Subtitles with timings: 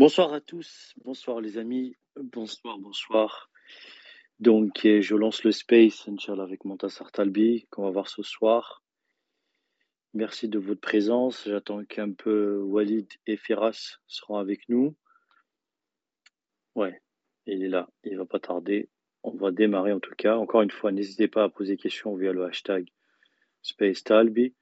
[0.00, 3.50] Bonsoir à tous, bonsoir les amis, bonsoir, bonsoir.
[4.38, 8.82] Donc, je lance le space, Inch'Allah, avec Montassar Talbi, qu'on va voir ce soir.
[10.14, 11.44] Merci de votre présence.
[11.46, 14.96] J'attends qu'un peu Walid et Firas seront avec nous.
[16.74, 17.02] Ouais,
[17.44, 18.88] il est là, il va pas tarder.
[19.22, 20.38] On va démarrer en tout cas.
[20.38, 22.88] Encore une fois, n'hésitez pas à poser des questions via le hashtag
[23.60, 24.54] Space Talbi.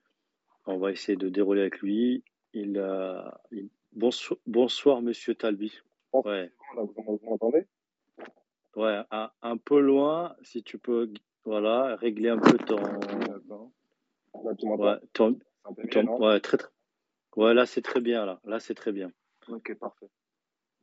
[0.66, 2.24] On va essayer de dérouler avec lui.
[2.54, 3.40] Il a.
[3.92, 5.72] Bonsoir, bonsoir, monsieur Talbi.
[6.12, 6.52] Ouais.
[6.76, 7.66] Vous m'entendez?
[8.76, 11.12] Ouais, un, un, peu loin, si tu peux
[11.44, 12.76] voilà, régler un peu ton.
[12.76, 15.38] Là, tu ouais, ton,
[15.90, 16.68] ton, ouais, très, très...
[17.36, 18.40] ouais, là c'est très bien là.
[18.44, 19.10] Là c'est très bien.
[19.48, 20.08] Ok, parfait.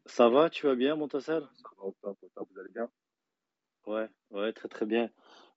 [0.07, 2.13] Ça va, tu vas bien, Montassel Ça va,
[2.49, 2.89] vous allez bien?
[3.85, 5.09] Ouais, ouais, très très bien.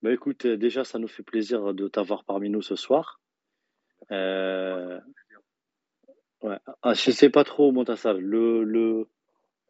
[0.02, 3.20] Bah écoute, déjà ça nous fait plaisir de t'avoir parmi nous ce soir.
[4.12, 5.00] Euh...
[6.42, 6.58] Ouais.
[6.82, 8.18] Ah, je sais pas trop, Montassal.
[8.20, 9.08] Le, le...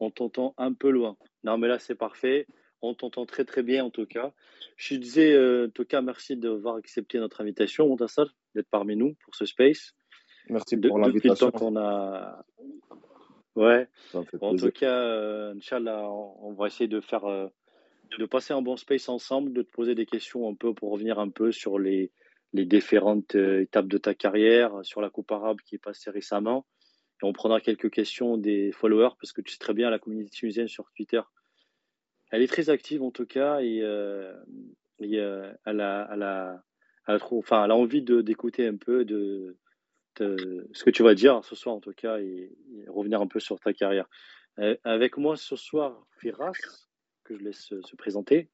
[0.00, 1.16] On t'entend un peu loin.
[1.44, 2.47] Non, mais là c'est parfait.
[2.83, 4.33] On t'entend très très bien en tout cas.
[4.77, 9.14] Je disais euh, en tout cas merci d'avoir accepté notre invitation, Montassal, d'être parmi nous
[9.24, 9.94] pour ce space.
[10.48, 11.46] Merci pour l'invitation.
[11.46, 12.44] Depuis le temps qu'on a.
[13.56, 13.89] Ouais.
[14.14, 17.48] En tout cas, euh, Inch'Allah, on, on va essayer de faire, euh,
[18.16, 21.19] de passer un bon space ensemble, de te poser des questions un peu pour revenir
[21.19, 22.12] un peu sur les,
[22.53, 26.67] les différentes euh, étapes de ta carrière, sur la Coupe arabe qui est passée récemment.
[27.21, 30.31] Et on prendra quelques questions des followers parce que tu sais très bien la communauté
[30.31, 31.21] tunisienne sur Twitter.
[32.31, 34.33] Elle est très active en tout cas et, euh,
[35.03, 36.63] euh, elle, a, elle, a,
[37.07, 39.57] elle, envie d'écouter un peu de,
[40.17, 42.53] ce que tu vas dire ce soir en tout cas et,
[42.89, 44.09] revenir un peu sur ta carrière.
[44.59, 46.53] Euh, avec moi ce soir, Firas,
[47.25, 48.49] que je laisse se présenter.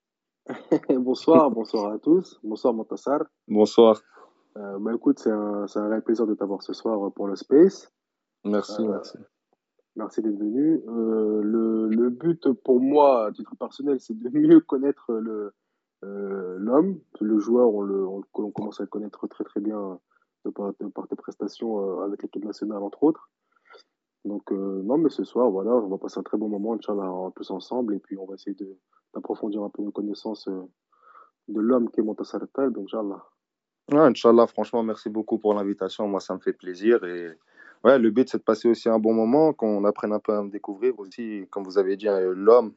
[0.98, 2.38] bonsoir, bonsoir à tous.
[2.42, 3.24] Bonsoir Montassar.
[3.48, 4.00] Bonsoir.
[4.56, 7.90] Euh, bah, écoute, c'est un, un, réel plaisir de t'avoir ce soir pour le Space.
[8.44, 9.18] Merci, euh, merci.
[9.96, 10.82] Merci d'être venu.
[10.86, 15.12] Euh, le, le, but pour moi, à titre personnel, c'est de mieux connaître
[16.02, 17.00] l'homme.
[17.20, 19.98] le joueur, on, le, on, on, commence à le connaître très très bien
[20.44, 23.30] de par, de par tes prestations avec l'équipe nationale, entre autres.
[24.26, 27.50] Donc, non, mais ce soir, voilà, on va passer un très bon moment, Inch'Allah, tous
[27.50, 28.78] ensemble, et puis on va essayer de
[29.14, 30.48] d'approfondir un peu nos connaissances
[31.48, 33.22] de l'homme qui est Montassar Talb, Inch'Allah.
[33.92, 36.08] Ouais, Inch'Allah, franchement, merci beaucoup pour l'invitation.
[36.08, 37.04] Moi, ça me fait plaisir.
[37.04, 37.38] Et
[37.84, 40.42] ouais, le but, c'est de passer aussi un bon moment, qu'on apprenne un peu à
[40.42, 42.72] me découvrir aussi, comme vous avez dit, l'homme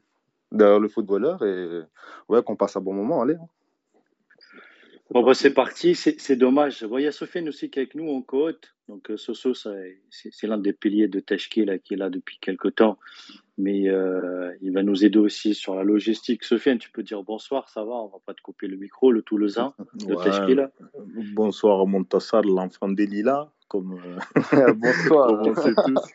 [0.52, 1.42] derrière le footballeur.
[1.42, 1.82] Et
[2.28, 3.22] ouais, qu'on passe un bon moment.
[3.22, 3.34] Allez.
[3.34, 3.46] Hein.
[5.10, 5.94] Bon, bah, c'est parti.
[5.94, 6.84] C'est dommage.
[6.84, 8.74] Bon, il y a Sofiane aussi qui est avec nous en côte.
[8.88, 12.98] Donc, Soso, c'est l'un des piliers de Teshki là, qui est là depuis quelques temps.
[13.56, 16.44] Mais euh, il va nous aider aussi sur la logistique.
[16.44, 17.92] Sofiane, tu peux dire bonsoir, ça va?
[17.92, 20.24] On va pas te couper le micro, le Toulousain de ouais.
[20.24, 20.70] Teshki là.
[21.34, 23.50] Bonsoir, Montassar, l'enfant des Lilas.
[23.66, 23.98] Comme,
[24.54, 24.72] euh...
[24.74, 25.28] bonsoir.
[25.28, 26.12] comme on sait tous.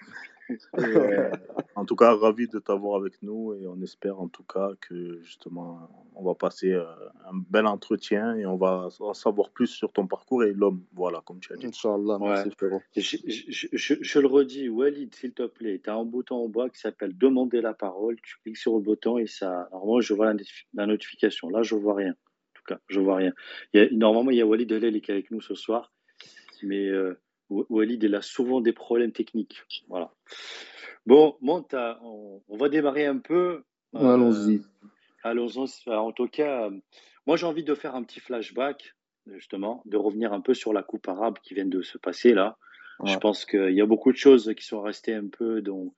[0.77, 1.31] Euh,
[1.75, 5.21] en tout cas, ravi de t'avoir avec nous et on espère en tout cas que
[5.23, 6.85] justement on va passer euh,
[7.25, 11.21] un bel entretien et on va en savoir plus sur ton parcours et l'homme, voilà,
[11.25, 11.67] comme tu as dit.
[11.67, 12.79] Inch'Allah, merci ouais.
[12.97, 16.49] je, je, je, je, le redis, Walid, s'il te plaît, tu as un bouton en
[16.49, 19.69] bas qui s'appelle Demander la parole, tu cliques sur le bouton et ça.
[19.71, 20.39] Normalement, je vois la,
[20.73, 21.49] la notification.
[21.49, 22.11] Là, je vois rien.
[22.11, 23.33] En tout cas, je vois rien.
[23.73, 25.91] Il y a, normalement, il y a Walid Delel qui est avec nous ce soir,
[26.61, 26.87] mais.
[26.87, 27.19] Euh,
[27.69, 29.63] Walid, il a souvent des problèmes techniques.
[29.87, 30.11] Voilà.
[31.05, 33.63] Bon, Monta, on, on va démarrer un peu.
[33.95, 34.61] Euh, allons-y.
[35.23, 35.89] Allons-y.
[35.89, 36.69] En tout cas,
[37.25, 38.95] moi, j'ai envie de faire un petit flashback,
[39.27, 42.57] justement, de revenir un peu sur la Coupe arabe qui vient de se passer là.
[42.99, 43.11] Ouais.
[43.11, 45.93] Je pense qu'il y a beaucoup de choses qui sont restées un peu dans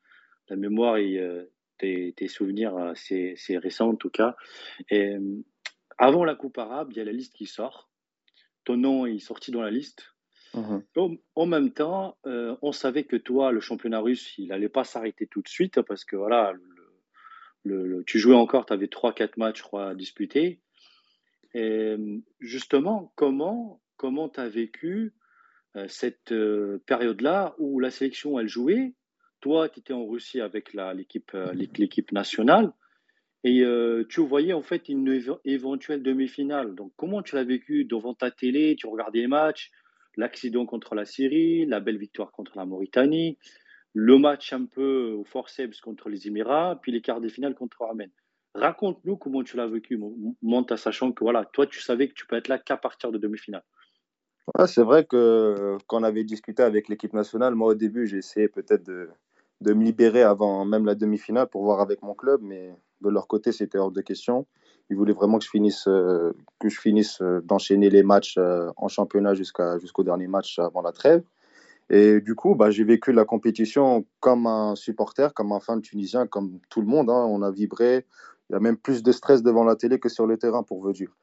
[0.49, 1.43] la mémoire et euh,
[1.77, 4.35] tes, tes, souvenirs assez, assez, récents, en tout cas.
[4.89, 5.15] Et,
[5.97, 7.89] avant la Coupe arabe, il y a la liste qui sort.
[8.63, 10.14] Ton nom est sorti dans la liste.
[10.53, 10.77] Mmh.
[10.95, 14.83] En, en, même temps, euh, on savait que toi, le championnat russe, il n'allait pas
[14.83, 16.63] s'arrêter tout de suite parce que voilà, le,
[17.63, 20.61] le, le, tu jouais encore, tu avais 3-4 matchs, je crois, à disputer.
[21.53, 21.95] Et
[22.39, 25.13] justement, comment comment tu as vécu
[25.77, 28.93] euh, cette euh, période-là où la sélection, elle jouait?
[29.41, 32.73] Toi, tu étais en Russie avec l'équipe l'équipe nationale
[33.43, 33.63] et
[34.09, 36.73] tu voyais en fait une éve éventuelle demi-finale.
[36.73, 39.71] Donc, comment tu l'as vécu devant ta télé Tu regardais les matchs?
[40.17, 43.37] L'accident contre la Syrie, la belle victoire contre la Mauritanie,
[43.93, 47.81] le match un peu au forceps contre les Émirats, puis les quarts de finale contre
[47.81, 48.09] Armen.
[48.53, 49.99] Raconte-nous comment tu l'as vécu,
[50.41, 53.17] Monta, sachant que voilà, toi, tu savais que tu peux être là qu'à partir de
[53.17, 53.63] demi-finale.
[54.67, 58.47] C'est vrai que quand on avait discuté avec l'équipe nationale, moi au début, j'ai essayé
[58.47, 59.09] peut-être de,
[59.61, 63.27] de, me libérer avant même la demi-finale pour voir avec mon club, mais de leur
[63.27, 64.45] côté, c'était hors de question.
[64.89, 68.71] Ils voulaient vraiment que je finisse, euh, que je finisse euh, d'enchaîner les matchs euh,
[68.77, 71.23] en championnat jusqu'à, jusqu'au dernier match avant la trêve.
[71.89, 76.27] Et du coup, bah, j'ai vécu la compétition comme un supporter, comme un fan tunisien,
[76.27, 77.09] comme tout le monde.
[77.09, 77.25] Hein.
[77.29, 78.05] On a vibré.
[78.49, 80.91] Il y a même plus de stress devant la télé que sur le terrain, pour
[80.93, 81.15] dire.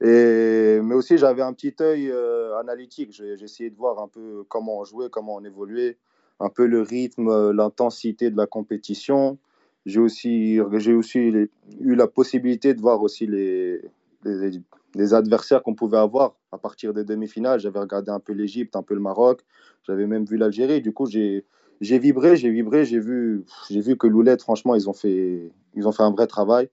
[0.00, 2.12] Et, mais aussi, j'avais un petit œil
[2.58, 3.12] analytique.
[3.12, 5.98] J'ai essayé de voir un peu comment on jouait, comment on évoluait,
[6.40, 9.38] un peu le rythme, l'intensité de la compétition.
[9.84, 13.80] J'ai aussi, aussi eu la possibilité de voir aussi les,
[14.24, 17.58] les, adversaires qu'on pouvait avoir à partir des demi-finales.
[17.58, 19.40] J'avais regardé un peu l'Égypte, un peu le Maroc.
[19.82, 20.80] J'avais même vu l'Algérie.
[20.82, 21.44] Du coup, j'ai
[21.80, 26.04] vibré, j'ai vibré, j'ai vu, vu que Loulette, franchement, ils ont fait, ils ont fait
[26.04, 26.68] un vrai travail.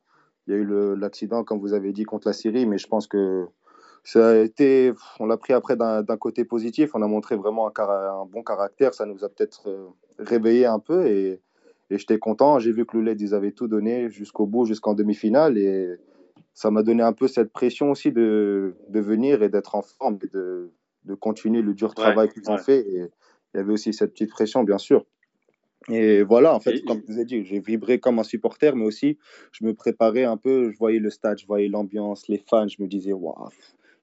[0.47, 3.07] Il y a eu l'accident, comme vous avez dit, contre la Syrie, mais je pense
[3.07, 3.47] que
[4.03, 6.91] ça a été, on l'a pris après d'un côté positif.
[6.94, 8.94] On a montré vraiment un, un, bon caractère.
[8.94, 11.41] Ça nous a peut-être euh, réveillé un peu et,
[11.89, 12.59] et j'étais content.
[12.59, 15.95] J'ai vu que Loulette, ils avaient tout donné jusqu'au bout, jusqu'en demi-finale et
[16.53, 20.19] ça m'a donné un peu cette pression aussi de, de venir et d'être en forme
[20.24, 20.71] et de,
[21.06, 22.80] de continuer le dur travail qu'ils ont fait.
[22.80, 23.07] Et
[23.53, 25.06] il y avait aussi cette petite pression, bien sûr.
[25.88, 28.85] Et voilà, en fait, comme je vous ai dit, j'ai vibré comme un supporter, mais
[28.85, 29.18] aussi,
[29.51, 32.81] je me préparais un peu, je voyais le stade, je voyais l'ambiance, les fans, je
[32.81, 33.50] me disais, waouh,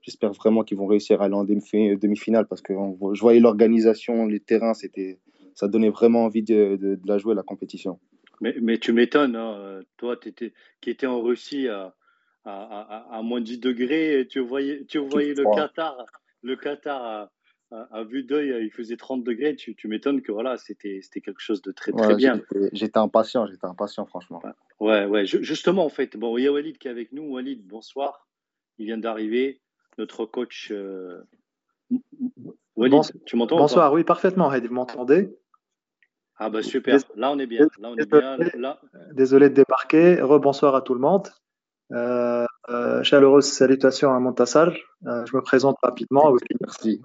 [0.01, 2.73] j'espère vraiment qu'ils vont réussir à aller en demi-finale parce que
[3.13, 5.19] je voyais l'organisation, les terrains, c'était,
[5.57, 7.99] ça donnait vraiment envie de, de, la jouer, la compétition.
[8.41, 11.97] Mais, mais tu m'étonnes, hein, toi étais, qui étais en Russie à,
[12.45, 15.97] à, à, à, moins de 10 degrés, tu voyais, tu voyais le Qatar,
[16.43, 17.31] le Qatar
[17.71, 19.57] à, vue d'œil, il faisait 30 degrés.
[19.57, 22.41] Tu, tu m'étonnes que voilà, c'était quelque chose de très, très bien.
[22.73, 24.43] J'étais impatient, j'étais impatient, franchement.
[24.79, 25.27] Ouais, ouais.
[25.27, 27.25] justement, en fait, bon, il y a Walid qui est avec nous.
[27.25, 28.29] Walid, bonsoir.
[28.79, 29.61] Il vient d'arriver.
[29.99, 30.69] Notre coach.
[30.71, 31.23] Euh,
[32.77, 34.51] Walid, tu m'entends Bonsoir, oui, parfaitement.
[34.51, 35.35] Vous m'entendez?
[36.39, 36.99] Ah, bah super.
[37.17, 37.67] Là, on est bien.
[37.79, 38.37] Là, on est bien.
[38.59, 38.79] Là...
[39.13, 40.21] Désolé de débarquer.
[40.21, 41.29] Rebonsoir à tout le monde.
[41.93, 44.73] Euh, euh, chaleureuse salutations à Montassar.
[45.07, 46.33] Euh, je me présente rapidement.
[46.61, 47.01] Merci.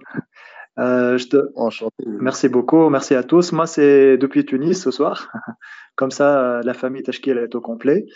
[0.78, 1.36] Euh, je te...
[1.54, 2.04] Enchanté.
[2.06, 2.90] Merci beaucoup.
[2.90, 3.52] Merci à tous.
[3.52, 5.30] Moi, c'est depuis Tunis ce soir.
[5.96, 8.06] Comme ça, la famille Tashkil est au complet.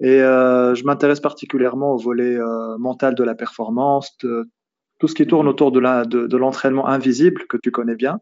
[0.00, 2.36] Et je m'intéresse particulièrement au volet
[2.78, 4.50] mental de la performance, de
[4.98, 8.18] tout ce qui tourne autour de l'entraînement de, de invisible que tu connais bien.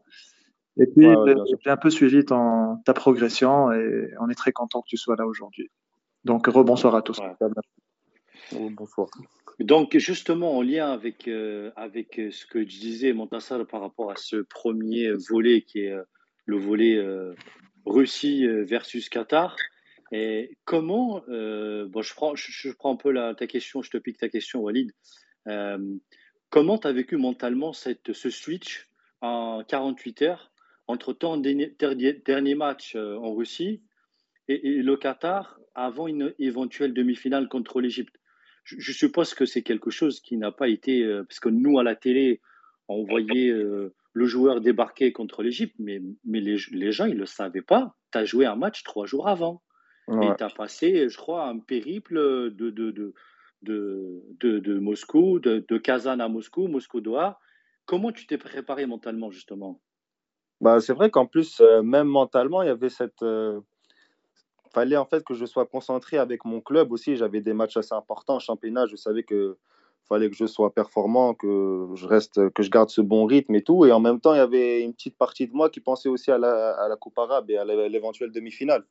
[0.79, 1.07] Et puis,
[1.63, 5.17] j'ai un peu suivi ton, ta progression et on est très content que tu sois
[5.17, 5.71] là aujourd'hui.
[6.25, 7.21] Donc, rebonsoir à tous.
[8.53, 9.09] Bonsoir.
[9.61, 14.11] Donc, justement, en lien avec, euh, avec euh, ce que je disais, Montassar, par rapport
[14.11, 16.03] à ce premier volet qui est euh,
[16.47, 16.99] le volet
[17.87, 19.57] Russie versus Qatar,
[20.11, 24.19] et comment, bon, je prends, je, prends un peu la, ta question, je te pique
[24.19, 24.91] ta question, Walid.
[26.49, 28.89] comment tu as vécu mentalement cette, ce switch
[29.21, 30.50] en 48 heures
[30.91, 31.75] entre ton dernier,
[32.25, 33.83] dernier match en Russie
[34.49, 38.17] et, le Qatar avant une éventuelle demi-finale contre l'Égypte.
[38.65, 41.83] Je, suppose que c'est quelque chose qui n'a pas été, euh, parce que nous à
[41.83, 42.41] la télé,
[42.89, 47.21] on voyait euh, le joueur débarquer contre l'Égypte, mais, mais les, les, gens, ils ne
[47.21, 47.97] le savaient pas.
[48.13, 49.63] Tu as joué un match trois jours avant.
[50.09, 53.15] Et tu as passé, je crois, un périple de, de, de,
[53.63, 57.39] de, de Moscou, de, de, Kazan à Moscou, Moscou-Doha.
[57.85, 59.81] Comment tu t'es préparé mentalement, justement?
[60.61, 63.25] Bah, C'est vrai qu'en plus, euh, même mentalement, il y avait cette,
[64.73, 67.17] fallait en fait que je sois concentré avec mon club aussi.
[67.17, 68.87] J'avais des matchs assez importants en championnat.
[68.87, 69.57] Je savais que
[70.09, 73.63] fallait que je sois performant, que je reste, que je garde ce bon rythme et
[73.63, 73.85] tout.
[73.87, 76.31] Et en même temps, il y avait une petite partie de moi qui pensait aussi
[76.31, 78.85] à la, Coupe arabe et à l'éventuelle demi-finale.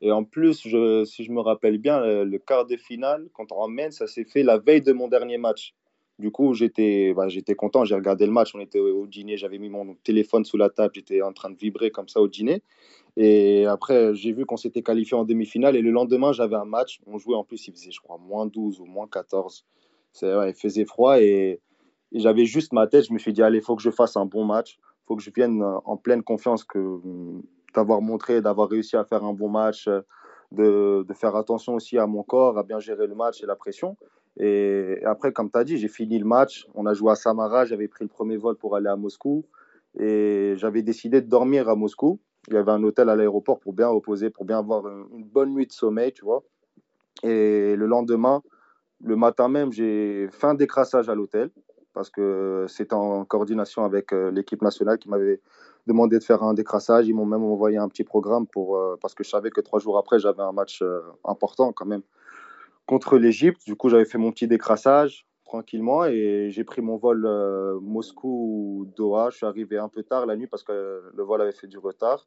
[0.00, 4.06] Et en plus, si je me rappelle bien, le, quart de finale contre Romaine, ça
[4.06, 5.74] s'est fait la veille de mon dernier match.
[6.20, 9.70] Du coup, j'étais bah, content, j'ai regardé le match, on était au, dîner, j'avais mis
[9.70, 12.62] mon téléphone sous la table, j'étais en train de vibrer comme ça au dîner.
[13.16, 15.76] Et après, j'ai vu qu'on s'était qualifié en demi-finale.
[15.76, 17.00] Et le lendemain, j'avais un match.
[17.06, 19.64] On jouait en plus, il faisait, je crois, moins 12 ou moins 14.
[20.22, 21.60] Ouais, il faisait froid et,
[22.12, 23.06] j'avais juste ma tête.
[23.06, 24.78] Je me suis dit, allez, il faut que je fasse un bon match.
[24.78, 26.98] Il faut que je vienne en pleine confiance que
[27.74, 29.88] d'avoir montré, d'avoir réussi à faire un bon match,
[30.52, 33.56] de, de, faire attention aussi à mon corps, à bien gérer le match et la
[33.56, 33.96] pression.
[34.38, 36.66] Et, après, comme tu as dit, j'ai fini le match.
[36.74, 37.64] On a joué à Samara.
[37.64, 39.44] J'avais pris le premier vol pour aller à Moscou.
[39.98, 42.20] Et j'avais décidé de dormir à Moscou.
[42.48, 45.52] Il y avait un hôtel à l'aéroport pour bien reposer, pour bien avoir une bonne
[45.52, 46.42] nuit de sommeil, tu vois.
[47.22, 48.42] Et le lendemain,
[49.02, 51.50] le matin même, j'ai fait un décrassage à l'hôtel
[51.92, 55.40] parce que c'était en coordination avec euh, l'équipe nationale qui m'avait
[55.86, 57.08] demandé de faire un décrassage.
[57.08, 59.80] Ils m'ont même envoyé un petit programme pour, euh, parce que je savais que trois
[59.80, 62.02] jours après, j'avais un match euh, important quand même
[62.90, 63.64] contre l'Égypte.
[63.64, 67.20] Du coup, j'avais fait mon petit décrassage tranquillement et j'ai pris mon vol
[67.80, 69.30] Moscou-Doha.
[69.30, 71.78] Je suis arrivé un peu tard la nuit parce que le vol avait fait du
[71.78, 72.26] retard.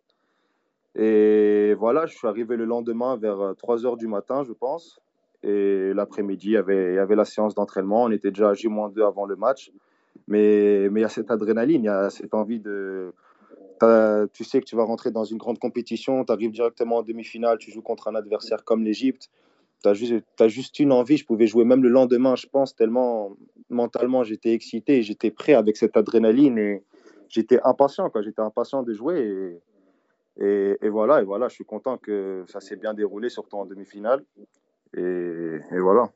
[0.96, 5.02] Et voilà, je suis arrivé le lendemain vers 3 heures du matin, je pense.
[5.44, 8.04] Et l'après-midi, il y avait, y avait la séance d'entraînement.
[8.04, 9.70] On était déjà à J-2 avant le match.
[10.30, 13.12] Mais, mais il y a cette adrénaline, il y a cette envie de,
[14.32, 17.58] tu sais que tu vas rentrer dans une grande compétition, tu arrives directement en demi-finale,
[17.58, 19.30] tu joues contre un adversaire comme l'Égypte.
[19.84, 22.76] Tu as, juste, as juste une envie, je pouvais jouer même le lendemain, je pense,
[22.76, 23.36] tellement
[23.70, 26.84] mentalement j'étais excité, j'étais prêt avec cette adrénaline et
[27.28, 28.22] j'étais impatient, quoi.
[28.22, 29.60] J'étais impatient de jouer
[30.40, 33.66] et, et, voilà, et voilà, je suis content que ça s'est bien déroulé, surtout en
[33.66, 34.24] demi-finale.
[34.96, 36.12] Et, et, voilà.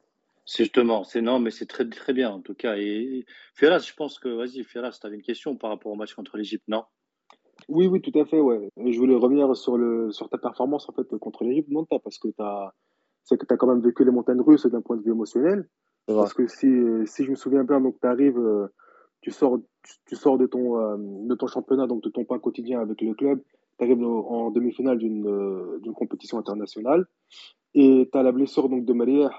[0.45, 2.77] C'est justement, c'est non, mais c'est très très bien en tout cas.
[2.77, 6.13] Et Ferraz, je pense que, vas-y, Ferraz, tu avais une question par rapport au match
[6.13, 6.83] contre l'Égypte, non?
[7.67, 8.69] Oui, oui, tout à fait, ouais.
[8.77, 12.29] Je voulais revenir sur, le, sur ta performance en fait contre l'Égypte, non, parce que
[12.29, 12.73] tu as,
[13.35, 15.67] que tu as quand même vécu les montagnes russes d'un point de vue émotionnel.
[16.07, 16.67] Parce que si,
[17.05, 18.67] si je me souviens bien, donc tu arrives, euh,
[19.19, 19.59] tu sors,
[20.05, 23.13] tu, sors de, ton, euh, de ton championnat, donc de ton pas quotidien avec le
[23.13, 23.41] club,
[23.77, 27.05] tu arrives en demi-finale d'une euh, d'une compétition internationale.
[27.73, 29.29] Et tu as la blessure donc, de Maria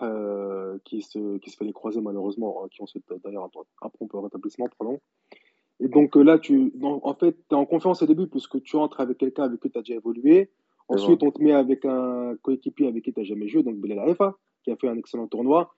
[0.84, 2.86] qui, se, qui se fait les croiser malheureusement, hein, qui ont
[3.24, 4.68] d'ailleurs un, un prompt rétablissement.
[4.78, 5.00] Pardon.
[5.80, 9.00] Et donc là, tu, en fait, tu es en confiance au début puisque tu entres
[9.00, 10.50] avec quelqu'un avec qui tu as déjà évolué.
[10.88, 13.98] Ensuite, on te met avec un coéquipier avec qui tu n'as jamais joué, donc Bilal
[13.98, 15.74] Arefa, qui a fait un excellent tournoi.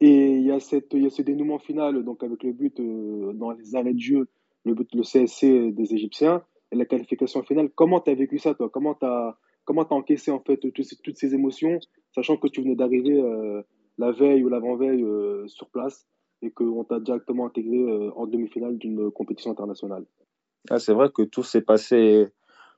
[0.00, 2.80] Et il y, a cette, il y a ce dénouement final, donc avec le but
[2.80, 4.28] euh, dans les arrêts de jeu,
[4.64, 6.42] le but, le CSC des Égyptiens,
[6.72, 7.70] et la qualification finale.
[7.74, 8.68] Comment tu as vécu ça, toi?
[8.70, 11.78] Comment tu as, comment as encaissé en fait toutes ces, toutes ces émotions,
[12.14, 13.62] sachant que tu venais d'arriver euh,
[13.98, 16.08] la veille ou l'avant-veille euh, sur place
[16.42, 20.04] et qu'on t'a directement intégré en demi-finale d'une compétition internationale?
[20.68, 22.26] Ah, C'est vrai que tout s'est passé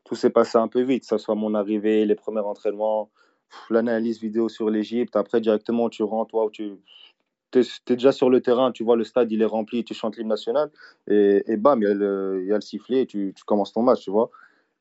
[0.07, 3.11] tout s'est passé un peu vite, que ce soit mon arrivée, les premiers entraînements,
[3.71, 5.17] l'analyse vidéo sur l'Égypte.
[5.17, 6.79] Après, directement, tu rentres, toi, tu
[7.55, 10.29] es, déjà sur le terrain, tu vois le stade, il est rempli, tu chantes l'hymne
[10.29, 10.71] national,
[11.09, 13.73] et, et, bam, il y, a le, y a le sifflet, et tu, tu, commences
[13.73, 14.31] ton match, tu vois.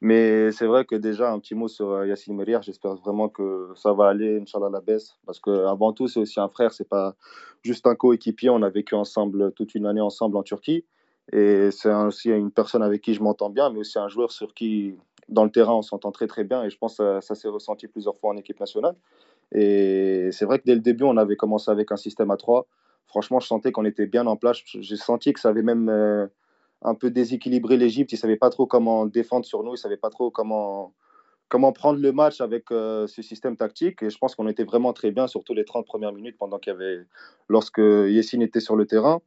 [0.02, 3.72] Mais c'est vrai que déjà, un petit mot sur euh, Yacine Merier, j'espère vraiment que
[3.76, 7.16] ça va aller, Inch'Allah, la baisse, parce qu'avant tout, c'est aussi un frère, c'est pas
[7.64, 10.86] juste un coéquipier, on a vécu ensemble toute une année ensemble en Turquie,
[11.32, 14.54] et c'est aussi une personne avec qui je m'entends bien, mais aussi un joueur sur
[14.54, 14.96] qui
[15.30, 17.88] dans le terrain, on s'entend très très bien et je pense que ça, s'est ressenti
[17.88, 18.96] plusieurs fois en équipe nationale.
[19.52, 22.68] Et c'est vrai que dès le début, on avait commencé avec un système à 3.
[23.08, 24.58] Franchement, je sentais qu'on était bien en place.
[24.66, 26.28] J'ai senti que ça avait même euh,
[26.82, 28.12] un peu déséquilibré l'Égypte.
[28.12, 29.72] Ils ne savaient pas trop comment défendre sur nous.
[29.72, 30.94] Ils ne savaient pas trop comment,
[31.48, 34.02] comment prendre le match avec euh, ce système tactique.
[34.04, 36.74] Et je pense qu'on était vraiment très bien, surtout les 30 premières minutes pendant qu'il
[36.74, 37.06] y avait,
[37.48, 39.22] lorsque Yessine était sur le terrain.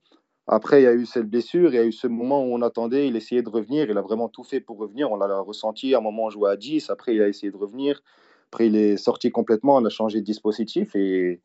[0.50, 2.62] Après, il y a eu cette blessure, il y a eu ce moment où on
[2.62, 5.12] attendait, il essayait de revenir, il a vraiment tout fait pour revenir.
[5.12, 7.56] On l'a ressenti, à un moment on jouait à 10, après il a essayé de
[7.56, 8.02] revenir,
[8.50, 11.42] après il est sorti complètement, on a changé de dispositif et,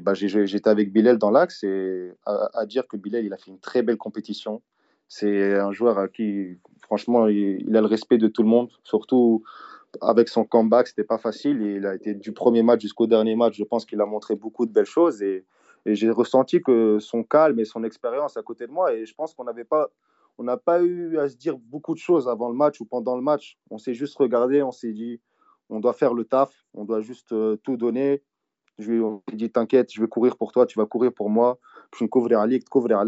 [0.00, 3.58] bah, j'étais avec Bilal dans l'axe et à, dire que Bilal il a fait une
[3.58, 4.62] très belle compétition.
[5.08, 9.42] C'est un joueur à qui, franchement, il, a le respect de tout le monde, surtout
[10.00, 11.60] avec son comeback, c'était pas facile.
[11.62, 14.66] Il a été du premier match jusqu'au dernier match, je pense qu'il a montré beaucoup
[14.66, 15.44] de belles choses et
[15.86, 19.14] et j'ai ressenti que son calme et son expérience à côté de moi, et je
[19.14, 19.90] pense qu'on n'avait pas,
[20.38, 23.16] on n'a pas eu à se dire beaucoup de choses avant le match ou pendant
[23.16, 23.58] le match.
[23.70, 25.20] On s'est juste regardé, on s'est dit,
[25.70, 28.22] on doit faire le taf, on doit juste euh, tout donner.
[28.78, 31.58] Je lui ai dit, t'inquiète, je vais courir pour toi, tu vas courir pour moi.
[31.94, 33.04] Je vais couvrir à couvrir à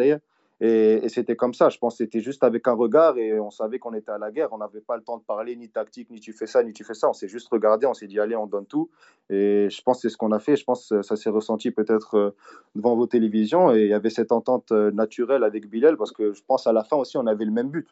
[0.61, 1.69] et, c'était comme ça.
[1.69, 4.31] Je pense que c'était juste avec un regard et on savait qu'on était à la
[4.31, 4.49] guerre.
[4.53, 6.83] On n'avait pas le temps de parler ni tactique, ni tu fais ça, ni tu
[6.83, 7.11] fais ça.
[7.11, 8.91] On s'est juste regardé, on s'est dit, allez, on donne tout.
[9.29, 10.57] Et je pense que c'est ce qu'on a fait.
[10.57, 12.31] Je pense que ça s'est ressenti peut-être euh,
[12.75, 13.75] devant vos télévisions.
[13.75, 16.73] Et il y avait cette entente euh, naturelle avec Bilal parce que je pense à
[16.73, 17.89] la fin aussi, on avait le même but.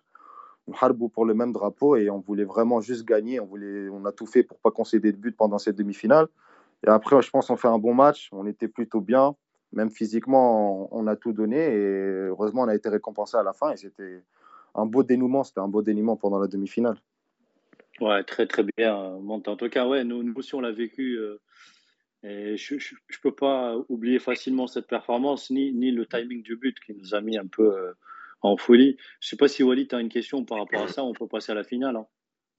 [0.80, 3.38] Harbou pour le même drapeau et on voulait vraiment juste gagner.
[3.40, 6.28] On, voulait, on a tout fait pour pas concéder de but pendant cette demi-finale.
[6.86, 8.30] Et après, je pense qu'on fait un bon match.
[8.32, 9.36] On était plutôt bien
[9.74, 13.72] même physiquement, on, a tout donné et heureusement, on a été récompensé à la fin
[13.72, 14.22] et c'était
[14.74, 15.44] un beau dénouement.
[15.44, 16.96] C'était un beau dénouement pendant la demi-finale.
[18.00, 21.16] Ouais, très très bien, En tout cas, ouais, nous, aussi, on l'a vécu.
[21.16, 21.40] Euh,
[22.22, 26.76] et je ne peux pas oublier facilement cette performance, ni, ni le timing du but
[26.80, 27.92] qui nous a mis un peu euh,
[28.40, 28.96] en folie.
[29.20, 31.04] Je ne sais pas si Walid, tu as une question par rapport à ça.
[31.04, 31.96] On peut passer à la finale.
[31.96, 32.06] Hein.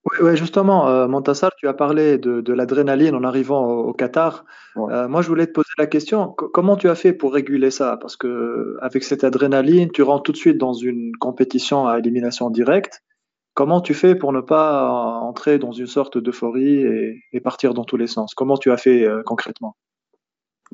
[0.05, 4.45] Oui, justement, euh, Montassar, tu as parlé de, l'adrénaline en arrivant au, Qatar.
[4.77, 7.97] Euh, moi, je voulais te poser la question, comment tu as fait pour réguler ça?
[7.97, 12.51] Parce que avec cette adrénaline, tu rentres tout de suite dans une compétition à élimination
[12.51, 13.01] directe.
[13.55, 14.89] Comment tu fais pour ne pas
[15.21, 16.83] entrer dans une sorte d'euphorie
[17.31, 18.35] et, partir dans tous les sens?
[18.35, 19.75] Comment tu as fait euh, concrètement?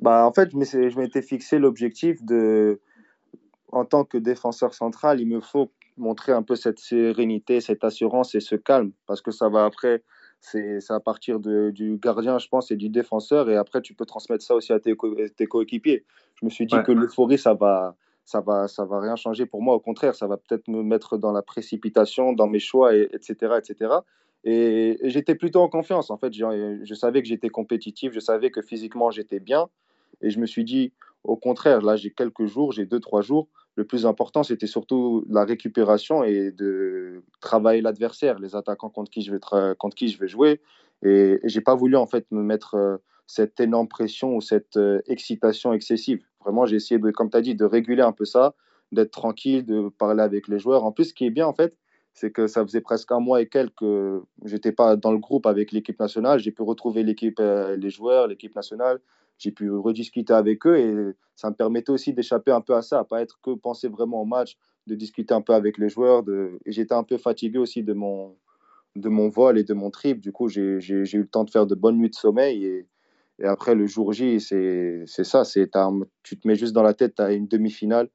[0.01, 2.81] Bah, En fait, je m'étais fixé l'objectif de,
[3.71, 8.35] en tant que défenseur central, il me faut montrer un peu cette sérénité, cette assurance
[8.35, 10.03] et ce calme, parce que ça va après,
[10.39, 14.05] c'est à partir de, du gardien, je pense, et du défenseur, et après tu peux
[14.05, 14.95] transmettre ça aussi à tes,
[15.35, 16.05] tes coéquipiers.
[16.35, 17.95] Je me suis dit que l'euphorie, ça va,
[18.25, 19.75] ça va, ça va rien changer pour moi.
[19.75, 23.55] Au contraire, ça va peut-être me mettre dans la précipitation, dans mes choix, et, etc.,
[23.57, 23.93] etc.
[24.43, 26.09] Et, j'étais plutôt en confiance.
[26.09, 29.69] En fait, je, je savais que j'étais compétitif, je savais que physiquement j'étais bien,
[30.21, 30.91] et je me suis dit,
[31.23, 35.25] au contraire, là, j'ai quelques jours, j'ai deux, trois jours, le plus important, c'était surtout
[35.29, 39.39] la récupération et de travailler l'adversaire, les attaquants contre qui je vais,
[39.77, 40.61] contre qui je vais jouer.
[41.03, 42.97] Et, et j'ai pas voulu en fait me mettre euh,
[43.27, 46.21] cette énorme pression ou cette euh, excitation excessive.
[46.43, 48.55] Vraiment, j'ai essayé, de, comme tu as dit, de réguler un peu ça,
[48.91, 50.83] d'être tranquille, de parler avec les joueurs.
[50.83, 51.77] En plus, ce qui est bien, en fait,
[52.13, 55.45] c'est que ça faisait presque un mois et quelques que j'étais pas dans le groupe
[55.45, 56.39] avec l'équipe nationale.
[56.39, 58.99] J'ai pu retrouver l'équipe, euh, les joueurs, l'équipe nationale.
[59.41, 62.99] J'ai pu rediscuter avec eux et ça me permettait aussi d'échapper un peu à ça,
[62.99, 64.55] à pas être que penser vraiment au match,
[64.85, 66.23] de discuter un peu avec les joueurs.
[66.65, 68.35] Et j'étais un peu fatigué aussi de mon,
[68.95, 70.19] de mon vol et de mon trip.
[70.19, 72.87] Du coup, j'ai eu le temps de faire de bonnes nuits de sommeil et,
[73.39, 75.41] et après, le jour J, c'est ça.
[75.43, 78.09] Tu te mets juste dans la tête, tu as une demi-finale.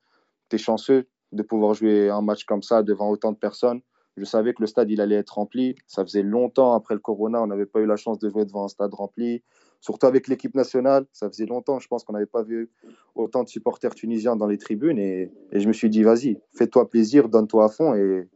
[0.48, 3.80] Tu es chanceux de pouvoir jouer un match comme ça devant autant de personnes.
[4.16, 5.74] Je savais que le stade, il allait être rempli.
[5.88, 8.64] Ça faisait longtemps, après le Corona, on n'avait pas eu la chance de jouer devant
[8.64, 9.42] un stade rempli.
[9.86, 12.68] Surtout avec l'équipe nationale, ça faisait longtemps, je pense qu'on n'avait pas vu
[13.14, 14.98] autant de supporters tunisiens dans les tribunes.
[14.98, 18.28] Et, et je me suis dit, vas-y, fais-toi plaisir, donne-toi à fond et,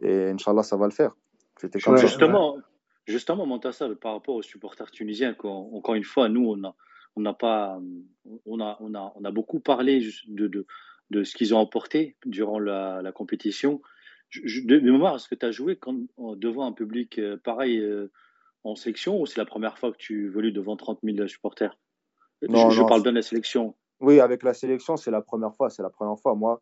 [0.00, 1.14] et Inch'Allah, ça va le faire.
[1.98, 2.56] Justement,
[3.06, 6.74] Justement, Montassa, par rapport aux supporters tunisiens, encore une fois, nous, on a,
[7.16, 7.78] on a, pas,
[8.46, 10.66] on a, on a, on a beaucoup parlé de, de,
[11.10, 13.82] de ce qu'ils ont apporté durant la, la compétition.
[14.30, 15.96] Je, de, mémoire, est-ce que tu as joué quand,
[16.36, 18.10] devant un public euh, pareil euh,
[18.64, 21.76] en sélection ou c'est la première fois que tu évolues devant 30 000 supporters?
[22.48, 23.74] Non, je, parle de la sélection.
[24.00, 25.70] Oui, avec la sélection, c'est la première fois.
[25.70, 26.34] C'est la première fois.
[26.34, 26.60] Moi,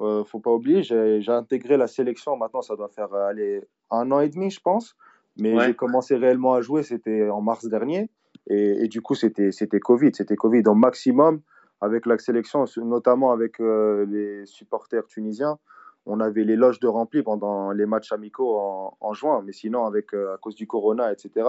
[0.00, 2.36] euh, faut pas oublier, j'ai intégré la sélection.
[2.36, 4.94] Maintenant, ça doit faire aller un an et demi, je pense.
[5.36, 8.08] Mais j'ai commencé réellement à jouer, c'était en mars dernier.
[8.48, 10.10] Et, du coup, c'était Covid.
[10.12, 11.40] C'était Covid au maximum
[11.80, 15.58] avec la sélection, notamment avec euh, les supporters tunisiens.
[16.06, 18.56] On avait les loges de remplis pendant les matchs amicaux
[19.00, 19.42] en, juin.
[19.44, 21.48] Mais sinon, avec, euh, à cause du corona, etc.,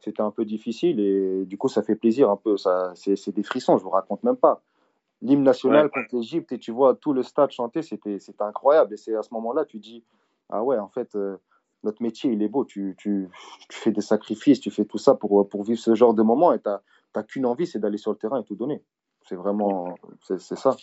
[0.00, 1.00] c'était un peu difficile.
[1.00, 2.56] Et du coup, ça fait plaisir un peu.
[2.94, 4.62] C'est des frissons, je vous raconte même pas.
[5.22, 8.94] L'hymne national contre l'Égypte, et tu vois tout le stade chanter, c'était incroyable.
[8.94, 10.04] Et c'est à ce moment-là, tu dis,
[10.50, 11.38] ah ouais, en fait, euh,
[11.82, 12.64] notre métier, il est beau.
[12.64, 13.28] Tu, tu,
[13.68, 16.52] tu, fais des sacrifices, tu fais tout ça pour, pour vivre ce genre de moment
[16.52, 18.82] et tu n'as qu'une envie, c'est d'aller sur le terrain et tout donner.
[19.22, 20.76] C'est vraiment, c'est ça.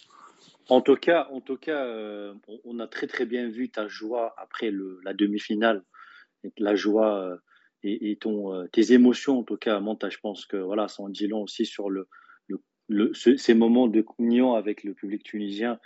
[0.70, 4.34] En tout cas, en tout cas euh, on a très très bien vu ta joie
[4.38, 5.84] après le, la demi-finale.
[6.58, 7.38] La joie euh,
[7.84, 10.14] et, et ton, euh, tes émotions, en tout cas, montage.
[10.14, 12.08] Je pense que voilà, ça en dit long aussi sur le,
[13.14, 15.80] ces moments de communion avec le public tunisien.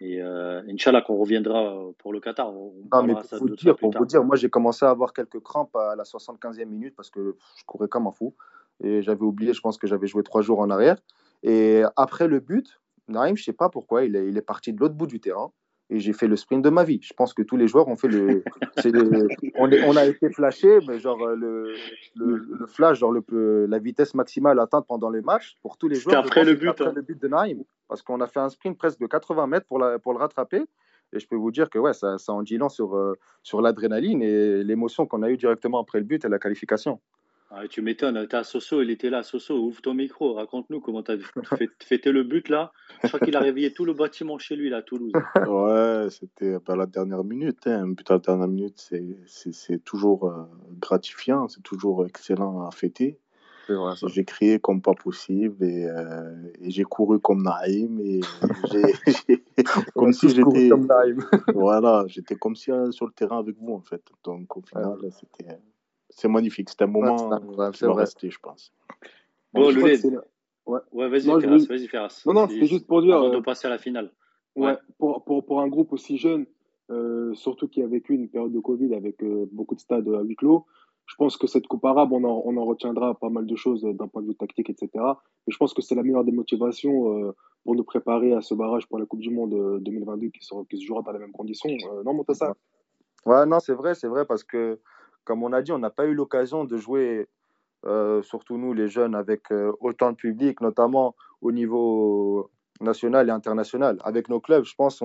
[0.00, 2.52] Et euh, Inch'Allah, qu'on reviendra pour le Qatar.
[2.52, 5.40] On non, mais pour, vous dire, pour vous dire, moi j'ai commencé à avoir quelques
[5.40, 8.34] crampes à la 75e minute parce que je courais comme un fou.
[8.82, 10.96] Et j'avais oublié, je pense que j'avais joué trois jours en arrière.
[11.42, 14.80] Et après le but, Naïm, je sais pas pourquoi, il est, il est parti de
[14.80, 15.52] l'autre bout du terrain
[15.90, 17.00] et j'ai fait le sprint de ma vie.
[17.02, 18.44] Je pense que tous les joueurs ont fait le.
[19.56, 21.74] on, on, a été flashé, mais genre euh, le,
[22.16, 26.24] le, flash, genre le, la vitesse maximale atteinte pendant les matchs pour tous les joueurs.
[26.24, 26.92] Après, le but, après hein.
[26.94, 27.64] le but de Naïm.
[27.88, 30.62] Parce qu'on a fait un sprint presque de 80 mètres pour, la, pour le rattraper.
[31.12, 33.60] Et je peux vous dire que ouais, ça, ça en dit long sur, euh, sur
[33.60, 37.00] l'adrénaline et l'émotion qu'on a eue directement après le but et la qualification.
[37.52, 39.24] Ah, tu m'étonnes, t'as Soso, il était là.
[39.24, 41.16] Soso, ouvre ton micro, raconte-nous comment t'as
[41.58, 42.72] fait, fêté le but là.
[43.02, 45.12] Je crois qu'il a réveillé tout le bâtiment chez lui là, à Toulouse.
[45.48, 47.66] Ouais, c'était pas la dernière minute.
[47.66, 47.82] Hein.
[47.82, 48.92] Un but à la dernière minute,
[49.26, 50.44] c'est toujours euh,
[50.78, 53.18] gratifiant, c'est toujours excellent à fêter.
[54.06, 58.20] J'ai crié comme pas possible et, euh, et j'ai couru comme Naïm et
[58.70, 59.44] j'ai
[59.94, 60.70] comme si j'étais
[61.54, 64.02] voilà, j'étais comme si euh, sur le terrain avec vous en fait.
[64.24, 65.58] Donc au final, c'était
[66.10, 66.70] c'est magnifique.
[66.70, 67.16] C'était un moment
[67.72, 68.72] qui va rester, je pense.
[69.52, 69.82] Bon, le
[70.66, 72.22] Ouais, ouais vas-y, Ferras, vas-y, Ferras.
[72.26, 73.16] Non, non, c'est juste pour dire.
[73.16, 74.12] Avant de euh, passer à la finale.
[74.56, 76.46] Ouais, pour, pour, pour, un groupe aussi jeune,
[76.90, 80.22] euh, surtout qui a vécu une période de Covid avec euh, beaucoup de stades à
[80.22, 80.66] huis clos,
[81.06, 83.82] je pense que cette Coupe arabe, on en, on en retiendra pas mal de choses
[83.82, 84.88] d'un point de vue tactique, etc.
[84.94, 88.86] Mais je pense que c'est la meilleure des motivations pour nous préparer à ce barrage
[88.86, 91.70] pour la Coupe du Monde 2022 qui, sera, qui se jouera dans les mêmes conditions.
[92.04, 92.54] non, ça
[93.26, 94.78] Ouais, non, c'est vrai, c'est vrai, parce que
[95.30, 97.28] comme on a dit, on n'a pas eu l'occasion de jouer,
[97.86, 103.30] euh, surtout nous les jeunes, avec euh, autant de public, notamment au niveau national et
[103.30, 103.96] international.
[104.02, 105.04] Avec nos clubs, je pense,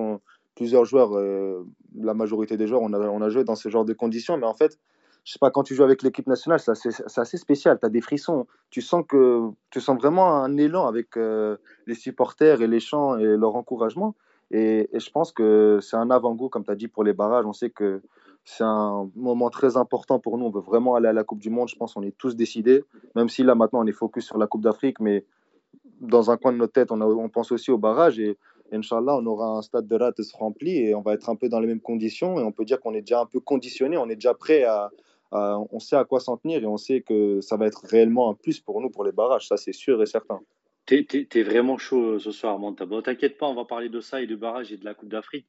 [0.56, 1.64] plusieurs joueurs, euh,
[1.96, 4.80] la majorité des joueurs, on a, joué dans ce genre de conditions, mais en fait,
[5.22, 7.78] je sais pas, quand tu joues avec l'équipe nationale, c'est assez, assez, spécial.
[7.78, 8.48] Tu as des frissons.
[8.70, 13.36] Tu sens, que, tu sens vraiment un élan avec les supporters et les chants et
[13.36, 14.16] leur encouragement.
[14.50, 17.46] Et, et je pense que c'est un avant-goût, comme tu as dit, pour les barrages.
[17.46, 18.02] On sait que
[18.48, 20.46] c'est un moment très important pour nous.
[20.46, 21.68] On veut vraiment aller à la Coupe du Monde.
[21.68, 22.84] Je pense qu'on est tous décidés,
[23.16, 25.24] même si là maintenant on est focus sur la Coupe d'Afrique, mais
[26.00, 28.20] dans un coin de notre tête, on, pense aussi au barrage.
[28.20, 28.38] Et,
[28.72, 31.58] Inch'Allah, on aura un stade de Rates rempli et on va être un peu dans
[31.58, 32.38] les mêmes conditions.
[32.38, 34.90] Et on peut dire qu'on est déjà un peu conditionné, on est déjà prêt à,
[35.32, 38.34] On sait à quoi s'en tenir et on sait que ça va être réellement un
[38.34, 39.48] plus pour nous pour les barrages.
[39.48, 40.40] Ça, c'est sûr et certain.
[40.86, 42.86] T'es es, vraiment chaud ce soir, Manta.
[42.86, 45.08] Bon, t'inquiète pas, on va parler de ça et du barrage et de la Coupe
[45.08, 45.46] d'Afrique.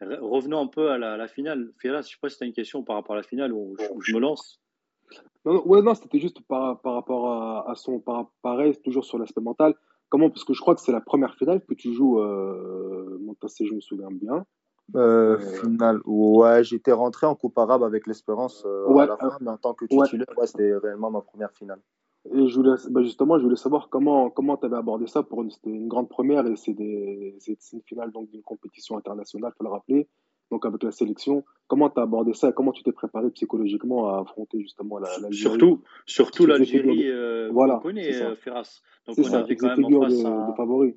[0.00, 1.72] Revenons un peu à la, finale.
[1.78, 3.76] Firas, je sais pas si tu as une question par rapport à la finale où,
[4.00, 4.60] je me lance.
[5.44, 7.32] Non, ouais, non, c'était juste par, par, rapport
[7.68, 8.00] à, son.
[8.00, 9.74] Par, pareil, toujours sur l'aspect mental.
[10.08, 13.18] Comment Parce que je crois que c'est la première finale que tu joues, euh,
[13.60, 14.44] je me souviens bien.
[14.94, 19.36] Euh, euh, finale, ouais, j'étais rentré en Coupe arabe avec l'Espérance euh, à la fin,
[19.40, 20.46] mais en tant que titulaire, ouais.
[20.46, 21.80] c'était réellement ma première finale.
[22.34, 25.22] Et je voulais, bah, justement, je voulais savoir comment comment tu avais abordé ça.
[25.22, 29.70] Pour c'était une grande première et c'est une finale donc d'une compétition internationale, faut le
[29.70, 30.08] rappeler.
[30.50, 34.20] Donc avec la sélection, comment tu as abordé ça Comment tu t'es préparé psychologiquement à
[34.20, 37.10] affronter justement la, Surtout, surtout l'Algérie.
[37.10, 38.80] Euh, voilà, connaît Ferras.
[39.06, 40.94] Donc on avait quand même en face de, de favoris.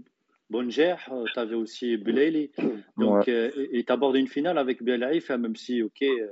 [0.49, 2.51] Bonjer, euh, tu avais aussi Belaïli.
[2.97, 6.27] Donc, euh, et tu abordes une finale avec Belaïf, hein, même si, ok, euh,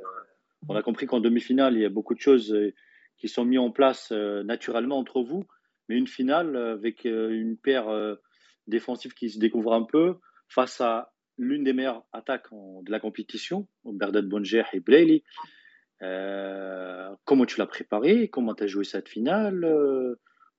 [0.68, 2.56] on a compris qu'en demi-finale, il y a beaucoup de choses
[3.18, 5.46] qui sont mises en place naturellement entre vous.
[5.90, 7.88] Mais une finale avec une paire
[8.68, 10.16] défensive qui se découvre un peu
[10.50, 15.24] face à l'une des meilleures attaques de la compétition, Berdad Bonjer et Belaïli.
[16.00, 18.28] comment tu l'as préparé?
[18.28, 19.66] Comment tu as joué cette finale?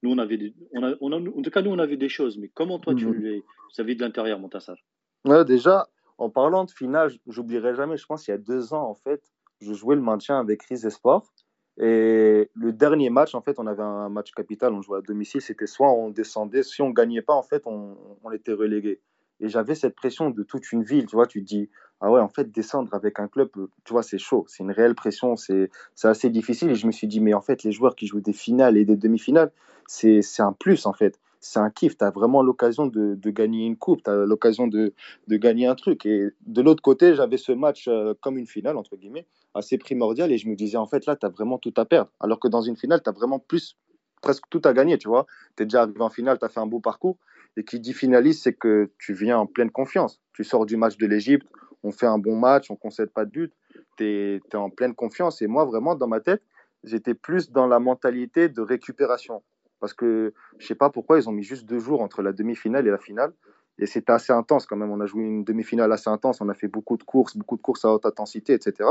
[0.02, 2.38] Nous, on avait, on a, on en tout cas, nous, on avait des choses.
[2.38, 3.42] Mais comment toi, tu mmh.
[3.84, 4.76] vu de l'intérieur, Montassar?
[5.24, 8.88] Ouais, Déjà, en parlant de finale, j'oublierai jamais, je pense, il y a deux ans,
[8.88, 9.22] en fait,
[9.60, 11.32] je jouais le maintien avec Riz Sport.
[11.80, 15.40] Et le dernier match, en fait, on avait un match capital, on jouait à domicile,
[15.40, 19.00] c'était soit on descendait, si on gagnait pas, en fait, on, on était relégué.
[19.40, 22.20] Et j'avais cette pression de toute une ville, tu vois, tu te dis, ah ouais,
[22.20, 23.50] en fait, descendre avec un club,
[23.84, 25.70] tu vois, c'est chaud, c'est une réelle pression, c'est
[26.02, 26.70] assez difficile.
[26.70, 28.84] Et je me suis dit, mais en fait, les joueurs qui jouent des finales et
[28.84, 29.52] des demi-finales,
[29.86, 31.20] c'est un plus, en fait.
[31.40, 34.92] C'est un kiff, tu as vraiment l'occasion de, gagner une coupe, tu as l'occasion de,
[35.28, 36.04] de, gagner un truc.
[36.06, 40.32] Et de l'autre côté, j'avais ce match euh, comme une finale, entre guillemets, assez primordial.
[40.32, 42.10] Et je me disais, en fait, là, tu as vraiment tout à perdre.
[42.20, 43.76] Alors que dans une finale, tu as vraiment plus,
[44.20, 45.26] presque tout à gagner, tu vois.
[45.56, 47.18] Tu es déjà arrivé en finale, tu as fait un beau parcours.
[47.56, 50.20] Et qui dit finaliste, c'est que tu viens en pleine confiance.
[50.32, 51.46] Tu sors du match de l'Égypte,
[51.82, 53.52] on fait un bon match, on ne concède pas de but,
[53.96, 55.42] tu es, en pleine confiance.
[55.42, 56.42] Et moi, vraiment, dans ma tête,
[56.84, 59.42] j'étais plus dans la mentalité de récupération.
[59.80, 62.32] Parce que je ne sais pas pourquoi ils ont mis juste deux jours entre la
[62.32, 63.32] demi-finale et la finale.
[63.78, 64.90] Et c'était assez intense quand même.
[64.90, 66.40] On a joué une demi-finale assez intense.
[66.40, 68.88] On a fait beaucoup de courses, beaucoup de courses à haute intensité, etc.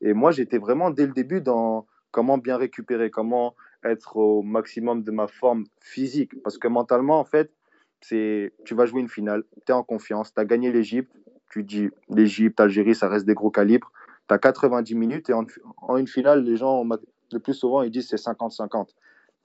[0.00, 5.02] Et moi, j'étais vraiment dès le début dans comment bien récupérer, comment être au maximum
[5.02, 6.40] de ma forme physique.
[6.42, 7.52] Parce que mentalement, en fait,
[8.00, 11.12] c'est tu vas jouer une finale, tu es en confiance, tu as gagné l'Égypte,
[11.50, 13.92] tu dis l'Égypte, Algérie, ça reste des gros calibres.
[14.28, 16.86] Tu as 90 minutes et en, une finale, les gens,
[17.32, 18.90] le plus souvent, ils disent c'est 50-50.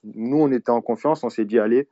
[0.04, 1.88] Nous, on était en confiance, on s'est dit allez,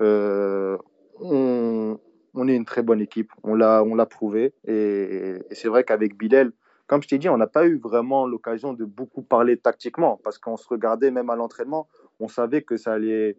[0.00, 0.76] euh,
[1.20, 1.98] on,
[2.34, 4.54] on, est une très bonne équipe, on l'a, prouvé.
[4.66, 6.52] Et, c'est vrai qu'avec Bilal,
[6.86, 10.38] comme je t'ai dit, on n'a pas eu vraiment l'occasion de beaucoup parler tactiquement parce
[10.38, 11.88] qu'on se regardait même à l'entraînement,
[12.20, 13.36] on savait que ça allait.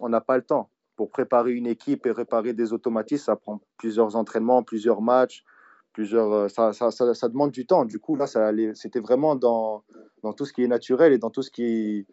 [0.00, 3.60] On n'a pas le temps pour préparer une équipe et réparer des automatismes, ça prend
[3.78, 5.44] plusieurs entraînements, plusieurs matchs,
[5.92, 7.84] plusieurs, euh, ça, ça, ça, demande du temps.
[7.84, 8.26] Du coup, là,
[8.74, 9.82] c'était vraiment dans,
[10.22, 12.06] dans tout ce qui est naturel et dans tout ce qui,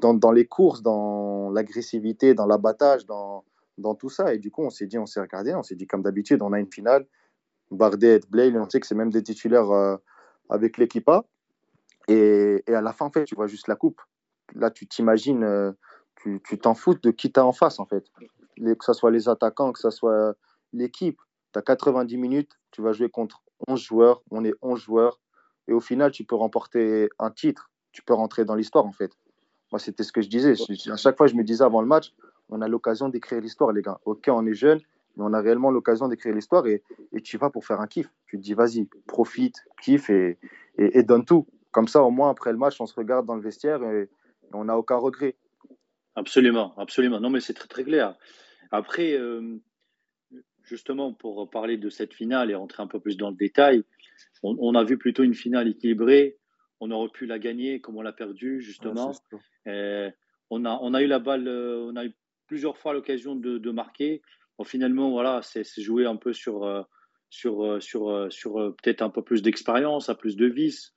[0.00, 3.44] dans, les courses, dans l'agressivité, dans l'abattage, dans,
[3.98, 4.34] tout ça.
[4.34, 6.52] Et du coup, on s'est dit, on s'est regardé, on s'est dit, comme d'habitude, on
[6.52, 7.06] a une finale.
[7.70, 9.96] Bardet et on sait que c'est même des titulaires euh,
[10.48, 11.10] avec l'équipe
[12.06, 14.00] Et, et, à la fin, en fait, tu vois juste la coupe.
[14.54, 15.42] Là, tu t'imagines.
[15.42, 15.72] Euh,
[16.44, 18.04] tu t'en fous de qui t'as en face, en fait.
[18.56, 20.34] que ce soit les attaquants, que ce soit
[20.72, 21.20] l'équipe.
[21.52, 25.20] Tu as 90 minutes, tu vas jouer contre 11 joueurs, on est 11 joueurs,
[25.68, 29.12] et au final, tu peux remporter un titre, tu peux rentrer dans l'histoire, en fait.
[29.76, 30.54] Moi, c'était ce que je disais.
[30.90, 32.14] À chaque fois, je me disais avant le match,
[32.48, 34.00] on a l'occasion d'écrire l'histoire, les gars.
[34.06, 34.80] Ok, on est jeune,
[35.16, 38.08] mais on a réellement l'occasion d'écrire l'histoire et, et, tu vas pour faire un kiff.
[38.26, 40.38] Tu te dis, vas-y, profite, kiffe et,
[40.78, 41.46] et, donne tout.
[41.72, 44.08] Comme ça, au moins, après le match, on se regarde dans le vestiaire et
[44.54, 45.36] on n'a aucun regret.
[46.14, 47.20] Absolument, absolument.
[47.20, 48.16] Non, mais c'est très très clair.
[48.70, 49.60] Après, euh,
[50.62, 53.84] justement, pour parler de cette finale et rentrer un peu plus dans le détail,
[54.42, 56.38] on, a vu plutôt une finale équilibrée.
[56.80, 59.12] On aurait pu la gagner comme on l'a perdu, justement.
[59.66, 62.12] on, a, on a eu la balle, euh, on a eu
[62.46, 64.22] plusieurs fois l'occasion de, marquer.
[64.58, 66.82] Bon, finalement, voilà, c'est joué un peu sur, euh,
[67.30, 70.92] sur, sur, sur peut-être un peu plus d'expérience, à plus de vis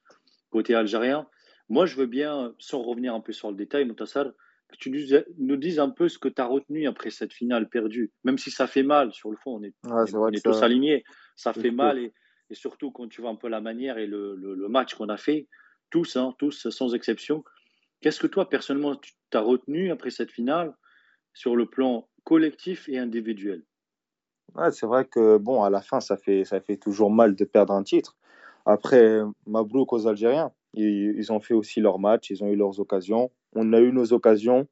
[0.49, 1.27] côté algérien.
[1.69, 4.25] Moi, je veux bien, sans revenir un peu sur le détail, Moutassar,
[4.69, 4.89] que tu
[5.37, 8.11] nous, dises un peu ce que tu as retenu après cette finale perdue.
[8.23, 9.73] Même si ça fait mal, sur le fond, on est,
[10.43, 11.03] tous alignés,
[11.35, 11.99] ça fait mal.
[11.99, 12.13] Et,
[12.51, 15.47] surtout quand tu vois un peu la manière et le, match qu'on a fait,
[15.89, 17.43] tous, hein, tous sans exception.
[18.01, 20.73] Qu'est-ce que toi, personnellement, tu as retenu après cette finale
[21.33, 23.63] sur le plan collectif et individuel?
[24.71, 27.73] C'est vrai que, bon, à la fin, ça fait, ça fait toujours mal de perdre
[27.73, 28.15] un titre.
[28.65, 33.31] Après, Mabrouk aux Algériens, ils, ont fait aussi leur match, ils ont eu leurs occasions
[33.55, 34.67] on a eu nos occasions,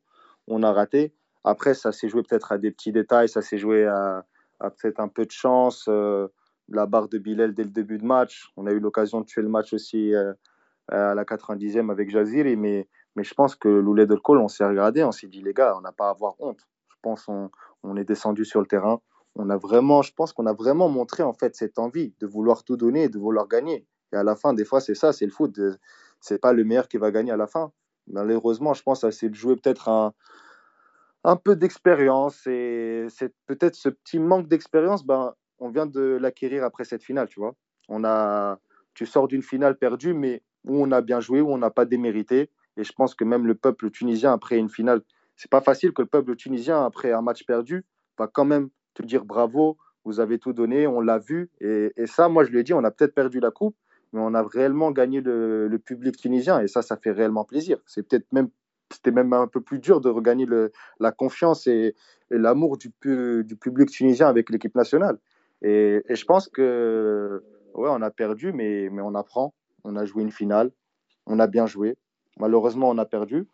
[0.48, 1.14] on a raté.
[1.44, 4.26] Après, ça s'est joué peut-être à des petits détails, ça s'est joué à,
[4.60, 5.86] peut-être un peu de chance.
[5.88, 6.28] Euh,
[6.70, 8.52] la barre de Bilal dès le début de match.
[8.58, 10.34] On a eu l'occasion de tuer le match aussi euh,
[10.90, 15.04] à la 90e avec Jaziri, mais, je pense que Loulet de Col, on s'est regardé,
[15.04, 16.68] on s'est dit, les gars, on n'a pas à avoir honte.
[16.90, 17.50] Je pense qu'on
[17.84, 19.02] on est descendu sur le terrain.
[19.36, 22.64] On a vraiment, je pense qu'on a vraiment montré en fait cette envie de vouloir
[22.64, 23.86] tout donner de vouloir gagner.
[24.14, 25.60] Et à la fin, des fois, c'est ça, c'est le foot.
[26.22, 27.72] C'est pas le meilleur qui va gagner à la fin.
[28.08, 29.90] Malheureusement, je pense que c'est de jouer peut-être
[31.24, 33.08] un, peu d'expérience et
[33.46, 37.54] peut-être ce petit manque d'expérience, ben, on vient de l'acquérir après cette finale, tu vois.
[37.90, 38.60] On a,
[38.94, 41.86] tu sors d'une finale perdue, mais où on a bien joué, où on n'a pas
[41.86, 42.50] démérité.
[42.78, 45.02] Et je pense que même le peuple tunisien, après une finale,
[45.36, 47.86] c'est pas facile que le peuple tunisien, après un match perdu,
[48.18, 51.50] va quand même te dire bravo, vous avez tout donné, on l'a vu.
[51.60, 53.76] Et, ça, moi, je lui ai dit, on a peut-être perdu la coupe,
[54.14, 56.62] mais on a réellement gagné le, public tunisien.
[56.62, 57.78] Et ça, ça fait réellement plaisir.
[57.86, 58.50] C'est peut-être même
[58.90, 60.48] c'était même un peu plus dur de regagner
[61.02, 61.94] la confiance et,
[62.30, 62.90] l'amour du,
[63.44, 65.18] du, public tunisien avec l'équipe nationale.
[65.62, 69.54] Et, je pense que, ouais, on a perdu, mais, mais on apprend.
[69.84, 70.72] On a joué une finale,
[71.26, 71.98] on a bien joué.
[72.40, 73.48] Malheureusement, on a perdu,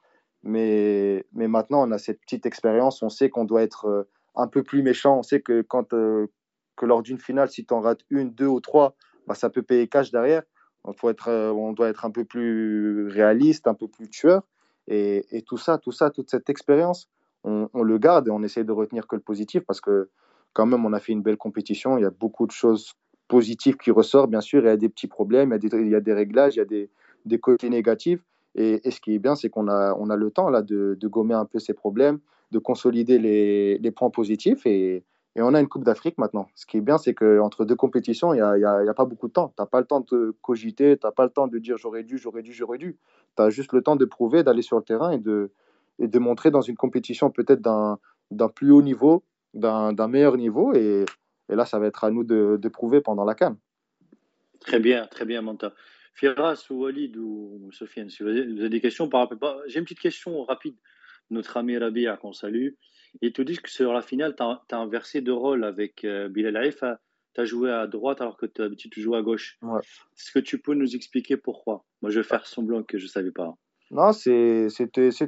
[0.43, 3.01] mais, mais maintenant, on a cette petite expérience.
[3.01, 4.03] On sait qu'on doit être euh,
[4.35, 5.19] un peu plus méchant.
[5.19, 6.27] On sait que, quand, euh,
[6.75, 8.95] que lors d'une finale, si tu en rates une, deux ou trois,
[9.27, 10.43] bah, ça peut payer cash derrière.
[10.83, 14.43] On, faut être, euh, on doit être un peu plus réaliste, un peu plus tueur.
[14.87, 17.09] Et, et, tout ça, tout ça, toute cette expérience,
[17.45, 20.09] on, on, le garde et on essaie de retenir que le positif parce que
[20.51, 21.97] quand même, on a fait une belle compétition.
[21.97, 22.93] Il y a beaucoup de choses
[23.33, 24.61] positives qui ressortent, bien sûr.
[24.61, 26.89] Il y a des petits problèmes, il y a des, réglages, il y a des,
[27.25, 28.21] des côtés négatifs.
[28.53, 31.33] Et, ce qui est bien, c'est qu'on a, on a le temps là de, gommer
[31.33, 32.19] un peu ces problèmes,
[32.51, 34.67] de consolider les, les points positifs.
[34.67, 35.03] Et,
[35.35, 36.47] et, on a une Coupe d'Afrique maintenant.
[36.53, 39.33] Ce qui est bien, c'est qu'entre deux compétitions, il n'y a, a, pas beaucoup de
[39.33, 39.47] temps.
[39.47, 42.03] Tu n'as pas le temps de cogiter, tu n'as pas le temps de dire j'aurais
[42.03, 42.97] dû, j'aurais dû, j'aurais dû.
[43.35, 45.49] Tu as juste le temps de prouver, d'aller sur le terrain et de,
[45.97, 49.23] et de montrer dans une compétition peut-être d'un plus haut niveau,
[49.55, 50.71] d'un meilleur niveau.
[51.49, 53.57] Et, là, ça va être à nous de, de prouver pendant la canne.
[54.59, 55.73] Très bien, très bien, Manta.
[56.13, 59.37] Firas ou Walid ou Sofiane, si vous avez, des questions par rapport.
[59.37, 60.75] Bah, j'ai une petite question rapide.
[61.29, 62.69] Notre ami Rabia, qu'on salue,
[63.21, 66.29] il te dit que sur la finale, tu as, as, inversé de rôle avec euh,
[66.29, 66.83] Bilal Haïf.
[67.33, 69.57] Tu as joué à droite alors que tu joues à gauche.
[69.61, 69.79] Ouais.
[69.79, 71.83] Est-ce que tu peux nous expliquer pourquoi?
[72.01, 73.55] Moi, je vais faire semblant que je ne savais pas.
[73.89, 74.69] Non, c'était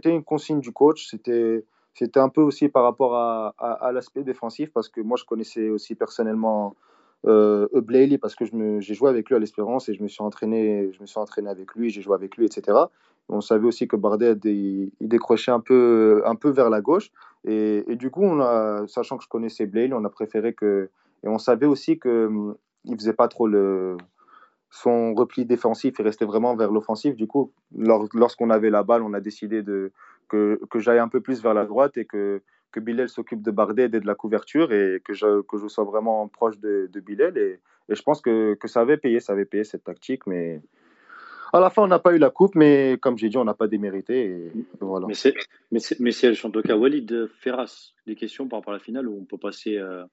[0.05, 1.07] une consigne du coach.
[1.09, 5.69] C'était c'était un peu aussi par rapport à, l'aspect défensif, parce que moi, je connaissais
[5.69, 6.75] aussi personnellement
[7.25, 7.67] euh,
[8.21, 8.45] parce que
[8.79, 11.49] j'ai joué avec lui à l'Espérance et je me suis entraîné, je me suis entraîné
[11.49, 12.77] avec lui, j'ai joué avec lui, etc.
[13.29, 17.11] On savait aussi que Bardet, il, il, décrochait un peu, un peu vers la gauche.
[17.45, 20.89] Et, du coup, on sachant que je connaissais Blayley, on a préféré que.
[21.23, 23.97] Et on savait aussi qu'il hum, ne faisait pas trop le,
[24.75, 27.15] son repli défensif, il restait vraiment vers l'offensif.
[27.15, 29.91] Du coup, lors, lorsqu'on avait la balle, on a décidé de,
[30.27, 33.51] que, que j'aille un peu plus vers la droite et que, que Bilal s'occupe de
[33.51, 36.99] Bardet et de la couverture et que je, que je sois vraiment proche de, de
[36.99, 37.37] Bilal.
[37.37, 37.59] Et,
[37.89, 40.27] et, je pense que, que ça avait payé, ça avait payé cette tactique.
[40.27, 40.61] Mais
[41.53, 43.53] à la fin, on n'a pas eu la coupe, mais comme j'ai dit, on n'a
[43.53, 44.25] pas démérité.
[44.25, 45.07] Et voilà.
[45.07, 45.33] Mais c'est,
[45.71, 48.83] mais c'est, mais c'est en tout cas Walid Ferras, des questions par rapport à la
[48.83, 49.77] finale où on peut passer.
[49.77, 50.03] Euh...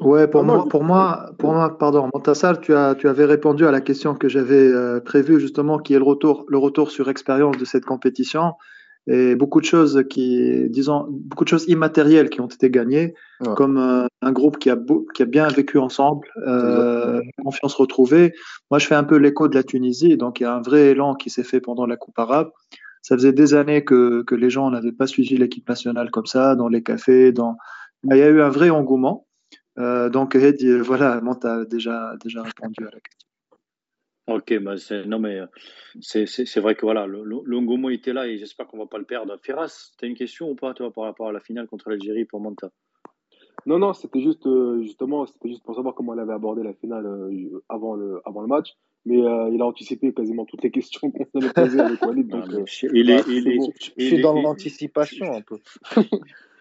[0.00, 3.72] Ouais, pour, moi, pour moi, pour moi, pardon, Montassar, tu as, tu avais répondu à
[3.72, 7.56] la question que j'avais euh, prévue justement, qui est le retour, le retour sur expérience
[7.56, 8.52] de cette compétition
[9.08, 13.54] et beaucoup de choses qui, disons, beaucoup de choses immatérielles qui ont été gagnées, ouais.
[13.56, 14.76] comme euh, un groupe qui a,
[15.14, 18.34] qui a bien vécu ensemble, euh, confiance retrouvée.
[18.70, 20.88] Moi, je fais un peu l'écho de la Tunisie, donc il y a un vrai
[20.88, 22.50] élan qui s'est fait pendant la Coupe arabe.
[23.00, 26.54] Ça faisait des années que, que les gens n'avaient pas suivi l'équipe nationale comme ça,
[26.54, 27.56] dans les cafés, dans.
[28.04, 29.26] il y a eu un vrai engouement.
[29.78, 33.27] Euh, donc, Ed, voilà, tu as déjà, déjà répondu à la question.
[34.28, 34.74] Ok, bah
[35.06, 35.40] non mais
[36.00, 39.36] c'est vrai que voilà, l'engouement était là et j'espère qu'on va pas le perdre.
[39.42, 42.26] Ferras, tu as une question ou pas toi par rapport à la finale contre l'Algérie
[42.26, 42.68] pour Manta?
[43.66, 44.48] Non, non, c'était juste
[44.82, 48.42] justement, c'était juste pour savoir comment elle avait abordé la finale euh, avant le avant
[48.42, 48.74] le match.
[49.04, 52.28] Mais euh, il a anticipé quasiment toutes les questions qu'on allait poser avec Walid.
[52.28, 53.72] Donc, euh, il est, il est, bon.
[53.78, 55.58] je suis dans l'anticipation un peu.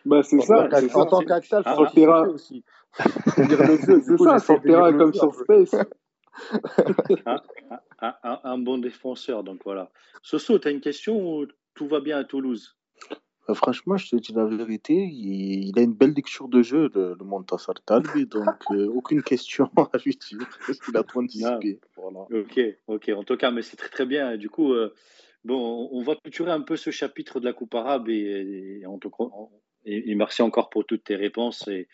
[0.05, 0.69] bah, c'est ça.
[0.93, 2.63] En tant qu'Axel, il faut le terrain aussi.
[3.35, 5.75] C'est ça, sur le terrain comme sur Space
[7.25, 7.41] un,
[8.01, 9.91] un, un, un, bon défenseur, donc voilà.
[10.21, 12.77] Soso, tu as une question ou tout va bien à Toulouse?
[13.49, 16.89] Euh, Franchement, je te dis la vérité, il, il a une belle lecture de jeu,
[16.93, 21.21] le, le Montassar Talbi, donc euh, aucune question à lui dire, parce qu'il a trop
[21.21, 21.79] anticipé.
[21.95, 22.19] Voilà.
[22.31, 24.37] Ok, ok, en tout cas, mais c'est très très bien.
[24.37, 24.93] Du coup, euh,
[25.43, 29.09] bon, on va clôturer un peu ce chapitre de la Coupe arabe et, et, tout
[29.09, 29.23] cas,
[29.85, 31.87] et, et merci encore pour toutes tes réponses et,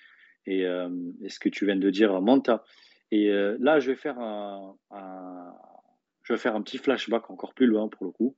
[0.45, 0.89] et, euh,
[1.21, 2.63] et ce que tu viens de dire, Manta.
[3.13, 5.53] Et euh, là, je vais faire un, un,
[6.23, 8.35] je vais faire un petit flashback encore plus loin pour le coup.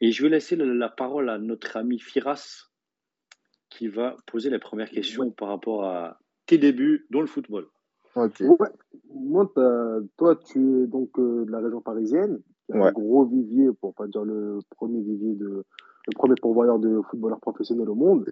[0.00, 2.64] Et je vais laisser la, la parole à notre ami Firas
[3.68, 7.68] qui va poser la première question par rapport à tes débuts dans le football.
[8.16, 8.42] Ok.
[9.14, 9.48] Moi,
[10.16, 12.42] toi, tu es donc euh, de la région parisienne,
[12.72, 15.64] un gros vivier, pour pas dire le premier vivier de,
[16.08, 18.28] le premier pourvoyeur de footballeurs professionnels au monde.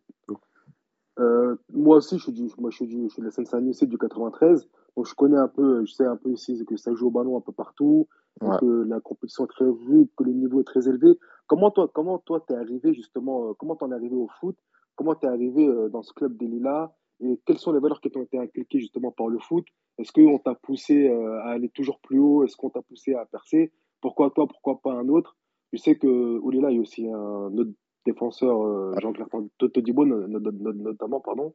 [1.21, 3.79] Euh, moi aussi, je suis, du, moi, je suis, du, je suis de la Seine-Saint-Denis,
[3.83, 4.69] du 93.
[5.05, 7.41] Je connais un peu, je sais un peu ici que ça joue au ballon un
[7.41, 8.09] peu partout,
[8.41, 11.19] que la compétition est très rude, que le niveau est très élevé.
[11.47, 14.57] Comment toi, comment toi, t'es arrivé justement, euh, comment t'en es arrivé au foot?
[14.97, 16.93] Comment t'es arrivé euh, dans ce club des Lilas?
[17.21, 19.65] Et quelles sont les valeurs qui t'ont été inculquées justement par le foot?
[19.99, 22.45] Est-ce qu'on t'a poussé à aller toujours plus haut?
[22.45, 23.73] Est-ce qu'on t'a poussé à percer?
[24.01, 25.37] Pourquoi toi Pourquoi pas un autre?
[25.73, 27.73] Je sais que au Lila, il y a aussi un autre
[28.07, 31.55] défenseur euh, Jean-Claire Todibo notamment, pardon.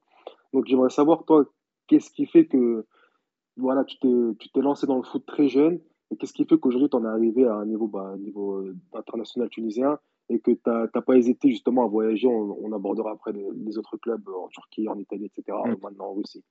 [0.53, 1.45] Donc j'aimerais savoir, toi,
[1.87, 2.85] qu'est-ce qui fait que
[3.57, 5.79] voilà, tu t'es lancé dans le foot très jeune
[6.11, 8.75] et qu'est-ce qui fait qu'aujourd'hui tu en es arrivé à un niveau, bah, niveau euh,
[8.93, 13.77] international tunisien et que tu n'as pas hésité justement à voyager, on, abordera après les,
[13.77, 15.75] autres clubs en Turquie, en Italie, etc., mm.
[15.81, 16.43] maintenant en Russie.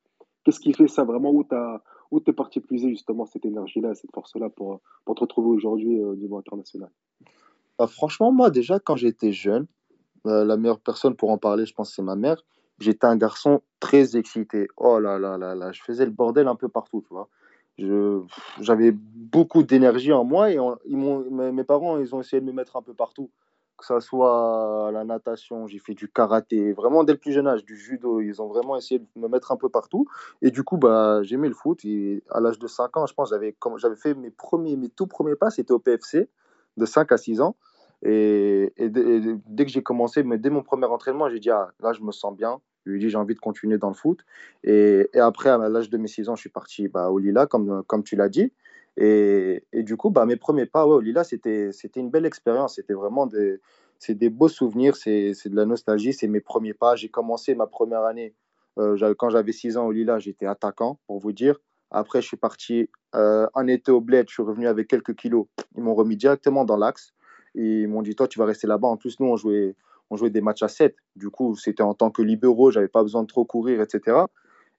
[0.45, 1.31] Qu'est-ce qui fait ça vraiment?
[1.31, 1.45] Où
[2.21, 6.13] tu es parti puiser justement cette énergie-là, cette force-là pour, pour te retrouver aujourd'hui euh,
[6.13, 6.91] au niveau international?
[7.79, 9.67] Bah, Franchement, moi déjà, quand j'étais jeune,
[10.27, 12.45] euh, la meilleure personne pour en parler, je pense, c'est ma mère.
[12.83, 14.69] J'étais un garçon très excité.
[14.77, 17.29] Oh là là là là, je faisais le bordel un peu partout, tu vois.
[18.61, 20.59] J'avais beaucoup d'énergie en moi et
[20.91, 23.31] mes parents, ils ont essayé de me mettre un peu partout.
[23.79, 27.65] Que ce soit la natation, j'ai fait du karaté, vraiment dès le plus jeune âge,
[27.65, 28.21] du judo.
[28.21, 30.07] Ils ont vraiment essayé de me mettre un peu partout.
[30.41, 31.81] Et du coup, bah, j'aimais le foot.
[32.31, 34.31] À l'âge de 5 ans, je pense, j'avais fait mes,
[34.91, 36.29] tout premiers pas, c'était au PFC,
[36.77, 37.57] de 5 à 6 ans.
[38.03, 42.13] Et, dès que j'ai commencé, dès mon premier entraînement, j'ai dit ah, là, je me
[42.13, 42.61] sens bien.
[42.85, 44.25] Je lui ai dit j'ai envie de continuer dans le foot.
[44.65, 47.83] Et, après, à l'âge de mes 6 ans, je suis parti bah, au Lila, comme,
[47.87, 48.53] comme tu l'as dit.
[48.97, 52.77] Et, du coup, bah, mes premiers pas ouais, au Lila, c'était une belle expérience.
[52.77, 53.61] C'était vraiment des,
[54.09, 56.13] des beaux souvenirs, c'est de la nostalgie.
[56.13, 56.97] C'est mes premiers pas.
[56.97, 58.35] J'ai commencé ma première année.
[58.79, 61.59] Euh, quand j'avais 6 ans au Lila, j'étais attaquant, pour vous dire.
[61.91, 65.47] Après, je suis parti euh, un été au bled, je suis revenu avec quelques kilos.
[65.77, 67.13] Ils m'ont remis directement dans l'axe.
[67.55, 68.89] Et ils m'ont dit, toi, tu vas rester là-bas.
[68.89, 69.77] En plus, nous, on jouait,
[70.11, 70.95] on jouait des matchs à 7.
[71.17, 74.19] Du coup, c'était en tant que libéraux, j'avais pas besoin de trop courir, etc.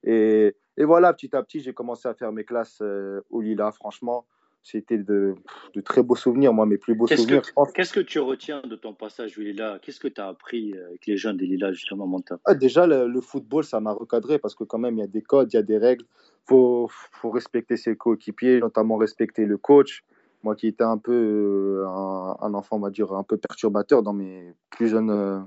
[0.04, 3.72] Et, et voilà, petit à petit, j'ai commencé à faire mes classes euh, au Lila.
[3.72, 4.26] Franchement,
[4.64, 5.34] c'était de,
[5.74, 7.42] de, très beaux souvenirs, moi, mes plus beaux souvenirs.
[7.74, 9.78] Qu'est-ce que tu retiens de ton passage au Lila?
[9.82, 12.86] Qu'est-ce que tu as appris euh, avec les jeunes des Lila, justement, Monta ah, Déjà,
[12.86, 15.56] le, football, ça m'a recadré parce que quand même, il y a des codes, il
[15.56, 16.04] y a des règles.
[16.06, 20.02] Il faut, faut respecter ses coéquipiers, notamment respecter le coach.
[20.44, 24.12] Moi qui étais un peu euh, un, enfant, on va dire, un peu perturbateur dans
[24.12, 25.40] mes plus jeunes euh,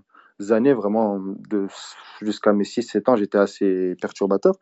[0.49, 1.21] années, vraiment,
[2.19, 4.55] jusqu'à mes 6-7 ans, j'étais assez perturbateur.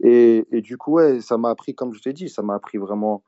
[0.00, 3.22] Et, du coup, ouais, ça m'a appris, comme je t'ai dit, ça m'a appris vraiment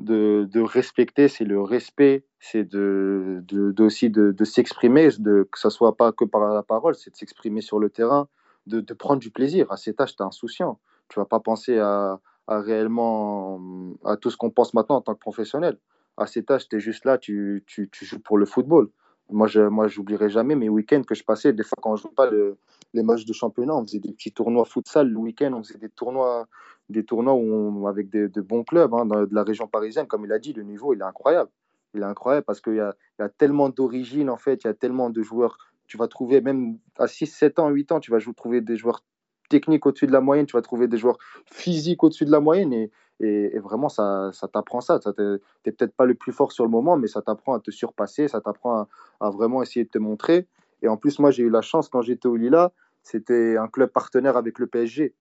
[0.00, 3.44] de, respecter, c'est le respect, c'est de,
[3.78, 7.60] aussi de, s'exprimer, de, que ce soit pas que par la parole, c'est de s'exprimer
[7.60, 8.26] sur le terrain,
[8.66, 9.70] de, prendre du plaisir.
[9.70, 10.80] À cet âge, tu es insouciant.
[11.08, 12.18] Tu vas pas penser à
[12.48, 13.60] réellement
[14.04, 15.78] à tout ce qu'on pense maintenant en tant que professionnel
[16.16, 18.90] à cet âge, tu es juste là, tu, tu, tu, joues pour le football.
[19.30, 21.52] Moi, je moi, j'oublierai jamais mes week-ends que je passais.
[21.52, 22.30] Des fois, quand je joue pas
[22.92, 25.52] les matchs de championnat, on faisait des petits tournois futsal le week-end.
[25.54, 26.48] On faisait des tournois,
[26.88, 30.06] des tournois où avec des, de bons clubs hein, de la région parisienne.
[30.06, 31.50] Comme il a dit, le niveau, il est incroyable.
[31.94, 34.64] Il est incroyable parce qu'il y a, y a tellement d'origines, en fait.
[34.64, 35.58] Il y a tellement de joueurs.
[35.86, 39.04] Tu vas trouver, même à 6, 7 ans, 8 ans, tu vas trouver des joueurs
[39.50, 40.46] techniques au-dessus de la moyenne.
[40.46, 42.88] Tu vas trouver des joueurs physiques au-dessus de la moyenne.
[43.20, 44.98] Et, vraiment, ça, ça t'apprend ça.
[44.98, 47.70] Tu n'es peut-être pas le plus fort sur le moment, mais ça t'apprend à te
[47.70, 48.88] surpasser, ça t'apprend
[49.20, 50.46] à, vraiment essayer de te montrer.
[50.80, 53.90] Et en plus, moi, j'ai eu la chance quand j'étais au Lila, c'était un club
[53.90, 55.14] partenaire avec le PSG.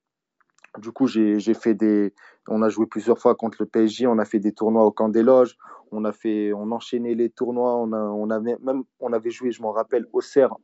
[0.78, 2.14] Du coup, j'ai fait des.
[2.48, 4.08] On a joué plusieurs fois contre le PSG.
[4.08, 5.58] On a fait des tournois au camp des loges.
[5.92, 7.76] On a fait, on enchaînait les tournois.
[7.76, 10.56] On, avait même, on avait joué, je m'en rappelle, au CERN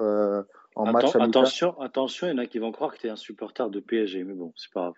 [0.00, 0.42] euh,
[0.76, 3.16] en match Attention, attention, il y en a qui vont croire que tu es un
[3.16, 4.94] supporter de PSG, mais bon, c'est pas grave.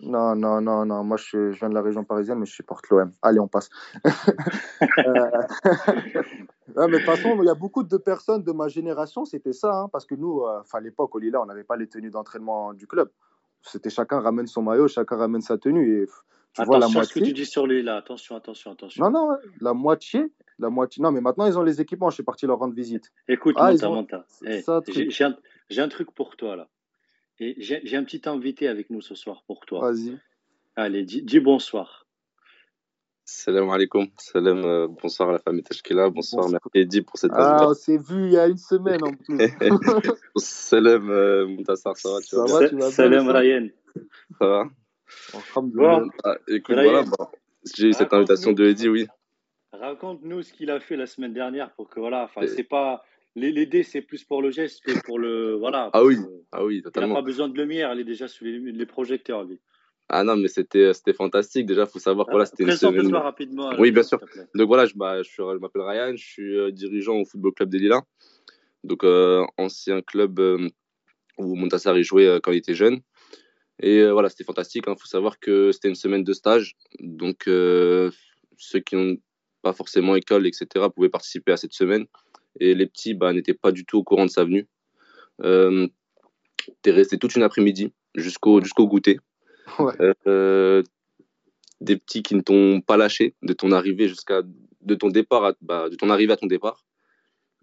[0.00, 1.04] Non, non, non, non.
[1.04, 3.12] Moi, je, je, viens de la région parisienne, mais je supporte l'OM.
[3.22, 3.70] Allez, on passe.
[5.06, 5.30] Euh,
[6.88, 9.72] mais de toute façon, il y a beaucoup de personnes de ma génération, c'était ça.
[9.72, 12.74] Hein, parce que nous, euh, à l'époque, au Lila, on n'avait pas les tenues d'entraînement
[12.74, 13.08] du club.
[13.62, 16.02] C'était chacun ramène son maillot, chacun ramène sa tenue.
[16.02, 16.12] Et, tu
[16.60, 17.04] attention vois, la moitié...
[17.04, 17.96] ce que tu dis sur Lila.
[17.96, 19.04] Attention, attention, attention.
[19.04, 20.32] Non, non, la moitié.
[20.58, 21.02] La moitié.
[21.02, 22.10] Non, mais maintenant, ils ont les équipements.
[22.10, 23.12] Je suis parti leur rendre visite.
[23.28, 24.62] Écoute, ah, Monta, eh,
[25.08, 25.36] J'ai un,
[25.78, 26.68] un truc pour toi, là.
[27.40, 29.80] Et j'ai un petit invité avec nous ce soir pour toi.
[29.80, 30.16] Vas-y.
[30.76, 32.06] Allez, dis, bonsoir.
[33.24, 34.06] Salam alaikum.
[34.18, 36.10] Salam, euh, bonsoir à la famille Tashkila.
[36.10, 39.12] Bonsoir, merci Eddie pour cette Ah, on s'est vu il y a une semaine en
[39.12, 39.38] plus.
[40.36, 43.68] Salam euh, Moutassar, ça va, tu vas, ça va, Salam Ryan.
[44.38, 44.64] Ça va
[45.56, 46.08] bon.
[46.24, 47.04] ah, Écoute, voilà,
[47.74, 49.06] j'ai eu cette invitation de Eddie, oui.
[49.80, 53.04] Raconte-nous ce qu'il a fait la semaine dernière pour que, voilà, enfin, c'est pas
[53.36, 55.54] les, dés, c'est plus pour le geste que pour le.
[55.54, 55.90] Voilà.
[55.92, 56.18] Ah oui,
[56.52, 57.08] ah oui totalement.
[57.08, 59.60] Il n'a pas besoin de lumière, elle est déjà sous les, projecteurs, lui.
[60.08, 61.66] Ah non, mais c'était fantastique.
[61.66, 63.14] Déjà, faut savoir que voilà, c'était une semaine.
[63.14, 63.72] rapidement.
[63.78, 64.20] Oui, bien sûr.
[64.54, 67.78] Donc voilà, je, bah, je, m'appelle Ryan, je suis euh, dirigeant au Football Club des
[67.78, 68.02] Lilas.
[68.84, 70.68] Donc, euh, ancien club euh,
[71.38, 73.00] où Montassari jouait quand il était jeune.
[73.82, 74.84] Et voilà, c'était fantastique.
[74.86, 74.96] Il hein.
[74.96, 76.76] faut savoir que c'était une semaine de stage.
[77.00, 79.20] Donc, ceux qui
[79.64, 82.06] pas forcément école, etc., pouvaient participer à cette semaine
[82.60, 84.68] et les petits bah, n'étaient pas du tout au courant de sa venue.
[85.42, 85.88] Euh,
[86.82, 89.18] tu es resté toute une après-midi jusqu'au jusqu'au goûter.
[90.26, 90.82] Euh,
[91.80, 94.42] des petits qui ne t'ont pas lâché de ton arrivée jusqu'à
[94.82, 96.84] de ton départ bah, de ton arrivée à ton départ.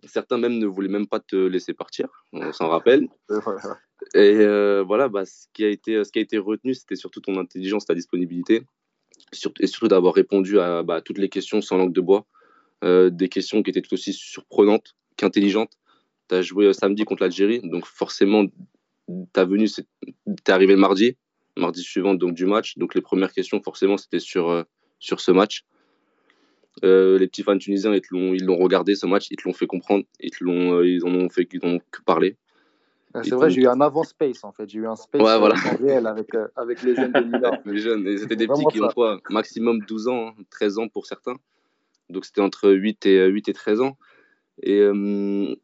[0.04, 3.08] Certains même ne voulaient même pas te laisser partir, on s'en rappelle.
[4.16, 7.22] Et euh, voilà, bah, ce, qui a été, ce qui a été retenu, c'était surtout
[7.22, 8.64] ton intelligence, ta disponibilité,
[9.60, 12.26] et surtout d'avoir répondu à bah, toutes les questions sans langue de bois.
[12.84, 15.74] Euh, des questions qui étaient tout aussi surprenantes qu'intelligentes.
[16.30, 18.46] Tu as joué euh, samedi contre l'Algérie, donc forcément,
[19.08, 21.16] venue, es arrivé le mardi,
[21.58, 22.78] mardi suivant donc, du match.
[22.78, 24.64] Donc les premières questions, forcément, c'était sur, euh,
[24.98, 25.64] sur ce match.
[26.82, 30.32] les petits fans tunisiens, ils l'ont regardé ce match, ils te l'ont fait comprendre, ils,
[30.42, 32.38] ils en ont fait qu'ils ont que parler.
[33.14, 34.70] Ah, c'est vrai, j'ai eu un avant space en fait.
[34.70, 35.56] J'ai eu un space ouais, voilà.
[35.56, 37.58] réel avec, avec les jeunes de Milan.
[37.66, 41.06] les jeunes, c'était des petits qui ont quoi Maximum 12 ans, 13 hein, ans pour
[41.06, 41.36] certains.
[42.10, 43.98] Donc c'était entre 8 et, 8 et 13 ans.
[44.64, 45.56] Et euh,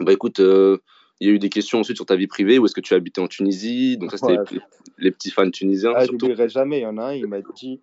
[0.00, 0.78] bah écoute, euh,
[1.20, 2.58] il y a eu des questions ensuite sur ta vie privée.
[2.58, 3.96] Où est-ce que tu habitais en Tunisie?
[3.98, 4.60] Donc ça, c'était
[4.98, 5.92] les, petits fans tunisiens.
[5.94, 6.80] Ah, je n'oublierai jamais.
[6.80, 7.80] Il y en a un, il m'a dit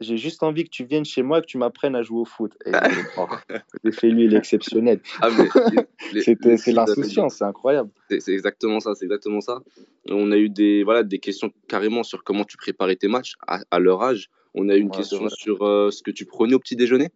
[0.00, 2.24] J'ai juste envie que tu viennes chez moi et que tu m'apprennes à jouer au
[2.24, 2.52] foot.
[2.66, 2.70] Et
[3.84, 5.00] l'effet, lui, il est exceptionnel.
[5.20, 5.28] Ah,
[6.22, 7.90] c'est l'insouciance, c'est incroyable.
[8.08, 9.62] C'est exactement ça, c'est exactement ça.
[10.08, 13.78] On a eu des, voilà, des questions carrément sur comment tu préparais tes matchs à,
[13.78, 14.30] leur âge.
[14.54, 17.10] On a eu une question sur euh, ce que tu prenais au petit déjeuner.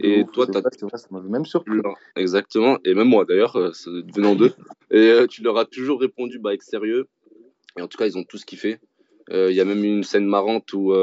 [0.00, 1.22] Et toi, tu as.
[1.22, 1.78] même surpris.
[2.16, 2.78] Exactement.
[2.84, 3.72] Et même moi, d'ailleurs, euh,
[4.14, 4.52] venant d'eux.
[4.90, 7.08] Et euh, tu leur as toujours répondu bah, avec sérieux.
[7.76, 8.78] Et en tout cas, ils ont tous kiffé.
[9.30, 10.94] Euh, il y a même une scène marrante où,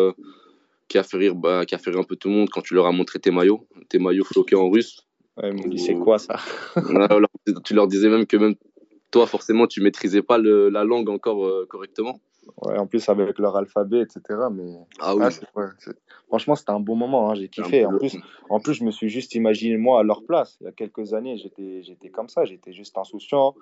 [0.90, 2.62] qui, a fait rire, bah, qui a fait rire un peu tout le monde quand
[2.62, 5.08] tu leur as montré tes maillots, tes maillots floqués en russe.
[5.38, 6.36] Ouais, ils m'ont dit, c'est quoi ça?
[7.64, 8.56] Tu leur disais même que même
[9.12, 12.20] toi, forcément, tu maîtrisais pas le, la langue encore correctement.
[12.64, 14.22] Ouais, en plus avec leur alphabet, etc.
[14.52, 15.24] Mais ah oui.
[16.28, 17.30] franchement, c'était un bon moment.
[17.30, 17.86] Hein, j'ai kiffé.
[17.86, 18.18] En plus,
[18.50, 20.58] en plus, je me suis juste imaginé moi à leur place.
[20.62, 22.46] Il y a quelques années, j'étais, j'étais comme ça.
[22.46, 23.56] J'étais juste insouciant.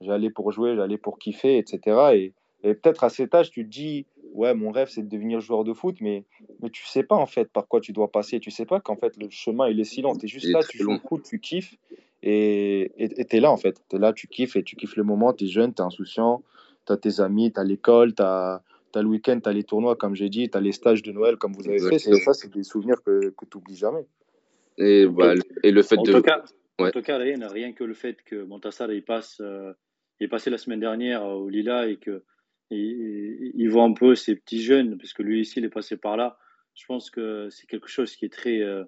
[0.00, 1.80] J'allais pour jouer, j'allais pour kiffer, etc.
[2.14, 5.40] Et, et peut-être à cet âge, tu te dis, ouais, mon rêve, c'est de devenir
[5.40, 6.24] joueur de foot, mais,
[6.62, 8.40] mais tu sais pas en fait par quoi tu dois passer.
[8.40, 10.14] Tu sais pas qu'en fait le chemin il est si long.
[10.16, 11.76] Tu es juste là, tu joues au foot, tu kiffes
[12.22, 13.82] et tu es là en fait.
[13.88, 15.32] Tu es là, tu kiffes et tu kiffes le moment.
[15.32, 16.42] Tu es jeune, tu es insouciant
[16.86, 18.62] tu as tes amis, tu as l'école, tu as,
[18.94, 21.36] le week-end, tu as les tournois, comme j'ai dit, tu as les stages de Noël,
[21.36, 21.98] comme vous avez fait.
[21.98, 24.06] Ça, c'est des souvenirs que, que tu n'oublies jamais.
[24.78, 26.12] Et, bah, et le fait en de.
[26.12, 26.42] Tout cas,
[26.78, 29.72] En tout cas, rien, rien que le fait que Montassar il passe, euh,
[30.18, 32.22] il est passé la semaine dernière au Lila et que
[32.74, 36.16] il, voit un peu ces petits jeunes, parce que lui ici, il est passé par
[36.16, 36.38] là.
[36.74, 38.84] Je pense que c'est quelque chose qui est très, euh,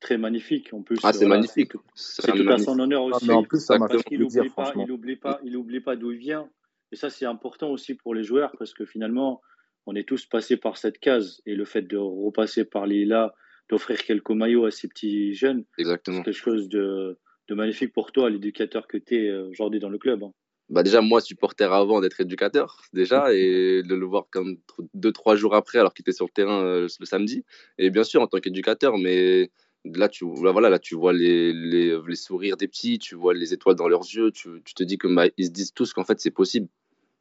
[0.00, 0.72] très magnifique.
[0.72, 1.72] En plus, ah, c'est magnifique.
[1.94, 3.26] C'est tout à son honneur aussi.
[3.30, 6.12] Ah, en plus, ça parce qu'il n'oublie pas, il oublie pas, il oublie pas d'où
[6.12, 6.48] il vient.
[6.92, 9.42] Et ça, c'est important aussi pour les joueurs parce que finalement,
[9.86, 11.40] on est tous passés par cette case.
[11.46, 13.34] Et le fait de repasser par les là,
[13.68, 17.18] d'offrir quelques maillots à ces petits jeunes, c'est quelque chose de,
[17.50, 20.22] magnifique pour toi, l'éducateur que tu es euh, aujourd'hui dans le club.
[20.22, 20.32] Hein.
[20.70, 24.58] Bah déjà, moi, supporter avant d'être éducateur, déjà, et de le voir comme
[24.94, 27.44] deux, trois jours après, alors qu'il était sur le terrain euh, le samedi.
[27.78, 29.50] Et bien sûr, en tant qu'éducateur, mais
[29.84, 33.54] là tu voilà là tu vois les, les, les, sourires des petits tu vois les
[33.54, 36.04] étoiles dans leurs yeux tu, tu te dis que bah, ils se disent tous qu'en
[36.04, 36.68] fait c'est possible.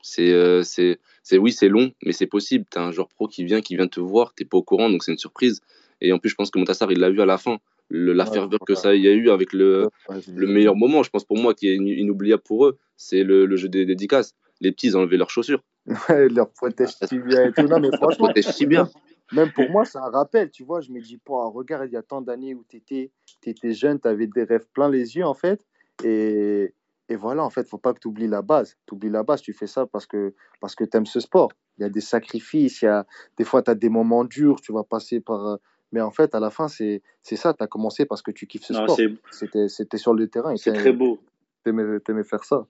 [0.02, 0.98] C'est euh, c'est
[1.34, 2.66] oui c'est long mais c'est possible.
[2.72, 4.90] Tu as un joueur pro qui vient qui vient te voir t'es pas au courant
[4.90, 5.62] donc c'est une surprise.
[6.02, 8.26] Et en plus je pense que Montassar il l'a vu à la fin le, la
[8.26, 9.90] ferveur que ça y a eu avec le,
[10.34, 13.56] le meilleur moment je pense pour moi qui est inoubliable pour eux c'est le, le,
[13.56, 15.64] jeu des dédicaces les petits ils ont enlevé leurs chaussures
[16.10, 18.90] ouais, leur protège si bien et tout non mais franchement protège si bien
[19.34, 20.82] même pour moi, c'est un rappel, tu vois.
[20.82, 23.12] Je me dis, regarde, il y a tant d'années où tu étais,
[23.46, 25.66] étais, jeune, tu avais des rêves plein les yeux, en fait.
[26.04, 26.74] Et,
[27.10, 28.78] et voilà, en fait, faut pas que tu oublies la base.
[28.88, 31.52] Tu oublies la base, tu fais ça parce que, parce que tu aimes ce sport.
[31.78, 33.06] Il y a des sacrifices, il y a,
[33.38, 35.58] des fois, tu as des moments durs, tu vas passer par.
[35.92, 37.54] Mais en fait, à la fin, c'est ça.
[37.54, 38.98] Tu as commencé parce que tu kiffes ce sport.
[39.32, 40.56] C'était sur le terrain.
[40.58, 41.20] C'est très beau.
[41.64, 42.66] Tu aimais, faire ça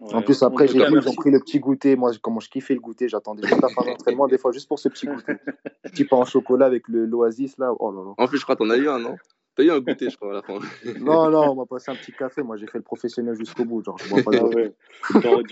[0.00, 1.94] en plus, après, j'ai vu, ils ont pris le petit goûter.
[1.94, 3.08] Moi, comment je kiffais le goûter.
[3.08, 5.34] J'attendais juste la fin d'entraînement, des fois, juste pour ce petit goûter.
[5.82, 7.72] petit pain en chocolat avec l'oasis, là.
[7.78, 8.14] Oh là là.
[8.16, 9.16] En plus, je crois que t'en as eu un, non?
[9.54, 10.58] T'as eu un goûter, je crois, à la fin.
[11.00, 12.42] non, non, on m'a passé un petit café.
[12.42, 13.84] Moi, j'ai fait le professionnel jusqu'au bout.
[13.84, 15.20] Genre, je bois pas ah.
[15.20, 15.42] T'aurais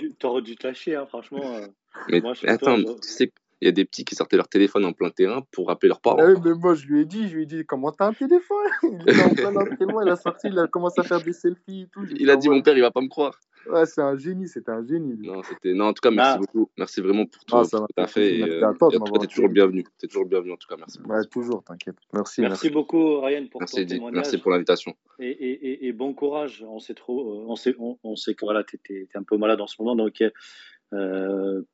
[0.42, 1.42] dû, dû te lâcher, hein, franchement.
[1.44, 1.66] Euh.
[2.08, 3.30] Mais, moi, attends, tu sais,
[3.60, 6.00] il y a des petits qui sortaient leur téléphone en plein terrain pour appeler leurs
[6.00, 6.18] parents.
[6.20, 8.56] Ah mais moi, je lui ai dit, je lui ai dit, comment t'as un téléphone?
[8.82, 11.82] Il est en plein entraînement, il a sorti, il a commencé à faire des selfies
[11.82, 12.06] et tout.
[12.18, 13.38] Il a dit, mon père, il va pas me croire.
[13.66, 15.18] Ouais, c'est un génie, c'était un génie.
[15.20, 15.74] Non, c'était...
[15.74, 16.38] non, en tout cas, merci ah.
[16.38, 16.70] beaucoup.
[16.78, 18.38] Merci vraiment pour tout, ah, ce que tu as fait.
[18.38, 19.84] Et, euh, tu es toujours le bienvenu.
[19.98, 20.76] Tu es toujours le bienvenu, en tout cas.
[20.76, 21.00] Merci.
[21.06, 21.96] Ouais, toujours, t'inquiète.
[22.12, 22.70] Merci, merci.
[22.70, 24.22] beaucoup, Ryan, pour merci, ton témoignage.
[24.22, 24.94] Merci pour l'invitation.
[25.18, 26.64] Et, et, et, bon courage.
[26.66, 29.66] On sait, trop, on sait, on, sait que voilà, tu étais un peu malade en
[29.66, 29.96] ce moment.
[29.96, 30.30] Donc, euh,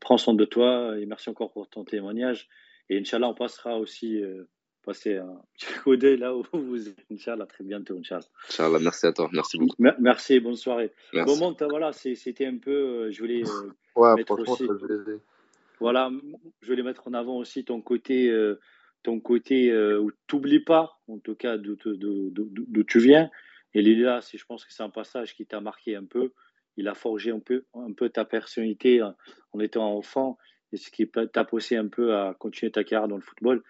[0.00, 0.98] prends soin de toi.
[0.98, 2.48] Et merci encore pour ton témoignage.
[2.88, 4.22] Et Inch'Allah, on passera aussi.
[4.22, 4.48] Euh,
[4.84, 8.26] passer un petit coup d'œil là où vous êtes, Inch'Allah, très bientôt, Inch'Allah.
[8.48, 9.76] Inch'Allah, merci à toi, merci beaucoup.
[9.98, 10.92] merci, bonne soirée.
[11.12, 11.40] Merci.
[11.40, 14.66] Bon, voilà, c'était un peu, euh, je voulais euh, ouais, mettre aussi,
[15.80, 16.10] voilà,
[16.62, 18.60] je voulais mettre en avant aussi ton côté, euh,
[19.02, 23.30] ton côté où t'oublies pas, en tout cas, d'où tu viens.
[23.74, 26.32] Et là, je pense que c'est un passage qui t'a marqué un peu.
[26.76, 30.38] Il a forgé un peu, un peu ta personnalité en étant enfant
[30.72, 33.62] et ce qui t'a poussé un peu à continuer ta carrière dans le football.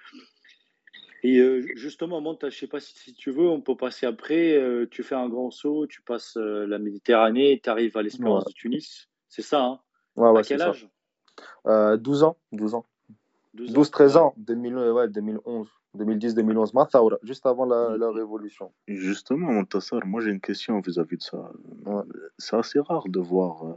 [1.23, 4.59] Et euh, justement, je ne sais pas si, tu veux, on peut passer après.
[4.59, 8.45] Euh, tu fais un grand saut, tu passes euh, la Méditerranée, tu arrives à l'Espérance
[8.45, 9.09] de Tunis.
[9.29, 9.81] C'est ça, hein?
[10.17, 10.87] Ouais, À quel âge?
[11.65, 12.37] 12 ans.
[12.53, 12.87] 12 ans.
[13.55, 15.69] 12-13 ans, 2000, ouais, 2011.
[15.97, 18.73] 2010-2011, Mathaoura, juste avant la, la, révolution.
[18.89, 21.53] Justement, Montassar, moi j'ai une question vis-à-vis de ça.
[22.37, 23.77] C'est assez rare de voir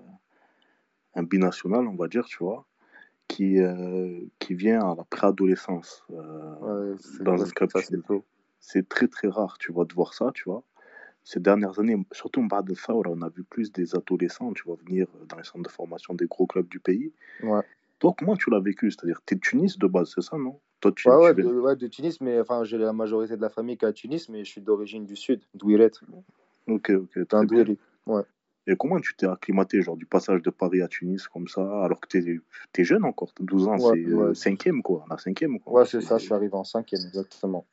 [1.18, 2.66] un binational, on va dire, tu vois,
[3.28, 7.70] qui, euh, qui vient à la préadolescence euh, dans un club.
[8.60, 10.64] C'est très très rare, tu vois, de voir ça, tu vois.
[11.24, 14.64] Ces dernières années, surtout en bas de Saoura, on a vu plus des adolescents, tu
[14.64, 17.12] vois, venir dans les centres de formation des gros clubs du pays.
[17.44, 17.62] Ouais.
[18.00, 18.92] Toi, comment tu l'as vécu?
[18.92, 20.60] C'est-à-dire, tu es de Tunis de base, c'est ça, non?
[20.80, 23.78] Toi, tu, ouais, de, ouais, de, Tunis, mais enfin, j'ai la majorité de la famille
[23.78, 25.92] qui est à Tunis, mais je suis d'origine du sud, d'Ouiret.
[26.68, 27.20] Ok, ok.
[28.06, 28.22] Ouais.
[28.68, 32.00] Et comment tu t'es acclimaté, genre du passage de Paris à Tunis comme ça, alors
[32.02, 32.44] que tu
[32.76, 35.74] es, jeune encore, 12 ans, c'est euh, cinquième quoi, la cinquième quoi.
[35.74, 37.66] Ouais, c'est ça, je suis arrivé en cinquième, exactement.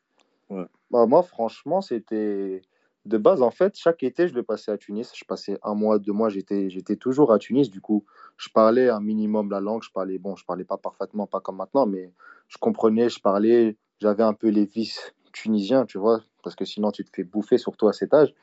[0.49, 0.65] Ouais.
[0.89, 2.61] Bah, moi, franchement, c'était
[3.05, 5.11] de base, en fait, chaque été, je le passais à Tunis.
[5.15, 7.69] Je passais un mois, deux mois, j'étais, j'étais toujours à Tunis.
[7.69, 8.05] Du coup,
[8.37, 9.83] je parlais un minimum la langue.
[9.83, 12.11] Je parlais, bon, je parlais pas parfaitement, pas comme maintenant, mais
[12.47, 13.77] je comprenais, je parlais.
[13.99, 17.57] J'avais un peu les vices tunisiens, tu vois, parce que sinon, tu te fais bouffer,
[17.57, 18.33] surtout à cet âge.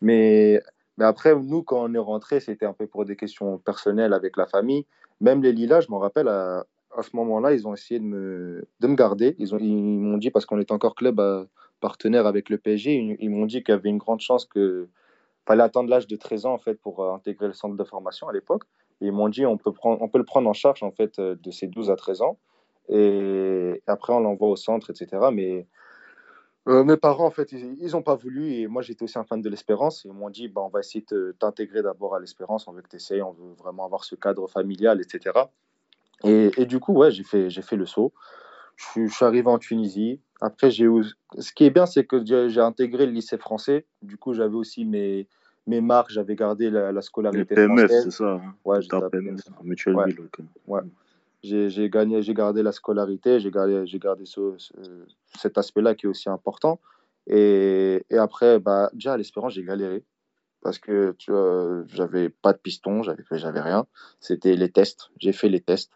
[0.00, 0.62] Mais
[0.98, 4.36] mais après, nous, quand on est rentré, c'était un peu pour des questions personnelles avec
[4.36, 4.86] la famille.
[5.20, 6.66] Même les Lilas, je m'en rappelle, à,
[6.96, 9.34] à ce moment-là, ils ont essayé de me, de me garder.
[9.38, 11.44] Ils, ont, ils m'ont dit, parce qu'on était encore club euh,
[11.82, 14.88] partenaire avec le PSG, ils, m'ont dit qu'il y avait une grande chance que
[15.44, 18.28] fallait attendre l'âge de 13 ans en fait pour euh, intégrer le centre de formation
[18.28, 18.62] à l'époque.
[19.02, 21.36] Ils m'ont dit on peut, prendre, on peut le prendre en charge en fait euh,
[21.42, 22.38] de ces 12 à 13 ans.
[22.88, 25.28] Et après on l'envoie au centre, etc.
[25.32, 25.66] Mais
[26.68, 28.52] euh, mes parents, en fait, ils n'ont pas voulu.
[28.52, 30.04] Et moi, j'étais aussi un fan de l'Espérance.
[30.04, 32.68] Ils m'ont dit bah, on va essayer de t'intégrer d'abord à l'Espérance.
[32.68, 33.22] On veut que tu essayes.
[33.22, 35.40] On veut vraiment avoir ce cadre familial, etc.
[36.24, 38.12] Et, du coup, ouais, j'ai fait, fait le saut.
[38.76, 40.20] Je, suis arrivé en Tunisie.
[40.42, 40.88] Après, j'ai
[41.38, 43.86] ce qui est bien, c'est que j'ai intégré le lycée français.
[44.02, 45.28] Du coup, j'avais aussi mes,
[45.66, 46.10] mes marques.
[46.10, 47.54] J'avais gardé la, la scolarité.
[47.54, 48.32] Le PMF, c'est ça.
[48.32, 48.54] Hein.
[48.64, 50.14] Ouais, j'étais PMF, Mutual ouais.
[50.66, 50.80] ouais
[51.42, 54.54] j'ai gagné, j'ai gardé la scolarité, j'ai gardé, j'ai gardé ce,
[55.36, 56.80] cet aspect-là qui est aussi important.
[57.26, 60.04] Et, et après, bah, déjà à l'espérance, j'ai galéré
[60.60, 63.86] parce que tu vois, j'avais pas de piston, j'avais, j'avais rien.
[64.20, 65.92] C'était les tests, j'ai fait les tests.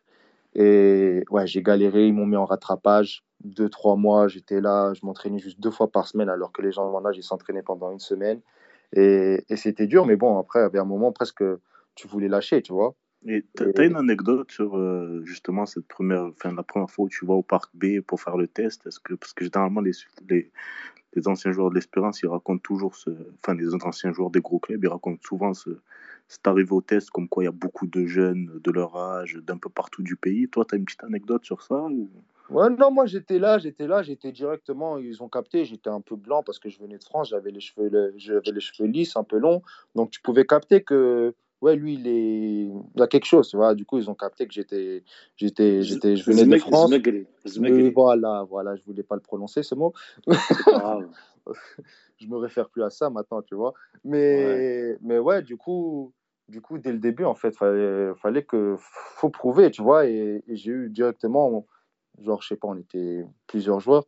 [0.55, 3.25] Et ouais, j'ai galéré, ils m'ont mis en rattrapage.
[3.45, 6.73] Deux, trois mois, j'étais là, je m'entraînais juste deux fois par semaine, alors que les
[6.73, 8.41] gens de mon âge, ils s'entraînaient pendant une semaine.
[8.93, 11.45] Et, et c'était dur, mais bon, après, il y avait un moment presque,
[11.95, 12.95] tu voulais lâcher, tu vois.
[13.27, 17.27] Et t'as une anecdote sur euh, justement cette première, enfin, la première fois où tu
[17.27, 18.87] vas au parc B pour faire le test?
[18.87, 19.93] Est-ce que, parce que généralement, les,
[20.29, 20.51] les,
[21.15, 23.11] les anciens joueurs de l'Espérance, ils racontent toujours ce,
[23.43, 25.71] enfin, les anciens joueurs des gros clubs, ils racontent souvent ce,
[26.27, 29.35] cette arrivée au test, comme quoi il y a beaucoup de jeunes de leur âge,
[29.43, 30.49] d'un peu partout du pays.
[30.49, 32.09] Toi, tu as une petite anecdote sur ça ou...
[32.51, 36.17] Ouais, non, moi j'étais là, j'étais là, j'étais directement, ils ont capté, j'étais un peu
[36.17, 39.25] blanc parce que je venais de France, j'avais les cheveux, j'avais les cheveux lisses, un
[39.25, 39.63] peu longs,
[39.95, 42.69] donc tu pouvais capter que ouais, lui, il, est...
[42.95, 43.75] il a quelque chose, tu vois.
[43.75, 45.03] Du coup, ils ont capté que j'étais,
[45.37, 46.93] j'étais, j'étais, je venais de France.
[47.95, 49.93] voilà, voilà, je voulais pas le prononcer ce mot.
[52.19, 53.75] je me réfère plus à ça maintenant, tu vois.
[54.05, 54.99] Mais, ouais.
[55.03, 56.13] mais ouais, du coup,
[56.49, 60.07] du coup, dès le début, en fait, fallait, fallait que, faut prouver, tu vois.
[60.07, 61.67] Et, et j'ai eu directement,
[62.23, 64.07] genre, je sais pas, on était plusieurs joueurs.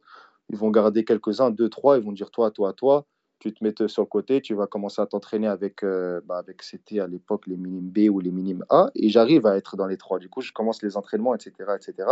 [0.50, 1.98] Ils vont garder quelques-uns, deux, trois.
[1.98, 3.06] Ils vont dire toi, toi, toi
[3.38, 6.62] tu te mets sur le côté, tu vas commencer à t'entraîner avec, euh, bah avec
[6.62, 9.86] c'était à l'époque les minimes B ou les minimes A, et j'arrive à être dans
[9.86, 10.18] les trois.
[10.18, 11.52] Du coup, je commence les entraînements, etc.
[11.76, 12.08] etc.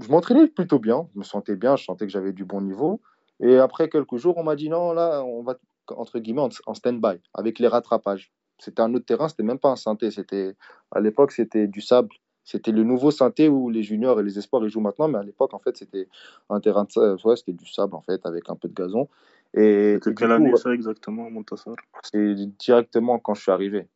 [0.00, 3.00] Je m'entraînais plutôt bien, je me sentais bien, je sentais que j'avais du bon niveau.
[3.40, 7.20] Et après quelques jours, on m'a dit non, là, on va, entre guillemets, en, stand-by,
[7.34, 8.32] avec les rattrapages.
[8.58, 10.54] C'était un autre terrain, c'était même pas un synthé, c'était,
[10.92, 12.14] à l'époque, c'était du sable.
[12.44, 15.22] C'était le nouveau synthé où les juniors et les espoirs ils jouent maintenant, mais à
[15.22, 16.08] l'époque, en fait, c'était
[16.50, 19.08] un terrain de ouais, c'était du sable, en fait, avec un peu de gazon.
[19.54, 21.74] Et, quelle année ça exactement, Montassar?
[22.02, 23.86] C'est directement quand je suis arrivé.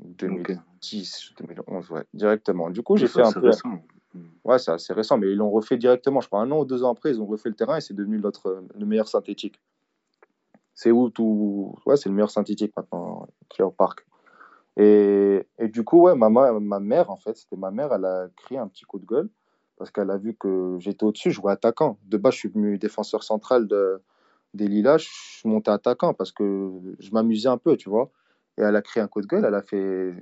[0.00, 2.70] 2010, 2011, ouais, directement.
[2.70, 3.46] Du coup, j'ai fait un peu.
[3.46, 3.82] Récent.
[4.44, 6.20] Ouais, c'est assez récent, mais ils l'ont refait directement.
[6.20, 7.94] Je crois un an ou deux ans après, ils ont refait le terrain et c'est
[7.94, 9.60] devenu notre, le meilleur synthétique.
[10.74, 11.76] C'est où tout.
[11.86, 14.04] Ouais, c'est le meilleur synthétique maintenant qui est au parc.
[14.76, 18.58] Et, du coup, ouais, ma, ma mère, en fait, c'était ma mère, elle a crié
[18.58, 19.28] un petit coup de gueule
[19.78, 21.98] parce qu'elle a vu que j'étais au-dessus, je jouais attaquant.
[22.04, 24.00] De base, je suis venu défenseur central de,
[24.54, 28.10] des Lilas, je suis monté attaquant parce que je m'amusais un peu, tu vois.
[28.58, 30.14] Et elle a crié un coup de gueule, elle a fait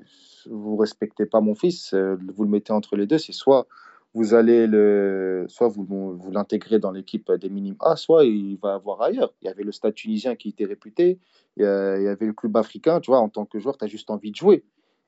[0.46, 3.66] Vous respectez pas mon fils, euh, vous le mettez entre les deux, c'est soit
[4.14, 8.74] vous allez le, soit vous, vous l'intégrez dans l'équipe des minimes A, soit il va
[8.74, 9.32] avoir ailleurs.
[9.40, 11.18] Il y avait le stade tunisien qui était réputé,
[11.56, 14.11] il y, avait le club africain, tu vois, en tant que joueur, tu as juste
[14.11, 14.64] envie de jouer.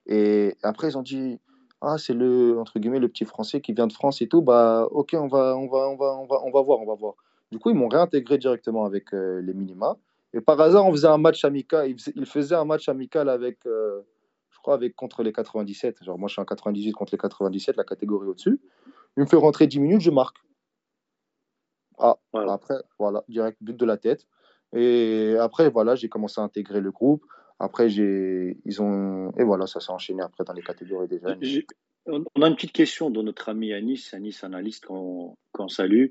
[0.06, 1.38] Et après, ils ont dit,
[1.80, 4.86] ah, c'est le, entre guillemets, le petit français qui vient de France et tout, bah,
[4.90, 7.14] ok, on va, on va, on va, on va, on va voir, on va voir.
[7.50, 9.96] Du coup, ils m'ont réintégré directement avec euh, les minima.
[10.32, 14.00] Et par hasard, on faisait un match amical, ils faisaient un match amical avec, euh,
[14.62, 16.02] crois, avec contre les 97.
[16.02, 18.60] Genre, moi, je suis en 98 contre les 97, la catégorie au-dessus.
[19.16, 20.38] Il me fait rentrer 10 minutes, je marque.
[21.98, 24.26] Ah, après, voilà, direct but de la tête.
[24.74, 27.24] Et après, voilà, j'ai commencé à intégrer le groupe.
[27.58, 31.38] Après, j'ai, ils ont, et voilà, ça s'est enchaîné après dans les catégories des jeunes.
[32.06, 36.06] On a une petite question de notre ami Anis, Anis analyste qu'on salue.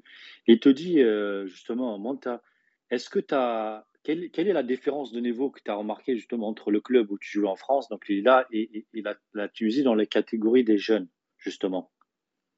[0.48, 2.42] Il te dit euh, justement, Monta,
[2.90, 6.48] est-ce que tu as quelle, est la différence de niveau que tu as remarqué justement
[6.48, 9.96] entre le club où tu joues en France, donc là, et, la, la, Tunisie dans
[9.96, 11.92] les catégories des jeunes, justement?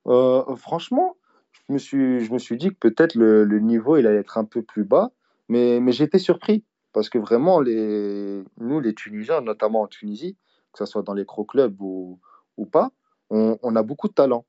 [0.07, 1.17] Euh, franchement,
[1.51, 4.45] je me, suis, je me suis dit que peut-être le, niveau il allait être un
[4.45, 5.11] peu plus bas,
[5.49, 6.63] mais, mais j'étais surpris
[6.93, 10.37] parce que vraiment, les, nous, les Tunisiens, notamment en Tunisie,
[10.71, 12.19] que ce soit dans les gros clubs ou,
[12.57, 12.91] ou pas,
[13.29, 14.45] on, on, a beaucoup de talent,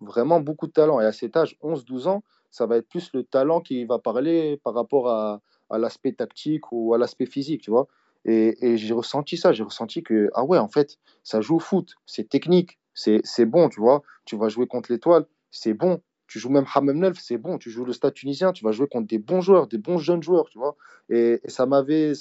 [0.00, 1.00] vraiment beaucoup de talent.
[1.00, 4.60] Et à cet âge, 11-12 ans, ça va être plus le talent qui va parler
[4.62, 5.40] par rapport à,
[5.70, 7.88] à l'aspect tactique ou à l'aspect physique, tu vois.
[8.24, 11.94] Et, j'ai ressenti ça, j'ai ressenti que, ah ouais, en fait, ça joue au foot,
[12.06, 14.02] c'est technique, c'est bon, tu vois.
[14.24, 16.00] Tu vas jouer contre l'étoile, c'est bon.
[16.26, 17.56] Tu joues même Hamem Nelf, c'est bon.
[17.56, 20.24] Tu joues le stade tunisien, tu vas jouer contre des bons joueurs, des bons jeunes
[20.24, 20.76] joueurs, tu vois.
[21.08, 22.14] Et, ça m'avait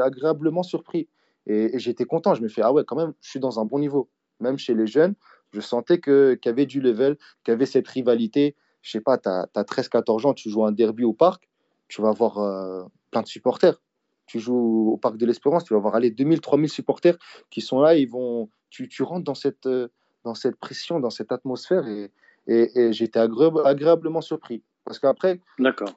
[0.00, 1.08] agréablement surpris.
[1.46, 2.34] Et, j'étais content.
[2.34, 4.08] Je me fais, ah ouais, quand même, je suis dans un bon niveau.
[4.40, 5.14] Même chez les jeunes,
[5.52, 8.56] je sentais qu'il y avait du level, qu'il y avait cette rivalité.
[8.80, 11.48] Je sais pas, tu as, 13-14 ans, tu joues un derby au parc,
[11.92, 13.78] tu vas avoir euh, plein de supporters.
[14.24, 17.18] Tu joues au parc de l'Espérance, tu vas avoir aller 2000-3000 supporters
[17.50, 19.88] qui sont là, ils vont, tu, tu rentres dans cette, euh,
[20.24, 22.10] dans cette pression, dans cette atmosphère, et,
[22.46, 24.62] et, j'étais agréablement surpris.
[24.86, 25.94] Parce qu'après, D'accord.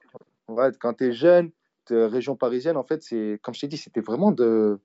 [0.47, 1.51] quand tu es jeune,
[1.89, 4.77] région parisienne, en fait, c'est comme je t'ai dit, c'était vraiment de.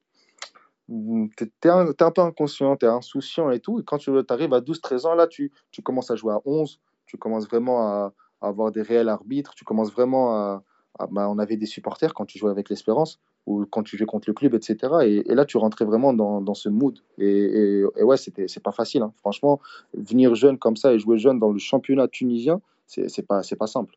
[0.88, 3.80] Tu es, un peu inconscient, tu es insouciant et tout.
[3.80, 6.80] Et quand tu arrives à 12-13 ans, là, tu, tu commences à jouer à 11,
[7.06, 10.62] tu commences vraiment à, avoir des réels arbitres, tu commences vraiment à.
[10.98, 14.28] Bah, on avait des supporters quand tu jouais avec l'Espérance ou quand tu jouais contre
[14.28, 14.76] le club, etc.
[15.04, 16.98] Et, là, tu rentrais vraiment dans, ce mood.
[17.18, 19.02] Et, et, ouais, c'était, c'est pas facile.
[19.02, 19.12] Hein.
[19.16, 19.60] Franchement,
[19.94, 23.66] venir jeune comme ça et jouer jeune dans le championnat tunisien, c'est, c'est pas, pas
[23.66, 23.96] simple.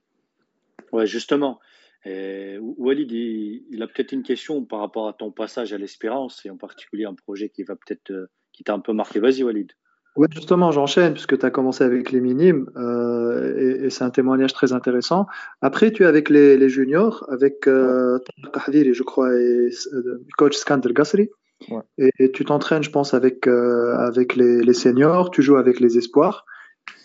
[0.91, 1.59] Ouais, justement.
[2.05, 6.57] Walid, il, a peut-être une question par rapport à ton passage à l'Espérance et en
[6.57, 9.19] particulier un projet qui va peut-être, euh, qui t'a un peu marqué.
[9.19, 9.71] Vas-y, Walid.
[10.16, 14.53] Oui, justement, j'enchaîne puisque tu as commencé avec les minimes euh, et, c'est un témoignage
[14.53, 15.26] très intéressant.
[15.61, 18.20] Après, tu es avec les, les juniors, avec euh,
[18.53, 21.30] je crois, et euh, coach Skander Gassri.
[21.97, 25.97] Et, tu t'entraînes, je pense, avec, euh, avec les, les, seniors, tu joues avec les
[25.97, 26.45] espoirs.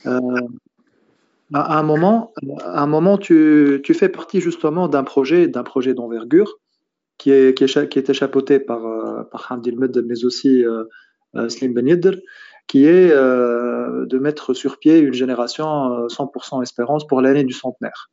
[0.04, 5.94] À un moment, à un moment tu, tu fais partie justement d'un projet, d'un projet
[5.94, 6.58] d'envergure
[7.16, 8.82] qui est, qui, est, qui est chapeauté par,
[9.30, 10.62] par Hamdi mais aussi
[11.48, 12.18] Slim Ben Yedder
[12.68, 17.54] qui est euh, de mettre sur pied une génération 100% euh, espérance pour l'année du
[17.54, 18.10] centenaire.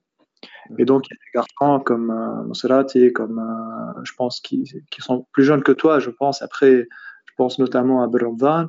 [0.79, 5.01] Et donc, il y a des garçons comme euh, comme euh, je pense, qui, qui,
[5.01, 6.41] sont plus jeunes que toi, je pense.
[6.41, 6.87] Après,
[7.25, 8.67] je pense notamment à Berramdan.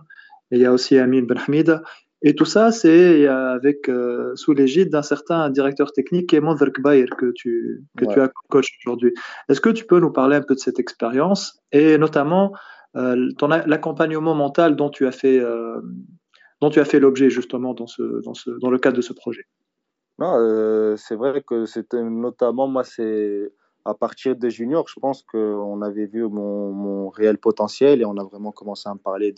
[0.51, 1.83] Et il y a aussi Amin Ben Hamida.
[2.23, 3.91] Et tout ça, c'est avec
[4.35, 8.31] sous l'égide d'un certain directeur technique qui est Monzer Kbair que tu que tu as
[8.49, 9.13] coach aujourd'hui.
[9.49, 12.53] Est-ce que tu peux nous parler un peu de cette expérience et notamment
[12.97, 15.81] l'accompagnement mental dont tu as fait, euh,
[16.61, 19.13] dont tu as fait l'objet justement dans, ce, dans, ce, dans le cadre de ce
[19.13, 19.45] projet.
[20.21, 23.53] Euh, c'est vrai que c'était notamment, moi, c'est
[23.85, 28.25] à partir des juniors, je pense qu'on avait vu mon, réel potentiel et on a
[28.25, 29.33] vraiment commencé à me parler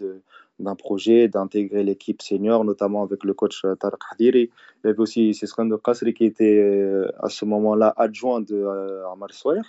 [0.58, 4.50] d'un projet, d'intégrer l'équipe senior, notamment avec le coach Tarek Hadiri.
[4.82, 8.64] Il y avait aussi Sisran Kasri qui était à ce moment-là adjoint de
[9.12, 9.60] Amar Soyer.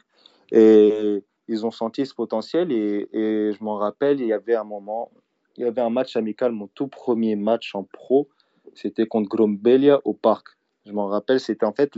[0.53, 5.11] Et ils ont senti ce potentiel et, je m'en rappelle, il y avait un moment,
[5.57, 8.29] il y avait un match amical, mon tout premier match en pro
[8.75, 10.47] C'était contre Grombelia au parc.
[10.85, 11.95] Je m'en rappelle, c'était en fait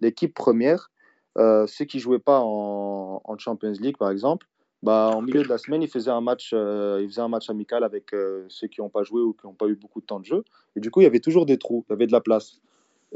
[0.00, 0.90] l'équipe première,
[1.38, 4.46] euh, ceux qui jouaient pas en, en, Champions League par exemple.
[4.82, 7.48] Bah, en milieu de la semaine, ils faisaient un match, euh, ils faisaient un match
[7.48, 10.06] amical avec euh, ceux qui n'ont pas joué ou qui n'ont pas eu beaucoup de
[10.06, 10.42] temps de jeu.
[10.74, 12.60] Et du coup, il y avait toujours des trous, il y avait de la place.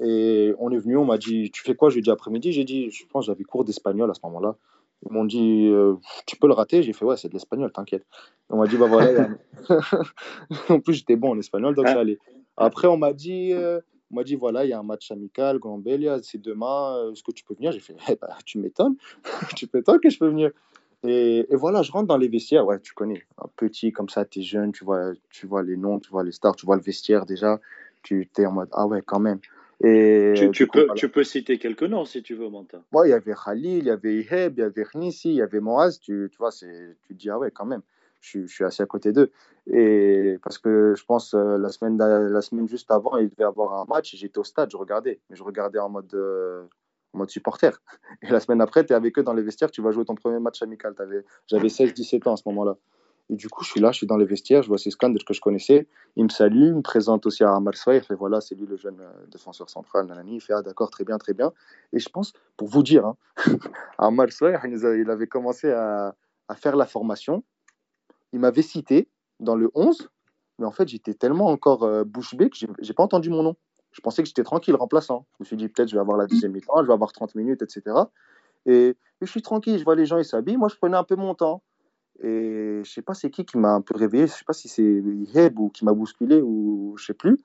[0.00, 2.52] Et on est venu, on m'a dit, tu fais quoi J'ai dit après-midi?
[2.52, 4.56] J'ai dit, je pense j'avais cours d'espagnol à ce moment-là.
[5.04, 5.94] Ils m'ont dit, euh,
[6.26, 8.04] tu peux le rater J'ai fait, ouais, c'est de l'espagnol, t'inquiète.
[8.48, 9.28] On m'a dit, bah voilà.
[10.68, 12.18] en plus, j'étais bon en espagnol, donc ça allait.
[12.56, 13.80] Après, on m'a dit, euh,
[14.10, 17.22] on m'a dit, voilà, il y a un match amical, Gambélia, c'est demain, euh, est-ce
[17.22, 17.72] que tu peux venir?
[17.72, 18.96] J'ai fait, eh bah, tu m'étonnes,
[19.56, 20.50] tu m'étonnes que je peux venir.
[21.04, 24.24] Et, et, voilà, je rentre dans les vestiaires, ouais, tu connais, un petit comme ça,
[24.24, 26.76] tu es jeune, tu vois, tu vois les noms, tu vois les stars, tu vois
[26.76, 27.60] le vestiaire déjà,
[28.02, 29.40] tu es en mode, ah ouais, quand même.
[29.84, 32.82] Et tu, peux, tu peux citer quelques noms si tu veux, Manta.
[32.92, 35.42] Ouais, il y avait Khalil, il y avait Iheb, il y avait Rnissi, il y
[35.42, 35.98] avait Moaz.
[36.00, 37.82] Tu, tu vois, tu te dis, ah ouais, quand même,
[38.20, 39.30] je, je suis assis à côté d'eux.
[39.66, 43.74] Et parce que je pense, euh, la, semaine, la semaine juste avant, il devait avoir
[43.74, 44.14] un match.
[44.16, 45.20] J'étais au stade, je regardais.
[45.28, 46.64] Mais je regardais en mode, euh,
[47.12, 47.82] en mode supporter.
[48.22, 50.14] Et la semaine après, tu es avec eux dans les vestiaires, tu vas jouer ton
[50.14, 50.94] premier match amical.
[51.48, 52.78] J'avais 16-17 ans à ce moment-là.
[53.28, 55.24] Et du coup, je suis là, je suis dans les vestiaires, je vois ces scandales
[55.24, 55.88] que je connaissais.
[56.14, 58.76] Il me salue, il me présente aussi à Amar Il fait voilà, c'est lui le
[58.76, 60.06] jeune euh, défenseur central.
[60.06, 60.36] Nanani.
[60.36, 61.52] Il fait ah, d'accord, très bien, très bien.
[61.92, 63.16] Et je pense, pour vous dire, hein,
[63.98, 66.14] Amar il avait commencé à,
[66.48, 67.42] à, faire la formation.
[68.32, 69.08] Il m'avait cité
[69.40, 70.08] dans le 11,
[70.58, 73.56] mais en fait, j'étais tellement encore euh, bouche bée que j'ai pas entendu mon nom.
[73.90, 75.26] Je pensais que j'étais tranquille remplaçant.
[75.32, 77.34] Je me suis dit peut-être je vais avoir la deuxième mi-temps, je vais avoir 30
[77.34, 77.96] minutes, etc.
[78.66, 80.58] Et, et je suis tranquille, je vois les gens, ils s'habillent.
[80.58, 81.62] Moi, je prenais un peu mon temps.
[82.22, 84.68] Et je sais pas c'est qui qui m'a un peu réveillé, je sais pas si
[84.68, 85.02] c'est
[85.34, 87.38] Heb ou qui m'a bousculé ou je sais plus.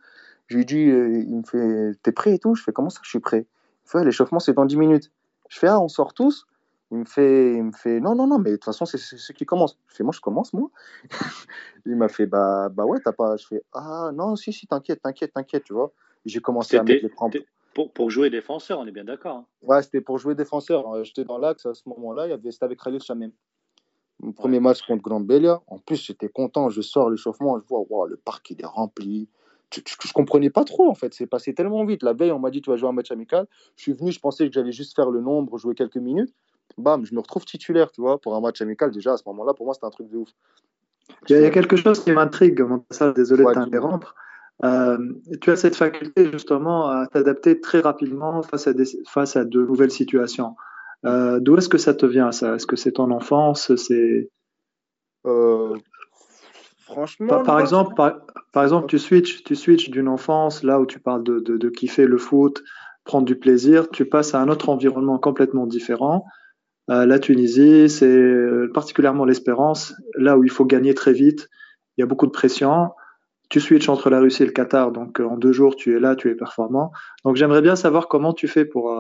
[0.48, 2.56] Je lui dis, euh, il me fait, t'es prêt et tout?
[2.56, 3.46] Je fais, comment ça je suis prêt?
[3.86, 5.12] Il fait, l'échauffement c'est dans 10 minutes.
[5.50, 6.48] Je fais, ah, on sort tous
[6.92, 9.32] il me fait, il me fait, non, non, non, mais de toute façon, c'est ce
[9.32, 9.78] qui commence.
[9.88, 10.70] Je fais, moi, je commence, moi.
[11.86, 13.38] il m'a fait, bah, bah ouais, t'as pas.
[13.38, 15.94] Je fais, ah, non, si, si, t'inquiète, t'inquiète, t'inquiète, tu vois.
[16.26, 17.38] J'ai commencé à mettre les crampes.
[17.74, 19.38] Pour, pour, jouer défenseur, on est bien d'accord.
[19.38, 19.46] Hein.
[19.62, 21.06] Ouais, c'était pour jouer défenseur.
[21.06, 23.32] J'étais dans l'axe à ce moment-là, c'était avec Khalil Chamem.
[24.22, 25.62] Mon premier match contre Grand Belia.
[25.68, 26.70] En plus, j'étais content.
[26.70, 29.28] Je sors l'échauffement, je vois, wow, le parc il est rempli.
[29.74, 31.14] Je, je, comprenais pas trop en fait.
[31.14, 32.04] C'est passé tellement vite.
[32.04, 33.48] La veille, on m'a dit tu vas jouer un match amical.
[33.78, 36.34] Je suis venu, je pensais que j'allais juste faire le nombre, jouer quelques minutes.
[36.78, 38.92] Bam, je me retrouve titulaire, tu vois, pour un match amical.
[38.92, 40.30] Déjà à ce moment-là, pour moi, c'était un truc de ouf.
[41.30, 42.62] Il y a quelque chose qui m'intrigue,
[43.16, 44.16] désolé de t'interrompre.
[44.64, 44.98] Euh,
[45.42, 49.66] tu as cette faculté justement à t'adapter très rapidement face à, des, face à de
[49.66, 50.56] nouvelles situations.
[51.06, 52.56] Euh, d'où est-ce que ça te vient, ça?
[52.56, 54.30] Est-ce que c'est ton enfance C'est
[55.26, 55.76] euh,
[56.86, 57.44] Franchement.
[57.44, 57.94] Par, exemple,
[58.52, 62.06] par, exemple, tu switches, tu switches d'une enfance là où tu parles de, de, kiffer
[62.06, 62.62] le foot,
[63.06, 66.26] prendre du plaisir, tu passes à un autre environnement complètement différent.
[66.90, 71.48] Euh, la Tunisie, c'est particulièrement l'espérance, là où il faut gagner très vite.
[71.98, 72.90] Il y a beaucoup de pression.
[73.50, 76.16] Tu switches entre la Russie et le Qatar, donc en deux jours, tu es là,
[76.16, 76.92] tu es performant.
[77.24, 78.92] Donc j'aimerais bien savoir comment tu fais pour,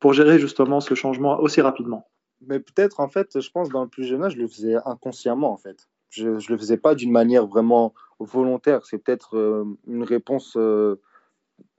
[0.00, 2.06] pour gérer justement ce changement aussi rapidement
[2.40, 5.52] Mais peut-être, en fait, je pense, dans le plus jeune âge, je le faisais inconsciemment,
[5.52, 5.88] en fait.
[6.10, 8.84] Je ne le faisais pas d'une manière vraiment volontaire.
[8.86, 11.00] C'est peut-être euh, une réponse euh,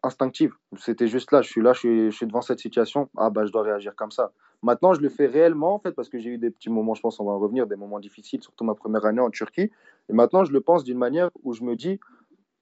[0.03, 0.53] instinctive.
[0.77, 3.09] C'était juste là, je suis là, je suis, devant cette situation.
[3.17, 4.31] Ah, bah, je dois réagir comme ça.
[4.61, 7.01] Maintenant, je le fais réellement, en fait, parce que j'ai eu des petits moments, je
[7.01, 9.71] pense, on va en revenir, des moments difficiles, surtout ma première année en Turquie.
[10.09, 11.99] Et maintenant, je le pense d'une manière où je me dis,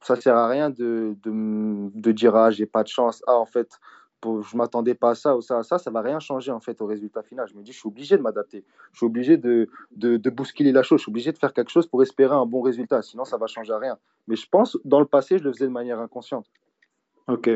[0.02, 3.24] ça sert à rien de, de, de dire, ah, j'ai pas de chance.
[3.28, 3.80] Ah, en fait,
[4.24, 6.82] je m'attendais pas à ça ou ça, à ça, ça va rien changer en fait
[6.82, 7.48] au résultat final.
[7.48, 10.72] Je me dis, je suis obligé de m'adapter, je suis obligé de, de, de, bousculer
[10.72, 13.26] la chose, je suis obligé de faire quelque chose pour espérer un bon résultat, sinon
[13.26, 13.98] ça va changer à rien.
[14.28, 16.46] Mais je pense, dans le passé, je le faisais de manière inconsciente.
[17.28, 17.50] Ok.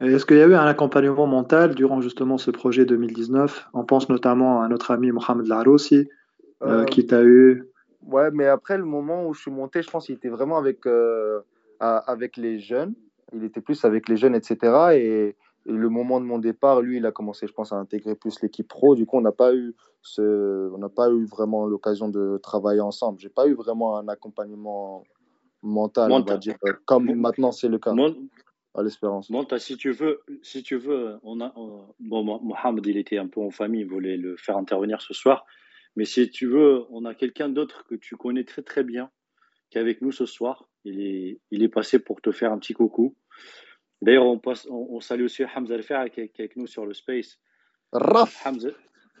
[0.00, 4.08] Est-ce qu'il y a eu un accompagnement mental durant justement ce projet 2019 On pense
[4.08, 6.08] notamment à notre ami Mohamed Laroussi,
[6.62, 7.64] euh, euh, qui t'a eu.
[8.02, 10.86] Ouais, mais après le moment où je suis monté, je pense qu'il était vraiment avec,
[10.86, 11.40] euh,
[11.80, 12.94] avec les jeunes.
[13.32, 14.56] Il était plus avec les jeunes, etc.
[14.94, 15.36] Et,
[15.66, 18.40] et le moment de mon départ, lui, il a commencé, je pense, à intégrer plus
[18.40, 18.94] l'équipe pro.
[18.94, 22.80] Du coup, on n'a pas eu ce, on n'a pas eu vraiment l'occasion de travailler
[22.80, 23.18] ensemble.
[23.18, 25.02] J'ai pas eu vraiment un accompagnement
[25.62, 27.92] mental, on va dire, comme maintenant c'est le cas.
[28.74, 29.30] à l'espérance.
[29.30, 31.52] Monta, si tu veux, si tu veux, on a,
[31.98, 35.46] bon, Mohamed, il était un peu en famille, il voulait le faire intervenir ce soir.
[35.96, 39.10] Mais si tu veux, on a quelqu'un d'autre que tu connais très très bien,
[39.70, 40.68] qui est avec nous ce soir.
[40.84, 43.16] Il est, il est passé pour te faire un petit coucou.
[44.02, 47.38] D'ailleurs, on, on, salue aussi Hamza Alfer qui, est avec nous sur le Space.
[47.92, 48.70] Raf Hamza,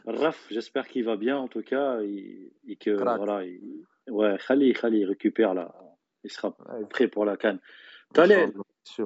[0.06, 3.42] Raf, j'espère qu'il va bien en tout cas et, que voilà,
[4.08, 5.74] ouais, Khali, Khali récupère là,
[6.24, 6.54] il sera
[6.90, 7.58] prêt pour la canne.
[8.12, 8.52] Taleb.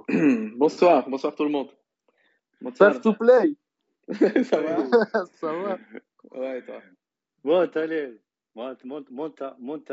[0.57, 1.71] Bonsoir, bonsoir tout le monde.
[2.61, 3.01] Bonsoir.
[3.01, 3.55] to play.
[4.45, 5.79] Ça va Ça va
[6.33, 6.83] Ouais, toi.
[7.43, 8.19] Bon, Taleb.
[8.55, 9.93] Monte,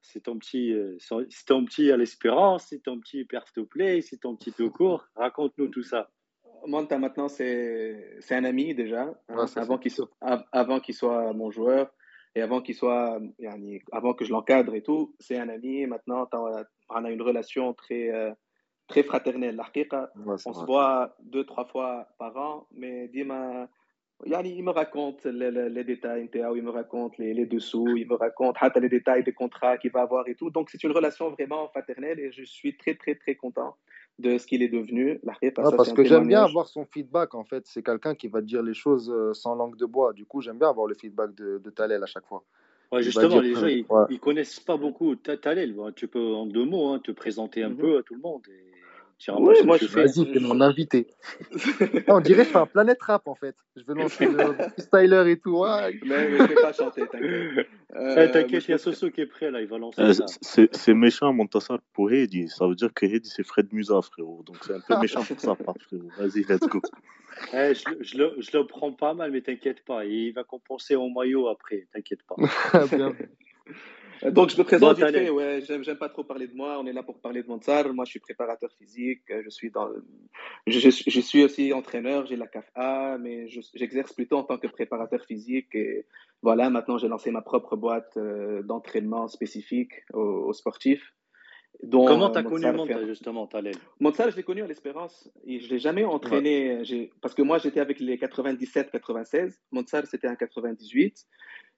[0.00, 3.24] c'est ton petit, euh, c'est ton petit à l'espérance, c'est ton petit
[3.70, 5.06] play, c'est ton petit tout court.
[5.16, 6.10] Raconte-nous tout ça.
[6.66, 10.08] Monta maintenant, c'est un ami déjà, hein, avant qu'il soit,
[10.52, 11.90] avant qu'il soit mon joueur
[12.36, 13.20] et avant qu'il soit,
[13.90, 15.86] avant que je l'encadre et tout, c'est un ami.
[15.86, 16.28] Maintenant,
[16.88, 18.32] on a une relation très, euh,
[18.86, 19.60] très fraternelle.
[20.26, 23.68] on se voit deux, trois fois par an, mais Dima,
[24.24, 29.24] il me raconte les, détails, il me raconte les, dessous, il me raconte les détails
[29.24, 30.50] des contrats qu'il va avoir et tout.
[30.50, 33.76] Donc, c'est une relation vraiment fraternelle et je suis très, très, très content
[34.18, 35.20] de ce qu'il est devenu.
[35.54, 37.64] parce que j'aime bien avoir son feedback, en fait.
[37.66, 40.12] C'est quelqu'un qui va dire les choses euh, sans langue de bois.
[40.12, 42.44] Du coup, j'aime bien avoir le feedback de, de Talel à chaque fois.
[42.92, 45.74] Ouais, justement, les gens, ils, ne connaissent pas beaucoup Talel.
[45.96, 47.76] Tu peux, en deux mots, hein, te présenter un mhm.
[47.78, 48.42] peu à tout le monde.
[48.48, 48.72] Et
[49.28, 50.04] oui, moi je fais.
[50.04, 51.06] Vas-y, t'es mon invité.
[52.08, 53.54] on dirait que je fais un planète rap en fait.
[53.76, 55.58] Je veux lancer le freestyler et tout.
[55.58, 55.98] Ouais.
[56.04, 57.68] Mais, mais je vais pas chanter, t'inquiète.
[57.94, 60.00] Euh, t'inquiète, il y a Soso qui est prêt là, il va lancer.
[60.00, 62.48] Euh, c'est méchant, Montassar, pour Heidi.
[62.48, 64.42] Ça veut dire que Heidi c'est Fred Musa, frérot.
[64.44, 66.08] Donc c'est un peu méchant pour ça, frérot.
[66.18, 66.80] Vas-y, let's go.
[67.54, 70.04] Eh, je, je, le, je, le, prends pas mal, mais t'inquiète pas.
[70.04, 72.36] Il va compenser au maillot après, t'inquiète pas.
[72.92, 73.14] bien.
[74.30, 75.30] Donc, je me présente vite fait.
[75.30, 76.78] Ouais, j'aime pas trop parler de moi.
[76.78, 77.92] On est là pour parler de Montsar.
[77.92, 79.22] Moi, je suis préparateur physique.
[79.28, 79.88] Je suis, dans,
[80.66, 82.26] je, je, suis aussi entraîneur.
[82.26, 85.74] J'ai la CAFA, mais j'exerce plutôt en tant que préparateur physique.
[85.74, 86.06] Et
[86.42, 91.14] voilà, maintenant, j'ai lancé ma propre boîte euh, d'entraînement spécifique aux, sportifs.
[91.90, 95.28] Comment tu as connu Montsar, justement, Talel Montsar, je l'ai connu à l'Espérance.
[95.44, 96.82] Je ne l'ai jamais entraîné.
[97.20, 99.58] Parce que moi, j'étais avec les 97-96.
[99.72, 101.26] Montsar, c'était en 98.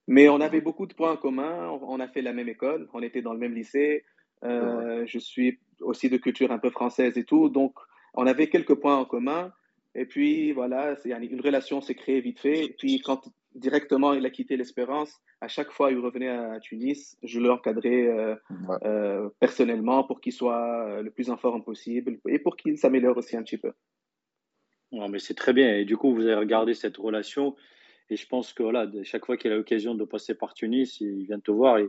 [0.07, 1.71] Mais on avait beaucoup de points en commun.
[1.83, 4.05] On a fait la même école, on était dans le même lycée.
[4.45, 7.49] Euh, je suis aussi de culture un peu française et tout.
[7.49, 7.75] Donc,
[8.15, 9.53] on avait quelques points en commun.
[9.95, 12.65] Et puis, voilà, une relation s'est créée vite fait.
[12.65, 17.17] Et puis, quand directement il a quitté l'Espérance, à chaque fois il revenait à Tunis,
[17.23, 18.35] je l'encadrais euh,
[18.83, 23.37] euh, personnellement pour qu'il soit le plus en forme possible et pour qu'il s'améliore aussi
[23.37, 23.73] un petit peu.
[24.91, 25.77] Non, mais c'est très bien.
[25.77, 27.55] Et du coup, vous avez regardé cette relation
[28.11, 31.25] et je pense que voilà, chaque fois qu'il a l'occasion de passer par Tunis, il
[31.25, 31.79] vient te voir.
[31.79, 31.89] Et...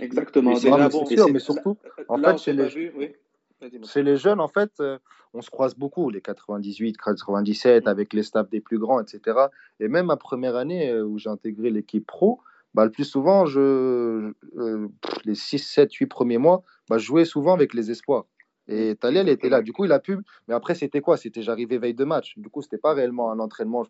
[0.00, 0.54] Exactement.
[0.56, 0.70] C'est
[1.16, 1.76] sûr, mais surtout,
[2.08, 4.98] en fait, chez les, les, jeunes, en fait, euh,
[5.34, 9.38] on se croise beaucoup, les 98, 97, avec les staffs des plus grands, etc.
[9.80, 12.40] Et même ma première année euh, où j'ai intégré l'équipe pro,
[12.74, 14.88] bah, le plus souvent, je, euh,
[15.24, 18.24] les 6, 7, 8 premiers mois, bah, je jouais souvent avec les espoirs.
[18.68, 19.62] Et Talel était là.
[19.62, 20.18] Du coup, il a pu.
[20.48, 21.16] Mais après, c'était quoi?
[21.16, 22.38] C'était j'arrivais veille de match.
[22.38, 23.84] Du coup, c'était pas réellement un entraînement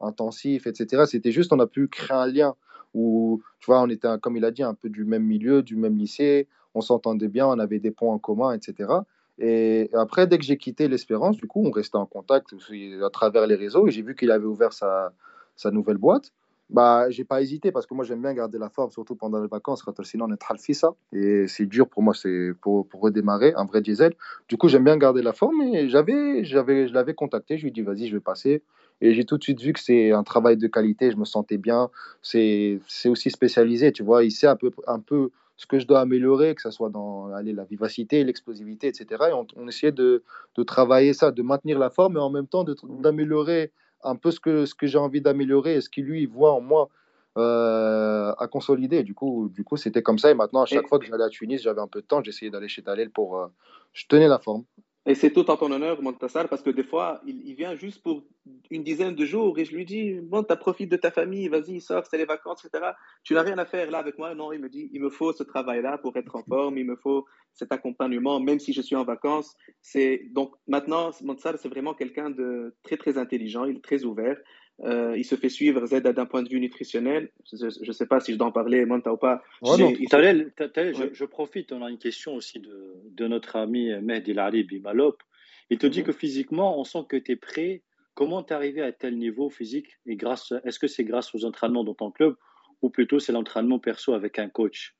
[0.00, 1.04] intensif, etc.
[1.06, 2.54] C'était juste, on a pu créer un lien
[2.94, 5.76] où, tu vois, on était, comme il a dit, un peu du même milieu, du
[5.76, 6.48] même lycée.
[6.74, 8.92] On s'entendait bien, on avait des points en commun, etc.
[9.38, 12.54] Et après, dès que j'ai quitté l'Espérance, du coup, on restait en contact
[13.02, 13.88] à travers les réseaux.
[13.88, 15.12] Et j'ai vu qu'il avait ouvert sa,
[15.56, 16.32] sa nouvelle boîte
[16.70, 19.48] bah, j'ai pas hésité parce que moi j'aime bien garder la forme, surtout pendant les
[19.48, 23.64] vacances, sinon on est ça et c'est dur pour moi, c'est pour, pour, redémarrer un
[23.64, 24.14] vrai diesel.
[24.48, 27.68] Du coup, j'aime bien garder la forme et j'avais, j'avais, je l'avais contacté, je lui
[27.68, 28.62] ai dit vas-y, je vais passer.
[29.00, 31.56] Et j'ai tout de suite vu que c'est un travail de qualité, je me sentais
[31.56, 31.88] bien,
[32.20, 35.86] c'est, c'est aussi spécialisé, tu vois, il sait un peu, un peu ce que je
[35.86, 39.06] dois améliorer, que ce soit dans allez, la vivacité, l'explosivité, etc.
[39.30, 40.22] Et on, on essayait de,
[40.56, 43.72] de, travailler ça, de maintenir la forme et en même temps d'améliorer
[44.02, 46.60] un peu ce que, ce que j'ai envie d'améliorer et ce qu'il lui voit en
[46.60, 46.88] moi
[47.36, 49.02] euh, à consolider.
[49.04, 50.30] Du coup, du coup, c'était comme ça.
[50.30, 52.50] Et maintenant, à chaque fois que j'allais à Tunis, j'avais un peu de temps, j'essayais
[52.50, 53.38] d'aller chez Talel pour.
[53.38, 53.46] Euh,
[53.92, 54.64] je tenais la forme.
[55.08, 58.24] Et c'est tout en ton honneur, Montassar, parce que des fois, il, vient juste pour
[58.70, 61.80] une dizaine de jours et je lui dis Bon, tu profites de ta famille, vas-y,
[61.80, 62.92] sors, c'est les vacances, etc.
[63.24, 64.34] Tu n'as rien à faire là avec moi.
[64.34, 66.96] Non, il me dit Il me faut ce travail-là pour être en forme, il me
[66.96, 69.56] faut cet accompagnement, même si je suis en vacances.
[69.80, 74.36] C'est Donc maintenant, Montassar, c'est vraiment quelqu'un de très, très intelligent, il est très ouvert.
[74.84, 77.30] Euh, il se fait suivre Z d'un point de vue nutritionnel.
[77.52, 79.42] Je ne sais pas si je dois en parler, Monta ou pas.
[79.62, 85.22] je, profite, on a une question aussi de, de notre ami Mehdi Lali Bimalop.
[85.70, 86.06] Il te dit mhm.
[86.06, 87.82] que physiquement, on sent que tu es prêt.
[88.14, 91.44] Comment tu es arrivé à tel niveau physique et grâce, Est-ce que c'est grâce aux
[91.44, 92.36] entraînements dans ton club
[92.82, 94.94] ou plutôt c'est l'entraînement perso avec un coach?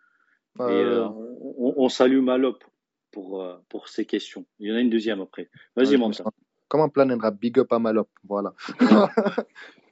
[0.59, 1.09] Et, euh,
[1.57, 2.59] on, salue Malop
[3.13, 4.45] pour, euh, pour ces questions.
[4.59, 5.49] Il y en a une deuxième après.
[5.77, 6.25] Vas-y, Monta.
[6.25, 6.33] Comme
[6.75, 8.09] un plan rap, big up à Malop.
[8.25, 8.55] Voilà.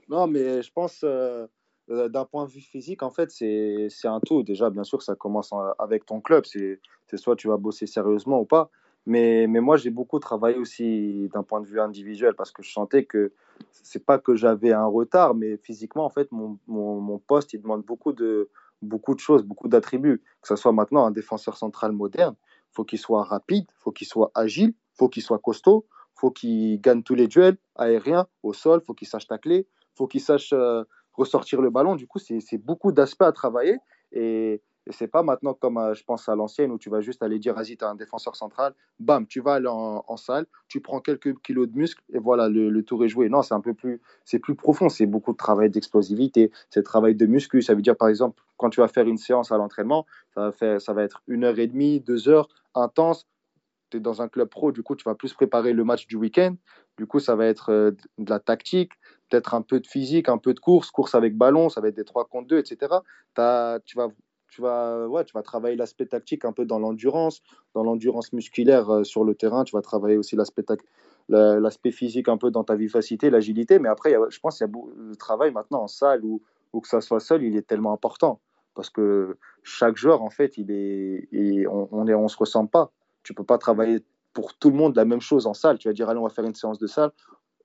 [0.09, 1.47] non, mais je pense, euh,
[1.91, 4.43] euh, d'un point de vue physique, en fait, c'est un tout.
[4.43, 6.45] Déjà, bien sûr, ça commence avec ton club.
[6.47, 6.81] C'est
[7.15, 8.71] soit tu vas bosser sérieusement ou pas.
[9.07, 12.73] Mais, mais moi, j'ai beaucoup travaillé aussi d'un point de vue individuel parce que je
[12.73, 13.33] sentais que
[13.71, 17.63] c'est pas que j'avais un retard, mais physiquement, en fait, mon, mon, mon, poste, il
[17.63, 18.51] demande beaucoup de,
[18.83, 20.23] beaucoup de choses, beaucoup d'attributs.
[20.43, 22.35] Que ce soit maintenant un défenseur central moderne,
[22.73, 25.87] faut qu'il soit rapide, faut qu'il soit agile, il faut qu'il soit costaud,
[26.17, 30.21] faut qu'il gagne tous les duels aériens, au sol, faut qu'il sache tacler, faut qu'il
[30.21, 31.95] sache euh, ressortir le ballon.
[31.95, 33.79] Du coup, c'est beaucoup d'aspects à travailler.
[34.13, 37.23] Et, et c'est pas maintenant comme euh, je pense à l'ancienne où tu vas juste
[37.23, 41.41] aller dire vas-y, un défenseur central, bam, tu vas aller en, salle, tu prends quelques
[41.43, 43.29] kilos de muscles et voilà, le, tour est joué.
[43.29, 47.15] Non, c'est un peu plus, c'est plus profond, c'est beaucoup de travail d'explosivité, c'est travail
[47.17, 47.63] de muscu.
[47.63, 50.53] Ça veut dire par exemple, quand tu vas faire une séance à l'entraînement, ça va,
[50.53, 53.27] faire, ça va être une heure et demie, deux heures, intense.
[53.91, 56.17] Tu es dans un club pro, du coup, tu vas plus préparer le match du
[56.17, 56.57] week-end.
[56.99, 58.93] Du coup, ça va être euh, de la tactique,
[59.29, 61.97] peut-être un peu de physique, un peu de course, course avec ballon, ça va être
[61.97, 63.01] des 3 contre 2, etc.
[63.85, 64.09] Tu vas
[64.49, 67.43] tu vas, ouais, tu vas travailler l'aspect tactique un peu dans l'endurance,
[67.75, 69.65] dans l'endurance musculaire euh, sur le terrain.
[69.65, 70.65] Tu vas travailler aussi l'aspect
[71.29, 73.79] l'aspect physique un peu dans ta vivacité, l'agilité.
[73.79, 76.41] Mais après, je pense qu'il y a le travail maintenant en salle ou,
[76.73, 78.41] ou que ça soit seul, il est tellement important
[78.75, 82.93] parce que chaque joueur, en fait, il est, on, on, on se ressemble pas.
[83.27, 85.79] Tu peux pas travailler pour tout le monde la même chose en salle.
[85.79, 87.11] Tu vas dire, allez, on va faire une séance de salle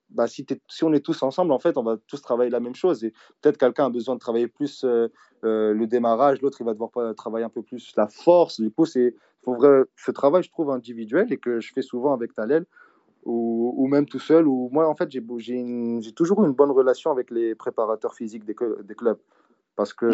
[0.09, 2.75] bah, si, si, on est tous ensemble, en fait, on va tous travailler la même
[2.75, 3.03] chose.
[3.03, 5.07] Et peut-être quelqu'un a besoin de travailler plus euh,
[5.43, 8.59] euh, le démarrage, l'autre, il va devoir travailler un peu plus la force.
[8.59, 12.65] Du coup, c'est ce travail, je trouve, individuel et que je fais souvent avec Talel
[13.23, 14.47] ou, ou même tout seul.
[14.47, 15.23] Ou moi, en fait, j'ai
[16.13, 19.19] toujours une bonne relation avec les préparateurs physiques des, des clubs.
[19.77, 20.11] Parce que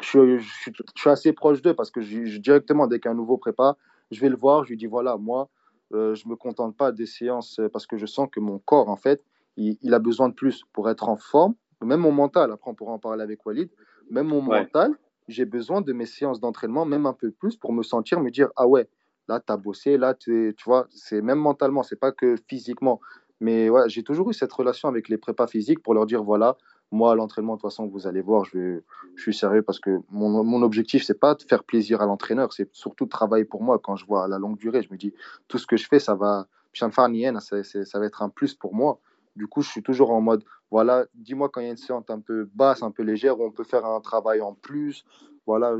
[0.00, 2.00] je, je, je, suis assez proche d'eux parce que
[2.38, 3.76] directement, dès qu'un nouveau prépa,
[4.12, 5.48] je vais le voir, je lui dis voilà, moi,
[5.94, 8.58] euh, je ne me contente pas des séances euh, parce que je sens que mon
[8.58, 9.24] corps, en fait,
[9.56, 11.54] il, a besoin de plus pour être en forme.
[11.82, 13.68] Même mon mental, après on pourra en parler avec Walid,
[14.10, 14.92] même mon mental,
[15.28, 18.48] j'ai besoin de mes séances d'entraînement, même un peu plus, pour me sentir, me dire,
[18.56, 18.88] ah ouais,
[19.28, 23.00] là, tu as bossé, là, tu vois, c'est même mentalement, c'est pas que physiquement.
[23.40, 26.56] Mais ouais, j'ai toujours eu cette relation avec les prépas physiques pour leur dire, voilà,
[26.92, 28.80] moi, à l'entraînement, de toute façon, vous allez voir, je,
[29.16, 32.68] suis sérieux parce que mon, mon objectif, c'est pas de faire plaisir à l'entraîneur, c'est
[32.74, 33.78] surtout de travailler pour moi.
[33.78, 35.12] Quand je vois à la longue durée, je me dis,
[35.48, 39.00] tout ce que je fais, ça va, ça, ça va être un plus pour moi.
[39.36, 42.04] Du coup, je suis toujours en mode, voilà, dis-moi quand il y a une séance
[42.10, 45.04] un peu basse, un peu légère, où on peut faire un travail en plus.
[45.46, 45.74] Voilà,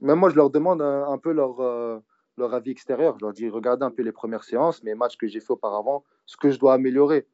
[0.00, 1.98] même moi, je leur demande un, peu leur, euh,
[2.38, 3.16] leur avis extérieur.
[3.18, 6.04] Je leur dis, regardez un peu les premières séances, mes matchs que j'ai fait auparavant,
[6.26, 7.26] ce que je dois améliorer.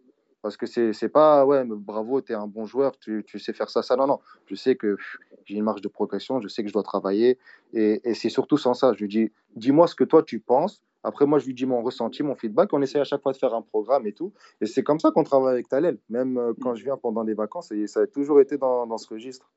[0.42, 3.52] Parce que c'est n'est pas, ouais, bravo, tu es un bon joueur, tu, tu, sais
[3.52, 3.96] faire ça, ça.
[3.96, 4.20] Non, non.
[4.46, 4.96] Je sais que
[5.44, 7.38] j'ai une marge de progression, je sais que je dois travailler.
[7.74, 8.92] Et, et c'est surtout sans ça.
[8.94, 10.82] Je lui dis, dis-moi ce que toi tu penses.
[11.02, 12.72] Après, moi, je lui dis mon ressenti, mon feedback.
[12.72, 14.32] On essaie à chaque fois de faire un programme et tout.
[14.60, 15.98] Et c'est comme ça qu'on travaille avec Talel.
[16.10, 18.98] Même euh, quand je viens pendant des vacances, et ça a toujours été dans, dans
[18.98, 19.50] ce registre.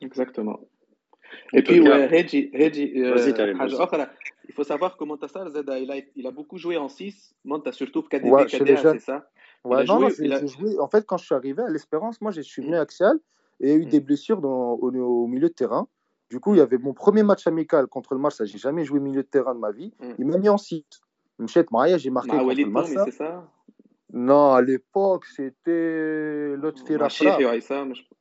[0.00, 0.58] Exactement.
[1.52, 3.16] Et puis, ouais, Reggie, Reggie euh,
[4.48, 7.36] il faut savoir que Montassar, il a, il a beaucoup joué en 6.
[7.44, 9.28] Monta surtout KDB, ouais, c'est ça
[9.64, 12.76] Ouais, non, joué, En fait, quand je suis arrivé à l'Espérance, moi, je suis venu
[12.76, 13.18] à Axial
[13.60, 14.04] et il y a eu des mm.
[14.04, 15.86] blessures dans, au, milieu de terrain.
[16.30, 18.44] Du coup, il y avait mon premier match amical contre le Marsa.
[18.44, 19.92] J'ai jamais joué milieu de terrain de ma vie.
[20.00, 20.12] Mm.
[20.18, 21.00] Il m'a mis en site.
[21.38, 23.48] Mchet Maria, j'ai marqué bah, contre le c'est ça?
[24.12, 27.38] Non, à l'époque, c'était Lotfi Rafraf.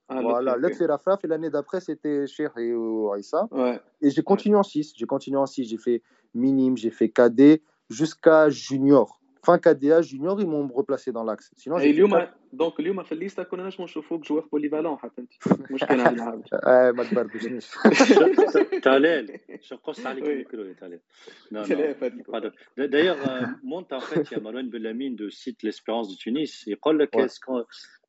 [0.07, 1.23] Ah, voilà, Lotfi Rafraf.
[1.23, 2.73] Et l'année d'après, c'était Cheikh et
[3.13, 3.47] Aïssa.
[3.51, 3.79] Ouais.
[4.01, 4.93] Et j'ai continué en 6.
[4.95, 5.65] J'ai continué en 6.
[5.65, 6.01] J'ai fait
[6.33, 11.76] minime, j'ai fait cadet jusqu'à junior fin KDA junior ils m'ont replacé dans l'axe sinon
[11.76, 15.32] اليوم دونك اليوم في الليسته كنا نجموا نشوفوك جوار بوليفالون حتى انت
[15.70, 17.70] مش كان عندنا اه ما تبربشنيش
[18.82, 19.38] تاليل
[19.70, 21.00] je قص عليك الميكرو يا تاليل
[21.52, 23.18] non non d'ailleurs
[23.62, 27.16] monte en fait il y a Marouane Belamine de site l'Espérance de Tunis يقول لك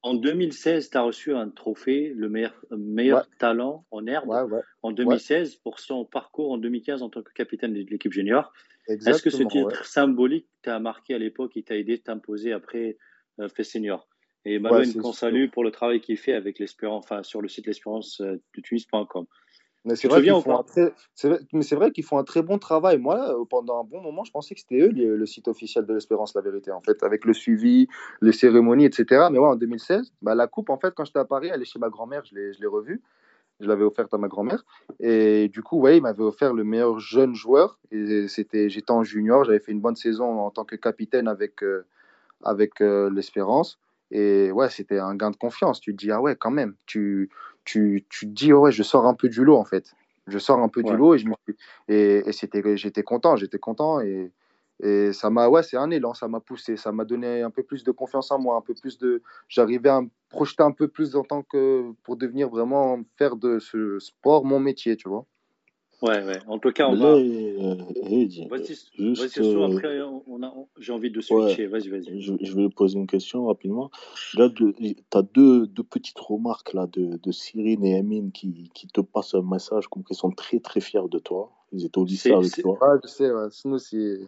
[0.05, 3.37] en 2016 tu as reçu un trophée le meilleur meilleur ouais.
[3.39, 4.61] talent en herbe ouais, ouais.
[4.83, 8.53] en 2016 pour son parcours en 2015 en tant que capitaine de l'équipe junior
[8.88, 12.96] est-ce que ce titre symbolique t'a marqué à l'époque et t'a aidé à t'imposer après
[13.40, 14.08] euh, fait senior?
[14.44, 17.66] Et Malouane, qu'on salue pour le travail qu'il fait avec l'espérance, enfin sur le site
[17.66, 19.26] l'espérance euh, de tunis.com.
[19.86, 20.22] Mais c'est vrai,
[20.66, 21.74] très...
[21.74, 22.98] vrai qu'ils font un très bon travail.
[22.98, 25.94] Moi, euh, pendant un bon moment, je pensais que c'était eux le site officiel de
[25.94, 27.88] l'Espérance, la vérité, en fait, avec le suivi,
[28.20, 29.28] les cérémonies, etc.
[29.30, 31.64] Mais ouais, en 2016, bah, la coupe, en fait, quand j'étais à Paris, elle est
[31.64, 33.00] chez ma grand-mère, je l'ai revue
[33.60, 34.64] je l'avais offerte à ma grand-mère.
[34.98, 37.78] Et du coup, ouais, il m'avait offert le meilleur jeune joueur.
[37.90, 41.62] Et c'était, j'étais en junior, j'avais fait une bonne saison en tant que capitaine avec,
[41.62, 41.84] euh,
[42.42, 43.78] avec euh, l'Espérance.
[44.10, 45.80] Et ouais, c'était un gain de confiance.
[45.80, 46.74] Tu te dis, ah ouais, quand même.
[46.86, 47.30] Tu,
[47.64, 49.94] tu, tu te dis, ouais, je sors un peu du lot, en fait.
[50.26, 51.26] Je sors un peu du lot et, je
[51.88, 54.00] et, et c'était, j'étais content, j'étais content.
[54.00, 54.32] Et,
[54.82, 57.62] et ça m'a, ouais, c'est un élan, ça m'a poussé, ça m'a donné un peu
[57.62, 60.88] plus de confiance en moi, un peu plus de, j'arrivais à me projeter un peu
[60.88, 65.26] plus en tant que, pour devenir vraiment faire de ce sport mon métier, tu vois.
[66.02, 66.38] Ouais, ouais.
[66.46, 67.08] En tout cas, on va.
[67.08, 67.74] Euh,
[68.48, 68.74] vas-y,
[69.14, 70.54] juste, euh, après, on a...
[70.78, 71.66] j'ai envie de switcher.
[71.66, 72.22] vas-y, vas-y.
[72.22, 73.90] Je, je, vais poser une question rapidement.
[74.34, 74.74] Là, tu
[75.12, 79.34] as deux, deux, petites remarques là, de, de Cyrine et Amine qui, qui te passent
[79.34, 81.52] un message comme qu'ils sont très, très fiers de toi.
[81.72, 82.78] Ils étaient au lycée avec toi.
[82.80, 83.48] Ouais, je sais, ouais.
[83.50, 84.20] sinon, c'est.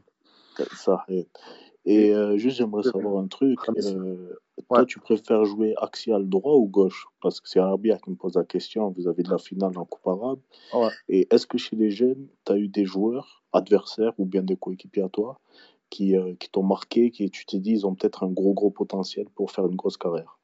[1.85, 3.59] Et, euh, juste, j'aimerais savoir un truc.
[3.69, 4.39] Euh,
[4.69, 7.09] Toi, tu préfères jouer axial droit ou gauche?
[7.21, 8.95] Parce que c'est Arbia qui me pose la question.
[8.97, 10.39] Vous avez de la finale en Coupe arabe.
[11.09, 14.57] Et est-ce que chez les jeunes, tu as eu des joueurs, adversaires ou bien des
[14.57, 15.41] coéquipiers à toi,
[15.91, 18.71] qui, euh, qui t'ont marqué, qui tu t'es dit, ils ont peut-être un gros, gros
[18.71, 20.39] potentiel pour faire une grosse carrière?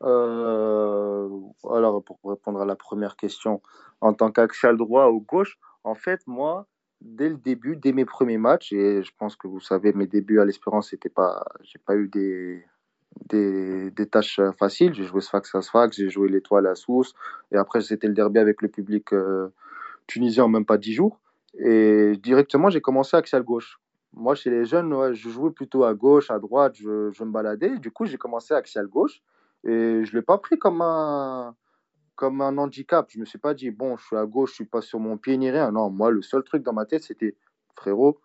[0.00, 3.60] Alors, pour répondre à la première question,
[4.00, 6.66] en tant qu'axial droit ou gauche, en fait, moi,
[7.04, 10.40] dès le début, dès mes premiers matchs, et je pense que vous savez, mes débuts
[10.40, 12.64] à l'Espérance, c'était pas, j'ai pas eu des,
[13.28, 14.94] des, des tâches faciles.
[14.94, 17.14] J'ai joué Sfax à Sfax, j'ai joué l'Étoile à Sousse,
[17.50, 19.48] et après c'était le derby avec le public euh,
[20.06, 21.20] tunisien en même pas dix jours.
[21.58, 23.78] Et directement, j'ai commencé axial gauche.
[24.14, 27.78] Moi, chez les jeunes, je jouais plutôt à gauche, à droite, je, je me baladais.
[27.78, 29.22] Du coup, j'ai commencé axial gauche,
[29.64, 31.54] et je l'ai pas pris comme un
[32.14, 33.06] comme un handicap.
[33.10, 35.16] Je me suis pas dit, bon, je suis à gauche, je suis pas sur mon
[35.16, 35.70] pied ni rien.
[35.72, 37.36] Non, moi, le seul truc dans ma tête, c'était,
[37.74, 38.20] frérot,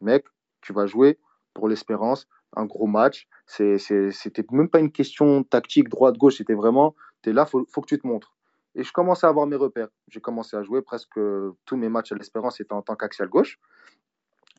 [0.00, 0.24] mec,
[0.60, 1.18] tu vas jouer
[1.54, 3.28] pour l'espérance, un gros match.
[3.46, 7.86] C'était même pas une question tactique droite-gauche, c'était vraiment, tu es là, faut, faut, que
[7.86, 8.34] tu te montres.
[8.74, 9.88] Et je commençais à avoir mes repères.
[10.08, 11.18] J'ai commencé à jouer presque
[11.64, 13.58] tous mes matchs à l'espérance, étaient en tant qu'axial gauche.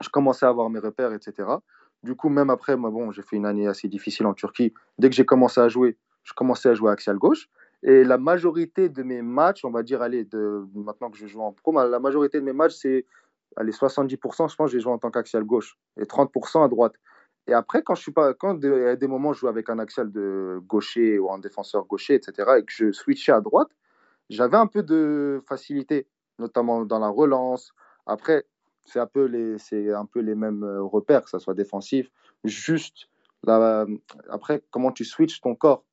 [0.02, 1.50] Je commençais à avoir mes repères, etc.
[2.04, 4.74] Du coup, même après, bon, j'ai fait une année assez difficile en Turquie.
[4.98, 7.50] Dès que j'ai commencé à jouer, je commençais à jouer axial gauche.
[7.84, 10.28] Et la majorité de mes matchs, on va dire, allez,
[10.74, 13.06] maintenant que je joue en pro, la majorité de mes matchs, c'est
[13.56, 16.94] allez, 70%, je pense, j'ai joué en tant qu'axial gauche et 30% à droite.
[17.48, 20.12] Et après, quand je suis pas, quand a des moments je joue avec un axial
[20.12, 23.70] de gaucher ou un défenseur gaucher, etc., et que je switchais à droite,
[24.30, 26.08] j'avais un peu de facilité,
[26.40, 27.74] notamment dans la relance.
[28.06, 28.46] Après,
[28.86, 32.10] c'est un peu les, mêmes euh, repères, que ce soit défensif.
[32.44, 33.10] Juste,
[33.46, 35.86] après, comment tu switches ton corps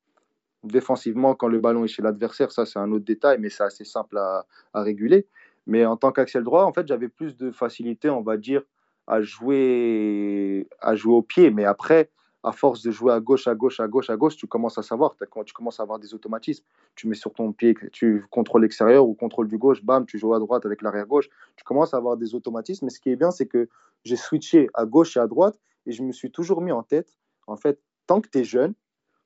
[0.64, 3.84] défensivement quand le ballon est chez l'adversaire, ça c'est un autre détail, mais c'est assez
[3.84, 5.26] simple à, réguler.
[5.66, 8.62] Mais en tant qu'axial droit, en fait, j'avais plus de facilité, on va dire,
[9.06, 11.50] à jouer, à jouer au pied.
[11.50, 12.10] Mais après,
[12.42, 14.82] à force de jouer à gauche, à gauche, à gauche, à gauche, tu commences à
[14.82, 15.14] savoir,
[15.46, 16.64] tu commences à avoir des automatismes.
[16.94, 20.34] Tu mets sur ton pied, tu contrôles l'extérieur ou contrôle du gauche, bam, tu joues
[20.34, 21.30] à droite avec l'arrière gauche.
[21.56, 22.84] Tu commences à avoir des automatismes.
[22.84, 23.68] Mais ce qui est bien, c'est que
[24.04, 27.18] j'ai switché à gauche et à droite et je me suis toujours mis en tête,
[27.46, 28.74] en fait, tant que tu es jeune,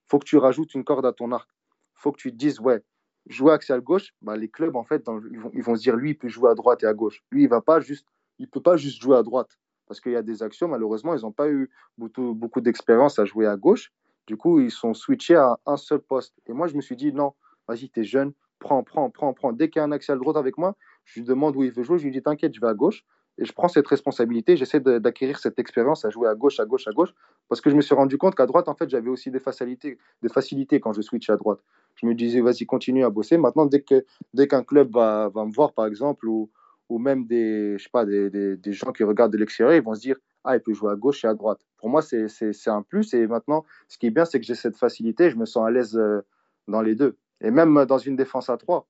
[0.08, 1.48] faut que tu rajoutes une corde à ton arc.
[1.94, 2.82] faut que tu te dises, ouais,
[3.26, 6.10] jouer axial gauche, bah, les clubs, en fait, ils, vont, ils, vont, se dire, lui,
[6.10, 7.22] il peut jouer à droite et à gauche.
[7.30, 8.06] Lui, il va pas juste,
[8.38, 11.22] il peut pas juste jouer à droite parce qu'il y a des actions, malheureusement, ils
[11.22, 13.90] n'ont pas eu beaucoup, d'expérience à jouer à gauche.
[14.26, 16.34] Du coup, ils sont switchés à un seul poste.
[16.46, 17.32] Et moi, je me suis dit, non,
[17.66, 19.52] vas-y, tu es jeune, prends, prends, prends, prends.
[19.52, 21.82] Dès qu'il y a un axial droite avec moi, je lui demande où il veut
[21.82, 23.04] jouer, je lui dis, t'inquiète, je vais à gauche.
[23.38, 26.88] Et je prends cette responsabilité, j'essaie d'acquérir cette expérience à jouer à gauche, à gauche,
[26.88, 27.14] à gauche,
[27.48, 29.96] parce que je me suis rendu compte qu'à droite, en fait, j'avais aussi des facilités,
[30.22, 31.60] des facilités quand je switch à droite.
[31.94, 33.38] Je me disais, vas-y, continue à bosser.
[33.38, 34.00] Maintenant, dès qu'un
[34.34, 36.50] dès qu'un club va, va, me voir, par exemple, ou,
[36.88, 39.94] ou même des, je sais pas, des, des, gens qui regardent de l'extérieur, ils vont
[39.94, 41.60] se dire Ah, il peut jouer à gauche et à droite.
[41.76, 43.14] Pour moi, c'est un plus.
[43.14, 45.70] Et maintenant, ce qui est bien, c'est que j'ai cette facilité, je me sens à
[45.70, 46.22] l'aise euh,
[46.66, 47.16] dans les deux.
[47.40, 48.88] Et même dans une défense à trois,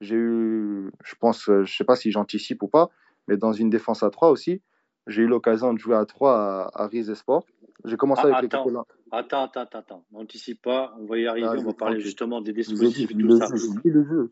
[0.00, 2.90] j'ai eu, je pense, euh, je sais pas si j'anticipe ou pas,
[3.28, 4.62] mais dans une défense à trois aussi,
[5.06, 7.44] j'ai eu l'occasion de jouer à trois à, à Riz Sport.
[7.84, 8.66] J'ai commencé ah, avec attends,
[9.10, 12.40] attends, attends, attends, attends, n'anticipe pas, on va y arriver, ah, on va parler justement
[12.40, 13.48] des dispositifs et tout ça.
[13.54, 14.30] Jeu, le jeu.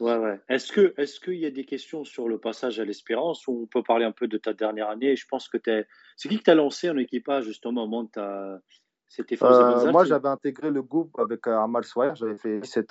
[0.00, 0.40] Ouais, ouais.
[0.48, 3.66] Est-ce que, est-ce qu'il y a des questions sur le passage à l'Espérance ou on
[3.66, 5.14] peut parler un peu de ta dernière année?
[5.14, 5.86] Je pense que es...
[6.16, 8.60] c'est qui que t'as lancé en équipage justement au moment de ta.
[9.08, 12.88] C'était euh, Moi, j'avais intégré le groupe avec euh, Amal Swire, j'avais fait 17.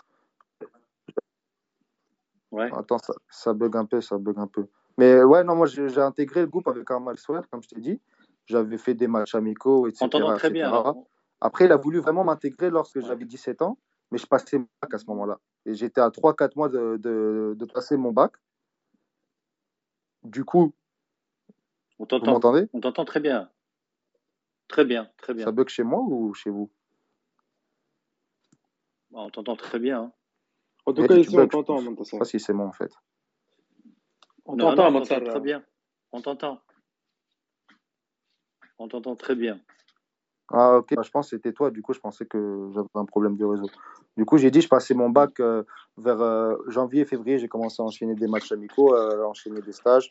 [2.52, 2.70] Ouais.
[2.74, 4.68] Attends, ça, ça bug un peu, ça bug un peu.
[5.00, 8.02] Mais ouais, non, moi j'ai intégré le groupe avec Amal Swire, comme je t'ai dit.
[8.48, 10.04] J'avais fait des matchs amicaux, etc.
[10.04, 10.94] On t'entend très bien.
[11.40, 13.78] Après, il a voulu vraiment m'intégrer lorsque j'avais 17 ans,
[14.12, 15.40] mais je passais mon bac à ce moment-là.
[15.66, 18.34] Et j'étais à 3-4 mois de, de, de, passer mon bac.
[20.24, 20.74] Du coup,
[21.98, 22.42] on t'entend.
[22.74, 23.50] On t'entend très bien.
[24.68, 25.46] Très bien, très bien.
[25.46, 26.70] Ça bug chez moi ou chez vous?
[29.12, 30.02] Bah, On t'entend très bien.
[30.02, 30.12] Hein.
[30.86, 32.92] En tout cas, ici, on t'entend, Je ne sais pas si c'est moi, en fait.
[34.52, 35.64] On t'entend, très bien.
[36.12, 36.60] On t'entend.
[38.80, 39.60] On t'entend très bien.
[40.52, 43.06] Ah ok, bah, je pense que c'était toi, du coup je pensais que j'avais un
[43.06, 43.68] problème de réseau.
[44.18, 45.62] Du coup j'ai dit, je passais mon bac euh,
[45.98, 49.72] vers euh, janvier, février, j'ai commencé à enchaîner des matchs amicaux, euh, à enchaîner des
[49.72, 50.10] stages.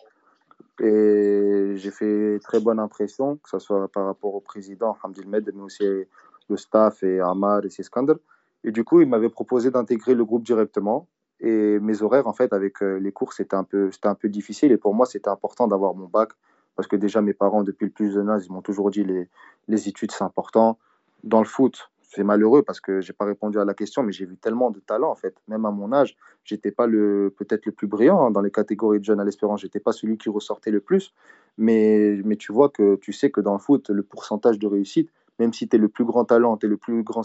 [0.80, 5.50] Et j'ai fait très bonne impression, que ce soit par rapport au président, Hamdil Med,
[5.52, 8.14] mais aussi le staff et Amar et Siskander.
[8.62, 11.08] Et du coup, il m'avait proposé d'intégrer le groupe directement.
[11.40, 14.72] Et mes horaires, en fait, avec les cours, c'était un, peu, un peu difficile.
[14.72, 16.30] Et pour moi, c'était important d'avoir mon bac
[16.74, 19.28] parce que déjà, mes parents, depuis le plus jeune âge, ils m'ont toujours dit les,
[19.66, 20.78] les études, c'est important.
[21.24, 24.24] Dans le foot, c'est malheureux parce que j'ai pas répondu à la question, mais j'ai
[24.24, 25.34] vu tellement de talent en fait.
[25.46, 28.98] Même à mon âge, j'étais pas le peut-être le plus brillant hein, dans les catégories
[28.98, 29.60] de jeunes à l'espérance.
[29.60, 31.12] J'étais pas celui qui ressortait le plus,
[31.58, 35.10] mais mais tu vois que tu sais que dans le foot, le pourcentage de réussite,
[35.38, 37.22] même si tu es le plus grand talent, tu es le plus grand,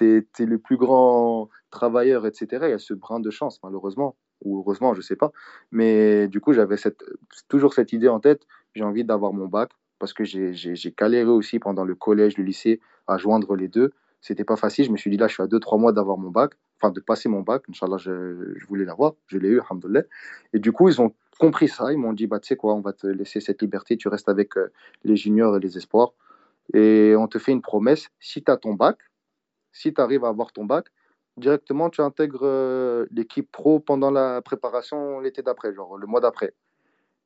[0.00, 4.94] le plus grand travailleur, etc., il y a ce brin de chance, malheureusement, ou heureusement,
[4.94, 5.32] je ne sais pas.
[5.70, 6.76] Mais du coup, j'avais
[7.48, 9.70] toujours cette idée en tête, j'ai envie d'avoir mon bac,
[10.00, 13.92] parce que j'ai galéré aussi pendant le collège, le lycée, à joindre les deux.
[14.22, 14.86] C'était pas facile.
[14.86, 17.00] Je me suis dit, là, je suis à 2-3 mois d'avoir mon bac, enfin, de
[17.00, 17.62] passer mon bac.
[17.68, 19.14] Inch'Allah, je, je voulais l'avoir.
[19.26, 20.02] Je l'ai eu, alhamdoulilah.
[20.52, 21.92] Et du coup, ils ont compris ça.
[21.92, 23.96] Ils m'ont dit, bah, tu sais quoi, on va te laisser cette liberté.
[23.96, 24.72] Tu restes avec euh,
[25.04, 26.12] les juniors et les espoirs.
[26.74, 28.08] Et on te fait une promesse.
[28.20, 28.98] Si tu as ton bac,
[29.72, 30.86] si tu arrives à avoir ton bac,
[31.36, 36.54] directement, tu intègres euh, l'équipe pro pendant la préparation l'été d'après, genre le mois d'après.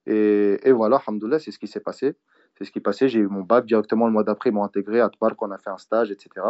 [0.07, 2.17] Et, et, voilà, alhamdoulilah, c'est ce qui s'est passé.
[2.57, 3.09] C'est ce qui est passé.
[3.09, 4.51] J'ai eu mon bac directement le mois d'après.
[4.51, 6.47] Ils m'ont intégré à Tbark, on a fait un stage, etc.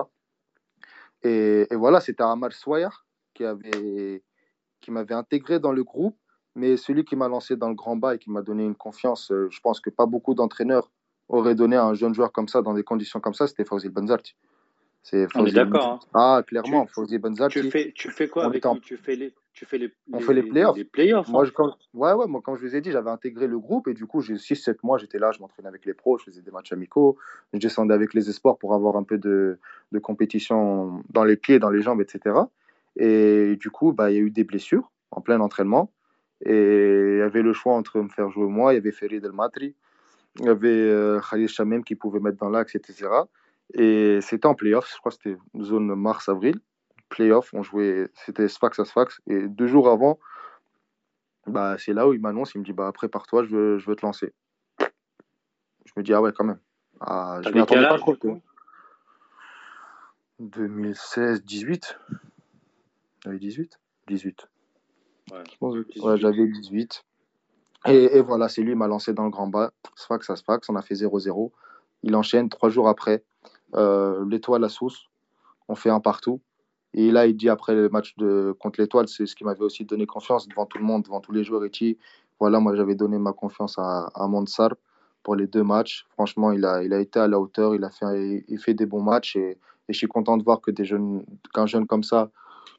[1.23, 3.45] Et, voilà, c'était Amar Swayar qui,
[4.81, 6.19] qui m'avait intégré dans le groupe.
[6.57, 9.33] Mais celui qui m'a lancé dans le grand bas et qui m'a donné une confiance,
[9.33, 10.89] euh, je pense que pas beaucoup d'entraîneurs
[11.29, 13.89] auraient donné à un jeune joueur comme ça, dans des conditions comme ça, c'était Fawzi
[13.89, 14.35] Benzarti.
[15.35, 16.01] On est d'accord.
[16.03, 16.09] Hein.
[16.15, 17.61] Ah, clairement, Fawzi Benzarti.
[17.61, 18.81] Tu fais, tu fais quoi avec lui?
[18.81, 20.77] Tu fais les tu fais les, on fait les playoffs.
[20.77, 21.45] Les playoffs moi, hein.
[21.45, 23.95] je, quand, ouais, ouais, moi, comme je vous ai dit, j'avais intégré le groupe et
[23.95, 26.51] du coup, j'ai 6-7 mois, j'étais là, je m'entraînais avec les pros, je faisais des
[26.51, 27.17] matchs amicaux,
[27.53, 29.61] je descendais avec les espoirs pour avoir un peu de,
[29.93, 32.37] de compétition dans les pieds, dans les jambes, etc.
[32.97, 35.93] Et du coup, bah, il y a eu des blessures en plein entraînement.
[36.45, 39.25] Et il y avait le choix entre me faire jouer moi, il y avait Ferid
[39.25, 39.77] El Matri,
[40.41, 43.09] il y avait euh, Khalil Chamem qui pouvait mettre dans l'axe, etc.
[43.75, 46.61] Et c'était en playoff, je crois que c'était zone mars-avril
[47.15, 49.21] playoff, on jouait, c'était Sfax à Sfax.
[49.27, 50.19] Et deux jours avant,
[51.47, 53.97] bah, c'est là où il m'annonce, il me dit bah, prépare-toi, je veux, je veux
[53.97, 54.33] te lancer.
[54.81, 56.61] Je me dis ah ouais, quand même.
[57.01, 58.17] Ah, je m'y pas trop.
[60.41, 61.99] 2016, 18.
[63.23, 63.79] J'avais 18
[64.09, 64.49] 18.
[65.61, 67.05] Ouais, j'avais 18.
[67.87, 69.73] Et, voilà, c'est lui qui m'a lancé dans le grand bas.
[69.95, 71.51] Sfax à Sfax, on a fait 0-0.
[72.03, 73.25] Il enchaîne trois jours après.
[73.75, 75.09] Euh, L'étoile à Sousse,
[75.69, 76.41] on fait un partout.
[76.95, 79.85] Et là, il dit après le match de, contre l'Étoile, c'est ce qui m'avait aussi
[79.85, 81.65] donné confiance devant tout le monde, devant tous les joueurs.
[81.65, 81.99] Et dit,
[82.39, 84.29] voilà, moi j'avais donné ma confiance à, à
[85.23, 86.07] pour les deux matchs.
[86.11, 88.87] Franchement, il a, il a été à la hauteur, il a fait, il fait des
[88.87, 89.37] bons matchs.
[89.37, 89.59] Et,
[89.89, 92.31] et je suis content de voir que des jeunes, qu'un jeune comme ça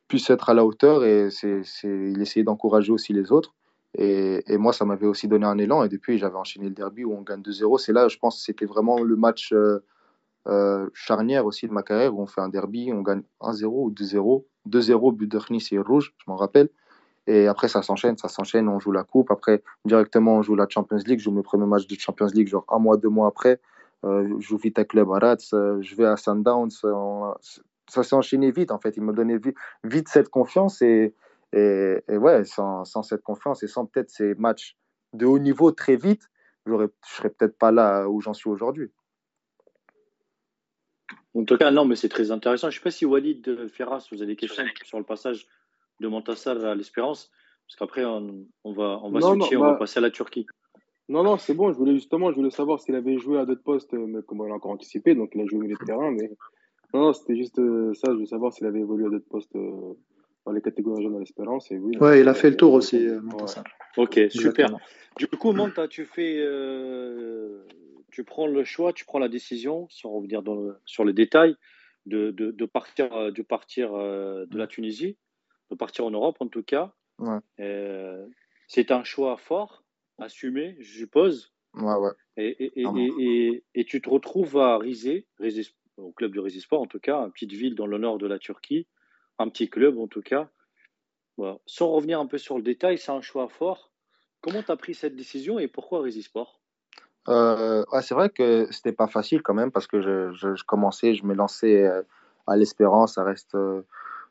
[0.08, 1.04] puisse être à la hauteur.
[1.04, 3.54] Et c'est, il essayait d'encourager aussi les autres.
[3.98, 5.84] Et, moi, ça m'avait aussi donné un élan.
[5.84, 7.78] Et depuis, j'avais enchaîné le derby où on gagne 2-0.
[7.80, 9.54] C'est là, je pense, c'était vraiment le match.
[9.54, 9.80] Euh,
[10.48, 13.92] euh, charnière aussi de ma carrière où on fait un derby, on gagne 1-0 ou
[13.92, 14.46] 2-0.
[14.70, 16.70] 2-0, but de Khnis et rouge, je m'en rappelle.
[17.28, 19.32] Et après, ça s'enchaîne, ça s'enchaîne, on joue la coupe.
[19.32, 21.18] Après, directement, on joue la Champions League.
[21.20, 23.60] Je joue mes premiers matchs de Champions League, genre un mois, deux mois après.
[24.04, 26.70] Euh, je joue vite à Club euh, je vais à Sundowns.
[26.70, 28.96] ça s'est enchaîné vite, en fait.
[28.98, 30.84] Il m'a donné vite, vite, cette confiance.
[30.84, 31.16] Et,
[31.56, 34.78] et, et ouais, sans, sans, cette confiance et sans peut-être ces matchs
[35.14, 36.30] de haut niveau très vite,
[36.66, 38.92] je ne serais peut-être pas là où j'en suis aujourd'hui.
[41.34, 42.70] En tout cas, non, mais c'est très intéressant.
[42.70, 45.48] Je ne sais pas si Walid Ferras, vous avez des questions sur le passage
[46.00, 47.32] de Montassar à l'Espérance,
[47.68, 50.46] parce qu'après, on, va, on va switcher, on va bah passer à la Turquie.
[51.08, 51.72] Non, non, c'est bon.
[51.72, 54.46] Je voulais justement, je voulais savoir s'il avait joué à d'autres postes, mais comme on
[54.46, 56.12] l'a encore anticipé, donc il a joué au milieu de terrain.
[56.12, 56.32] Mais
[56.94, 58.08] non, non c'était juste euh, ça.
[58.08, 59.94] Je voulais savoir s'il avait évolué à d'autres postes euh,
[60.46, 61.72] dans les catégories jeunes à l'Espérance.
[61.72, 61.98] Et oui.
[61.98, 63.20] Ouais, il a fait le tour aussi, euh.
[63.98, 64.70] Ok, super.
[65.18, 66.42] Du coup, Monta, tu fais
[68.16, 71.58] tu prends le choix, tu prends la décision, sans revenir dans sur les détails,
[72.06, 75.18] de, de, partir, euh, de, partir euh, de la Tunisie,
[75.70, 76.94] de partir en Europe en tout cas.
[77.60, 78.26] Euh,
[78.70, 79.84] c'est un choix fort,
[80.18, 81.52] assumé, je suppose.
[81.74, 82.12] Ouais, ouais.
[82.38, 82.86] Et, et,
[83.20, 85.26] et, et, tu te retrouves à Rize,
[85.98, 88.40] au club de Rizisport en tout cas, une petite ville dans le nord de la
[88.40, 88.88] Turquie,
[89.40, 90.50] un petit club en tout cas.
[91.66, 93.92] Sans revenir un peu sur le détail, c'est un choix fort.
[94.42, 96.62] Comment tu as pris cette décision et pourquoi Rizisport
[97.28, 101.34] euh, c'est vrai que c'était pas facile quand même parce que je, commençais, je me
[101.34, 102.04] lançais euh,
[102.46, 103.18] à l'Espérance.
[103.18, 103.82] Reste, euh,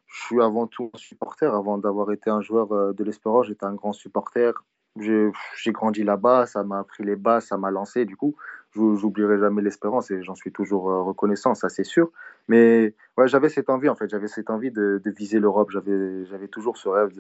[0.07, 1.53] je suis avant tout supporter.
[1.53, 4.53] Avant d'avoir été un joueur de l'Espérance, j'étais un grand supporter.
[5.01, 5.33] J'ai
[5.73, 8.05] grandi là-bas, ça m'a appris les bases, ça m'a lancé.
[8.05, 8.37] Du coup,
[8.75, 12.11] j'oublierai jamais l'Espérance et j'en suis toujours reconnaissant, ça c'est sûr.
[12.49, 15.71] Mais ouais, j'avais cette envie en fait, j'avais cette envie de, viser l'Europe.
[15.71, 17.13] J'avais toujours ce rêve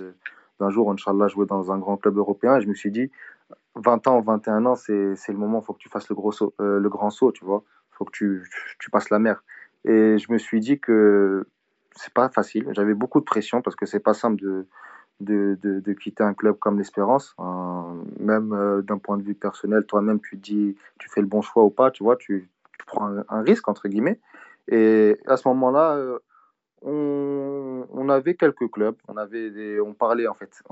[0.61, 2.57] d'un jour, Inch'Allah, jouer dans un grand club européen.
[2.57, 3.11] Et je me suis dit,
[3.77, 6.79] 20 ans, 21 ans, c'est le moment, il faut que tu fasses le, gros euh,
[6.79, 7.65] le grand saut, tu vois.
[7.93, 8.49] Il faut que tu,
[8.79, 9.45] tu, passes la mer.
[9.85, 11.47] Et je me suis dit que
[11.93, 12.69] c'est pas facile.
[12.73, 14.67] J'avais beaucoup de pression parce que c'est pas simple de,
[15.21, 17.35] de, de, de, quitter un club comme l'Espérance.
[18.19, 21.65] même euh, d'un point de vue personnel, toi-même, tu dis, tu fais le bon choix
[21.65, 22.51] ou pas, tu vois, tu,
[22.87, 24.21] prends un, risque, entre guillemets.
[24.69, 26.19] Et à ce moment-là, euh,
[26.83, 30.63] on, on, avait quelques clubs, on, avait des, on parlait en fait,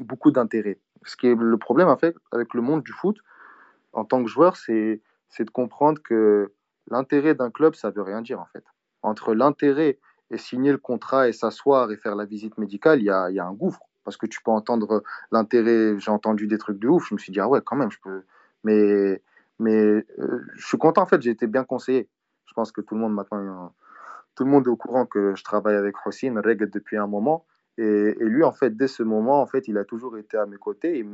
[0.00, 0.78] beaucoup d'intérêt.
[1.04, 3.18] Ce qui est le problème en fait avec le monde du foot
[3.92, 5.00] en tant que joueur, c'est
[5.38, 6.52] de comprendre que
[6.90, 8.64] l'intérêt d'un club, ça veut rien dire en fait.
[9.02, 9.98] Entre l'intérêt
[10.32, 13.52] et signer le contrat et s'asseoir et faire la visite médicale, il y a, un
[13.52, 13.82] gouffre.
[14.02, 17.32] Parce que tu peux entendre l'intérêt, j'ai entendu des trucs de ouf, je me suis
[17.32, 18.22] dit, ah ouais, quand même, je peux.
[18.64, 19.22] Mais,
[19.60, 22.08] mais euh, je suis content, en fait, j'ai été bien conseillé.
[22.46, 23.72] Je pense que tout le monde maintenant,
[24.34, 27.44] tout le monde est au courant que je travaille avec Rossine, Reg depuis un moment.
[27.78, 30.56] Et, lui, en fait, dès ce moment, en fait, il a toujours été à mes
[30.56, 30.98] côtés.
[30.98, 31.06] Et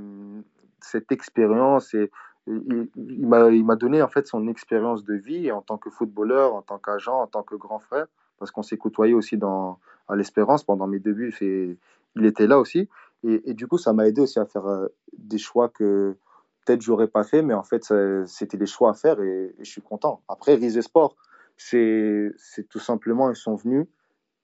[0.80, 2.10] cette expérience, et,
[2.46, 6.62] il, il m'a donné en fait son expérience de vie en tant que footballeur, en
[6.62, 8.06] tant qu'agent, en tant que grand frère
[8.38, 9.78] parce qu'on s'est côtoyé aussi dans,
[10.08, 11.34] à l'Espérance pendant mes débuts.
[11.40, 12.88] il était là aussi.
[13.24, 14.86] Et, du coup, ça m'a aidé aussi à faire euh,
[15.16, 16.16] des choix que
[16.64, 17.92] peut-être j'aurais pas fait, mais en fait,
[18.26, 20.22] c'était des choix à faire et, je suis content.
[20.28, 21.16] Après, Rise Sport,
[21.56, 22.32] c'est
[22.68, 23.86] tout simplement, ils sont venus,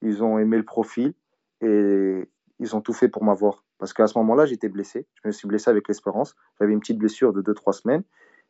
[0.02, 1.14] ils ont aimé le profil
[1.60, 3.64] et ils ont tout fait pour m'avoir.
[3.78, 5.06] Parce qu'à ce moment-là, j'étais blessé.
[5.22, 6.34] Je me suis blessé avec l'Espérance.
[6.58, 8.02] J'avais une petite blessure de 2-3 semaines.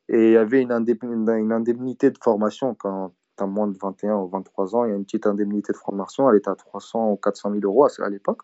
[0.08, 4.76] Et il y avait une indemnité de formation quand tu moins de 21 ou 23
[4.76, 7.50] ans, il y a une petite indemnité de formation, elle était à 300 ou 400
[7.52, 8.42] 000 euros à, l'époque.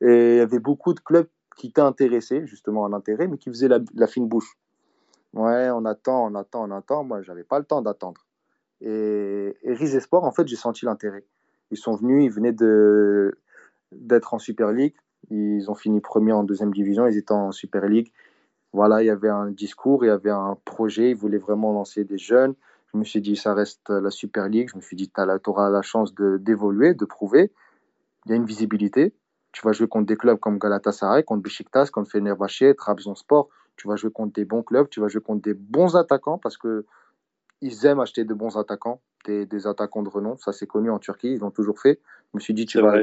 [0.00, 3.48] Et il y avait beaucoup de clubs qui étaient intéressés justement à l'intérêt, mais qui
[3.50, 4.56] faisaient la, fine bouche.
[5.32, 7.04] Ouais, on attend, on attend, on attend.
[7.04, 8.26] Moi, j'avais pas le temps d'attendre.
[8.80, 11.24] Et, et Riz Sport, en fait, j'ai senti l'intérêt.
[11.70, 12.54] Ils sont venus, ils venaient
[13.92, 14.94] d'être en Super League.
[15.30, 18.12] Ils ont fini premier en deuxième division, ils étaient en Super League.
[18.72, 22.04] Voilà, il y avait un discours, il y avait un projet, ils voulaient vraiment lancer
[22.04, 22.54] des jeunes.
[22.92, 24.68] Je me suis dit, ça reste la Super League.
[24.70, 27.52] Je me suis dit, tu auras la chance d'évoluer, de, prouver.
[28.24, 29.14] Il y a une visibilité.
[29.52, 33.48] Tu vas jouer contre des clubs comme Galatasaray, contre Besiktas, contre Fenerbahçe, Trabzonspor.
[33.76, 34.88] Tu vas jouer contre des bons clubs.
[34.88, 36.86] Tu vas jouer contre des bons attaquants parce que
[37.62, 40.36] ils aiment acheter de bons attaquants, des, attaquants de renom.
[40.36, 41.32] Ça, c'est connu en Turquie.
[41.32, 42.00] Ils l'ont toujours fait.
[42.32, 43.02] Je me suis dit, tu vas,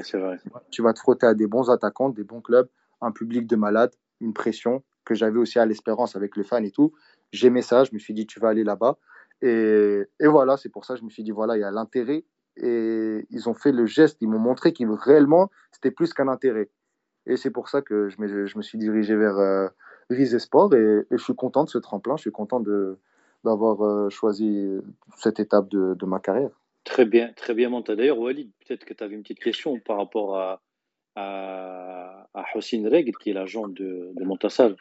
[0.69, 2.68] tu vas te frotter à des bons attaquants, des bons clubs,
[3.01, 6.72] un public de malades, une pression que j'avais aussi à l'espérance avec les fans et
[6.72, 6.93] tout.
[7.31, 7.84] J'aimais ça.
[7.84, 8.97] Je me suis dit, tu vas aller là-bas.
[9.43, 12.23] Et, voilà, c'est pour ça que je me suis dit, voilà, il y a l'intérêt.
[12.55, 16.69] Et ils ont fait le geste, ils m'ont montré qu'il réellement, c'était plus qu'un intérêt.
[17.25, 19.67] Et c'est pour ça que je me, suis dirigé vers euh,
[20.09, 22.61] Rise Sport et, je suis content de ce tremplin, je suis content
[23.43, 24.69] d'avoir euh, choisi
[25.17, 26.51] cette étape de, ma carrière.
[26.83, 27.95] Très bien, très bien monté.
[27.95, 30.61] D'ailleurs, Walid, peut-être que tu avais une petite question par rapport à,
[31.15, 34.75] à, à qui est l'agent de, de Montassal.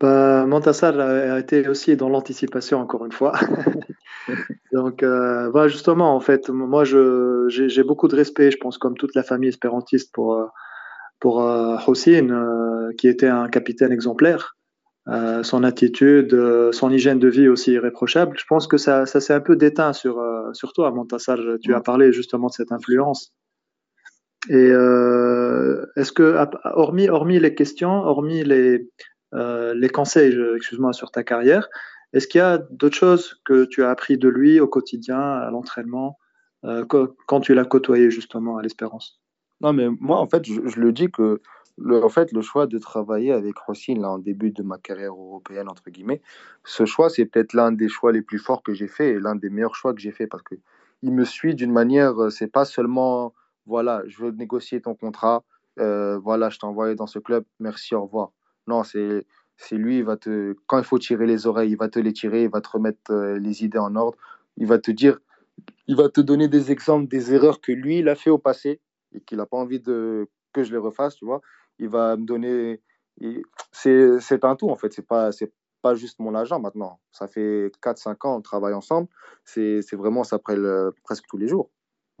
[0.00, 3.32] Bah, Montassar a été aussi dans l'anticipation, encore une fois.
[4.72, 9.14] Donc, euh, bah, justement, en fait, moi, j'ai beaucoup de respect, je pense, comme toute
[9.14, 10.46] la famille espérantiste, pour, euh,
[11.20, 14.56] pour euh, euh, qui était un capitaine exemplaire.
[15.08, 16.36] Euh, son attitude,
[16.72, 18.36] son hygiène de vie aussi irréprochable.
[18.38, 20.22] Je pense que ça, ça s'est un peu déteint sur,
[20.54, 21.38] sur toi, Montassar.
[21.62, 23.32] Tu as parlé justement de cette influence.
[24.48, 24.68] Et
[25.96, 28.88] est-ce que, hormis, hormis les questions, hormis les,
[29.32, 31.68] les conseils, excuse-moi, sur ta carrière.
[32.12, 35.50] Est-ce qu'il y a d'autres choses que tu as appris de lui au quotidien, à
[35.50, 36.18] l'entraînement,
[36.64, 39.20] euh, quand tu l'as côtoyé justement à l'Espérance?
[39.60, 41.40] Non, mais moi, en fait, je, le dis que
[41.78, 45.12] le, en fait, le choix de travailler avec Rossine là, en début de ma carrière
[45.12, 46.20] européenne, entre guillemets,
[46.64, 49.36] ce choix, c'est peut-être l'un des choix les plus forts que j'ai fait et l'un
[49.36, 52.64] des meilleurs choix que j'ai fait parce qu'il me suit d'une manière, euh, c'est pas
[52.64, 53.34] seulement,
[53.66, 55.44] voilà, je veux négocier ton contrat,
[55.76, 58.32] voilà, je t'ai envoyé dans ce club, merci, au revoir.
[58.66, 59.26] Non, c'est
[59.60, 62.14] c'est lui, il va te, quand il faut tirer les oreilles, il va te les
[62.14, 64.16] tirer, il va te remettre euh, les idées en ordre,
[64.56, 65.18] il va te dire,
[65.86, 68.80] il va te donner des exemples des erreurs que lui, il a fait au passé
[69.12, 71.42] et qu'il n'a pas envie de, que je les refasse, tu vois.
[71.78, 72.80] Il va me donner,
[73.70, 76.98] c'est un tout en fait, c'est pas, c'est pas juste mon agent maintenant.
[77.12, 79.08] Ça fait 4-5 ans, on travaille ensemble,
[79.44, 81.70] c'est vraiment, on s'appelle presque tous les jours.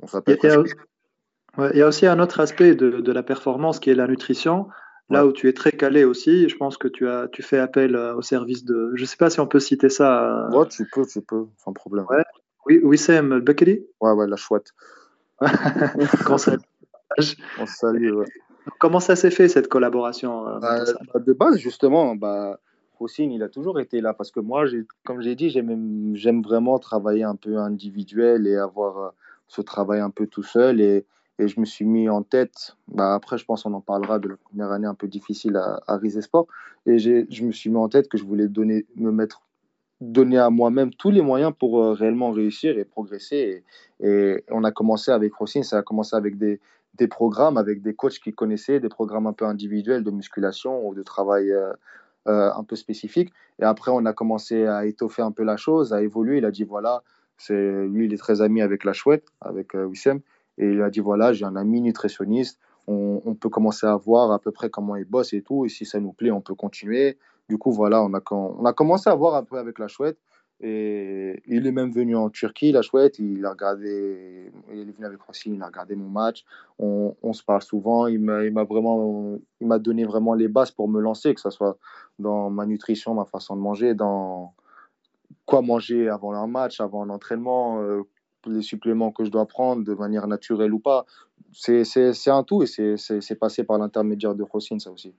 [0.02, 3.94] On s'appelle il, y a aussi un autre aspect de, de la performance qui est
[3.94, 4.68] la nutrition.
[5.10, 7.96] Là où tu es très calé aussi, je pense que tu as tu fais appel
[7.96, 8.92] euh, au service de.
[8.94, 10.46] Je ne sais pas si on peut citer ça.
[10.46, 12.06] Euh, ouais, tu peux, tu peux, sans problème.
[12.08, 12.22] Ouais.
[12.66, 13.84] Oui, Wissem Bekeli?
[14.00, 14.72] Ouais, ouais, la chouette.
[16.24, 16.56] Quand ça...
[17.58, 18.26] On salue, ouais.
[18.78, 22.60] Comment ça s'est fait cette collaboration euh, bah, bah, De base, justement, bah,
[23.00, 24.64] Hossein, il a toujours été là parce que moi,
[25.04, 29.14] comme j'ai dit, j'aime vraiment travailler un peu individuel et avoir
[29.48, 30.80] ce travail un peu tout seul.
[30.80, 31.04] Et,
[31.40, 34.28] et je me suis mis en tête, bah après je pense qu'on en parlera de
[34.28, 36.46] la première année un peu difficile à, à Rise Sport,
[36.86, 39.40] et je me suis mis en tête que je voulais donner, me mettre,
[40.02, 43.64] donner à moi-même tous les moyens pour euh, réellement réussir et progresser.
[44.00, 46.60] Et, on a commencé avec Rossine, ça a commencé avec des,
[46.94, 50.94] des, programmes, avec des coachs qui connaissaient, des programmes un peu individuels de musculation ou
[50.94, 51.72] de travail euh,
[52.28, 53.32] euh, un peu spécifique.
[53.60, 56.38] Et après on a commencé à étoffer un peu la chose, à évoluer.
[56.38, 57.02] Il a dit voilà,
[57.38, 60.20] c'est lui il est très ami avec la chouette, avec Wissem.
[60.60, 64.38] Et il a dit voilà, j'ai un ami nutritionniste, on, peut commencer à voir à
[64.38, 65.64] peu près comment il bosse et tout.
[65.64, 67.18] Et si ça nous plaît, on peut continuer.
[67.48, 70.18] Du coup, voilà, on a, on a commencé à voir un peu avec la chouette.
[70.62, 75.06] Et il est même venu en Turquie, la chouette, il a regardé, il est venu
[75.06, 76.44] avec Rossi, il a regardé mon match.
[76.78, 78.08] On, on se parle souvent.
[78.08, 81.78] Il m'a vraiment, il m'a donné vraiment les bases pour me lancer, que ce soit
[82.18, 84.52] dans ma nutrition, ma façon de manger, dans
[85.46, 88.02] quoi manger avant un match, avant un entraînement, euh,
[88.46, 91.06] les suppléments que je dois prendre de manière naturelle ou pas.
[91.52, 95.14] C'est un tout et c'est passé par l'intermédiaire de Rossi, ça aussi.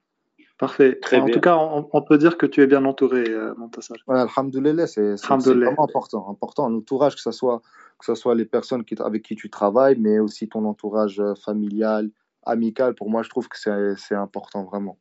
[0.62, 1.00] Parfait.
[1.14, 3.98] en tout cas, on, peut dire que tu es bien entouré, euh, Montassar.
[4.08, 6.30] Ouais, Alhamdoulilah, c'est vraiment important.
[6.30, 7.64] Important, l'entourage, que ce soit,
[7.98, 11.34] que ce soit les personnes qui, avec qui tu travailles, mais aussi ton entourage euh,
[11.34, 12.12] familial,
[12.44, 12.94] amical.
[12.94, 15.00] Pour moi, je trouve que c'est important, vraiment.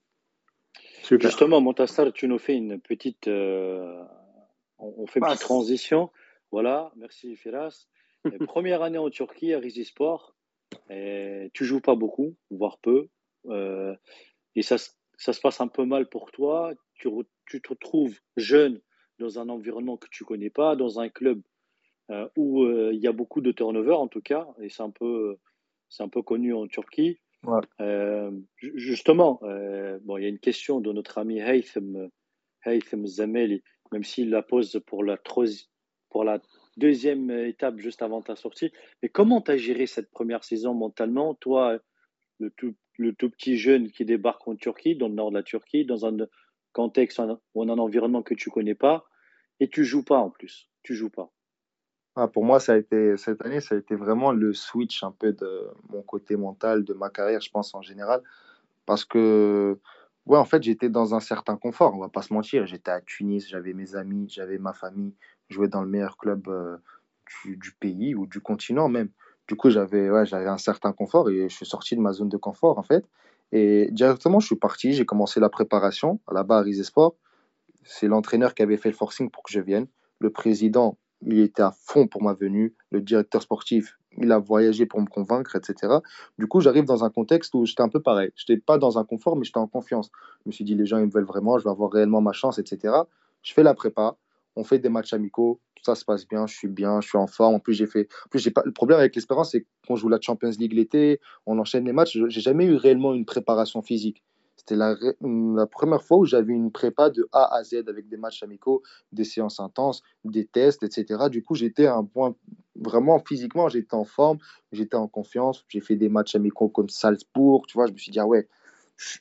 [1.02, 1.28] Super.
[1.28, 3.28] Justement, Montassar, tu nous fais une petite.
[3.28, 4.02] Euh,
[4.78, 6.08] on, fait une petite transition.
[6.52, 7.86] Voilà, merci Firas.
[8.46, 10.34] Première année en Turquie à Rizisport.
[10.88, 13.08] Et tu joues pas beaucoup, voire peu.
[13.46, 13.94] Euh,
[14.54, 14.76] et ça,
[15.16, 17.08] ça se passe un peu mal pour toi, tu,
[17.46, 18.80] tu te retrouves jeune
[19.18, 21.40] dans un environnement que tu connais pas, dans un club
[22.10, 24.90] euh, où euh, il y a beaucoup de turnover en tout cas, et c'est un
[24.90, 25.36] peu,
[25.88, 27.20] c'est un peu connu en Turquie.
[28.58, 29.40] Justement,
[30.02, 32.10] bon, il y a une question de notre ami Haytham,
[32.64, 35.18] Haytham Zameli, même s'il la pose pour la,
[36.10, 36.40] pour la
[36.76, 38.72] deuxième étape juste avant ta sortie.
[39.02, 41.78] Mais comment tu as géré cette première saison mentalement, toi,
[42.38, 45.42] le tout le tout petit jeune qui débarque en Turquie, dans le nord de la
[45.42, 46.16] Turquie, dans un
[46.72, 47.20] contexte
[47.54, 49.06] ou un environnement que tu connais pas,
[49.58, 50.68] et tu joues pas en plus.
[50.82, 51.32] Tu joues pas.
[52.16, 55.12] Ah, pour moi, ça a été, cette année, ça a été vraiment le switch un
[55.12, 58.22] peu de mon côté mental, de ma carrière, je pense en général.
[58.84, 59.78] Parce que,
[60.26, 62.66] ouais, en fait, j'étais dans un certain confort, on va pas se mentir.
[62.66, 65.14] J'étais à Tunis, j'avais mes amis, j'avais ma famille,
[65.50, 66.76] jouais dans le meilleur club euh,
[67.44, 69.10] du, pays ou du continent même.
[69.48, 72.36] Du coup, j'avais ouais, un certain confort et je suis sorti de ma zone de
[72.36, 73.04] confort, en fait.
[73.52, 77.16] Et directement, je suis parti, j'ai commencé la préparation là-bas à Rizesport.
[77.82, 79.86] C'est l'entraîneur qui avait fait le forcing pour que je vienne.
[80.20, 82.74] Le président, il était à fond pour ma venue.
[82.92, 85.94] Le directeur sportif, il a voyagé pour me convaincre, etc.
[86.38, 88.30] Du coup, j'arrive dans un contexte où j'étais un peu pareil.
[88.36, 90.10] Je n'étais pas dans un confort, mais j'étais en confiance.
[90.44, 92.32] Je me suis dit, les gens, ils me veulent vraiment, je vais avoir réellement ma
[92.32, 92.94] chance, etc.
[93.42, 94.16] Je fais la prépa,
[94.56, 97.26] on fait des matchs amicaux, ça se passe bien, je suis bien, je suis en
[97.26, 97.54] forme.
[97.54, 98.08] En plus, j'ai fait.
[98.26, 98.62] En plus, j'ai pas.
[98.64, 102.18] Le problème avec l'espérance, c'est qu'on joue la Champions League l'été, on enchaîne les matchs.
[102.28, 104.22] J'ai jamais eu réellement une préparation physique.
[104.56, 104.94] C'était la,
[105.66, 109.24] première fois où j'avais une prépa de A à Z avec des matchs amicaux, des
[109.24, 111.30] séances intenses, des tests, etc.
[111.30, 112.36] Du coup, j'étais un point
[112.74, 114.36] vraiment physiquement, j'étais en forme,
[114.70, 115.64] j'étais en confiance.
[115.68, 117.86] J'ai fait des matchs amicaux comme Salzbourg, tu vois.
[117.86, 118.48] Je me suis dit, ah ouais,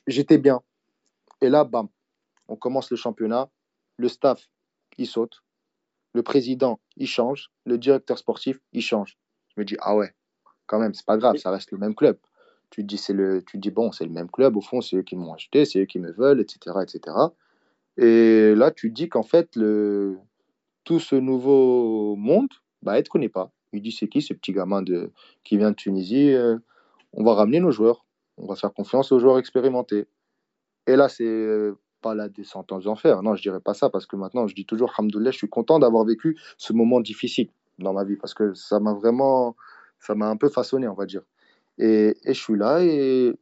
[0.06, 0.60] j'étais bien.
[1.40, 1.88] Et là, bam,
[2.48, 3.48] on commence le championnat.
[3.96, 4.46] Le staff,
[5.00, 5.42] il saute
[6.12, 9.16] le président, il change, le directeur sportif, il change.
[9.54, 10.12] Je me dis, ah ouais,
[10.66, 12.18] quand même, c'est pas grave, ça reste le même club.
[12.70, 14.96] Tu te dis, c'est le, tu dis bon, c'est le même club, au fond, c'est
[14.96, 16.78] eux qui m'ont acheté, c'est eux qui me veulent, etc.
[16.82, 17.16] etc.
[17.96, 20.18] Et là, tu dis qu'en fait, le,
[20.84, 22.48] tout ce nouveau monde,
[22.82, 23.52] bah, elle ne te connaît pas.
[23.72, 25.12] Il dit, c'est qui ce petit gamin de,
[25.44, 26.58] qui vient de Tunisie euh,
[27.12, 28.04] On va ramener nos joueurs,
[28.36, 30.06] on va faire confiance aux joueurs expérimentés.
[30.86, 33.22] Et là, c'est euh, pas la descente aux enfers.
[33.22, 35.78] Non, je dirais pas ça parce que maintenant, je dis toujours, Alhamdoulilah, je suis content
[35.78, 39.56] d'avoir vécu ce moment difficile dans ma vie parce que ça m'a vraiment,
[39.98, 41.22] ça m'a un peu façonné, on va dire.
[41.78, 43.32] Et, et, je suis là et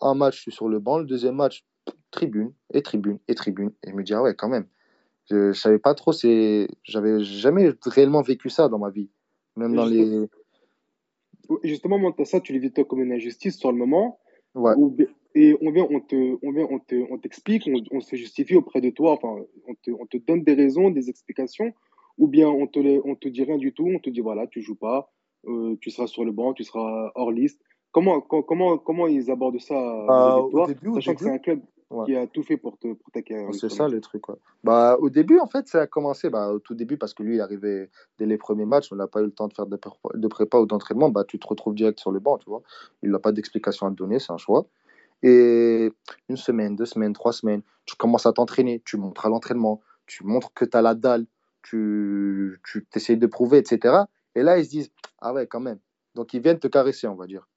[0.00, 1.64] un match, je suis sur le banc, le deuxième match,
[2.10, 3.72] tribune et tribune et tribune.
[3.84, 4.66] Et je me dis, ah ouais, quand même.
[5.30, 9.08] Je, je savais pas trop, c'est, j'avais jamais réellement vécu ça dans ma vie.
[9.56, 10.28] Même dans les.
[11.62, 14.18] Justement, ça, tu le toi comme une injustice sur le moment.
[14.54, 14.74] Ouais
[15.34, 18.54] et on vient, on te, on vient, on te, on t'explique, on, on, se justifie
[18.54, 21.72] auprès de toi, enfin, on te, on te donne des raisons, des explications,
[22.18, 24.62] ou bien on te, on te dit rien du tout, on te dit voilà, tu
[24.62, 25.12] joues pas,
[25.46, 27.60] euh, tu seras sur le banc, tu seras hors liste.
[27.90, 31.60] Comment, comment, comment ils abordent ça euh, au début, sachant que c'est un club
[32.06, 34.24] qui a tout fait pour te pour C'est ça le truc.
[34.64, 37.36] Bah, au début, en fait, ça a commencé bah, au tout début parce que lui,
[37.36, 39.78] il arrivait dès les premiers matchs, on n'a pas eu le temps de faire de,
[40.14, 42.62] de prépa ou d'entraînement, bah, tu te retrouves direct sur le banc, tu vois.
[43.02, 44.66] Il n'a pas d'explication à te donner, c'est un choix.
[45.26, 45.90] Et
[46.28, 50.22] une semaine, deux semaines, trois semaines, tu commences à t'entraîner, tu montres à l'entraînement, tu
[50.22, 51.24] montres que tu as la dalle,
[51.62, 54.04] tu, tu essayes de prouver, etc.
[54.34, 55.78] Et là, ils se disent, ah ouais, quand même.
[56.14, 57.48] Donc, ils viennent te caresser, on va dire.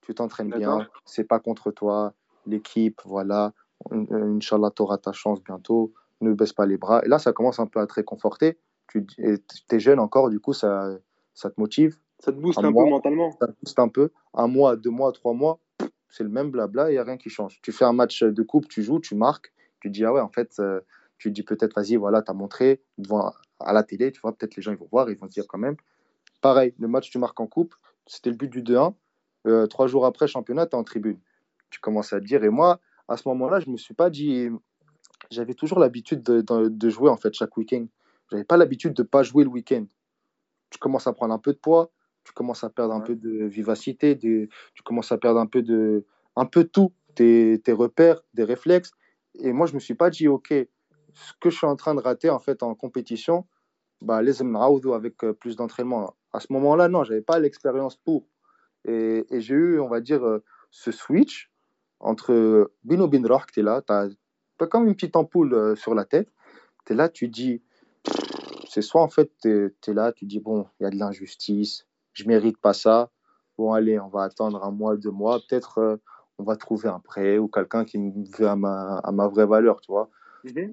[0.00, 2.14] tu t'entraînes bien, c'est pas contre toi,
[2.46, 3.52] l'équipe, voilà.
[3.90, 5.92] Inch'Allah, tu auras ta chance bientôt,
[6.22, 7.02] ne baisse pas les bras.
[7.04, 8.58] Et là, ça commence un peu à te réconforter.
[8.88, 10.96] Tu es jeune encore, du coup, ça,
[11.34, 11.98] ça te motive.
[12.20, 13.32] Ça te booste un, peu mentalement.
[13.32, 14.10] Ça te booste un peu.
[14.32, 15.58] Un mois, deux mois, trois mois,
[16.12, 17.58] c'est le même blabla, il n'y a rien qui change.
[17.62, 20.28] Tu fais un match de coupe, tu joues, tu marques, tu dis, ah ouais, en
[20.28, 20.80] fait, euh,
[21.18, 24.54] tu dis peut-être, vas-y, voilà, tu as montré devant, à la télé, tu vois, peut-être
[24.54, 25.76] les gens ils vont voir, ils vont dire quand même.
[26.42, 27.74] Pareil, le match, tu marques en coupe,
[28.06, 28.94] c'était le but du 2-1.
[29.46, 31.18] Euh, trois jours après, championnat, tu es en tribune.
[31.70, 32.78] Tu commences à te dire, et moi,
[33.08, 34.48] à ce moment-là, je ne me suis pas dit.
[35.30, 37.86] J'avais toujours l'habitude de, de, jouer, en fait, chaque week-end.
[38.30, 39.86] J'avais pas l'habitude de pas jouer le week-end.
[40.68, 41.90] Tu commences à prendre un peu de poids,
[42.24, 44.48] tu commences à perdre un peu de vivacité, tu
[44.84, 46.04] commences à perdre un peu de,
[46.36, 48.92] un peu tout, tes, tes repères, des réflexes.
[49.34, 52.00] Et moi, je me suis pas dit, OK, ce que je suis en train de
[52.00, 53.46] rater en fait en compétition,
[54.00, 56.16] bah, les avec euh, plus d'entraînement.
[56.32, 58.26] À ce moment-là, non, j'avais pas l'expérience pour.
[58.84, 61.50] Et, et j'ai eu, on va dire, euh, ce switch
[62.00, 64.08] entre Bino Binroch, tu es là, tu as,
[64.60, 66.32] as, comme une petite ampoule euh, sur la tête,
[66.84, 67.62] tu es là, tu dis,
[68.68, 71.86] c'est soit en fait, tu es, là, tu dis, bon, il y a de l'injustice,
[72.12, 73.10] je mérite pas ça,
[73.58, 76.00] bon, allez, on va attendre un mois, deux mois, peut-être
[76.38, 79.46] on va trouver un prêt ou quelqu'un qui me veut à ma, à ma vraie
[79.46, 80.10] valeur, tu vois.
[80.44, 80.70] Mhm.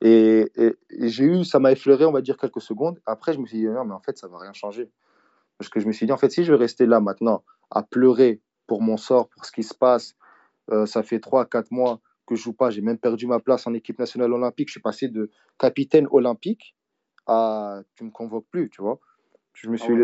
[0.00, 0.50] Et,
[0.90, 3.00] j'ai eu, ça m'a effleuré, on va dire, quelques secondes.
[3.06, 4.90] Après, je me suis dit, non, mais en fait, ça va rien changer.
[5.58, 7.82] Parce que je me suis dit, en fait, si je vais rester là maintenant à
[7.82, 10.16] pleurer pour mon sort, pour ce qui se passe,
[10.70, 13.66] euh, ça fait 3 4 mois que je joue pas, j'ai même perdu ma place
[13.66, 16.76] en équipe nationale olympique, je suis passé de capitaine olympique
[17.26, 18.98] à tu me convoques plus, tu vois.
[19.54, 19.94] Je me ah suis.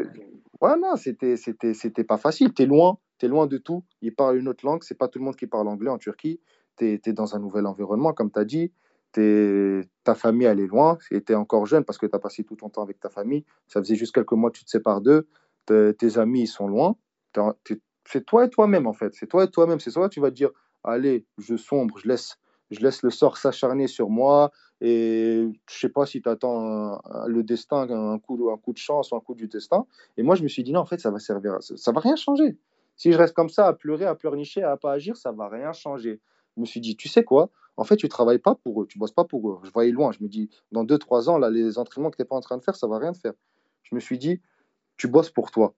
[0.61, 0.77] Ouais.
[0.79, 2.53] non, c'était, pas facile.
[2.53, 3.85] Tu es loin, tu es loin de tout.
[4.03, 6.41] Ils parlent une autre langue, c'est pas tout le monde qui parle anglais en Turquie.
[6.77, 8.73] Tu es, dans un nouvel environnement, comme tu as dit
[10.05, 12.45] ta famille, elle est loin, et tu es encore jeune parce que tu as passé
[12.45, 13.45] tout ton temps avec ta famille.
[13.67, 15.27] Ça faisait juste quelques mois tu te sépares d'eux.
[15.67, 16.97] Tes amis, ils sont loin.
[18.05, 19.15] C'est toi et toi-même, en fait.
[19.15, 19.81] C'est toi et toi-même.
[19.81, 20.51] C'est toi, tu vas te dire
[20.85, 22.39] Allez, je sombre, je laisse,
[22.71, 24.51] je laisse le sort s'acharner sur moi.
[24.81, 29.11] Et je sais pas si tu attends le destin, un coup, un coup de chance
[29.11, 29.87] ou un coup du destin.
[30.17, 31.57] Et moi, je me suis dit Non, en fait, ça va servir.
[31.61, 32.57] Ça, ça va rien changer.
[32.97, 35.73] Si je reste comme ça à pleurer, à pleurnicher, à pas agir, ça va rien
[35.73, 36.21] changer.
[36.57, 37.51] Je me suis dit Tu sais quoi?
[37.79, 39.61] En fait, tu travailles pas pour eux, tu bosses pas pour eux.
[39.63, 42.27] Je voyais loin, je me dis, dans 2-3 ans, là, les entraînements que tu n'es
[42.27, 43.35] pas en train de faire, ça va rien faire.
[43.85, 44.41] Je me suis dit,
[44.97, 45.75] tu bosses pour toi.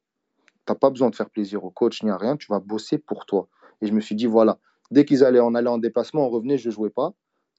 [0.67, 2.97] Tu n'as pas besoin de faire plaisir au coach ni à rien, tu vas bosser
[2.97, 3.49] pour toi.
[3.83, 4.59] Et je me suis dit, voilà,
[4.91, 7.13] dès qu'ils allaient en aller en déplacement, on revenait, je ne jouais pas.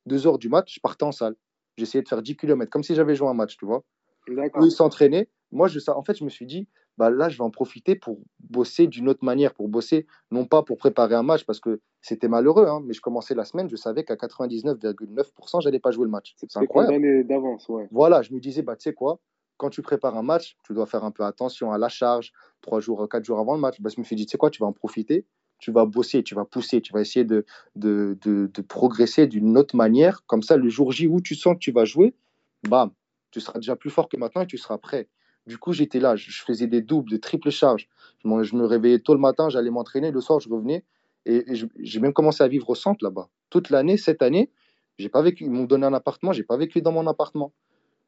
[0.06, 1.36] Deux heures du match, je partais en salle.
[1.78, 3.84] J'essayais de faire 10 km, comme si j'avais joué un match, tu vois.
[4.30, 5.30] Eux, ils s'entraînaient.
[5.52, 6.68] Moi, je, en fait, je me suis dit,
[6.98, 10.64] bah là, je vais en profiter pour bosser d'une autre manière, pour bosser, non pas
[10.64, 13.76] pour préparer un match, parce que c'était malheureux, hein, mais je commençais la semaine, je
[13.76, 16.36] savais qu'à 99,9%, j'allais pas jouer le match.
[16.38, 17.28] C'est incroyable.
[17.28, 17.88] d'avance, ouais.
[17.91, 19.20] Voilà, je me disais, bah, tu sais quoi,
[19.58, 22.32] quand tu prépares un match, tu dois faire un peu attention à la charge,
[22.62, 23.80] trois jours, quatre jours avant le match.
[23.80, 25.26] Bah, je me suis dit, tu sais quoi, tu vas en profiter,
[25.62, 27.46] tu vas bosser, tu vas pousser, tu vas essayer de,
[28.68, 30.26] progresser d'une autre manière.
[30.26, 32.16] Comme ça, le jour J où tu sens que tu vas jouer,
[32.68, 32.92] bam,
[33.30, 35.08] tu seras déjà plus fort que maintenant et tu seras prêt.
[35.46, 37.88] Du coup, j'étais là, je faisais des doubles, des triples charges.
[38.24, 40.84] Je me réveillais tôt le matin, j'allais m'entraîner, le soir, je revenais.
[41.28, 41.46] Et,
[41.80, 43.30] j'ai même commencé à vivre au centre là-bas.
[43.52, 44.52] Toute l'année, cette année,
[44.98, 45.44] j'ai pas vécu.
[45.44, 47.54] Ils m'ont donné un appartement, j'ai pas vécu dans mon appartement.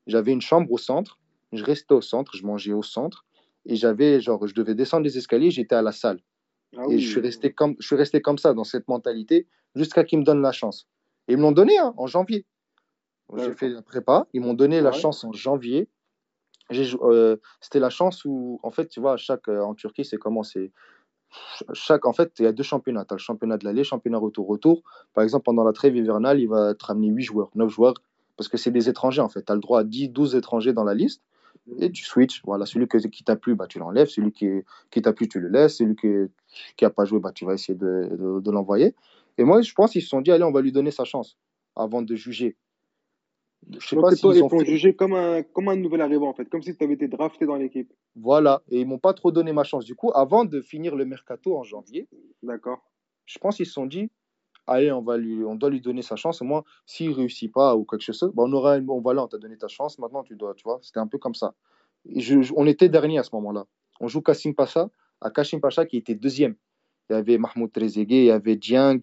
[0.08, 1.20] J'avais une chambre au centre,
[1.52, 3.26] je restais au centre, je mangeais au centre.
[3.66, 6.20] Et j'avais, genre, je devais descendre les escaliers, j'étais à la salle.
[6.78, 10.04] Ah et je, suis resté comme, je suis resté comme ça, dans cette mentalité, jusqu'à
[10.04, 10.88] qu'ils me donnent la chance.
[11.28, 12.46] Et ils me l'ont donné hein, en janvier.
[13.36, 15.90] J'ai fait la prépa, ils m'ont donné la chance en janvier.
[16.72, 20.44] Euh, c'était la chance où, en fait, tu vois, chaque, euh, en Turquie, c'est comment
[20.44, 20.72] c'est
[21.74, 23.06] chaque, en fait, il y a deux championnats.
[23.06, 24.84] Tu as le championnat de l'aller, championnat retour-retour.
[25.14, 27.96] Par exemple, pendant la trêve hivernale, il va te ramener 8 joueurs, 9 joueurs,
[28.38, 29.44] parce que c'est des étrangers, en fait.
[29.44, 31.24] Tu as le droit à 10, 12 étrangers dans la liste,
[31.80, 32.42] et tu switches.
[32.46, 34.08] Voilà, celui que, qui t'a plu, bah, tu l'enlèves.
[34.08, 34.50] Celui qui,
[34.92, 35.78] qui t'a plu, tu le laisses.
[35.78, 36.08] Celui qui
[36.82, 38.96] n'a pas joué, bah, tu vas essayer de, de, de l'envoyer.
[39.38, 41.38] Et moi, je pense qu'ils se sont dit, allez, on va lui donner sa chance
[41.76, 42.56] avant de juger.
[43.80, 46.62] Je sais pas ils, ont jugé comme un, comme un nouvel arrivant, en fait, comme
[46.62, 47.92] si tu avais été drafté dans l'équipe.
[48.16, 49.86] Voilà, et ils m'ont pas trop donné ma chance.
[49.86, 52.08] Du coup, avant de finir le mercato en janvier,
[52.42, 52.84] d'accord.
[53.26, 54.12] Je pense qu'ils se sont dit,
[54.68, 56.42] allez, on, va lui, on doit lui donner sa chance.
[56.42, 59.38] Et moi, s'il réussit pas ou quelque chose, bah, on aura, bon, voilà, on t'a
[59.38, 61.54] donné ta chance, maintenant tu dois, tu vois, c'était un peu comme ça.
[62.56, 63.66] on était dernier à ce moment-là.
[64.00, 64.90] On joue Kassim Pacha,
[65.22, 66.56] à Kashim Pacha qui était deuxième.
[67.10, 69.00] Il y avait Mahmoud Trezeguet, il y avait Diang,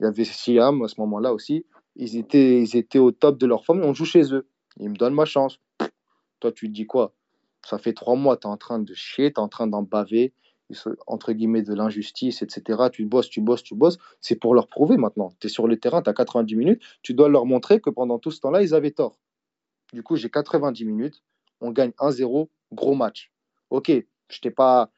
[0.00, 1.64] il y avait Siam à ce moment-là aussi
[1.96, 4.48] ils étaient, ils étaient au top de leur forme, on joue chez eux.
[4.78, 5.58] Ils me donnent ma chance.
[6.40, 7.12] Toi, tu te dis quoi?
[7.64, 9.82] Ça fait trois mois, tu es en train de chier, tu es en train d'en
[9.82, 10.32] baver,
[11.06, 12.88] entre guillemets, de l'injustice, etc.
[12.92, 13.98] Tu bosses, tu bosses, tu bosses.
[14.20, 15.32] C'est pour leur prouver maintenant.
[15.40, 18.18] Tu es sur le terrain, tu as 90 minutes, tu dois leur montrer que pendant
[18.18, 19.18] tout ce temps-là, ils avaient tort.
[19.92, 21.22] Du coup, j'ai 90 minutes,
[21.60, 23.32] on gagne 1-0, gros match.
[23.70, 23.90] Ok,
[24.28, 24.90] je t'ai pas.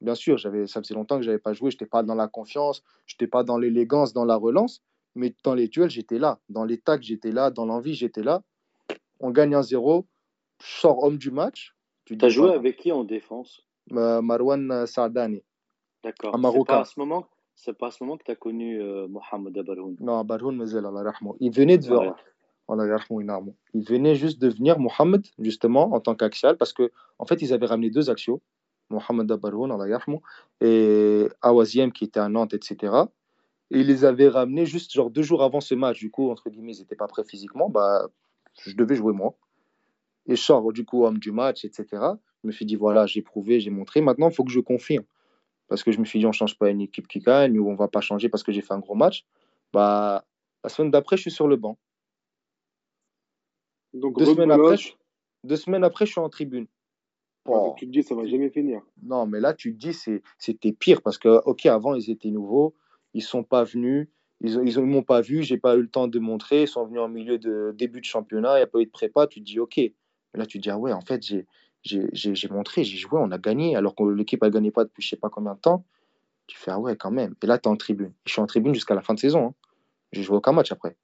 [0.00, 2.28] Bien sûr, ça faisait longtemps que je n'avais pas joué, je n'étais pas dans la
[2.28, 4.80] confiance, je n'étais pas dans l'élégance, dans la relance,
[5.14, 6.38] mais dans les duels, j'étais là.
[6.48, 7.50] Dans les tacs, j'étais là.
[7.50, 8.42] Dans l'envie, j'étais là.
[9.18, 10.06] On gagne 1-0.
[10.62, 11.74] Je sors homme du match.
[12.04, 13.67] Tu as joué avec qui en défense?
[13.90, 15.42] Marwan Saadani.
[16.04, 16.34] D'accord.
[16.34, 17.26] C'est pas à ce moment
[17.58, 19.96] c'est pas à ce moment que tu as connu euh, Mohamed Abarhoun.
[19.98, 20.64] Non, Abarhoun,
[21.40, 21.90] il venait de
[23.74, 27.52] il venait juste de venir Mohamed justement en tant qu'axial parce que en fait ils
[27.52, 28.42] avaient ramené deux axiaux,
[28.90, 29.72] Mohamed Abarhoun
[30.60, 32.94] et Awaziem qui était à Nantes, etc.
[33.70, 35.98] Et ils les avaient ramenés juste genre deux jours avant ce match.
[35.98, 37.68] Du coup, entre guillemets, ils n'étaient pas prêts physiquement.
[37.68, 38.06] Bah,
[38.60, 39.34] je devais jouer moi.
[40.26, 41.86] Et je sors du coup homme du match, etc.
[42.42, 44.00] Je me suis dit, voilà, j'ai prouvé, j'ai montré.
[44.00, 45.04] Maintenant, il faut que je confirme.
[45.68, 47.68] Parce que je me suis dit, on ne change pas une équipe qui gagne ou
[47.68, 49.26] on ne va pas changer parce que j'ai fait un gros match.
[49.72, 50.24] Bah,
[50.64, 51.78] la semaine d'après, je suis sur le banc.
[53.92, 54.92] Donc, deux, semaines après, je,
[55.44, 56.66] deux semaines après, je suis en tribune.
[57.76, 58.82] tu te dis, ça va jamais finir.
[59.02, 59.98] Non, mais là, tu te dis,
[60.38, 62.74] c'était pire parce que, OK, avant, ils étaient nouveaux,
[63.14, 64.08] ils ne sont pas venus,
[64.40, 66.84] ils ne ils, m'ont pas vu, j'ai pas eu le temps de montrer, ils sont
[66.84, 69.40] venus en milieu de début de championnat, il n'y a pas eu de prépa, tu
[69.40, 69.76] te dis, OK.
[69.78, 69.92] Mais
[70.34, 71.22] là, tu te dis, ah ouais, en fait,
[72.12, 75.08] j'ai montré, j'ai joué, on a gagné, alors que l'équipe a gagné pas depuis je
[75.10, 75.84] sais pas combien de temps.
[76.46, 77.34] Tu fais, ah ouais, quand même.
[77.42, 78.12] Et là, tu es en tribune.
[78.24, 79.48] Je suis en tribune jusqu'à la fin de saison.
[79.48, 79.54] Hein.
[80.12, 80.96] J'ai joué aucun match après.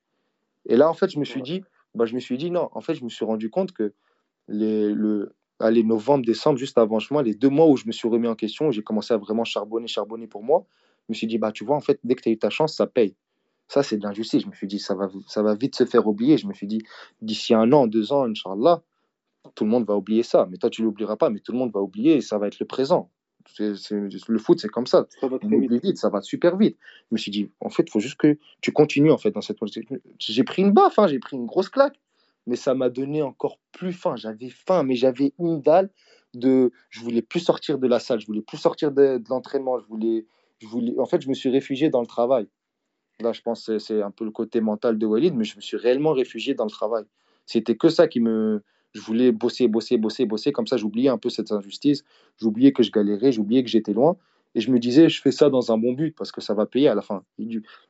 [0.66, 1.62] Et là, en fait, je me suis dit,
[1.94, 2.70] bah, je me suis dit non.
[2.72, 3.92] En fait, je me suis rendu compte que
[4.48, 8.08] les, le, allez, novembre, décembre, juste avant moi, les deux mois où je me suis
[8.08, 10.64] remis en question, où j'ai commencé à vraiment charbonner, charbonner pour moi,
[11.08, 12.50] je me suis dit, bah, tu vois, en fait, dès que tu as eu ta
[12.50, 13.14] chance, ça paye.
[13.68, 14.42] Ça, c'est de l'injustice.
[14.42, 16.38] Je me suis dit, ça va, ça va vite se faire oublier.
[16.38, 16.82] Je me suis dit,
[17.20, 18.82] d'ici un an, deux ans, Inch'Allah,
[19.54, 20.46] tout le monde va oublier ça.
[20.50, 22.46] Mais toi, tu ne l'oublieras pas, mais tout le monde va oublier et ça va
[22.46, 23.10] être le présent
[23.58, 25.06] le foot, c'est comme ça.
[25.20, 25.98] Ça va très vite.
[25.98, 26.76] Ça va super vite.
[27.10, 29.40] Je me suis dit, en fait, il faut juste que tu continues en fait dans
[29.40, 29.58] cette
[30.18, 32.00] J'ai pris une baffe, hein, j'ai pris une grosse claque,
[32.46, 34.16] mais ça m'a donné encore plus faim.
[34.16, 35.90] J'avais faim, mais j'avais une dalle
[36.34, 36.72] de.
[36.90, 39.78] Je voulais plus sortir de la salle, je voulais plus sortir de, l'entraînement.
[39.78, 40.26] Je voulais,
[40.58, 40.98] je voulais.
[40.98, 42.48] En fait, je me suis réfugié dans le travail.
[43.20, 45.60] Là, je pense que c'est un peu le côté mental de Walid, mais je me
[45.60, 47.04] suis réellement réfugié dans le travail.
[47.46, 48.64] C'était que ça qui me,
[48.94, 50.52] je voulais bosser, bosser, bosser, bosser.
[50.52, 52.04] Comme ça, j'oubliais un peu cette injustice.
[52.38, 54.16] J'oubliais que je galérais, j'oubliais que j'étais loin.
[54.54, 56.64] Et je me disais, je fais ça dans un bon but parce que ça va
[56.64, 57.24] payer à la fin.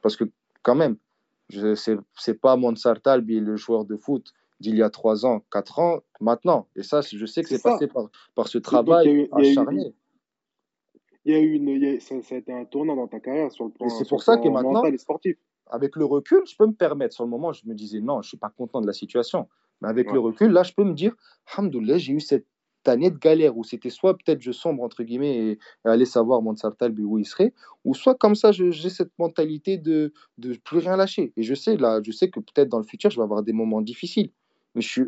[0.01, 0.25] Parce que,
[0.63, 0.97] quand même,
[1.51, 5.79] ce n'est pas Monsar Talbi, le joueur de foot d'il y a 3 ans, 4
[5.79, 6.69] ans, maintenant.
[6.75, 9.95] Et ça, je sais que c'est passé par, par ce travail acharné.
[11.27, 13.71] Il y a eu une, ça, a été un tournant dans ta carrière sur le
[13.71, 13.89] plan.
[13.89, 15.37] C'est pour ça que maintenant, sportif.
[15.67, 17.15] avec le recul, je peux me permettre.
[17.15, 19.49] Sur le moment, je me disais non, je suis pas content de la situation.
[19.81, 21.15] Mais avec le recul, là, je peux me dire,
[21.53, 22.47] Alhamdoulilah, j'ai eu cette
[22.87, 26.55] année de galère où c'était soit peut-être je sombre, entre guillemets, et, aller savoir mon
[26.55, 27.53] Talbi où il serait,
[27.85, 31.33] ou soit comme ça, j'ai cette mentalité de ne plus rien lâcher.
[31.37, 33.53] Et je sais, là, je sais que peut-être dans le futur, je vais avoir des
[33.53, 34.31] moments difficiles.
[34.75, 35.05] Mais je suis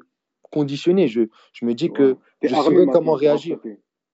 [0.51, 1.09] conditionné.
[1.09, 1.23] Je,
[1.53, 3.59] je me dis que je saurai comment réagir.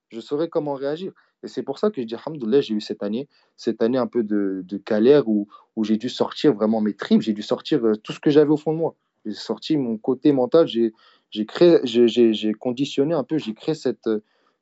[0.08, 1.12] Je saurai comment réagir.
[1.42, 4.06] Et c'est pour ça que je dis, Alhamdoulilah, j'ai eu cette année, cette année un
[4.06, 7.84] peu de, de galère où, où j'ai dû sortir vraiment mes tripes, j'ai dû sortir
[7.84, 8.94] euh, tout ce que j'avais au fond de moi
[9.24, 14.08] j'ai sorti mon côté mental, j'ai créé, j'ai conditionné un peu, j'ai créé cette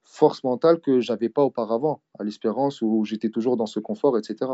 [0.05, 4.51] force mentale que j'avais pas auparavant, à l'espérance où j'étais toujours dans ce confort, etc.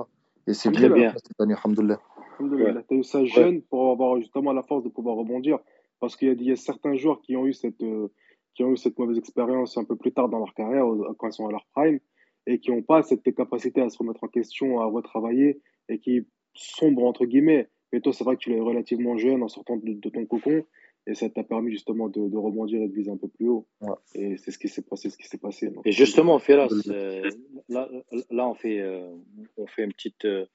[0.46, 2.00] Et c'est bien, bien cette année, alhamdoulilah.
[2.38, 5.58] Tu as eu ça jeune pour avoir justement la force de pouvoir rebondir.
[5.98, 8.08] Parce qu'il y, a certains joueurs qui ont eu cette, euh,
[8.54, 10.84] qui ont eu cette mauvaise expérience un peu plus tard dans leur carrière,
[11.18, 12.00] quand ils sont à leur prime,
[12.46, 16.26] et qui n'ont pas cette capacité à se remettre en question, à retravailler, et qui
[16.52, 20.08] sombrent, entre guillemets, mais toi, c'est vrai que tu l'es relativement jeune en sortant de,
[20.08, 20.64] ton cocon.
[21.08, 23.66] Et ça t'a permis justement de, rebondir et de viser un peu plus haut.
[24.14, 25.08] Et c'est ce qui s'est passé.
[25.08, 27.30] Ce qui s'est passé et justement, Ferras, euh,
[27.68, 27.88] là,
[28.30, 29.14] là, on fait, euh,
[29.56, 30.46] on fait une petite, euh,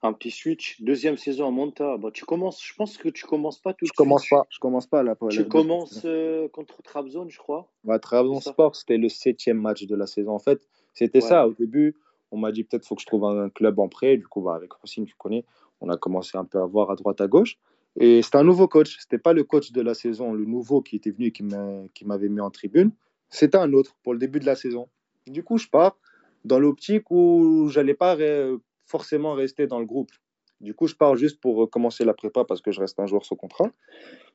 [0.00, 0.80] un petit switch.
[0.80, 1.98] Deuxième saison à Monta.
[1.98, 4.86] Bah, tu commences, je pense que tu commences pas tout je commence Pas, je commence
[4.86, 5.14] pas là.
[5.30, 6.06] Tu commences
[6.52, 7.70] contre Trabzon, je crois.
[7.84, 10.32] Ouais, Trabzon Sport, c'était le septième match de la saison.
[10.32, 11.46] En fait, c'était ça.
[11.46, 11.94] Au début,
[12.30, 14.16] on m'a dit peut-être faut que je trouve un club en prêt.
[14.16, 15.44] Du coup, bah, avec Rossine, tu connais
[15.80, 17.58] on a commencé un peu à voir à droite, à gauche.
[17.98, 18.96] Et c'était un nouveau coach.
[18.96, 22.04] Ce n'était pas le coach de la saison, le nouveau qui était venu et qui
[22.04, 22.92] m'avait mis en tribune.
[23.28, 24.88] C'était un autre pour le début de la saison.
[25.26, 25.96] Du coup, je pars
[26.44, 28.16] dans l'optique où j'allais pas
[28.86, 30.10] forcément rester dans le groupe.
[30.60, 33.24] Du coup, je pars juste pour commencer la prépa parce que je reste un joueur
[33.24, 33.70] sous contrat.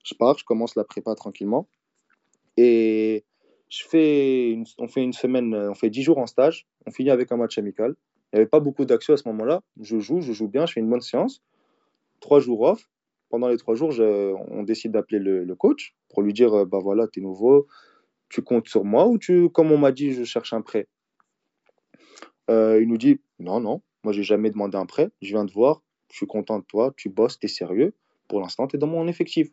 [0.03, 1.67] Je pars, je commence la prépa tranquillement.
[2.57, 3.25] Et
[3.69, 6.67] je fais on fait une semaine, on fait dix jours en stage.
[6.85, 7.95] On finit avec un match amical.
[8.35, 9.61] N'y avait pas beaucoup d'action à ce moment-là.
[9.79, 11.41] Je joue, je joue bien, je fais une bonne séance.
[12.19, 12.89] Trois jours off.
[13.29, 17.07] Pendant les trois jours, on décide d'appeler le, coach pour lui dire euh, bah voilà,
[17.07, 17.65] tu es nouveau,
[18.29, 20.87] tu comptes sur moi ou tu, comme on m'a dit, je cherche un prêt?
[22.49, 25.51] Euh, il nous dit non, non, moi j'ai jamais demandé un prêt, je viens de
[25.51, 25.81] voir,
[26.11, 27.93] je suis content de toi, tu bosses, tu es sérieux.
[28.27, 29.49] Pour l'instant, tu es dans mon effectif.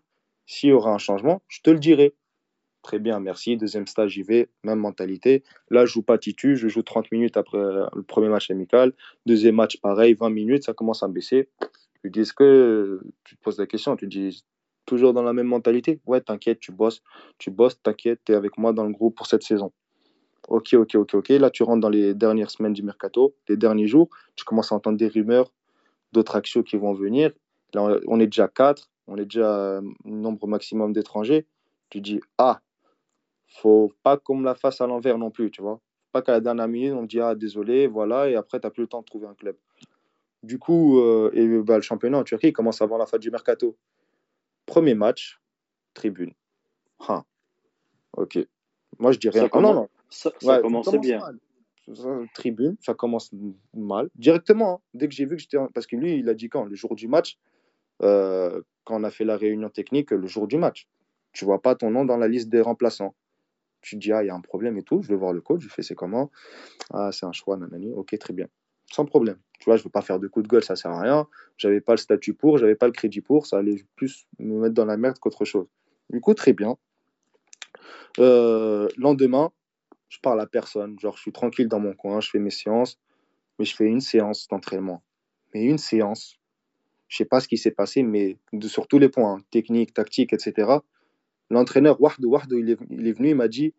[0.46, 2.14] S'il y aura un changement, je te le dirai.
[2.82, 3.56] Très bien, merci.
[3.56, 4.48] Deuxième stage, j'y vais.
[4.64, 5.44] Même mentalité.
[5.70, 6.56] Là, je joue pas Titu.
[6.56, 8.92] Je joue 30 minutes après le premier match amical.
[9.24, 10.64] Deuxième match, pareil, 20 minutes.
[10.64, 11.48] Ça commence à baisser.
[12.02, 14.44] Je dis, est-ce que tu te poses la question Tu dis,
[14.84, 16.00] toujours dans la même mentalité?
[16.06, 17.02] Ouais, t'inquiète, tu bosses.
[17.38, 19.72] Tu bosses, t'inquiète, tu es avec moi dans le groupe pour cette saison.
[20.48, 21.28] Ok, ok, ok, ok.
[21.28, 24.08] Là, tu rentres dans les dernières semaines du mercato, les derniers jours.
[24.34, 25.52] Tu commences à entendre des rumeurs
[26.12, 27.30] d'autres actions qui vont venir.
[27.74, 28.90] Là, on est déjà 4.
[29.06, 31.46] On est déjà un nombre maximum d'étrangers.
[31.90, 32.60] Tu dis, ah,
[33.60, 35.80] faut pas qu'on me la fasse à l'envers non plus, tu vois.
[36.12, 38.70] Pas qu'à la dernière minute, on me dit ah désolé, voilà, et après tu n'as
[38.70, 39.56] plus le temps de trouver un club.
[40.42, 43.76] Du coup, euh, et, bah, le championnat en Turquie commence avant la fin du mercato.
[44.66, 45.40] Premier match,
[45.94, 46.32] tribune.
[48.16, 48.38] Ok.
[48.98, 49.38] Moi, je dirais.
[49.38, 49.88] Ça, Ah non, commence, non.
[50.10, 51.18] ça, ça Ouais, ça commençait commence bien.
[51.18, 51.38] mal.
[52.34, 53.30] Tribune, ça commence
[53.74, 54.08] mal.
[54.14, 54.80] Directement, hein.
[54.94, 55.56] dès que j'ai vu que j'étais.
[55.56, 57.38] en- Parce que lui, il a dit quand Le jour du match,
[58.02, 60.86] euh, quand on a fait la réunion technique, le jour du match.
[61.32, 63.14] Tu vois pas ton nom dans la liste des remplaçants.
[63.82, 65.02] Tu dis, ah, il y a un problème et tout.
[65.02, 65.60] Je vais voir le coach.
[65.62, 66.30] Je fais, c'est comment?
[66.92, 67.92] Ah, c'est un choix, nanani.
[67.92, 68.46] Ok, très bien.
[68.90, 69.38] Sans problème.
[69.58, 71.26] Tu vois, je veux pas faire de coup de gueule, ça sert à rien.
[71.56, 73.46] J'avais pas le statut pour, j'avais pas le crédit pour.
[73.46, 75.66] Ça allait plus me mettre dans la merde qu'autre chose.
[76.10, 76.76] Du coup, très bien.
[78.18, 79.50] Euh, lendemain,
[80.08, 80.98] je parle à personne.
[80.98, 83.00] Genre, je suis tranquille dans mon coin, je fais mes séances,
[83.58, 85.02] mais je fais une séance d'entraînement.
[85.54, 86.38] Mais une séance,
[87.08, 90.32] je sais pas ce qui s'est passé, mais sur tous les points, hein, technique, tactique,
[90.32, 90.78] etc.
[91.52, 93.74] L'entraîneur, Wahdo, il est, il est venu, il m'a dit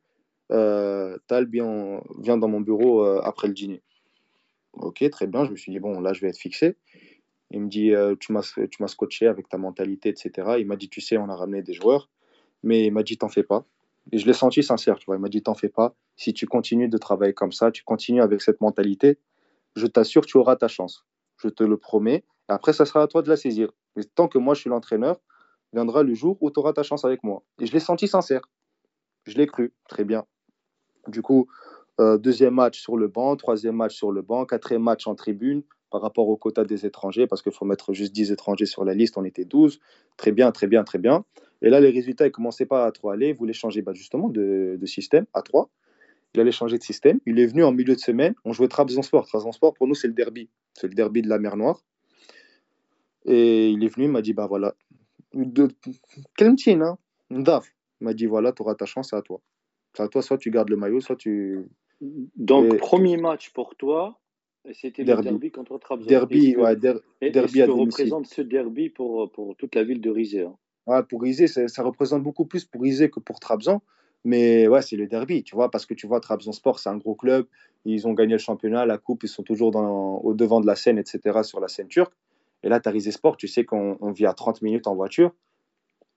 [0.51, 3.81] euh, Tal, viens, viens dans mon bureau euh, après le dîner.
[4.73, 5.43] Ok, très bien.
[5.43, 6.77] Je me suis dit, bon, là, je vais être fixé.
[7.49, 10.57] Il me dit, euh, tu m'as tu m'as scotché avec ta mentalité, etc.
[10.59, 12.11] Il m'a dit, tu sais, on a ramené des joueurs,
[12.61, 13.65] mais il m'a dit, t'en fais pas.
[14.11, 15.15] Et je l'ai senti sincère, tu vois.
[15.15, 15.95] Il m'a dit, t'en fais pas.
[16.15, 19.17] Si tu continues de travailler comme ça, tu continues avec cette mentalité,
[19.75, 21.07] je t'assure, tu auras ta chance.
[21.37, 22.23] Je te le promets.
[22.47, 23.71] Après, ça sera à toi de la saisir.
[23.95, 25.19] Mais tant que moi, je suis l'entraîneur,
[25.73, 27.43] viendra le jour où tu auras ta chance avec moi.
[27.59, 28.41] Et je l'ai senti sincère.
[29.25, 29.73] Je l'ai cru.
[29.89, 30.25] Très bien.
[31.07, 31.47] Du coup,
[31.99, 35.63] euh, deuxième match sur le banc, troisième match sur le banc, quatrième match en tribune
[35.91, 38.95] par rapport au quota des étrangers, parce qu'il faut mettre juste 10 étrangers sur la
[38.95, 39.79] liste, on était 12.
[40.17, 41.23] Très bien, très bien, très bien.
[41.61, 43.29] Et là, les résultats, ils ne commençaient pas à trop aller.
[43.29, 45.69] Ils voulaient changer bah, justement de, système à 3.
[46.33, 47.19] Il allait changer de système.
[47.27, 48.33] Il est venu en milieu de semaine.
[48.43, 49.27] On jouait Trabzonspor.
[49.27, 50.49] Trabzonspor, pour nous, c'est le derby.
[50.73, 51.83] C'est le derby de la mer Noire.
[53.25, 54.75] Et il est venu, il m'a dit, bah voilà,
[55.33, 55.69] de...
[56.35, 56.97] Clementine, hein,
[57.29, 57.67] Ndaf.
[58.01, 59.41] Il m'a dit, voilà, tu auras ta chance, à toi.
[59.95, 61.65] C'est à toi, soit tu gardes le maillot, soit tu...
[62.01, 64.19] Donc, Et- premier match pour toi,
[64.73, 65.51] c'était le Derby.
[65.51, 66.07] contre Trabzon.
[66.07, 69.83] Derby, que- ouais, der- et- derby à que représente ce derby pour, pour toute la
[69.83, 70.55] ville de Rizé hein?
[70.85, 73.79] Ouais, pour Izé, ça, ça représente beaucoup plus pour Izé que pour Trabzon.
[74.25, 77.15] Mais ouais, c'est le derby, tu vois, parce que tu vois, Trabzonspor, c'est un gros
[77.15, 77.45] club.
[77.85, 80.75] Ils ont gagné le championnat, la coupe, ils sont toujours dans, au devant de la
[80.75, 82.13] scène, etc., sur la scène turque.
[82.63, 84.95] Et là, tu as Rizé Sport, tu sais qu'on on vit à 30 minutes en
[84.95, 85.31] voiture.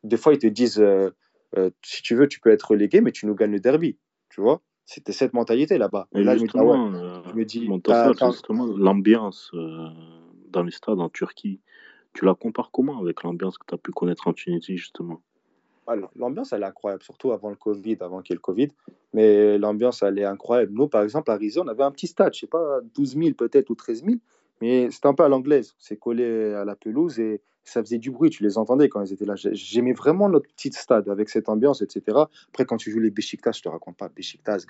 [0.04, 1.10] Des fois, ils te disent, euh,
[1.56, 3.98] euh, si tu veux, tu peux être relégué, mais tu nous gagnes le derby.
[4.28, 6.08] Tu vois, c'était cette mentalité là-bas.
[6.14, 8.66] Et Et là, je me dis, ah ouais, justement, euh, je me dis, t'as- justement,
[8.66, 9.88] l'ambiance euh,
[10.48, 11.60] dans les stades en Turquie,
[12.12, 15.22] tu la compares comment avec l'ambiance que tu as pu connaître en Tunisie, justement?
[15.88, 18.68] Alors, l'ambiance, elle est incroyable, surtout avant le Covid, avant qu'il y ait le Covid.
[19.12, 20.72] Mais l'ambiance, elle est incroyable.
[20.72, 23.34] Nous, par exemple, à Rizé, on avait un petit stade, je sais pas, 12 000
[23.36, 24.20] peut-être ou 13 000,
[24.60, 25.74] mais c'était un peu à l'anglaise.
[25.78, 29.12] C'est collé à la pelouse et ça faisait du bruit, tu les entendais quand ils
[29.12, 29.34] étaient là.
[29.36, 32.18] J'ai- J'aimais vraiment notre petit stade avec cette ambiance, etc.
[32.48, 34.66] Après, quand tu joues les Besiktas, je te raconte pas, Besiktas, ce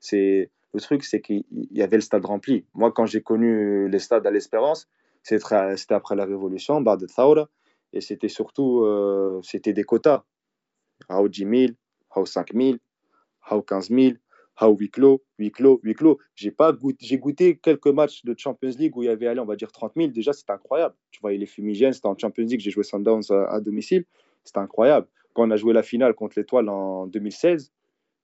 [0.00, 0.50] c'est...
[0.74, 2.64] le truc, c'est qu'il y avait le stade rempli.
[2.74, 4.88] Moi, quand j'ai connu les stades à l'Espérance,
[5.22, 7.48] c'était après la Révolution, Bar de Thaura,
[7.92, 10.24] et c'était surtout euh, c'était des quotas.
[11.10, 11.72] How 10 000,
[12.16, 12.76] how 5 000,
[13.50, 14.16] how 15 000,
[14.60, 16.18] how huis clos, huis clos, huis clos.
[16.34, 19.40] J'ai pas goûté, j'ai goûté quelques matchs de Champions League où il y avait, allez,
[19.40, 20.08] on va dire 30 000.
[20.08, 20.94] Déjà, c'était incroyable.
[21.10, 24.04] Tu voyais les fumigènes, c'était en Champions League, j'ai joué Sundowns à, à domicile.
[24.44, 25.06] C'était incroyable.
[25.34, 27.72] Quand on a joué la finale contre l'Étoile en 2016,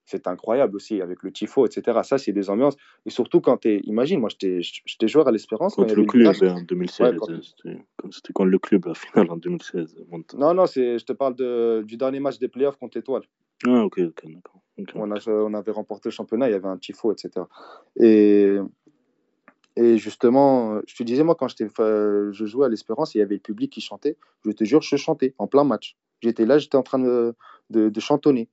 [0.04, 2.00] c'était incroyable aussi avec le tifo, etc.
[2.02, 2.76] Ça, c'est des ambiances.
[3.06, 5.74] Et surtout quand tu Imagine, moi, j'étais joueur à l'Espérance.
[5.76, 7.10] il Contre le club place- hein, en 2016.
[7.12, 9.96] Ouais, quand- euh, C'était contre le club, la finale en 2016.
[10.10, 13.22] Mont- Non, non, c'est- je te parle de, du dernier match des playoffs contre l'Étoile.
[13.66, 14.60] Ah, ok, ok, d'accord.
[14.94, 17.48] On, a- on avait remporté le championnat, il y avait un tifo, etc.
[17.98, 18.58] Et,
[19.76, 23.40] et justement, je te disais, moi, quand je jouais à l'Espérance, il y avait le
[23.40, 24.16] public qui chantait.
[24.44, 25.96] Je te jure, je chantais en plein match.
[26.20, 27.34] J'étais là, j'étais en train de,
[27.70, 28.48] de, de chantonner.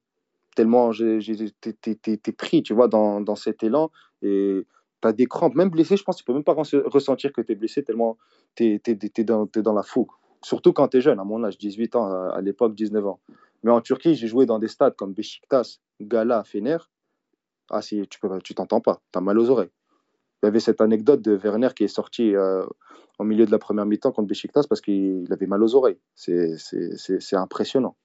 [0.56, 3.91] Tellement t'es- pris, tu vois, dans, dans cet élan.
[4.22, 4.65] Et
[5.02, 5.56] tu as des crampes.
[5.56, 8.18] Même blessé, je pense tu peux même pas res- ressentir que tu es blessé tellement
[8.56, 10.10] tu es, dans, t'es dans la fougue.
[10.44, 13.19] Surtout quand tu es jeune, à mon âge, 18 ans, à, à l'époque, 19 ans.
[13.65, 16.77] Mais en Turquie, j'ai joué dans des stades comme Beşiktaş, Gala, Fener.
[17.71, 19.71] Ah, si, tu peux, tu t'entends pas, tu as mal aux oreilles.
[20.43, 22.63] Il y avait cette anecdote de Werner qui est sorti euh,
[23.17, 25.97] au milieu de la première mi-temps contre Beşiktaş parce qu'il avait mal aux oreilles.
[26.13, 27.95] C'est- C'est c'est- c'est impressionnant.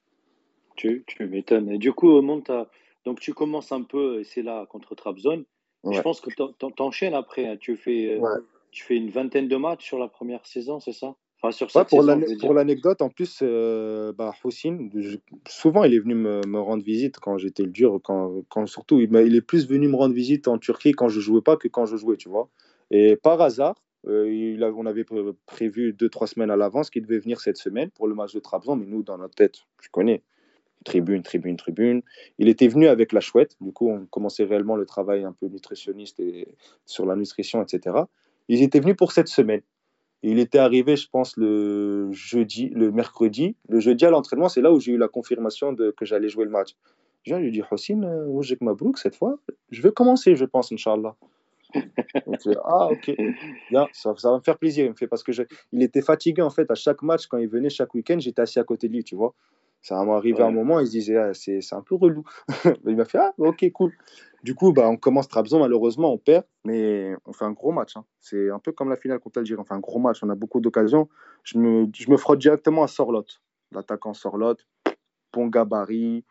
[0.77, 1.69] Tu, tu m'étonnes.
[1.69, 2.71] Et du coup, Monta,
[3.05, 5.45] donc tu commences un peu, et c'est là contre Trabzon.
[5.85, 7.47] Je pense que t'en- t'enchaînes après.
[7.47, 7.57] hein.
[7.61, 8.41] Tu fais, euh, Ouais.
[8.71, 11.15] tu fais une vingtaine de matchs sur la première saison, c'est ça?
[11.43, 15.17] Enfin, sur Ouais, cette pour l'anecdote, en plus, euh, bah, Houssine, je-
[15.49, 19.01] souvent il est venu me, me rendre visite quand j'étais le dur, quand, quand surtout
[19.01, 21.87] il, est plus venu me rendre visite en Turquie quand je jouais pas que quand
[21.87, 22.51] je jouais, tu vois.
[22.91, 23.77] Et par hasard,
[24.07, 27.41] euh, il a- on avait pré- prévu deux, trois semaines à l'avance qu'il devait venir
[27.41, 30.23] cette semaine pour le match de Trabzon, mais nous, dans notre tête, je connais,
[30.85, 32.03] tribune, tribune, tribune.
[32.39, 35.47] Il était venu avec la chouette, du coup, on commençait réellement le travail un peu
[35.47, 36.49] nutritionniste et
[36.85, 37.97] sur la nutrition, etc.
[38.49, 39.63] Ils étaient venus pour cette semaine.
[40.23, 43.57] Et il était arrivé, je pense, le jeudi, le mercredi.
[43.69, 46.45] Le jeudi à l'entraînement, c'est là où j'ai eu la confirmation de, que j'allais jouer
[46.45, 46.77] le match.
[47.25, 49.39] Je lui dis Hossein, Moujek Mabrouk, cette fois,
[49.71, 51.17] je vais commencer, je pense, Inch'Allah.
[52.65, 53.13] ah, ok,
[53.71, 54.87] bien, ça, ça, va me faire plaisir.
[54.87, 55.43] Il me fait parce que je,
[55.73, 58.59] il était fatigué en fait à chaque match quand il venait chaque week-end, j'étais assis
[58.59, 59.35] à côté de lui, tu vois.
[59.83, 62.25] Ça m'est arrivé un moment, il se disait ah, c'est, c'est un peu relou.
[62.87, 63.93] il m'a fait ah, ok, cool.
[64.43, 67.97] Du coup, bah, on commence Trabzon, malheureusement, on perd, mais on fait un gros match.
[67.97, 68.05] Hein.
[68.21, 70.35] C'est un peu comme la finale contre Algérie, on fait un gros match, on a
[70.35, 71.09] beaucoup d'occasions.
[71.45, 73.27] Je me, je me frotte directement à Sorlot,
[73.73, 74.57] l'attaquant Sorlot,
[75.33, 76.25] bon gabarit,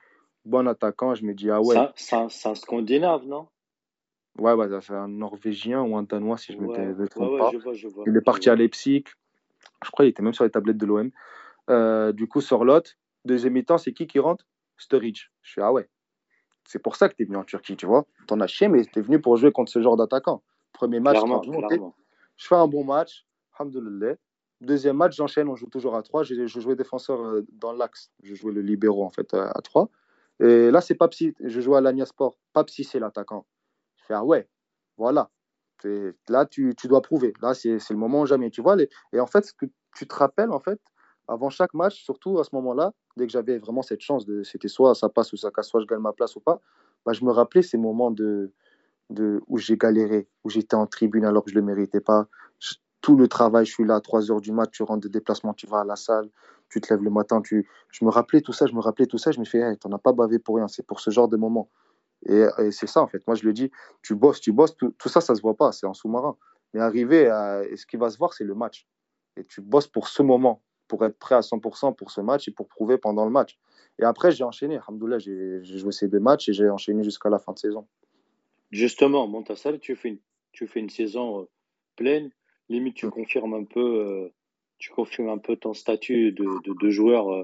[0.45, 1.13] bon attaquant.
[1.13, 1.75] Je me dis ah ouais.
[1.95, 3.47] C'est un scandinave, non?
[4.39, 7.51] Ouais, ouais, c'est un Norvégien ou un Danois, si je ne me trompe pas.
[8.07, 9.03] il est parti à Leipzig.
[9.83, 11.11] Je crois qu'il était même sur les tablettes de l'OM.
[11.69, 12.81] Euh, du coup, Sorlot,
[13.25, 14.45] deuxième mi-temps, c'est qui qui rentre?
[14.77, 15.29] Sturridge.
[15.41, 15.89] Je fais, ah ouais,
[16.69, 18.05] c'est pour ça que tu es venu en Turquie, tu vois.
[18.27, 20.43] T'en as chié, mais tu es venu pour jouer contre ce genre d'attaquant.
[20.71, 21.17] Premier match,
[22.37, 23.25] je fais un bon match,
[23.57, 24.15] alhamdoulilah.
[24.61, 26.21] Deuxième match, j'enchaîne, on joue toujours à 3.
[26.21, 28.11] Je, jouais défenseur euh, dans l'axe.
[28.21, 29.89] Je jouais le libéraux, en fait, à 3.
[30.41, 31.33] Et là, c'est Papsi.
[31.39, 32.37] Je jouais à l'Agna Sport.
[32.53, 33.47] Papsi, c'est l'attaquant.
[34.09, 34.47] Ah ouais,
[34.97, 35.31] voilà.
[36.27, 37.33] Là, tu, tu, dois prouver.
[37.41, 38.51] Là, c'est le moment jamais.
[38.51, 38.89] Tu vois, les...
[39.11, 39.65] et en fait, ce que
[39.95, 40.79] tu te rappelles, en fait,
[41.29, 44.67] avant chaque match, surtout à ce moment-là, dès que j'avais vraiment cette chance, de, c'était
[44.67, 46.59] soit ça passe ou ça casse, soit je gagne ma place ou pas,
[47.05, 48.51] bah, je me rappelais ces moments de,
[49.47, 52.27] où j'ai galéré, où j'étais en tribune alors que je ne le méritais pas.
[53.01, 55.53] tout le travail, je suis là à 3 heures du mat, tu rentres de déplacement,
[55.53, 56.29] tu vas à la salle,
[56.69, 57.41] tu te lèves le matin.
[57.41, 57.67] Tu...
[57.91, 59.91] Je me rappelais tout ça, je me rappelais tout ça, je me fais, hey, t'en
[59.91, 61.69] as pas bavé pour rien, c'est pour ce genre de moment.
[62.25, 63.25] Et, c'est ça, en fait.
[63.27, 65.85] Moi, je le dis, tu bosses, tu bosses, tout, ça, ça se voit pas, c'est
[65.85, 66.35] en sous-marin.
[66.73, 67.63] Mais arriver à.
[67.75, 68.87] ce qui va se voir, c'est le match.
[69.37, 72.51] Et tu bosses pour ce moment, pour être prêt à 100% pour ce match et
[72.51, 73.57] pour prouver pendant le match.
[73.99, 74.75] Et après, j'ai enchaîné.
[74.75, 77.87] Alhamdoulilah, j'ai joué ces deux matchs et j'ai enchaîné jusqu'à la fin de saison.
[78.71, 80.19] Justement, Montassal, tu fais une,
[80.51, 81.45] tu fais une saison euh,
[81.95, 82.31] pleine.
[82.67, 84.05] Limite, tu confirmes un peu.
[84.05, 84.33] Euh,
[84.77, 87.43] tu confirmes un peu ton statut de, de, joueur euh,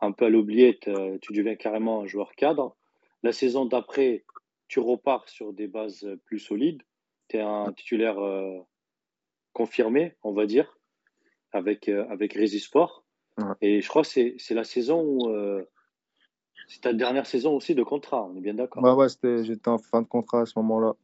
[0.00, 0.90] un peu à l'oubliette.
[1.20, 2.76] tu deviens carrément un joueur cadre.
[3.22, 4.24] La saison d'après,
[4.68, 6.82] tu repars sur des bases plus solides.
[7.28, 8.58] Tu es un titulaire euh,
[9.52, 10.75] confirmé, on va dire,
[11.56, 13.04] avec, euh, avec Résisport.
[13.60, 15.28] Et je crois que c'est la saison où.
[15.28, 15.62] Euh,
[16.68, 19.78] c'est ta dernière saison aussi de contrat, on est bien d'accord Ouais, ouais, j'étais en
[19.78, 20.94] fin de contrat à ce moment-là.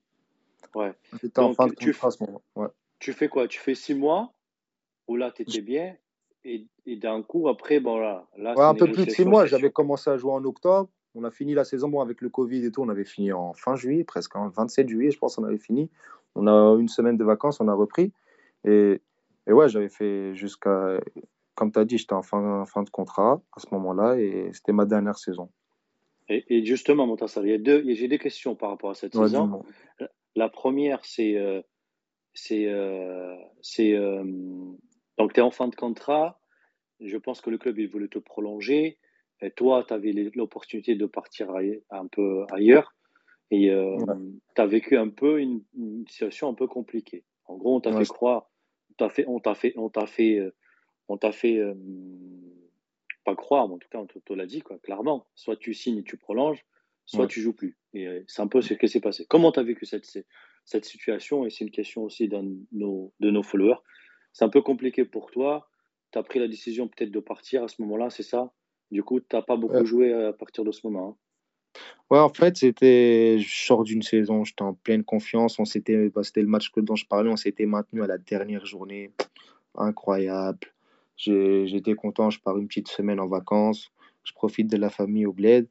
[0.74, 0.92] Ouais.
[1.22, 2.68] J'étais en fin de contrat à ce moment ouais.
[2.98, 3.46] Tu fais quoi?
[3.46, 4.32] Tu fais six mois
[5.06, 5.94] où là, tu étais bien
[6.44, 8.26] et, et d'un coup, après, bon là.
[8.36, 9.46] là ouais, un peu plus de six mois.
[9.46, 10.88] J'avais commencé à jouer en octobre.
[11.14, 13.52] On a fini la saison, bon, avec le Covid et tout, on avait fini en
[13.52, 15.90] fin juillet, presque en 27 juillet, je pense, on avait fini.
[16.34, 18.12] On a une semaine de vacances, on a repris.
[18.64, 19.02] Et,
[19.46, 21.00] et ouais, j'avais fait jusqu'à,
[21.54, 24.72] comme tu as dit, j'étais en fin, fin de contrat à ce moment-là et c'était
[24.72, 25.50] ma dernière saison.
[26.28, 29.64] Et, justement, Montassar, j'ai deux questions par rapport à cette saison.
[30.34, 31.36] La première, c'est.
[31.36, 31.60] Euh,
[32.34, 34.24] c'est, euh, c'est euh,
[35.18, 36.40] donc, tu es en fin de contrat.
[37.00, 38.98] Je pense que le club, il voulait te prolonger.
[39.42, 41.50] Et toi, tu avais l'opportunité de partir
[41.90, 42.94] un peu ailleurs
[43.52, 43.98] et euh,
[44.54, 45.62] tu as vécu un peu une,
[46.08, 47.24] situation un peu compliquée.
[47.44, 48.50] En gros, on t'a fait croire,
[48.92, 50.54] t'a fait, on t'a fait, on t'a fait, euh,
[51.08, 51.74] on t'a fait euh,
[53.24, 55.26] pas croire, mais en tout cas, on te, l'a dit quoi, clairement.
[55.34, 56.64] Soit tu signes et tu prolonges,
[57.06, 57.76] soit tu joues plus.
[57.94, 59.26] Et c'est un peu ce qui s'est passé.
[59.28, 60.06] Comment tu as vécu cette,
[60.64, 61.44] cette situation?
[61.44, 63.78] Et c'est une question aussi d'un nos, de nos followers.
[64.32, 65.68] C'est un peu compliqué pour toi.
[66.12, 68.52] Tu as pris la décision peut-être de partir à ce moment-là, c'est ça?
[68.90, 71.08] Du coup, tu n'as pas beaucoup joué à partir de ce moment.
[71.08, 71.16] Hein.
[72.12, 73.38] Ouais, en fait, c'était.
[73.38, 75.58] Je d'une saison, j'étais en pleine confiance.
[75.58, 78.66] On s'était, bah, c'était le match dont je parlais, on s'était maintenu à la dernière
[78.66, 79.12] journée.
[79.74, 80.58] Incroyable.
[81.16, 83.92] J'étais content, je pars une petite semaine en vacances.
[84.24, 85.68] Je profite de la famille au bled.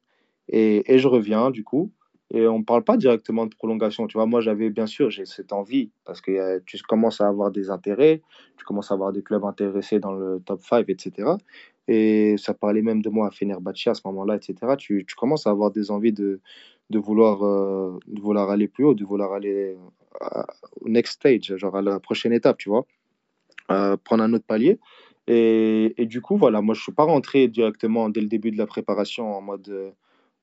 [0.48, 1.92] Et, et je reviens, du coup.
[2.34, 4.08] Et on ne parle pas directement de prolongation.
[4.08, 7.28] Tu vois, moi, j'avais bien sûr, j'ai cette envie parce que euh, tu commences à
[7.28, 8.22] avoir des intérêts,
[8.56, 11.28] tu commences à avoir des clubs intéressés dans le top 5, etc.
[11.88, 14.74] Et ça parlait même de moi à Fenerbahçe à ce moment-là, etc.
[14.78, 16.40] Tu, tu, commences à avoir des envies de,
[16.90, 19.76] de, vouloir, euh, de vouloir aller plus haut, de vouloir aller
[20.22, 20.42] euh,
[20.80, 22.86] au next stage, genre à la prochaine étape, tu vois,
[24.04, 24.78] prendre un autre palier.
[25.26, 28.50] Et, et, du coup, voilà, moi, je ne suis pas rentré directement dès le début
[28.50, 29.94] de la préparation en mode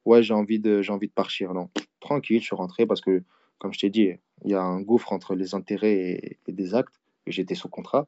[0.06, 1.54] ouais, j'ai envie, de, j'ai envie de partir.
[1.54, 3.24] Non, tranquille, je suis rentré parce que,
[3.60, 4.12] comme je t'ai dit,
[4.44, 7.00] il y a un gouffre entre les intérêts et, des actes.
[7.28, 8.08] Et j'étais sous contrat.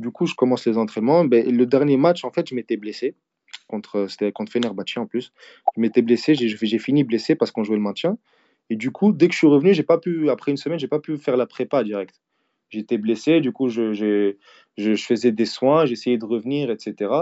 [0.00, 1.24] Du coup, je commence les entraînements.
[1.26, 3.14] Ben, le dernier match, en fait, je m'étais blessé.
[3.68, 5.32] Contre, c'était contre Fenerbahçe en plus.
[5.76, 8.16] Je m'étais blessé, j'ai, fini blessé parce qu'on jouait le maintien.
[8.70, 10.88] Et du coup, dès que je suis revenu, j'ai pas pu, après une semaine, j'ai
[10.88, 12.18] pas pu faire la prépa direct.
[12.70, 14.34] J'étais blessé, du coup, je,
[14.96, 17.12] faisais des soins, j'essayais de revenir, etc.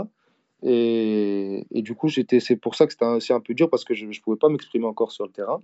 [0.62, 4.12] Et, du coup, c'est pour ça que c'était un, peu dur parce que je ne
[4.22, 5.58] pouvais pas m'exprimer encore sur le terrain.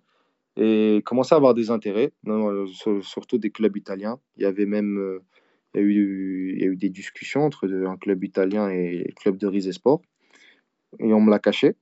[0.57, 2.67] Et commencer à avoir des intérêts, non,
[3.03, 4.19] surtout des clubs italiens.
[4.37, 5.23] Il y avait même euh,
[5.75, 9.05] il y a eu, il y a eu des discussions entre un club italien et
[9.05, 10.03] le club de Rise Sport.
[11.01, 11.77] Et on me l'a caché.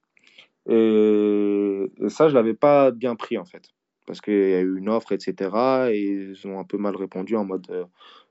[0.68, 3.68] Et, ça, je l'avais pas bien pris en fait.
[4.06, 5.90] Parce qu'il y a eu une offre, etc.
[5.92, 7.84] Et ils ont un peu mal répondu en mode euh,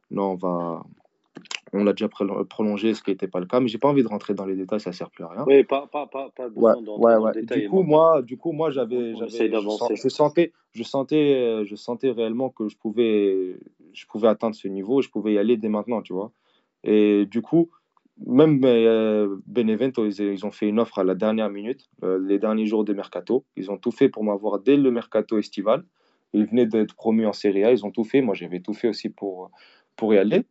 [0.09, 0.83] non, on va,
[1.73, 4.07] on l'a déjà prolongé, ce qui n'était pas le cas, mais j'ai pas envie de
[4.07, 5.45] rentrer dans les détails, ça sert plus à rien.
[5.47, 7.41] Oui, pas, pas, pas, pas besoin ouais, ouais, ouais.
[7.43, 12.11] Du coup, moi, du coup, moi, j'avais, j'avais, je, je, sentais, je sentais, je sentais
[12.11, 13.57] réellement que je pouvais,
[13.93, 16.31] je pouvais atteindre ce niveau, je pouvais y aller dès maintenant, tu vois.
[16.83, 17.69] Et du coup,
[18.25, 22.65] même euh, Benevento, ils, ont fait une offre à la dernière minute, euh, les derniers
[22.65, 23.45] jours de mercato.
[23.55, 25.83] Ils ont tout fait pour m'avoir dès le mercato estival.
[26.33, 28.21] Ils venaient d'être promus en Serie A, ils ont tout fait.
[28.21, 29.51] Moi, j'avais tout fait aussi pour,
[29.95, 30.45] pour y aller.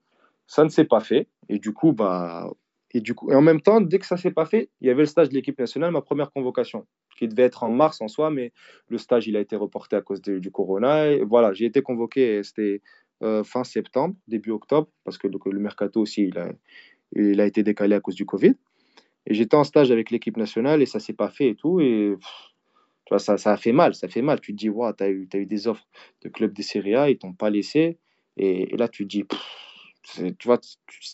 [0.51, 1.29] Ça ne s'est pas fait.
[1.49, 2.51] Et du coup, bah,
[2.93, 4.91] et du coup, et en même temps, dès que ça s'est pas fait, il y
[4.91, 8.09] avait le stage de l'équipe nationale, ma première convocation, qui devait être en mars en
[8.09, 8.53] soi, mais
[8.89, 11.07] le stage il a été reporté à cause du corona.
[11.07, 12.43] Et voilà, j'ai été convoqué.
[12.43, 12.83] C'était
[13.23, 16.51] euh, fin septembre, début octobre, parce que le mercato aussi, il a,
[17.13, 18.55] il a été décalé à cause du Covid.
[19.27, 21.79] Et j'étais en stage avec l'équipe nationale et ça s'est pas fait et tout.
[21.79, 22.17] Et
[23.05, 24.41] tu vois, ça, ça a fait mal, ça fait mal.
[24.41, 25.87] Tu te dis, wow, tu as eu, as eu des offres
[26.23, 27.99] de clubs de Serie A, ils t'ont pas laissé.
[28.37, 29.25] Et, là, tu te dis,
[30.03, 30.59] tu vois,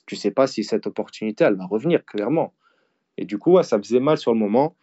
[0.07, 2.55] tu, sais pas si cette opportunité, elle va revenir, clairement.
[3.19, 4.77] Et du coup, ça faisait mal sur le moment.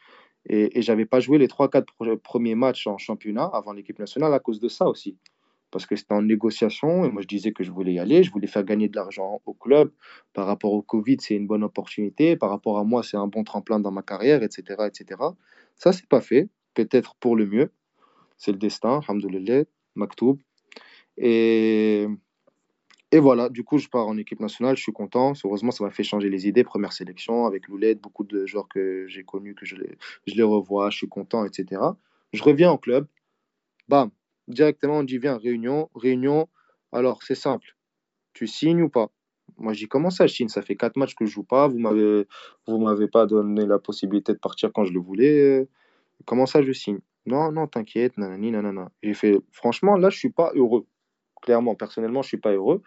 [0.46, 4.40] Et, et j'avais pas joué les 3-4 premiers matchs en championnat avant l'équipe nationale à
[4.40, 5.18] cause de ça aussi.
[5.72, 8.32] Parce que c'était en négociation et moi je disais que je voulais y aller, je
[8.32, 9.92] voulais faire gagner de l'argent au club.
[10.34, 12.36] Par rapport au Covid, c'est une bonne opportunité.
[12.36, 14.84] Par rapport à moi, c'est un bon tremplin dans ma carrière, etc.
[14.86, 15.20] etc.
[15.78, 16.50] Ça, c'est pas fait.
[16.76, 17.72] Peut-être pour le mieux.
[18.38, 19.64] C'est le destin, alhamdoulilah,
[19.96, 20.38] maktoub.
[21.18, 22.08] Et
[23.14, 25.34] et voilà, du coup, je pars en équipe nationale, je suis content.
[25.46, 26.64] Heureusement, ça m'a fait changer les idées.
[26.64, 30.42] Première sélection avec Loulette, beaucoup de joueurs que j'ai connus, que je les, je les
[30.42, 31.80] revois, je suis content, etc.
[32.34, 33.06] Je reviens au club,
[33.88, 34.10] bam,
[34.48, 36.48] directement on dit viens, réunion, réunion.
[36.92, 37.78] Alors, c'est simple,
[38.34, 39.12] tu signes ou pas?
[39.58, 40.48] Moi, j'ai commencé ça, je signe?
[40.48, 41.68] Ça fait quatre matchs que je joue pas.
[41.68, 42.26] Vous m'avez,
[42.68, 45.68] m'avez pas donné la possibilité de partir quand je le voulais.
[46.26, 46.98] Comment ça, je signe?
[47.28, 48.90] Non, non, t'inquiète, nanani, nanana.
[49.04, 50.88] J'ai fait, franchement, là, je suis pas heureux
[51.44, 52.82] clairement, personnellement, je ne suis pas heureux.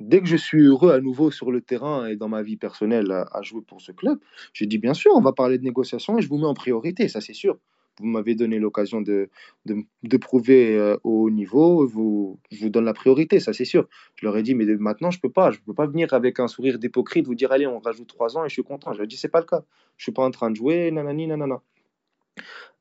[0.00, 3.10] Dès que je suis heureux à nouveau sur le terrain et dans ma vie personnelle
[3.10, 4.18] à, jouer pour ce club,
[4.52, 7.08] j'ai dit bien sûr, on va parler de négociation et je vous mets en priorité,
[7.08, 7.58] ça c'est sûr.
[8.00, 9.28] Vous m'avez donné l'occasion de,
[9.66, 13.86] de, prouver euh, au haut niveau, vous, je vous donne la priorité, ça c'est sûr.
[14.16, 16.12] Je leur ai dit, mais maintenant je ne peux pas, je ne peux pas venir
[16.12, 18.92] avec un sourire d'hypocrite, vous dire, allez, on rajoute trois ans et je suis content.
[18.92, 19.62] Je leur ai dit, c'est pas le cas.
[19.96, 21.60] Je ne suis pas en train de jouer, nanani, nanana.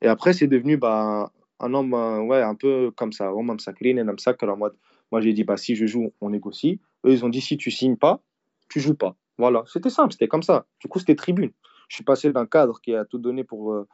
[0.02, 1.32] Et après, c'est devenu bah,
[1.64, 3.60] un homme euh, ouais, un peu comme ça, en mode,
[5.12, 6.80] moi j'ai dit, bah, si je joue, on négocie.
[7.06, 8.22] Eux, ils ont dit, si tu signes pas,
[8.70, 9.16] tu joues pas.
[9.38, 10.66] Voilà, c'était simple, c'était comme ça.
[10.80, 11.52] Du coup, c'était tribune.
[11.88, 13.88] Je suis passé d'un cadre qui a tout donné pour, euh,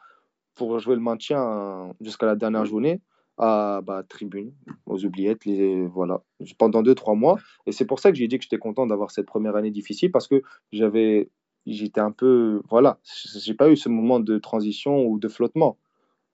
[0.56, 3.02] pour jouer le maintien euh, jusqu'à la dernière journée
[3.38, 4.54] à bah, tribune,
[4.86, 6.22] aux oubliettes, les, voilà,
[6.58, 7.38] pendant deux, trois mois.
[7.66, 10.12] Et c'est pour ça que j'ai dit que j'étais content d'avoir cette première année difficile
[10.12, 10.42] parce que
[10.74, 11.30] j'avais,
[11.66, 13.00] j'étais un peu, voilà,
[13.38, 15.78] j'ai pas eu ce moment de transition ou de flottement.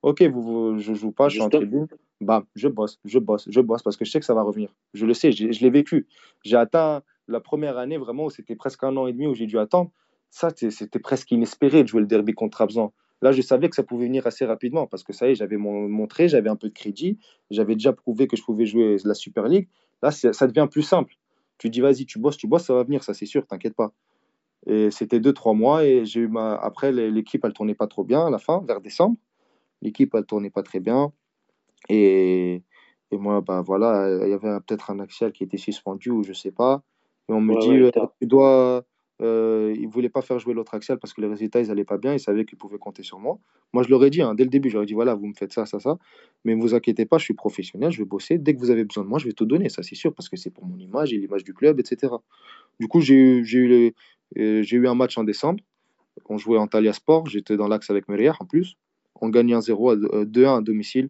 [0.05, 1.87] Ok, vous, je joue pas, je suis en tribune.
[2.21, 4.69] Bam, je bosse, je bosse, je bosse parce que je sais que ça va revenir.
[4.93, 6.05] Je le sais, je, l'ai vécu.
[6.43, 9.47] J'ai atteint la première année vraiment où c'était presque un an et demi où j'ai
[9.47, 9.89] dû attendre.
[10.29, 12.93] Ça, c'était presque inespéré de jouer le derby contre Abzan.
[13.23, 15.57] Là, je savais que ça pouvait venir assez rapidement parce que ça y est, j'avais
[15.57, 17.17] montré, j'avais un peu de crédit,
[17.49, 19.69] j'avais déjà prouvé que je pouvais jouer la Super League.
[20.03, 21.15] Là, ça devient plus simple.
[21.57, 23.91] Tu dis, vas-y, tu bosses, tu bosses, ça va venir, ça c'est sûr, t'inquiète pas.
[24.67, 26.53] Et c'était deux, trois mois et j'ai eu ma...
[26.53, 29.17] après, l'équipe, elle tournait pas trop bien à la fin, vers décembre.
[29.85, 31.13] L'équipe, elle tournait pas très bien.
[31.89, 32.63] Et,
[33.11, 36.33] et moi, bah voilà, il y avait peut-être un axial qui était suspendu ou je
[36.33, 36.83] sais pas.
[37.29, 38.83] Et on me dit, euh, tu dois.
[39.21, 41.97] Euh, il voulait pas faire jouer l'autre axial parce que les résultats ils allaient pas
[41.97, 43.39] bien, il savait qu'il pouvait compter sur moi.
[43.71, 45.53] Moi je leur ai dit hein, dès le début, j'aurais dit voilà, vous me faites
[45.53, 45.97] ça, ça, ça,
[46.43, 48.37] mais ne vous inquiétez pas, je suis professionnel, je vais bosser.
[48.37, 50.27] Dès que vous avez besoin de moi, je vais tout donner, ça c'est sûr, parce
[50.27, 52.13] que c'est pour mon image et l'image du club, etc.
[52.81, 53.93] Du coup, j'ai eu, j'ai eu,
[54.37, 55.63] euh, eu un match en décembre.
[56.27, 58.75] On jouait en Talia Sport, j'étais dans l'axe avec Merière en plus.
[59.21, 61.09] On gagne 1-0, 2-1 euh, à domicile.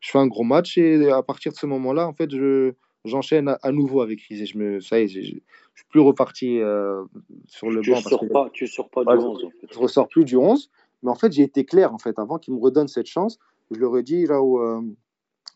[0.00, 2.74] Je fais un gros match et à partir de ce moment-là, en fait, je,
[3.04, 4.44] j'enchaîne à, nouveau avec Riz.
[4.44, 7.02] je me, ça y est, je, ne suis plus reparti euh,
[7.46, 8.00] sur le tu banc.
[8.00, 9.44] Sors pas, tu sors pas du 11.
[9.44, 9.66] En fait.
[9.72, 10.70] Je ressors plus du 11.
[11.02, 13.38] Mais en fait, j'ai été clair, en fait, avant qu'ils me redonnent cette chance.
[13.70, 14.80] Je leur ai dit, là où euh,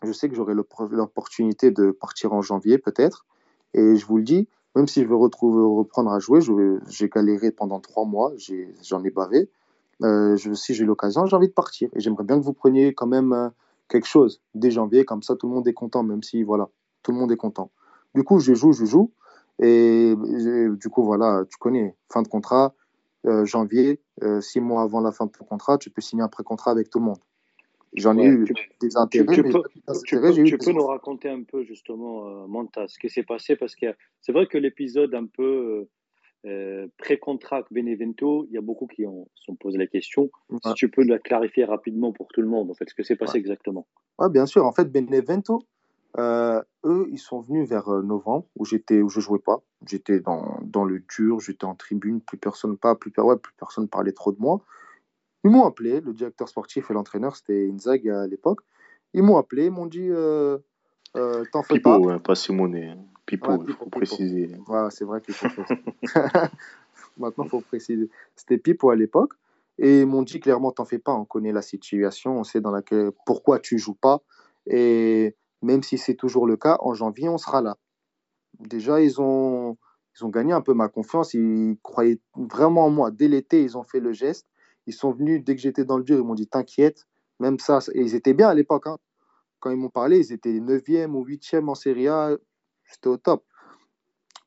[0.03, 3.27] je sais que j'aurai l'opportunité de partir en janvier, peut-être.
[3.75, 6.41] Et je vous le dis, même si je veux retrouver, reprendre à jouer,
[6.89, 8.33] j'ai galéré pendant trois mois,
[8.83, 9.51] j'en ai, bavé.
[10.03, 11.89] Euh, je, si j'ai l'occasion, j'ai envie de partir.
[11.95, 13.49] Et j'aimerais bien que vous preniez quand même euh,
[13.89, 16.69] quelque chose dès janvier, comme ça tout le monde est content, même si voilà,
[17.03, 17.71] tout le monde est content.
[18.15, 19.13] Du coup, je joue, je joue.
[19.63, 22.75] Et, du coup, voilà, tu connais, fin de contrat,
[23.27, 24.01] euh, janvier,
[24.41, 26.99] six mois avant la fin de ton contrat, tu peux signer un pré-contrat avec tout
[26.99, 27.19] le monde.
[27.95, 28.47] J'en ai eu
[28.81, 29.27] des intérêts.
[29.27, 33.87] Tu, peux, nous raconter un peu justement, Monta, ce qui s'est passé parce que
[34.23, 35.89] c'est vrai que l'épisode un peu
[36.47, 40.31] euh, pré-contrat Benevento, il y a beaucoup qui ont, se sont posé la question.
[40.65, 43.17] Si tu peux la clarifier rapidement pour tout le monde, en fait, ce que s'est
[43.17, 43.87] passé exactement.
[44.19, 44.65] Ouais, bien sûr.
[44.65, 45.63] En fait, Benevento,
[46.19, 49.63] euh, eux, ils sont venus vers euh, novembre où j'étais, où je jouais pas.
[49.87, 53.89] J'étais dans, dans le dur, j'étais en tribune, plus personne pas, plus, ouais, plus personne
[53.89, 54.61] parlait trop de moi.
[55.45, 58.61] Ils m'ont appelé, le directeur sportif et l'entraîneur, c'était Inzag à l'époque.
[59.15, 60.59] Ils m'ont appelé, ils m'ont dit euh,
[61.53, 62.13] T'en fais Pipo, pas.
[62.15, 62.97] hein, pas Simonet.
[63.31, 64.51] Pipo, il faut préciser.
[64.91, 65.47] C'est vrai qu'il faut.
[67.17, 68.09] Maintenant, il faut préciser.
[68.35, 69.35] C'était Pipo à l'époque.
[69.79, 72.73] Et ils m'ont dit clairement T'en fais pas, on connaît la situation, on sait dans
[72.73, 74.21] laquelle, pourquoi tu joues pas.
[74.67, 77.77] Et même si c'est toujours le cas, en janvier, on sera là.
[78.59, 79.79] Déjà, ils ont,
[80.19, 81.33] ils ont gagné un peu ma confiance.
[81.35, 83.11] Ils croyaient vraiment en moi.
[83.11, 84.49] Dès l'été, ils ont fait le geste.
[84.87, 87.07] Ils sont venus, dès que j'étais dans le dur, ils m'ont dit T'inquiète.
[87.39, 88.87] Même ça, et ils étaient bien à l'époque.
[88.87, 88.99] Hein.
[89.61, 92.37] Quand ils m'ont parlé, ils étaient 9e ou 8e en Serie A.
[92.91, 93.45] C'était au top.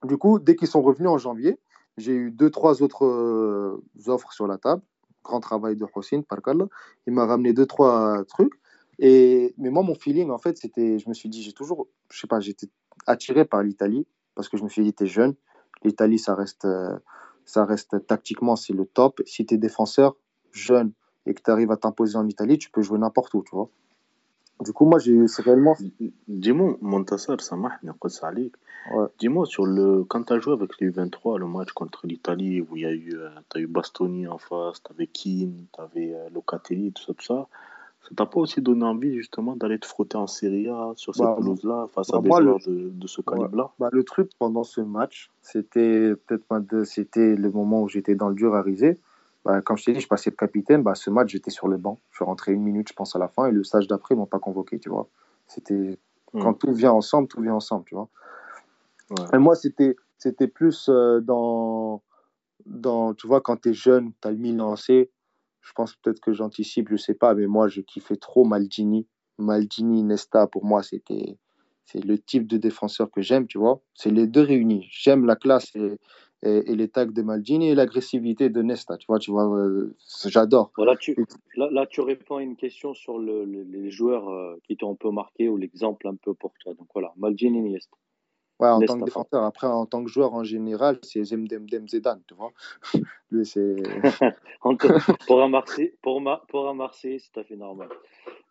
[0.04, 1.58] Du coup, dès qu'ils sont revenus en janvier,
[1.98, 4.82] j'ai eu deux, trois autres euh, offres sur la table.
[5.24, 6.68] Grand travail de Hossein, par contre.
[7.08, 8.54] Il m'a ramené deux, trois trucs.
[9.00, 12.20] Et, mais moi, mon feeling, en fait, c'était, je me suis dit, j'ai toujours, je
[12.20, 12.68] sais pas, j'étais
[13.08, 14.06] attiré par l'Italie
[14.36, 15.36] parce que je me suis dit, t'es jeune.
[15.84, 16.98] L'Italie, ça reste, euh,
[17.46, 19.22] ça reste tactiquement, c'est le top.
[19.26, 20.16] Si tu es défenseur,
[20.52, 20.94] jeune,
[21.26, 23.70] et que tu arrives à t'imposer en Italie, tu peux jouer n'importe où, tu vois.
[24.64, 25.76] Du coup, moi, j'ai réellement.
[26.28, 27.72] Dis-moi, Montassar, ça m'a
[28.94, 29.06] Ouais.
[29.20, 30.04] Dis-moi, sur le...
[30.04, 32.92] quand tu as joué avec les 23 le match contre l'Italie, où il y a
[32.92, 37.04] eu, euh, as eu Bastoni en face, tu avais Keane, tu avais euh, Locatelli, tout
[37.04, 37.48] ça, tout ça.
[38.02, 41.24] Ça t'a pas aussi donné envie, justement, d'aller te frotter en Serie A sur cette
[41.24, 43.72] Bah, pelouse-là, face bah, à des moi, le- joueurs de, de ce calibre-là?
[43.80, 48.36] Bah, le truc pendant ce match, c'était peut-être c'était le moment où j'étais dans le
[48.36, 48.98] dur à riser.
[49.46, 50.84] Bah, comme je t'ai dit, je passais de capitaine.
[50.84, 52.00] Bah, ce match, j'étais sur le banc.
[52.12, 53.48] Je suis rentré une minute, je pense, à la fin.
[53.48, 55.08] Et le stage d'après, ils m'ont pas convoqué, tu vois.
[55.48, 55.98] C'était
[56.32, 56.58] quand Hmm.
[56.58, 58.10] tout vient ensemble, tout vient ensemble, tu vois.
[59.12, 59.26] Ouais.
[59.34, 62.02] Et moi, c'était c'était plus euh, dans,
[62.66, 65.10] dans, tu vois, quand tu es jeune, tu as le Milan AC.
[65.62, 69.06] Je pense peut-être que j'anticipe, je sais pas, mais moi, je kiffais trop Maldini.
[69.38, 71.38] Maldini, Nesta, pour moi, c'était
[71.86, 73.82] c'est le type de défenseur que j'aime, tu vois.
[73.94, 74.88] C'est les deux réunis.
[74.90, 76.00] J'aime la classe et,
[76.44, 79.20] et, et les tags de Maldini et l'agressivité de Nesta, tu vois.
[79.20, 79.96] Tu vois, euh,
[80.26, 80.72] j'adore.
[80.78, 81.16] Voilà, tu,
[81.56, 84.92] là, là, tu réponds à une question sur le, le- les joueurs euh, qui t'ont
[84.92, 86.74] un peu marqué ou l'exemple un peu pour toi.
[86.74, 87.96] Donc voilà, Maldini Iniesta.
[88.60, 89.44] Ouais, en Nesta, tant que défenseur.
[89.44, 92.52] Après, en tant que joueur en général, c'est Zemdemdem Zidane, tu vois.
[93.32, 93.76] Lui, c'est.
[95.28, 97.90] Pour un Marseillais, pour, Ma- pour un Marseillais, c'est tout à fait normal.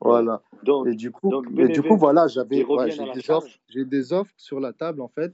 [0.01, 0.43] Voilà.
[0.65, 4.13] Donc, Et du coup, donc et du coup voilà, j'avais ouais, j'ai des offres, des
[4.13, 5.33] offres sur la table en fait,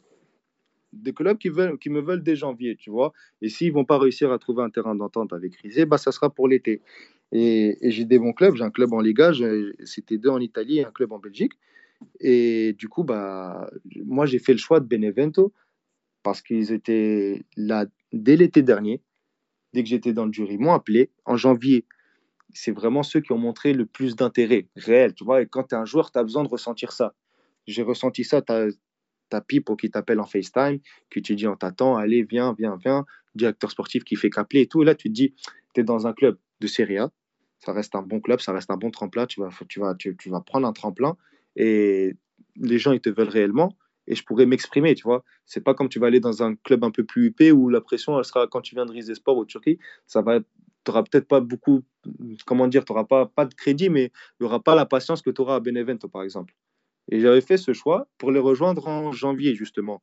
[0.93, 3.13] des clubs qui veulent, qui me veulent dès janvier, tu vois.
[3.43, 6.31] Et s'ils vont pas réussir à trouver un terrain d'entente avec Rizé, bah ça sera
[6.31, 6.83] pour l'été.
[7.33, 9.33] Et, j'ai des bons clubs, j'ai un club en Liga,
[9.85, 11.53] c'était deux en Italie et un club en Belgique.
[12.21, 13.71] Et du coup, bah
[14.05, 15.53] moi j'ai fait le choix de Benevento
[16.23, 19.03] parce qu'ils étaient là dès l'été dernier.
[19.75, 21.85] Dès que j'étais dans le jury, ils m'ont appelé en janvier
[22.53, 25.43] c'est vraiment ceux qui ont montré le plus d'intérêt réel, tu vois.
[25.43, 27.15] Et quand tu es un joueur, tu as besoin de ressentir ça.
[27.67, 28.43] J'ai ressenti ça,
[29.47, 30.79] Pipo qui t'appelle en FaceTime,
[31.11, 34.67] qui te dit on t'attend, allez, viens, viens, viens, directeur sportif qui fait qu'appeler et
[34.67, 34.83] tout.
[34.83, 35.35] Et là, tu te dis,
[35.75, 37.11] tu es dans un club de Serie A,
[37.59, 39.51] ça reste un bon club, ça reste un bon tremplin, tu vas,
[40.41, 41.17] prendre un tremplin
[41.57, 42.15] et
[42.57, 43.77] les gens, ils te veulent réellement
[44.07, 45.25] et je pourrais m'exprimer, tu vois.
[45.45, 47.81] C'est pas comme tu vas aller dans un club un peu plus huppé où la
[47.81, 50.41] pression, elle sera quand tu viens de Rizespor au Turquie, ça va
[50.85, 51.83] tu n'auras peut-être pas beaucoup,
[52.47, 55.21] comment dire, tu n'auras pas, pas de crédit, mais il n'y aura pas la patience
[55.21, 56.55] que tu auras à Benevento, par exemple.
[57.11, 60.03] Et j'avais fait ce choix pour les rejoindre en janvier, justement.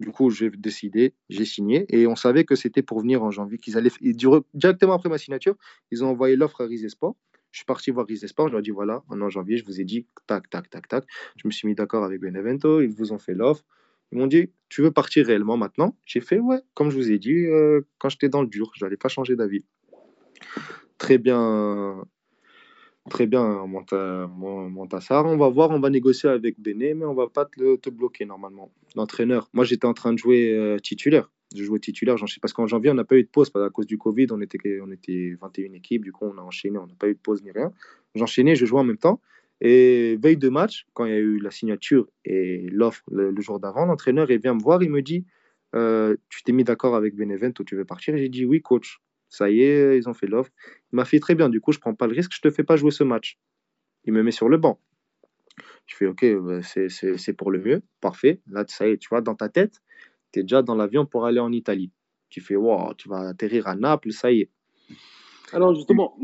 [0.00, 3.58] Du coup, j'ai décidé, j'ai signé, et on savait que c'était pour venir en janvier,
[3.58, 3.92] qu'ils allaient,
[4.54, 5.54] directement après ma signature,
[5.90, 7.16] ils ont envoyé l'offre à Rizesport.
[7.52, 9.84] Je suis parti voir Rizesport, je leur ai dit, voilà, en janvier, je vous ai
[9.84, 11.04] dit, tac, tac, tac, tac.
[11.36, 13.64] Je me suis mis d'accord avec Benevento, ils vous ont fait l'offre.
[14.10, 15.96] Ils m'ont dit, tu veux partir réellement maintenant?
[16.04, 18.84] J'ai fait, ouais, comme je vous ai dit, euh, quand j'étais dans le dur, je
[18.84, 19.64] n'allais pas changer d'avis.
[20.98, 22.04] Très bien,
[23.10, 25.26] très bien, Monta- Mon- Montassar.
[25.26, 28.24] On va voir, on va négocier avec Béné, mais on va pas te, te bloquer
[28.24, 28.72] normalement.
[28.96, 31.30] L'entraîneur, moi j'étais en train de jouer euh, titulaire.
[31.54, 33.86] Je jouais titulaire, sais- parce qu'en janvier, on n'a pas eu de pause à cause
[33.86, 34.26] du Covid.
[34.30, 37.14] On était, on était 21 équipes, du coup, on a enchaîné, on n'a pas eu
[37.14, 37.72] de pause ni rien.
[38.14, 39.20] J'enchaînais, je jouais en même temps.
[39.60, 43.40] Et veille de match, quand il y a eu la signature et l'offre le, le
[43.40, 45.24] jour d'avant, l'entraîneur il vient me voir, il me dit
[45.74, 48.98] euh, Tu t'es mis d'accord avec Benevento, tu veux partir J'ai dit Oui, coach.
[49.34, 50.50] Ça y est, ils ont fait l'offre.
[50.92, 52.62] Il m'a fait très bien, du coup, je prends pas le risque, je te fais
[52.62, 53.38] pas jouer ce match.
[54.04, 54.78] Il me met sur le banc.
[55.86, 58.40] Je fais Ok, bah, c'est- pour le mieux, parfait.
[58.48, 59.80] Là, ça y est, tu vois, dans ta tête,
[60.32, 61.90] tu es déjà dans l'avion pour aller en Italie.
[62.28, 64.50] Tu fais Wow, tu vas atterrir à Naples, ça y est.
[65.52, 66.16] Alors justement,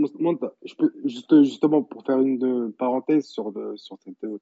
[0.64, 4.38] je peux juste, justement pour faire une euh, parenthèse euh,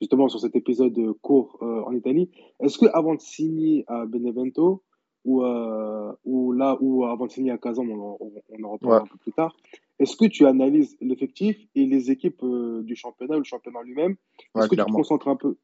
[0.00, 2.30] justement sur cet épisode court euh, en Italie,
[2.60, 4.82] est-ce que avant de signer à Benevento,
[5.24, 9.06] ou, euh, ou là où avant de signer à Kazan, on, on, en reparlera un
[9.06, 9.54] peu plus tard.
[9.98, 14.16] Est-ce que tu analyses l'effectif et les équipes euh, du championnat ou le championnat lui-même?
[14.56, 15.56] Est-ce que tu te concentres un peu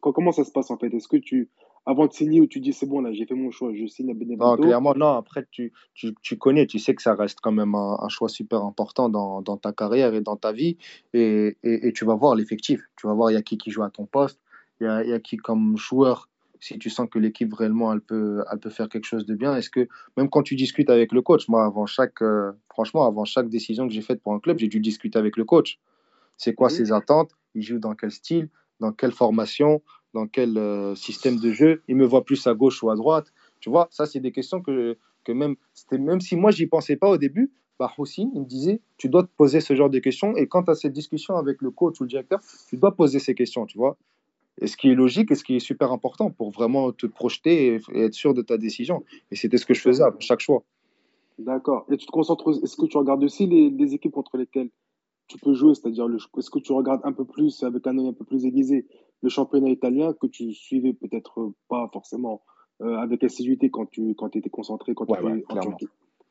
[0.00, 0.92] Comment ça se passe en fait?
[0.94, 1.50] Est-ce que tu,
[1.84, 4.10] avant de signer, où tu dis c'est bon, là j'ai fait mon choix, je signe
[4.10, 4.56] à Benevento?
[4.56, 5.08] Non, clairement, non.
[5.08, 8.62] Après, tu, tu, tu, connais, tu sais que ça reste quand même un, choix super
[8.64, 10.78] important dans, dans, ta carrière et dans ta vie.
[11.12, 12.80] Et, et, et tu vas voir l'effectif.
[12.96, 14.40] Tu vas voir, il y a qui qui joue à ton poste,
[14.80, 18.00] il y a, y a qui comme joueur si tu sens que l'équipe réellement elle
[18.00, 21.12] peut, elle peut faire quelque chose de bien Est-ce que même quand tu discutes avec
[21.12, 24.40] le coach, moi avant chaque, euh, franchement avant chaque décision que j'ai faite pour un
[24.40, 25.78] club, j'ai dû discuter avec le coach.
[26.36, 27.32] C'est quoi ses attentes?
[27.54, 28.48] Il joue dans quel style?
[28.80, 29.82] Dans quelle formation?
[30.14, 31.82] Dans quel euh, système de jeu?
[31.88, 33.32] Il me voit plus à gauche ou à droite?
[33.60, 35.56] Tu vois, ça c'est des questions que, que même,
[35.92, 39.22] même si moi j'y pensais pas au début, bah, aussi, il me disait, tu dois
[39.22, 40.36] te poser ce genre de questions.
[40.36, 43.20] Et quand tu as cette discussion avec le coach ou le directeur, tu dois poser
[43.20, 43.96] ces questions, tu vois
[44.60, 47.80] et ce qui est logique et ce qui est super important pour vraiment te projeter
[47.92, 49.04] et, être sûr de ta décision.
[49.30, 50.64] Et c'était ce que je faisais à chaque choix.
[51.38, 51.86] D'accord.
[51.90, 54.70] Et tu te concentres, est-ce que tu regardes aussi les, équipes contre lesquelles
[55.28, 56.06] tu peux jouer, c'est-à-dire
[56.38, 58.86] est-ce que tu regardes un peu plus, avec un œil un peu plus aiguisé,
[59.22, 62.42] le championnat italien que tu suivais peut-être pas forcément
[62.80, 65.76] euh, avec assiduité quand tu quand étais concentré quand tu étais clairement.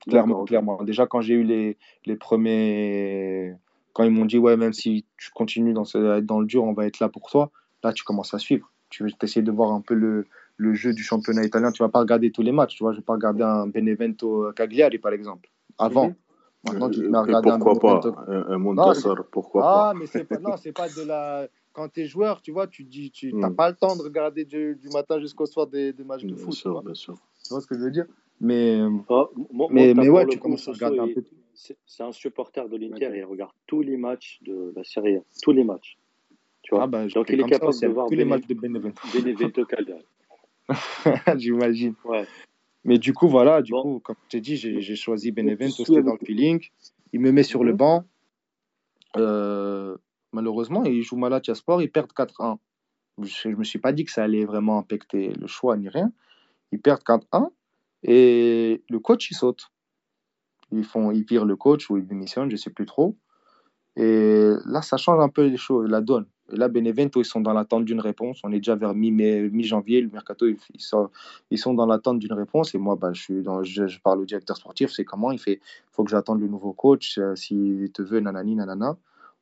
[0.08, 0.84] Clairement, clairement.
[0.84, 3.56] Déjà, quand j'ai eu les, les premiers.
[3.94, 6.74] Quand ils m'ont dit, ouais, même si tu continues dans, ce, dans le dur, on
[6.74, 7.52] va être là pour toi
[7.88, 8.72] là, tu commences à suivre.
[8.90, 11.72] Tu veux essayer de voir un peu le, le, jeu du championnat italien.
[11.72, 12.76] Tu vas pas regarder tous les matchs.
[12.78, 15.50] Tu vois, je vais pas regarder un Benevento Cagliari, par exemple.
[15.78, 16.10] Avant.
[16.10, 16.16] Mhm.
[16.66, 20.40] Maintenant, tu vas regarder un pourquoi pas un, Montassar, pourquoi ah, pas mais c'est pas,
[20.40, 21.48] non, c'est pas de la.
[21.72, 23.56] Quand tu es joueur, tu vois, tu dis, tu n'as hmm.
[23.56, 26.54] pas le temps de regarder du, du matin jusqu'au soir des, des, matchs de foot.
[26.54, 26.82] Sûr, tu vois.
[26.82, 27.14] bien sûr.
[27.44, 28.08] Tu vois ce que je veux dire?
[28.42, 29.26] Mais, ah,
[29.70, 31.24] mais, mais ouais, tu commences à regarder un peu.
[31.54, 35.22] C'est un supporter de l'Inter et il regarde tous les matchs de la Serie A,
[35.42, 35.97] tous les matchs.
[36.68, 39.02] Tu vois ah bah, Donc il est capable de voir tous les matchs de Benevento.
[39.14, 40.04] Benevento Cagliari.
[41.38, 41.96] J'imagine.
[42.04, 42.28] Ouais.
[42.84, 46.18] Mais du coup, voilà, du coup, comme je t'ai dit, j'ai choisi Benevento, c'était dans
[46.20, 46.62] le feeling.
[47.14, 47.78] Il me met sur le mhm.
[47.78, 48.06] banc.
[49.16, 49.96] Euh,
[50.34, 52.58] malheureusement, il joue Malatya Sport, ils perdent 4-1.
[53.24, 56.12] Je ne me suis pas dit que ça allait vraiment impacter le choix ni rien.
[56.74, 57.50] Ils perdent 4-1
[58.04, 59.72] et le coach, il saute.
[60.74, 63.16] Ils, font, ils virent le coach ou ils démissionnent, je ne sais plus trop.
[64.00, 66.28] Et là, ça change un peu les choses, la donne.
[66.52, 68.40] Et là, Benevento, ils sont dans l'attente d'une réponse.
[68.44, 70.02] On est déjà vers mi-janvier.
[70.02, 70.80] le mercato, ils,
[71.58, 72.76] sont, dans l'attente d'une réponse.
[72.76, 74.92] Et moi, bah, je, suis dans, je, parle au directeur sportif.
[74.92, 75.60] C'est comment Il fait?
[75.92, 77.18] Faut que j'attende le nouveau coach.
[77.18, 78.98] Euh, S'il te veut, nanani, nanana.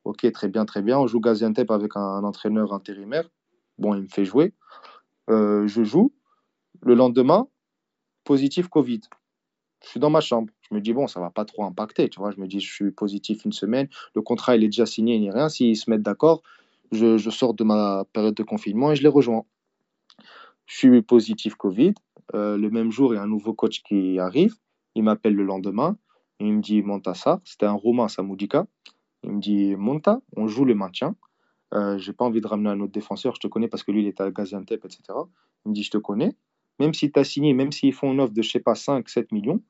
[0.05, 0.97] Ok, très bien, très bien.
[0.99, 3.29] On joue Gaziantep avec un, entraîneur intérimaire.
[3.77, 4.53] Bon, il me fait jouer.
[5.29, 6.13] Euh, je joue.
[6.81, 7.47] Le lendemain,
[8.23, 9.01] positif Covid.
[9.83, 10.51] Je suis dans ma chambre.
[10.69, 12.09] Je me dis, bon, ça va pas trop impacter.
[12.09, 13.87] Tu vois, je me dis, je suis positif une semaine.
[14.15, 15.49] Le contrat, il est déjà signé, il n'y a rien.
[15.49, 16.41] S'ils se mettent d'accord,
[16.91, 19.45] je, sors de ma période de confinement et je les rejoins.
[20.65, 21.93] Je suis positif Covid.
[22.33, 24.55] Euh, le même jour, il y a un nouveau coach qui arrive.
[24.95, 25.97] Il m'appelle le lendemain.
[26.39, 27.41] Il me dit Monta ça.
[27.43, 28.65] C'était un Romain, Samoudika.
[29.23, 31.15] Il me dit Monta, on joue le maintien.
[31.73, 33.35] Euh, j'ai pas envie de ramener un autre défenseur.
[33.35, 35.01] Je te connais parce que lui, il est à Gaziantep, etc.
[35.65, 36.35] Il me dit Je te connais.
[36.79, 39.07] Même si tu as signé, même s'ils font une offre de, je sais pas, 5,
[39.07, 39.61] 7 millions,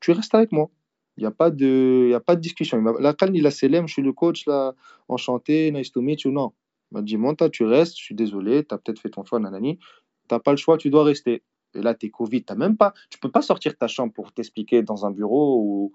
[0.00, 0.70] tu restes avec moi.
[1.16, 2.82] Il n'y a, pas de, a pas de discussion.
[2.98, 4.74] La calme, il a Selem, je suis le coach, là,
[5.08, 6.30] enchanté, nice to meet you.
[6.30, 6.52] Non.
[6.90, 9.38] Il m'a dit, Monta, tu restes, je suis désolé, tu as peut-être fait ton choix,
[9.38, 9.78] nanani.
[9.78, 11.42] Tu n'as pas le choix, tu dois rester.
[11.74, 14.12] Et là, tu es Covid, as même pas, tu peux pas sortir de ta chambre
[14.12, 15.92] pour t'expliquer dans un bureau où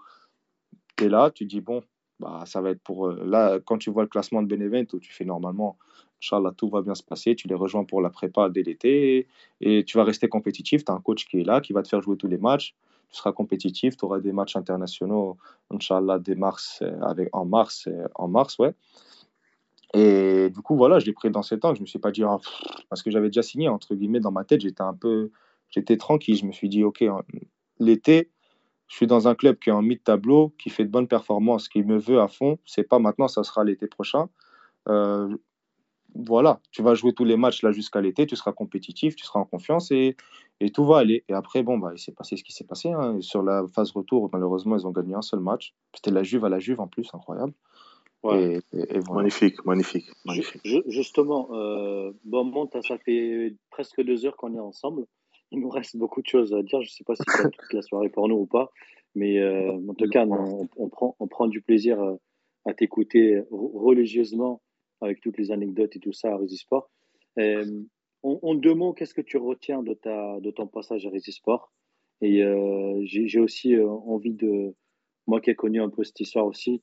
[0.95, 1.82] tu es là, tu dis, bon,
[2.19, 3.07] bah, ça va être pour.
[3.07, 5.77] Euh, là, quand tu vois le classement de Benevento, tu fais normalement,
[6.22, 9.27] Inch'Allah, tout va bien se passer, tu les rejoins pour la prépa dès l'été
[9.60, 10.86] et tu vas rester compétitif.
[10.86, 12.76] Tu as un coach qui est là, qui va te faire jouer tous les matchs
[13.16, 15.38] tu seras compétitif, tu auras des matchs internationaux,
[15.72, 18.74] Inch'Allah, dès mars, euh, avec, en mars, euh, en mars, ouais.
[19.94, 21.74] Et du coup, voilà, je l'ai pris dans cet temps.
[21.74, 22.38] Je me suis pas dit, ah,
[22.90, 25.32] parce que j'avais déjà signé, entre guillemets, dans ma tête, j'étais un peu,
[25.70, 26.36] j'étais tranquille.
[26.36, 27.06] Je me suis dit, OK,
[27.80, 28.30] l'été,
[28.88, 31.82] je suis dans un club qui est en mi-tableau, qui fait de bonnes performances, qui
[31.84, 32.60] me veut à fond.
[32.66, 34.28] C'est pas maintenant, ça sera l'été prochain.
[34.90, 35.34] Euh,
[36.16, 39.42] voilà, tu vas jouer tous les matchs là jusqu'à l'été, tu seras compétitif, tu seras
[39.42, 40.16] en confiance et,
[40.62, 41.26] et tout va aller.
[41.28, 42.92] Et après, bon, bah, il s'est passé ce qui s'est passé.
[42.92, 43.18] Hein.
[43.20, 45.74] Sur la phase retour, malheureusement, ils ont gagné un seul match.
[45.94, 47.54] C'était la Juve à la Juve en plus, incroyable.
[48.34, 48.60] Et,
[49.12, 50.62] Magnifique, magnifique, magnifique.
[50.88, 55.06] justement, euh, bon, ça fait presque deux heures qu'on est ensemble.
[55.52, 56.82] Il nous reste beaucoup de choses à dire.
[56.82, 58.72] Je ne sais pas si c'est toute la soirée pour nous ou pas.
[59.14, 62.16] Mais euh, en tout cas, on, prend, on prend du plaisir euh,
[62.66, 64.62] à t'écouter religieusement
[65.06, 66.90] avec toutes les anecdotes et tout ça à Résisport.
[67.40, 67.84] Euh,
[68.23, 71.72] en, deux mots, qu'est-ce que tu retiens de, ta, de ton passage à Résisport
[72.22, 74.73] Et euh, j'ai aussi euh, envie de,
[75.27, 76.82] moi qui ai connu un peu cette histoire aussi,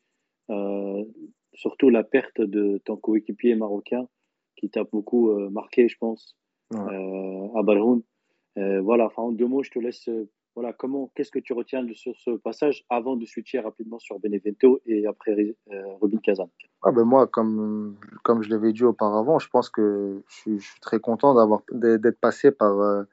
[1.55, 4.09] surtout la perte de ton coéquipier marocain
[4.57, 6.37] qui t'a beaucoup marqué, je pense,
[6.71, 8.03] à Balhoun.
[8.57, 10.09] voilà, enfin, en deux mots, je te laisse.
[10.55, 14.19] Voilà, comment, qu'est-ce que tu retiens de, sur ce passage avant de switcher rapidement sur
[14.19, 15.57] Benevento et après
[16.01, 16.51] Robin Kazan?
[16.83, 21.01] Ah ben moi, comme, comme je l'avais dit auparavant, je pense que je suis, très
[21.01, 23.05] content d'avoir d'être passé par euh,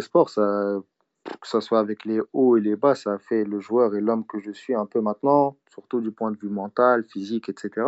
[0.00, 0.30] Sport.
[0.30, 0.80] Ça,
[1.24, 4.00] que ce soit avec les hauts et les bas, ça a fait le joueur et
[4.00, 7.86] l'homme que je suis un peu maintenant, surtout du point de vue mental, physique, etc.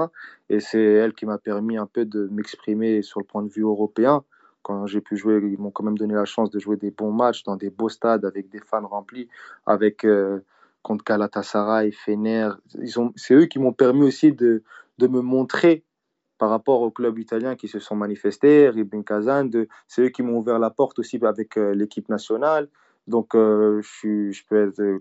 [0.49, 3.63] Et c'est elle qui m'a permis un peu de m'exprimer sur le point de vue
[3.63, 4.25] européen.
[4.67, 7.13] Quand j'ai pu jouer, ils m'ont quand même donné la chance de jouer des bons
[7.13, 9.29] matchs dans des beaux stades avec des fans remplis,
[9.65, 10.41] avec euh,
[10.83, 12.51] contre Galatasaray, Fener.
[13.15, 14.65] C'est eux qui m'ont permis aussi de,
[14.99, 15.85] de me montrer
[16.37, 19.49] par rapport aux clubs italiens qui se sont manifestés, Ribin Kazan,
[19.87, 22.69] c'est eux qui m'ont ouvert la porte aussi avec euh, l'équipe nationale.
[23.07, 24.33] Donc, euh, je,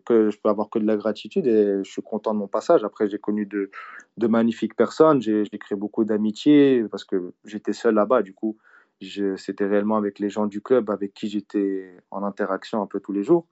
[0.06, 2.84] que, je peux avoir que de la gratitude et je suis content de mon passage.
[2.84, 3.72] Après, j'ai connu de,
[4.18, 8.22] de, magnifiques personnes, j'ai créé beaucoup d'amitié parce que j'étais seul là-bas.
[8.22, 8.58] Du coup,
[9.02, 13.12] c'était réellement avec les gens du club avec qui j'étais en interaction un peu tous
[13.12, 13.46] les jours.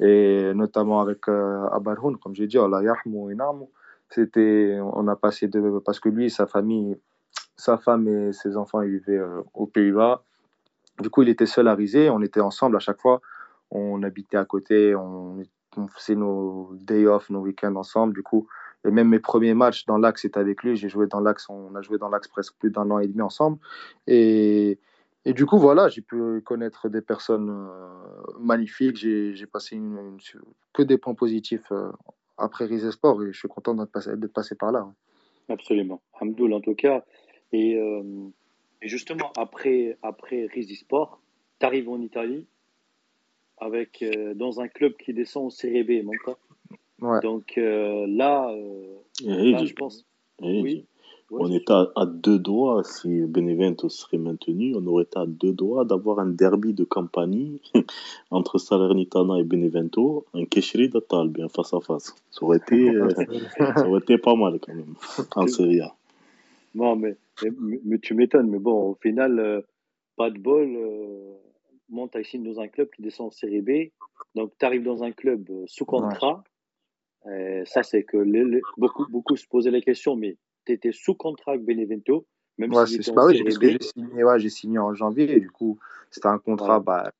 [0.00, 3.36] Et notamment avec euh, Abarhoun, comme j'ai dit, Allah Yahmou et
[4.10, 6.96] C'était, on a passé de, parce que lui, sa famille,
[7.56, 10.22] sa femme et ses enfants, ils vivaient euh, aux Pays-Bas.
[11.00, 12.10] Du coup, il était seul à Rizé.
[12.10, 13.20] On était ensemble à chaque fois
[13.70, 15.42] on habitait à côté, on,
[15.90, 18.14] faisait nos day off, nos week-ends ensemble.
[18.14, 18.48] Du coup,
[18.84, 20.76] et même mes premiers matchs dans l'Axe, c'était avec lui.
[20.76, 23.22] J'ai joué dans l'Axe, on a joué dans l'Axe presque plus d'un an et demi
[23.22, 23.58] ensemble.
[24.06, 24.78] Et,
[25.24, 28.96] et du coup, voilà, j'ai pu connaître des personnes euh, magnifiques.
[28.96, 30.18] J'ai passé une,
[30.72, 31.90] que des points positifs euh,
[32.36, 34.90] après Rise Sport et je suis content d'être passé, passé, par là.
[35.48, 36.00] Absolument.
[36.20, 37.04] Hamdoul, en tout cas.
[37.52, 38.02] Et, euh,
[38.80, 41.20] et justement, après, après Rise Sport,
[41.58, 42.46] tu arrives en Italie
[43.58, 46.12] avec, euh, dans un club qui descend en Série B, mon
[47.00, 47.20] Ouais.
[47.20, 50.04] Donc euh, là, euh, là, je pense.
[50.40, 50.84] oui.
[51.30, 55.52] On est à, à, deux doigts, si Benevento serait maintenu, on aurait été à deux
[55.52, 57.58] doigts d'avoir un derby de campagne
[58.30, 62.14] entre Salernitana et Benevento, un Keshri d'Atal, bien face à face.
[62.30, 62.92] Ça aurait, été,
[63.56, 64.94] ça aurait été pas mal quand même,
[65.36, 65.94] en Serie A.
[66.74, 67.16] Non, mais,
[67.84, 69.64] mais, tu m'étonnes, mais bon, au final,
[70.16, 70.68] pas de bol
[71.88, 73.70] monte ici dans un club qui descend en série B.
[74.34, 76.44] Donc, tu arrives dans un club euh, sous contrat.
[77.26, 78.18] Euh, ça, c'est que
[78.76, 80.36] beaucoup, beaucoup se posaient la question, mais
[80.68, 82.26] tu étais sous contrat avec Benevento,
[82.56, 85.40] même si c'est pas oui, parce que j'ai signé, ouais, j'ai signé en janvier, et
[85.40, 85.78] du coup,
[86.10, 86.80] c'était un contrat.
[86.80, 87.12] Bah...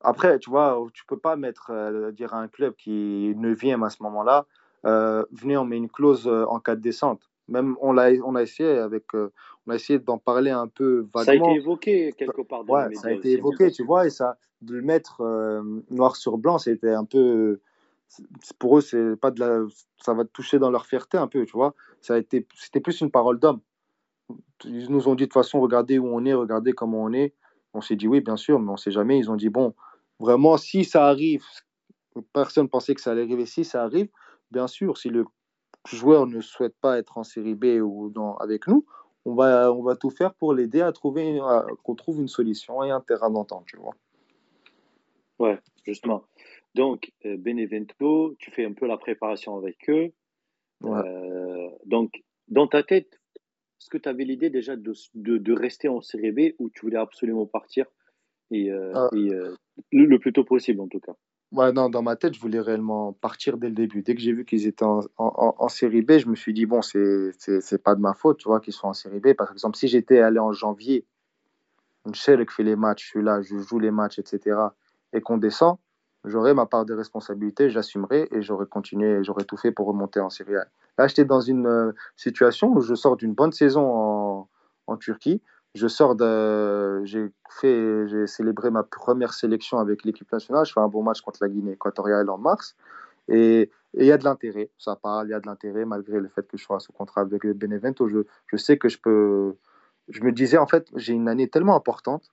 [0.00, 3.82] Après, tu vois, tu peux pas mettre, euh, dire à un club qui ne vient
[3.82, 4.46] à ce moment-là,
[4.84, 7.22] venez, on met une clause en cas de descente.
[7.48, 9.32] Même on l'a, on a essayé avec, euh,
[9.66, 11.24] on a essayé d'en parler un peu vaguement.
[11.24, 12.64] Ça a été évoqué quelque part.
[12.64, 16.16] Dans ouais, ça a été évoqué, tu vois, et ça, de le mettre euh, noir
[16.16, 17.60] sur blanc, c'était un peu,
[18.58, 19.60] pour eux, c'est pas de la,
[19.98, 21.74] ça va toucher dans leur fierté un peu, tu vois.
[22.00, 23.60] Ça a été, c'était plus une parole d'homme.
[24.64, 27.34] Ils nous ont dit de toute façon, regardez où on est, regardez comment on est.
[27.74, 29.18] On s'est dit oui, bien sûr, mais on sait jamais.
[29.18, 29.74] Ils ont dit bon,
[30.18, 31.44] vraiment, si ça arrive,
[32.32, 33.46] personne pensait que ça allait arriver.
[33.46, 34.08] Si ça arrive,
[34.50, 35.24] bien sûr, si le
[35.86, 38.84] joueur ne souhaite pas être en série B ou dans, avec nous,
[39.24, 41.40] on va, on va tout faire pour l'aider à trouver
[41.82, 43.94] qu'on trouve une solution et un terrain d'entente, tu vois.
[45.38, 46.24] Ouais, justement.
[46.74, 50.12] Donc, euh, Benevento, tu fais un peu la préparation avec eux.
[50.84, 52.12] Euh, donc,
[52.48, 53.20] dans ta tête,
[53.80, 56.98] est-ce que tu avais l'idée déjà de, de, rester en série B ou tu voulais
[56.98, 57.86] absolument partir
[58.50, 59.08] et, euh, ah.
[59.12, 61.12] le, plus tôt possible en tout cas?
[61.52, 64.02] Ouais, non, dans ma tête, je voulais réellement partir dès le début.
[64.02, 66.66] Dès que j'ai vu qu'ils étaient en, en, en, série B, je me suis dit,
[66.66, 69.32] bon, c'est, c'est, pas de ma faute, tu vois, qu'ils soient en série B.
[69.32, 71.06] Par exemple, si j'étais allé en janvier,
[72.12, 74.56] je sais que fait les matchs, je suis là, je joue les matchs, etc.,
[75.14, 75.78] et qu'on descend,
[76.28, 80.30] j'aurais ma part de responsabilité, j'assumerais et j'aurais continué, j'aurais tout fait pour remonter en
[80.30, 80.66] série A.
[80.98, 84.46] Là, j'étais dans une euh, situation où je sors d'une bonne saison
[84.86, 85.42] en, Turquie
[85.74, 86.16] je sors.
[87.04, 90.64] J'ai fait, j'ai célébré ma première sélection avec l'équipe nationale.
[90.64, 92.74] Je fais un bon match contre la Guinée équatoriale en mars.
[93.28, 96.28] Et il y a de l'intérêt, ça parle, il y a de l'intérêt malgré le
[96.28, 98.08] fait que je sois sous contrat avec Benevento.
[98.08, 99.56] Je sais que je peux.
[100.08, 102.32] Je me disais, en fait, j'ai une année tellement importante.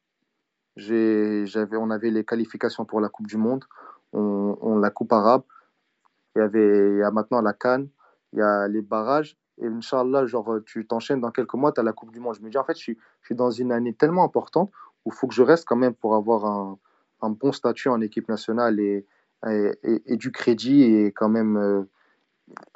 [0.75, 3.65] J'avais, on avait les qualifications pour la Coupe du Monde,
[4.13, 5.43] on, on la Coupe arabe.
[6.35, 7.87] Il y avait il y a maintenant la Cannes,
[8.33, 9.37] il y a les barrages.
[9.61, 12.35] Et Inch'Allah, genre, tu t'enchaînes dans quelques mois, tu as la Coupe du Monde.
[12.35, 14.69] Je me dis, en fait, je suis, je suis dans une année tellement importante
[15.05, 16.77] où il faut que je reste quand même pour avoir un,
[17.21, 19.05] un bon statut en équipe nationale et,
[19.47, 20.83] et, et, du crédit.
[20.83, 21.83] Et quand même, euh,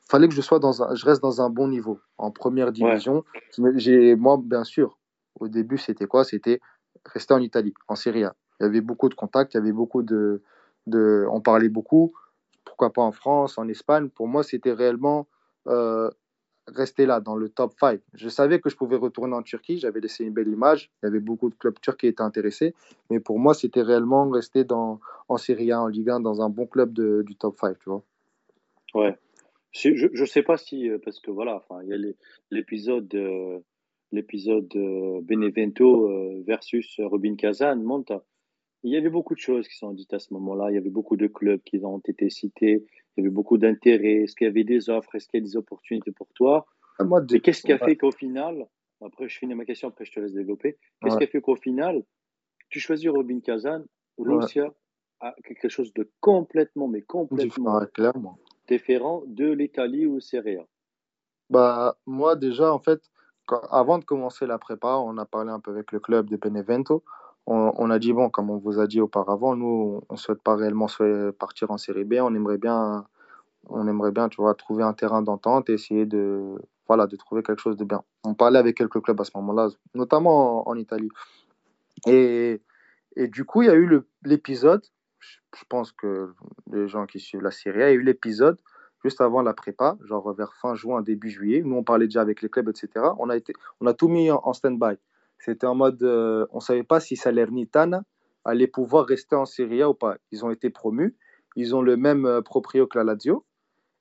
[0.10, 3.24] fallait que je, sois dans un, je reste dans un bon niveau, en première division.
[3.76, 4.98] J'ai, moi, bien sûr,
[5.40, 6.24] au début, c'était quoi?
[6.24, 6.62] C'était
[7.06, 8.36] rester en Italie, en Serie A.
[8.60, 10.42] Il y avait beaucoup de contacts, il y avait beaucoup de.
[10.92, 12.14] On parlait beaucoup.
[12.66, 15.28] Pourquoi pas en France, en Espagne Pour moi, c'était réellement.
[15.68, 16.10] Euh,
[16.76, 18.00] rester là, dans le top 5.
[18.14, 21.10] Je savais que je pouvais retourner en Turquie, j'avais laissé une belle image, il y
[21.10, 22.76] avait beaucoup de clubs turcs qui étaient intéressés,
[23.10, 26.68] mais pour moi, c'était réellement rester en Serie A, en Ligue 1, dans un bon
[26.68, 28.04] club du top 5, tu vois.
[28.94, 29.18] Ouais.
[29.72, 32.14] Je ne sais pas si, euh, parce que voilà, il y a
[32.50, 33.60] l'épisode euh,
[34.12, 38.12] l'épisode euh, Benevento versus Rubin Kazan monte.
[38.84, 40.72] Il y avait beaucoup de choses qui sont dites à ce moment-là.
[40.72, 42.86] Il y avait beaucoup de clubs qui ont été cités.
[43.18, 44.24] Il y avait beaucoup d'intérêt.
[44.24, 45.14] Est-ce qu'il y avait des offres?
[45.16, 46.66] Est-ce qu'il y a des opportunités pour toi?
[46.98, 48.68] Ah, Moi, qu'est-ce qui a fait qu'au final,
[49.02, 50.78] après je finis ma question, après je te laisse développer.
[51.02, 52.04] Qu'est-ce qui a fait qu'au final,
[52.70, 53.84] tu choisis Robin Kazan,
[54.18, 54.74] Russia
[55.22, 57.82] a quelque chose de complètement, mais complètement
[58.68, 60.68] différent de l'Italie ou Serie A?
[61.50, 63.02] Bah, Moi, déjà, en fait,
[63.72, 67.04] avant de commencer la prépa, on a parlé un peu avec le club de Benevento
[67.52, 70.56] on, a dit, bon, comme on vous a dit auparavant, nous, on ne souhaite pas
[70.56, 70.88] réellement
[71.40, 72.16] partir en série B.
[72.22, 73.08] On aimerait bien,
[73.68, 76.56] on aimerait bien tu vois, trouver un terrain d'entente et essayer de,
[76.88, 78.04] voilà, de trouver quelque chose de bien.
[78.24, 81.10] On parlait avec quelques clubs à ce moment-là, notamment en, Italie.
[82.06, 82.62] Et,
[83.16, 84.86] et, du coup, il y a eu l'épisode,
[85.20, 86.34] je pense que
[86.72, 88.60] les gens qui suivent la série A, il y a eu l'épisode
[89.04, 91.62] juste avant la prépa, genre vers fin juin, début juillet.
[91.64, 92.90] Nous, on parlait déjà avec les clubs, etc.
[93.18, 94.98] On a, été, on a tout mis en stand-by.
[95.40, 98.04] C'était en mode, euh, on ne savait pas si Salernitana
[98.44, 100.18] allait pouvoir rester en Serie A ou pas.
[100.32, 101.16] Ils ont été promus,
[101.56, 103.46] ils ont le même euh, proprio que la Lazio.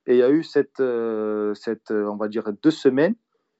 [0.06, 3.14] Et il y a eu cette, euh, cette on va dire, deux semaines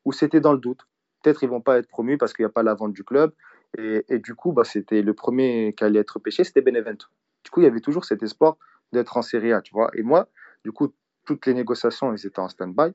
[0.05, 0.89] où c'était dans le doute.
[1.23, 3.32] Peut-être ils vont pas être promus parce qu'il n'y a pas la vente du club.
[3.77, 7.06] Et, du coup, bah, c'était le premier qui allait être pêché, c'était Benevento.
[7.44, 8.56] Du coup, il y avait toujours cet espoir
[8.93, 9.90] d'être en Serie A, tu vois.
[9.93, 10.28] Et moi,
[10.65, 10.94] du coup,
[11.28, 12.94] toutes les négociations, elles étaient en stand-by.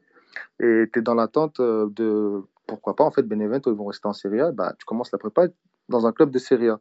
[0.59, 4.13] Et tu es dans l'attente de pourquoi pas, en fait, Benevento, ils vont rester en
[4.13, 5.45] Serie A, bah, tu commences la prépa
[5.87, 6.79] dans un club de Serie A.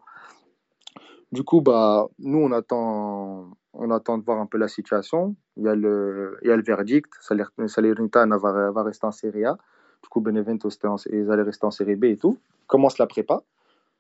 [1.31, 5.37] Du coup, bah, nous, on attend, on attend de voir un peu la situation.
[5.59, 7.13] Il y a le, il y a le verdict.
[7.21, 9.59] Salernitana va, rester en Serie A.
[10.03, 10.71] Du coup, Benevento,
[11.11, 12.39] ils allaient rester en Serie B et tout.
[12.67, 13.43] Commence la prépa.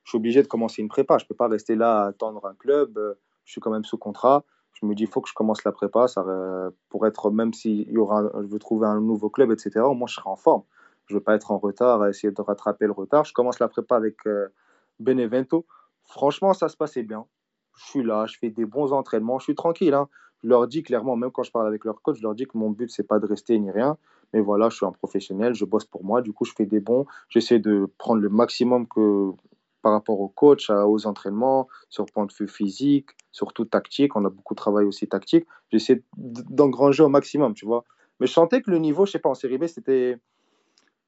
[0.05, 1.19] Je suis obligé de commencer une prépa.
[1.19, 2.99] Je ne peux pas rester là à attendre un club.
[3.45, 4.45] Je suis quand même sous contrat.
[4.75, 6.25] Je me dis, il faut que je commence la prépa ça,
[6.89, 10.07] pour être, même si y aura, je veux trouver un nouveau club, etc., au moins
[10.07, 10.63] je serai en forme.
[11.07, 13.25] Je ne veux pas être en retard, essayer de rattraper le retard.
[13.25, 14.49] Je commence la prépa avec euh,
[14.99, 15.67] Benevento.
[16.05, 17.27] Franchement, ça se passait bien.
[17.77, 19.95] Je suis là, je fais des bons entraînements, je suis tranquille.
[19.95, 20.09] Hein.
[20.43, 22.59] Je leur dis clairement, même quand je parle avec leur coach, je leur dis que
[22.59, 23.97] mon but, c'est pas de rester ni rien.
[24.33, 26.23] Mais voilà, je suis un professionnel, je bosse pour moi.
[26.23, 27.07] Du coup, je fais des bons.
[27.29, 29.33] J'essaie de prendre le maximum que
[29.83, 34.17] par rapport au coach, aux entraînements, sur point de vue physique, surtout tactique.
[34.17, 35.47] On a beaucoup travaillé aussi tactique.
[35.71, 37.85] J'essaie d'engranger au maximum, tu vois.
[38.21, 40.19] Mais je sentais que le niveau, je sais pas, en série B, c'était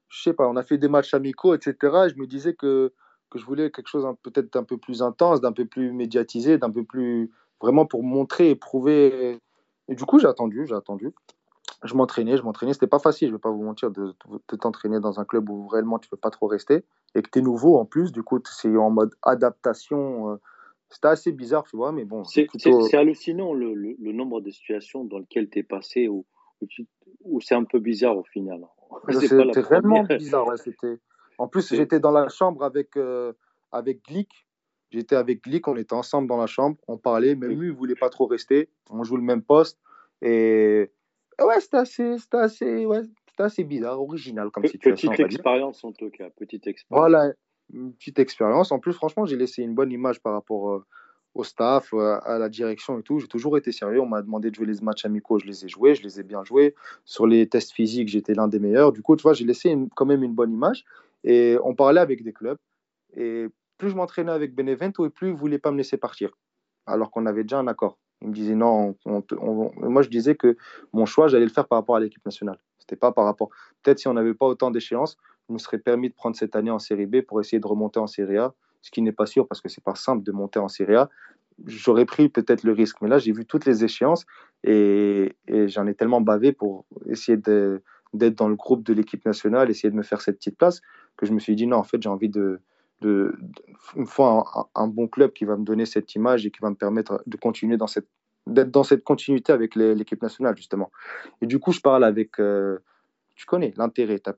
[0.09, 1.75] je sais pas, on a fait des matchs amicaux, etc.
[2.05, 2.93] Et je me disais que,
[3.29, 6.71] que je voulais quelque chose peut-être d'un peu plus intense, d'un peu plus médiatisé, d'un
[6.71, 7.31] peu plus
[7.61, 9.39] vraiment pour montrer et prouver.
[9.87, 11.13] Et du coup, j'ai attendu, j'ai attendu.
[11.83, 12.73] Je m'entraînais, je m'entraînais.
[12.73, 14.15] C'était pas facile, je vais pas vous mentir, de,
[14.59, 16.85] t'entraîner dans un club où réellement tu peux pas trop rester
[17.15, 18.11] et que tu es nouveau en plus.
[18.11, 20.33] Du coup, c'est en mode adaptation.
[20.33, 20.35] Euh,
[20.89, 22.23] c'était assez bizarre, tu vois, mais bon.
[22.25, 22.47] C'est
[22.93, 26.25] hallucinant le, le, nombre de situations dans lesquelles tu es passé où,
[27.23, 28.61] où c'est un peu bizarre au final.
[29.09, 30.45] C'était vraiment bizarre.
[31.37, 33.33] En plus, j'étais dans la chambre avec, euh,
[33.71, 34.47] avec Glick.
[34.91, 37.95] J'étais avec Glick, on était ensemble dans la chambre, on parlait, même lui, il voulait
[37.95, 38.69] pas trop rester.
[38.89, 39.79] On joue le même poste.
[40.21, 40.91] Et
[41.43, 43.01] ouais, c'était assez, assez, ouais,
[43.43, 45.11] assez bizarre, original comme situation.
[45.11, 46.99] Petite expérience en tout cas, petite expérience.
[46.99, 47.33] Voilà,
[47.73, 48.71] une petite expérience.
[48.71, 50.85] En plus, franchement, j'ai laissé une bonne image par rapport euh,
[51.33, 53.19] au staff, euh, à la direction et tout.
[53.19, 54.01] J'ai toujours été sérieux.
[54.01, 56.23] On m'a demandé de jouer les matchs amicaux, je les ai joués, je les ai
[56.23, 56.75] bien joués.
[57.03, 58.91] Sur les tests physiques, j'étais l'un des meilleurs.
[58.91, 60.85] Du coup, tu vois, j'ai laissé quand même une bonne image.
[61.23, 62.57] Et on parlait avec des clubs.
[63.15, 63.47] Et
[63.77, 66.31] plus je m'entraînais avec Benevento, et plus ils ne voulaient pas me laisser partir.
[66.85, 67.97] Alors qu'on avait déjà un accord.
[68.21, 68.95] Ils me disaient non.
[69.05, 70.55] moi, je disais que
[70.93, 72.59] mon choix, j'allais le faire par rapport à l'équipe nationale.
[72.87, 73.49] C'était pas par rapport.
[73.83, 75.17] Peut-être si on n'avait pas autant d'échéances,
[75.47, 77.99] je me serait permis de prendre cette année en Série B pour essayer de remonter
[77.99, 78.53] en Série A
[78.85, 81.09] ce qui n'est pas sûr parce que c'est pas simple de monter en Serie A.
[81.65, 84.27] J'aurais pris peut-être le risque, mais là j'ai vu toutes les échéances
[84.63, 89.89] et, j'en ai tellement bavé pour essayer d'être dans le groupe de l'équipe nationale, essayer
[89.89, 90.81] de me faire cette petite place
[91.17, 92.61] que je me suis dit non, en fait j'ai envie de,
[93.01, 96.75] une fois un, bon club qui va me donner cette image et qui va me
[96.75, 98.07] permettre de continuer dans cette
[98.47, 100.91] d'être dans cette continuité avec l'équipe nationale justement.
[101.41, 102.79] Et du coup je parle avec, euh,
[103.35, 104.35] tu connais l'intérêt, tu as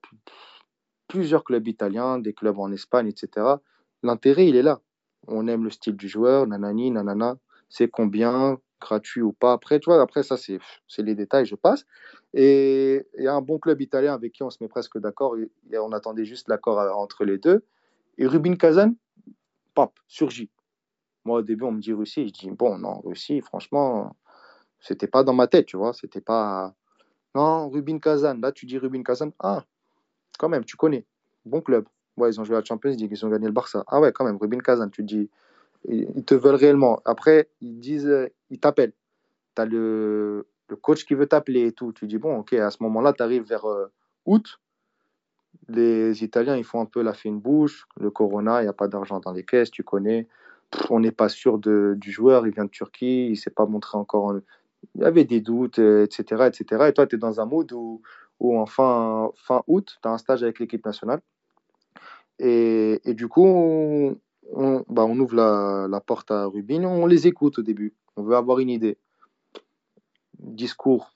[1.08, 3.58] plusieurs clubs italiens, des clubs en Espagne, etc
[4.04, 4.82] l'intérêt, il est là.
[5.28, 7.38] On aime le style du joueur, nanani, nanana,
[7.70, 9.54] c'est combien, gratuit ou pas.
[9.54, 10.60] Après, tu vois, après ça, c'est
[11.00, 11.86] les détails, je passe.
[12.34, 15.36] Et il y a un bon club italien avec qui on se met presque d'accord.
[15.74, 17.64] On attendait juste l'accord entre les deux.
[18.18, 18.96] Et Rubin Kazan,
[19.74, 20.50] pop, surgit.
[21.28, 22.30] Moi, au début, on me dit Russie.
[22.30, 24.16] Je dis, bon, non, Russie, franchement,
[24.80, 25.92] c'était pas dans ma tête, tu vois.
[25.92, 26.74] C'était pas.
[27.36, 28.40] Non, Rubin Kazan.
[28.42, 29.32] Là, tu dis Rubin Kazan.
[29.40, 29.66] Ah,
[30.40, 31.06] quand même, tu connais.
[31.44, 31.86] Bon club.
[32.16, 33.84] Ouais, ils ont joué à la Champions League, ils ont gagné le Barça.
[33.88, 35.30] Ah ouais, quand même, Rubin Kazan, tu dis,
[35.90, 37.02] ils te veulent réellement.
[37.04, 38.94] Après, ils disent, euh, ils t'appellent.
[39.58, 41.92] Tu as le, le, coach qui veut t'appeler et tout.
[41.92, 43.92] Tu dis, bon, ok, à ce moment-là, tu arrives vers euh,
[44.26, 44.62] août.
[45.68, 47.86] Les Italiens, ils font un peu la fine bouche.
[48.00, 50.30] Le Corona, il n'y a pas d'argent dans les caisses, tu connais.
[50.90, 53.98] On n'est pas sûr de, du joueur, il vient de Turquie, il s'est pas montré
[53.98, 54.36] encore.
[54.96, 56.26] Il y avait des doutes, etc.
[56.32, 56.86] Euh, etc.
[56.88, 58.02] Et toi, tu es dans un mode où,
[58.40, 61.22] où en fin, fin août, tu as un stage avec l'équipe nationale.
[62.40, 67.28] Et, et, du coup, on, bah, on ouvre la, la, porte à Rubin, on les
[67.28, 67.96] écoute au début.
[68.16, 68.98] On veut avoir une idée.
[70.38, 71.16] Discours,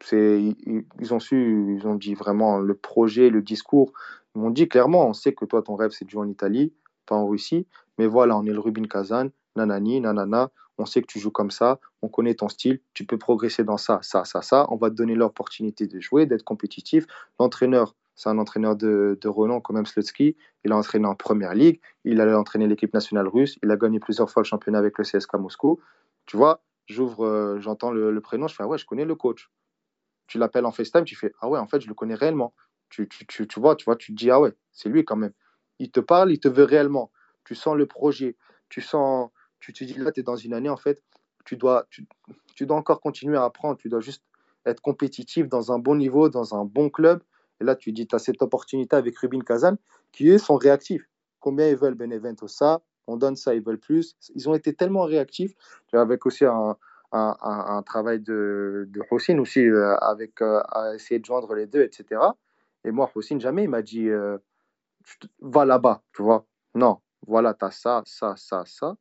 [0.00, 3.92] c'est, ils, ils, ont su, ils ont dit vraiment le projet, le discours.
[4.34, 6.72] Ils m'ont dit clairement, on sait que toi, ton rêve, c'est de jouer en Italie,
[7.06, 7.66] pas en Russie.
[7.98, 10.50] Mais voilà, on est le Rubin Kazan, nanani, nanana.
[10.78, 13.76] On sait que tu joues comme ça, on connaît ton style, tu peux progresser dans
[13.76, 14.66] ça, ça, ça, ça.
[14.70, 17.06] On va te donner l'opportunité de jouer, d'être compétitif.
[17.38, 20.36] L'entraîneur, c'est un entraîneur de, renom, comme même Slutsky.
[20.64, 21.80] Il a entraîné en première ligue.
[22.04, 23.58] Il a entraîné l'équipe nationale russe.
[23.62, 25.80] Il a gagné plusieurs fois le championnat avec le CSK Moscou.
[26.26, 29.50] Tu vois, j'ouvre, euh, j'entends le, prénom, je fais ah ouais, je connais le coach.
[30.26, 32.54] Tu l'appelles en FaceTime, tu fais ah ouais, en fait, je le connais réellement.
[32.90, 35.16] Tu, tu, tu, tu vois, tu vois, tu te dis ah ouais, c'est lui quand
[35.16, 35.32] même.
[35.78, 37.10] Il te parle, il te veut réellement.
[37.44, 38.36] Tu sens le projet.
[38.68, 41.02] Tu sens, tu te dis là, tu es dans une année en fait.
[41.44, 42.06] Tu dois, tu,
[42.54, 43.76] tu dois encore continuer à apprendre.
[43.78, 44.24] Tu dois juste
[44.64, 47.22] être compétitif dans un bon niveau, dans un bon club
[47.62, 49.76] et là, tu dis, tu as cette opportunité avec Rubin Kazan,
[50.10, 51.08] qui eux sont réactifs.
[51.38, 54.16] Combien ils veulent Benevento Ça, on donne ça, ils veulent plus.
[54.34, 55.54] Ils ont été tellement réactifs,
[55.92, 56.76] avec aussi un,
[57.12, 62.20] un, travail de, de aussi, euh, avec, euh, à essayer de joindre les deux, etc.
[62.84, 64.38] Et moi, Hossein, jamais il m'a dit, euh,
[65.40, 66.44] va là-bas, tu vois.
[66.74, 68.96] Non, voilà, tu as ça, ça, ça, ça.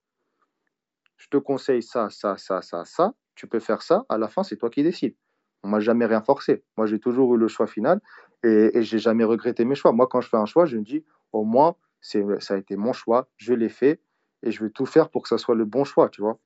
[1.18, 3.14] Je te conseille ça, ça, ça, ça, ça.
[3.36, 4.06] Tu peux faire ça.
[4.10, 5.16] À la fin, c'est toi qui décides.
[5.64, 6.64] On m'a jamais rien forcé.
[6.78, 8.02] Moi, j'ai toujours eu le choix final
[8.44, 9.92] et, et j'ai jamais regretté mes choix.
[9.92, 12.76] Moi, quand je fais un choix, je me dis, au moins, c'est, ça a été
[12.76, 14.02] mon choix, je l'ai fait
[14.44, 16.40] et je vais tout faire pour que ça soit le bon choix, tu vois.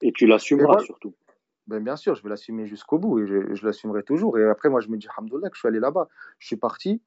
[0.00, 1.14] Et tu l'assumeras surtout.
[1.66, 4.38] Ben, bien sûr, je vais l'assumer jusqu'au bout et je, je, l'assumerai toujours.
[4.38, 6.08] Et après, moi, je me dis, Alhamdoulilah, que je suis allé là-bas.
[6.38, 7.00] Je suis parti.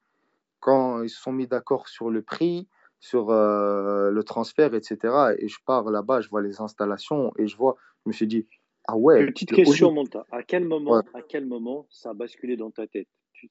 [0.60, 2.68] Quand ils se sont mis d'accord sur le prix,
[3.00, 7.56] sur euh, le transfert, etc., et je pars là-bas, je vois les installations et je
[7.56, 8.46] vois, je me suis dit,
[8.88, 9.26] ah ouais.
[9.26, 10.24] Petite question, Monta.
[10.30, 13.08] À quel moment, à quel moment ça a basculé dans ta tête?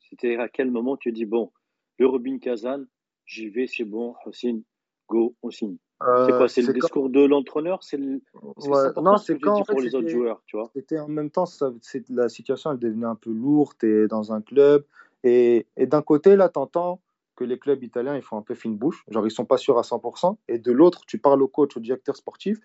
[0.09, 1.51] C'était à quel moment tu dis bon,
[1.99, 2.85] le Robin Kazan,
[3.25, 4.61] j'y vais, c'est bon, Hossein,
[5.07, 5.77] go, on signe.
[6.03, 7.83] Euh, c'est quoi C'est le discours de l'entraîneur?
[7.83, 8.21] C'est le...
[9.01, 10.69] non, c'est quand pour les autres joueurs, tu vois?
[10.75, 11.71] C'était en même temps, ça,
[12.09, 13.81] la situation elle devenait un peu lourde.
[13.83, 14.85] et dans un club
[15.23, 17.01] et, et d'un côté là, t'entends
[17.35, 19.77] que les clubs italiens ils font un peu fine bouche, genre ils sont pas sûrs
[19.77, 20.37] à 100%.
[20.47, 22.59] Et de l'autre, tu parles au coach, au directeur sportif,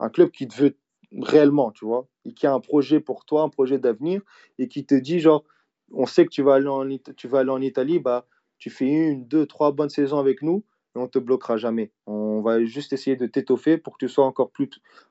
[0.00, 0.76] un club qui te veut
[1.12, 4.22] réellement, tu vois, et qui a un projet pour toi, un projet d'avenir,
[4.58, 5.44] et qui te dit, genre,
[5.92, 6.84] on sait que tu vas aller en,
[7.16, 8.26] tu vas aller en Italie, bah,
[8.58, 11.92] tu fais une, deux, trois bonnes saisons avec nous, et on te bloquera jamais.
[12.06, 14.70] On va juste essayer de t'étoffer pour que tu sois encore plus,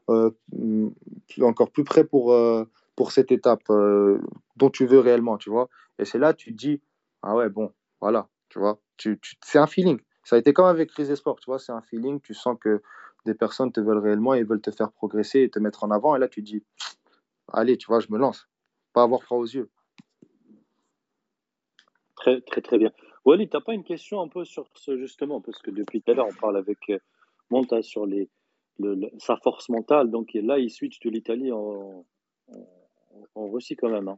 [0.09, 0.31] euh,
[1.41, 2.65] encore plus prêt pour, euh,
[2.95, 4.19] pour cette étape euh,
[4.57, 5.69] dont tu veux réellement, tu vois.
[5.99, 6.81] Et c'est là, tu te dis,
[7.21, 7.71] ah ouais, bon,
[8.01, 9.99] voilà, tu vois, tu, tu c'est un feeling.
[10.23, 12.82] Ça a été comme avec Crise Sport, tu vois, c'est un feeling, tu sens que
[13.26, 16.15] des personnes te veulent réellement et veulent te faire progresser et te mettre en avant.
[16.15, 16.64] Et là, tu dis,
[17.52, 18.48] allez, tu vois, je me lance.
[18.94, 19.69] Pas avoir froid aux yeux.
[22.15, 22.94] Très, très, très bien.
[23.26, 26.11] Wally, tu n'as pas une question un peu sur ce justement, parce que depuis tout
[26.11, 26.99] à l'heure, on parle avec euh,
[27.49, 28.30] Monta sur les,
[29.18, 30.11] sa force mentale.
[30.11, 32.06] Donc là, il switch de l'Italie en,
[33.36, 34.07] en, Russie quand même.
[34.07, 34.18] Hein.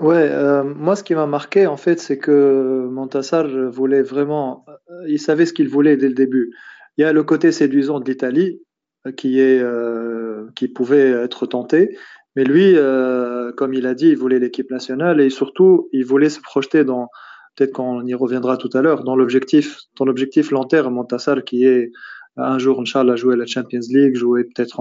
[0.00, 4.64] Ouais, euh, moi, ce qui m'a marqué, en fait, c'est que Montassar voulait vraiment.
[4.68, 6.52] Euh, il savait ce qu'il voulait dès le début.
[6.96, 8.60] Il y a le côté séduisant de l'Italie
[9.06, 11.96] euh, qui, euh, qui pouvait être tenté.
[12.36, 16.30] Mais lui, euh, comme il a dit, il voulait l'équipe nationale et surtout, il voulait
[16.30, 17.08] se projeter dans,
[17.54, 21.64] peut-être qu'on y reviendra tout à l'heure, dans l'objectif, dans l'objectif long terme, Montassar, qui
[21.64, 21.92] est
[22.36, 24.80] un jour, Inch'Allah, jouer la Champions League, jouer peut-être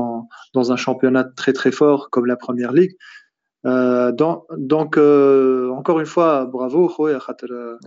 [0.56, 2.96] dans un championnat très très fort comme la Première Ligue.
[3.66, 6.92] Euh, donc, donc euh, encore une fois, bravo,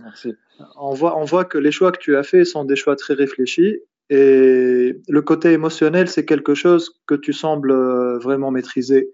[0.03, 0.35] Merci.
[0.79, 3.13] On voit, on voit que les choix que tu as faits sont des choix très
[3.13, 9.11] réfléchis et le côté émotionnel, c'est quelque chose que tu sembles euh, vraiment maîtriser.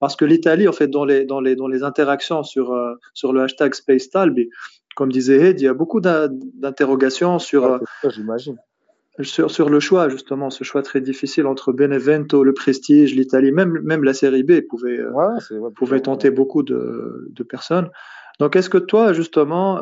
[0.00, 3.32] Parce que l'Italie, en fait, dans les, dans les, dans les interactions sur, euh, sur
[3.32, 4.50] le hashtag SpaceTalbi,
[4.96, 7.78] comme disait Ed, il y a beaucoup d'interrogations sur, euh,
[8.10, 8.56] j'imagine.
[9.22, 13.80] Sur, sur le choix, justement, ce choix très difficile entre Benevento, le Prestige, l'Italie, même,
[13.82, 17.90] même la série B pouvait, ouais, pouvait tenter beaucoup de, de, personnes.
[18.40, 19.80] Donc, est-ce que toi, justement,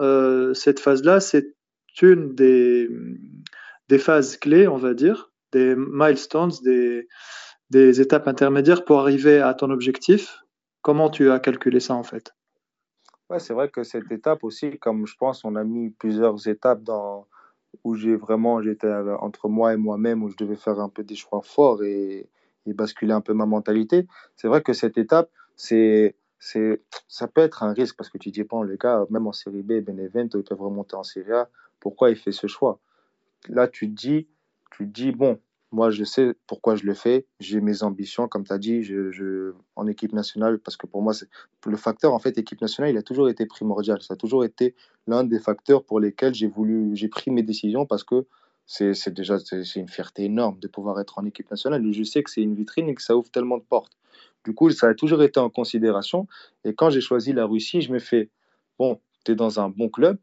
[0.55, 1.55] cette phase-là, c'est
[2.03, 2.89] une des
[3.89, 7.09] des phases clés, on va dire, des milestones, des,
[7.69, 10.39] des étapes intermédiaires pour arriver à ton objectif?
[10.81, 12.33] Comment tu as calculé ça en fait?
[13.29, 16.83] Ouais, c'est vrai que cette étape aussi, comme je pense, on a mis plusieurs étapes
[16.83, 17.27] dans
[17.85, 21.15] où j'ai vraiment, j'étais entre moi et moi-même, où je devais faire un peu des
[21.15, 22.29] choix forts et,
[22.67, 24.07] et basculer un peu ma mentalité.
[24.37, 28.31] C'est vrai que cette étape, c'est, c'est, ça peut être un risque parce que tu
[28.31, 31.49] dis, bon, les gars, même en série B, Benevento, ils peuvent remonter en série A.
[31.81, 32.79] Pourquoi il fait ce choix?
[33.49, 34.29] Là, tu te dis,
[34.71, 35.41] tu te dis, bon,
[35.73, 37.27] moi, je sais pourquoi je le fais.
[37.41, 38.87] J'ai mes ambitions, comme tu as dit,
[39.75, 41.15] en équipe nationale, parce que pour moi,
[41.67, 44.03] le facteur, en fait, équipe nationale, il a toujours été primordial.
[44.03, 44.75] Ça a toujours été
[45.07, 48.27] l'un des facteurs pour lesquels j'ai voulu, j'ai pris mes décisions parce que
[48.67, 51.83] c'est, déjà c'est une fierté énorme de pouvoir être en équipe nationale.
[51.91, 53.97] je sais que c'est une vitrine et que ça ouvre tellement de portes.
[54.45, 56.27] Du coup, ça a toujours été en considération.
[56.65, 58.29] Et quand j'ai choisi la Russie, je me fais,
[58.79, 60.19] bon, tu es dans un bon club,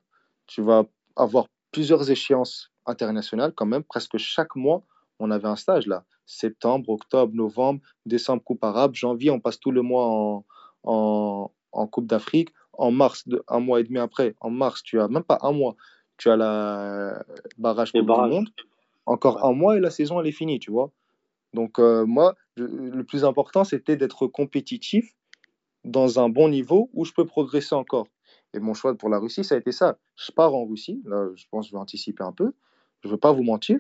[0.45, 0.85] tu vas
[1.15, 4.83] avoir plusieurs échéances internationales quand même, presque chaque mois
[5.19, 6.05] on avait un stage là.
[6.25, 10.45] Septembre, octobre, novembre, décembre, Coupe arabe, janvier, on passe tout le mois en,
[10.83, 12.49] en, Coupe d'Afrique.
[12.73, 15.75] En mars, un mois et demi après, en mars, tu as même pas un mois,
[16.17, 17.23] tu as la
[17.57, 18.49] barrage Coupe du Monde.
[19.05, 20.91] Encore un mois et la saison, elle est finie, tu vois.
[21.53, 25.13] Donc, euh, moi, le plus important, c'était d'être compétitif
[25.83, 28.07] dans un bon niveau où je peux progresser encore.
[28.53, 29.97] Et mon choix pour la Russie, ça a été ça.
[30.15, 32.53] Je pars en Russie, là, je pense que je vais anticiper un peu.
[33.01, 33.79] Je ne veux pas vous mentir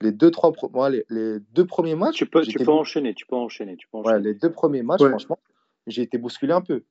[0.00, 0.52] les deux, trois,
[0.90, 2.16] les, les, deux premiers matchs.
[2.16, 3.76] Tu peux, tu peux enchaîner, tu peux enchaîner.
[3.76, 4.16] Tu peux enchaîner.
[4.16, 5.38] Ouais, les deux premiers matchs, franchement,
[5.86, 6.84] j'ai été bousculé un peu.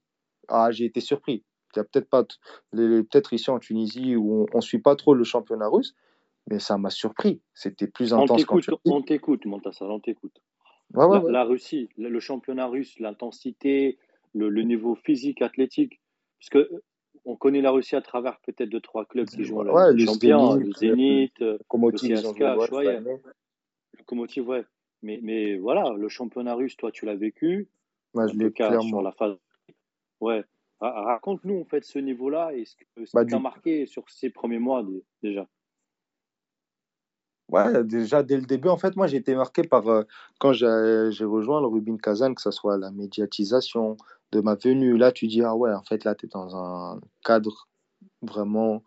[0.47, 1.43] Ah, j'ai été surpris.
[1.75, 2.23] Il y a peut-être pas,
[2.71, 5.95] peut-être ici en Tunisie où on, ne suit pas trop le championnat russe,
[6.49, 7.41] mais ça m'a surpris.
[7.53, 8.45] C'était plus intense.
[8.85, 10.41] On t'écoute, Montassar, on t'écoute.
[10.93, 13.97] Ouais, ouais, la, la, Russie, le, championnat russe, l'intensité,
[14.33, 15.99] le, le, niveau physique, athlétique,
[16.39, 16.71] parce que
[17.25, 20.55] on connaît la Russie à travers peut-être deux, trois clubs qui jouent ouais, le champion,
[20.55, 21.57] le Zénith, le
[23.97, 24.65] Lokomotiv, ouais.
[25.03, 27.67] Mais, mais voilà, le championnat russe, toi, tu l'as vécu.
[28.13, 28.81] Moi, je l'ai clairement.
[28.81, 29.37] Sur la phase.
[30.19, 30.43] Ouais.
[30.79, 34.85] Raconte-nous, en fait, ce niveau-là et ce que ça bah, marqué sur ces premiers mois
[35.23, 35.47] déjà.
[37.49, 40.03] Ouais, déjà dès le début, en fait, moi j'ai été marqué par euh,
[40.37, 40.67] quand j'ai
[41.23, 43.95] rejoint le Rubin Kazan, que ce soit la médiatisation,
[44.31, 44.97] de ma venue.
[44.97, 47.67] Là, tu dis, ah ouais, en fait, là, tu es dans un cadre
[48.21, 48.83] vraiment.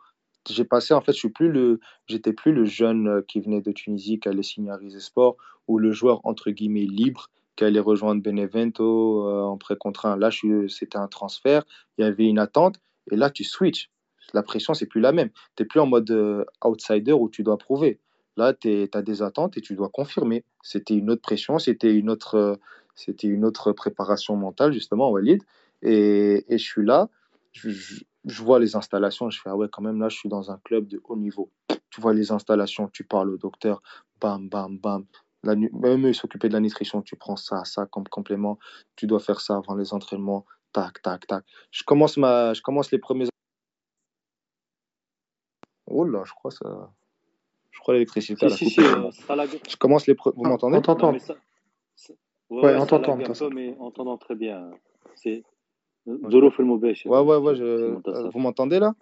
[0.49, 3.61] J'ai passé, en fait, je suis plus le, j'étais plus le jeune euh, qui venait
[3.61, 5.37] de Tunisie, qui allait signer à Sport,
[5.69, 10.17] ou le joueur, entre guillemets, libre, qui allait rejoindre Benevento euh, en pré-contrat.
[10.17, 10.31] Là,
[10.69, 11.65] c'était un transfert,
[11.99, 12.77] il y avait une attente,
[13.11, 13.91] et là, tu switches.
[14.33, 15.31] La pression, c'est plus la même.
[15.57, 18.01] Tu n'es plus en mode euh, outsider où tu dois prouver.
[18.37, 20.45] Là, tu as des attentes et tu dois confirmer.
[20.63, 22.59] C'était une autre pression, c'était une autre,
[23.01, 25.43] c'était une autre préparation mentale, justement, Walid.
[25.83, 27.09] Et, et je suis là,
[27.53, 30.51] je, je, vois les installations, je fais, ah ouais, quand même, là, je suis dans
[30.51, 31.51] un club de haut niveau.
[31.89, 33.83] Tu vois les installations, tu parles au docteur,
[34.21, 35.07] bam, bam, bam.
[35.43, 38.59] La, même eux, s'occuper de la nutrition, tu prends ça, ça comme complément,
[38.97, 41.45] tu dois faire ça avant les entraînements, tac, tac, tac.
[41.71, 43.29] Je commence, ma, je commence les premiers.
[45.87, 46.93] Oh là, je crois ça.
[47.71, 48.51] Je crois l'électricité.
[48.51, 49.11] Si, si, si, euh,
[49.67, 50.15] je commence les.
[50.15, 50.77] Vous m'entendez?
[50.77, 50.83] On
[52.51, 53.17] Ouais, on t'entend.
[53.53, 54.71] mais entendant très bien.
[55.15, 55.45] C'est
[56.07, 56.95] Zoro fait le mauvais.
[57.05, 57.55] Ouais, ouais, ouais.
[57.55, 58.31] Je...
[58.31, 58.95] Vous m'entendez là?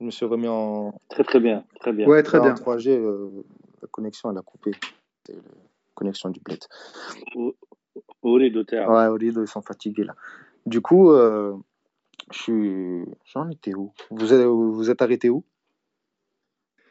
[0.00, 0.94] Je me suis remis en.
[1.08, 1.64] Très, très bien.
[1.80, 2.06] Très bien.
[2.06, 2.52] Ouais, très bien.
[2.52, 3.28] En 3G, euh,
[3.80, 4.72] la connexion, elle a coupé.
[5.28, 5.34] La
[5.94, 6.60] connexion du bled.
[8.22, 10.14] Orido, t'es Ouais, Orido, ils sont fatigués là.
[10.66, 11.54] Du coup, euh,
[12.30, 13.04] je suis.
[13.26, 13.92] J'en étais où?
[14.10, 15.44] Vous êtes, vous êtes arrêté où?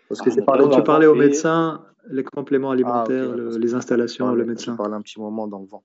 [0.10, 4.46] Parce que ah, parlé, tu parlais au médecin, les compléments alimentaires, ah, les installations, le
[4.46, 4.74] médecin.
[4.74, 5.84] Je parlais un petit moment dans le vent.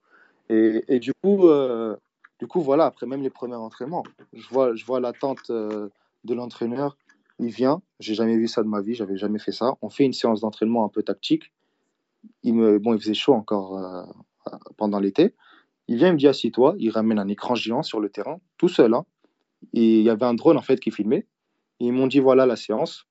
[0.49, 1.97] Et, du, coup, euh,
[2.39, 5.89] du coup, voilà, après même les premiers entraînements, je vois, je vois l'attente euh,
[6.25, 6.97] de l'entraîneur.
[7.39, 9.75] Il vient, j'ai jamais vu ça de ma vie, j'avais jamais fait ça.
[9.83, 11.53] On fait une séance d'entraînement un peu tactique.
[12.43, 14.05] Il me, bon, il faisait chaud encore euh,
[14.77, 15.35] pendant l'été.
[15.89, 16.75] Il vient, il me dit assis-toi.
[16.79, 18.95] Il ramène un écran géant sur le terrain, tout seul.
[18.95, 19.05] Hein.
[19.75, 21.27] Et il y avait un drone en fait qui filmait.
[21.81, 23.07] ils m'ont dit voilà la séance.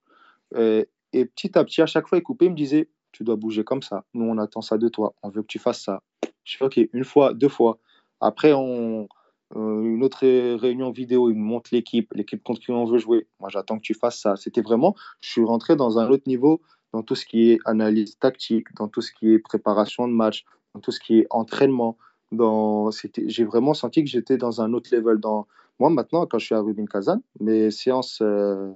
[1.16, 3.64] Et petit à petit, à chaque fois, il coupait, il me disait tu dois bouger
[3.64, 4.04] comme ça.
[4.14, 5.16] Nous, on attend ça de toi.
[5.24, 6.04] On veut que tu fasses ça.
[6.46, 7.80] Je fais OK, une fois, deux fois.
[8.22, 9.08] Après, on,
[9.56, 10.26] euh, une autre
[10.56, 13.28] réunion vidéo, il me montre l'équipe, l'équipe contre qui on veut jouer.
[13.40, 14.36] Moi, j'attends que tu fasses ça.
[14.36, 16.62] C'était vraiment, je suis rentré dans un autre niveau
[16.94, 20.46] dans tout ce qui est analyse tactique, dans tout ce qui est préparation de match,
[20.74, 21.98] dans tout ce qui est entraînement.
[22.32, 22.90] Dans,
[23.28, 25.20] j'ai vraiment senti que j'étais dans un autre level.
[25.20, 25.48] Dans,
[25.80, 28.72] moi, maintenant, quand je suis à Rubin Kazan, mes séances euh,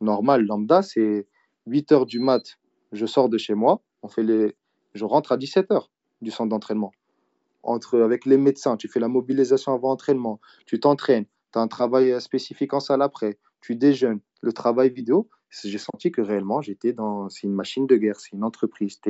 [0.00, 1.26] normales, lambda, c'est
[1.66, 2.58] 8 heures du mat,
[2.92, 4.56] je sors de chez moi, on fait les,
[4.94, 5.90] je rentre à 17 heures
[6.22, 6.92] du centre d'entraînement.
[7.68, 11.68] Entre, avec les médecins, tu fais la mobilisation avant entraînement, tu t'entraînes, tu as un
[11.68, 16.92] travail spécifique en salle après, tu déjeunes, le travail vidéo, j'ai senti que réellement j'étais
[16.92, 19.00] dans, c'est une machine de guerre, c'est une entreprise.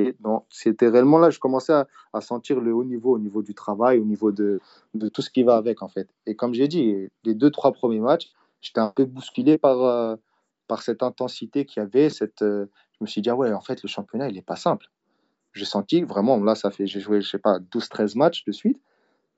[0.49, 1.73] C'était réellement là, je commençais
[2.13, 4.59] à, sentir le haut niveau, au niveau du travail, au niveau de,
[4.93, 6.09] de tout ce qui va avec en fait.
[6.25, 8.31] Et comme j'ai dit, les deux, trois premiers matchs,
[8.61, 10.15] j'étais un peu bousculé par, euh,
[10.67, 12.09] par cette intensité qu'il y avait.
[12.09, 12.67] Cette, je
[13.01, 14.87] me suis dit, ah ouais, en fait, le championnat, il n'est pas simple.
[15.53, 18.79] J'ai senti vraiment, là, ça fait, j'ai joué, je sais pas, 12-13 matchs de suite.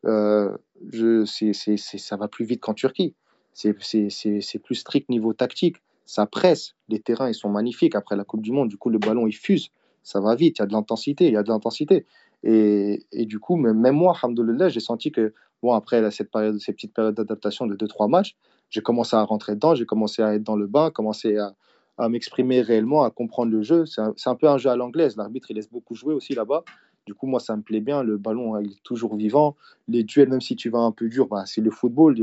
[0.03, 3.15] je, c'est, c'est, ça va plus vite qu'en Turquie.
[3.53, 5.77] C'est, c'est plus strict niveau tactique.
[6.05, 6.75] Ça presse.
[6.89, 8.69] Les terrains, ils sont magnifiques après la Coupe du Monde.
[8.69, 9.69] Du coup, le ballon, il fuse.
[10.03, 10.57] Ça va vite.
[10.57, 11.27] Il y a de l'intensité.
[11.27, 12.05] Il y a de l'intensité.
[12.43, 16.73] Et, et, du coup, même moi, alhamdoulilah, j'ai senti que, bon, après cette période, ces
[16.73, 18.35] petites périodes d'adaptation de 2-3 matchs,
[18.69, 21.53] j'ai commencé à rentrer dedans, j'ai commencé à être dans le bain, commencé à,
[21.97, 23.85] à m'exprimer réellement, à comprendre le jeu.
[23.85, 25.17] C'est un, peu un jeu à l'anglaise.
[25.17, 26.63] L'arbitre, il laisse beaucoup jouer aussi là-bas.
[27.05, 28.03] Du coup, moi, ça me plaît bien.
[28.03, 29.55] Le ballon, il est toujours vivant.
[29.87, 32.15] Les duels, même si tu vas un peu dur, bah, c'est le football.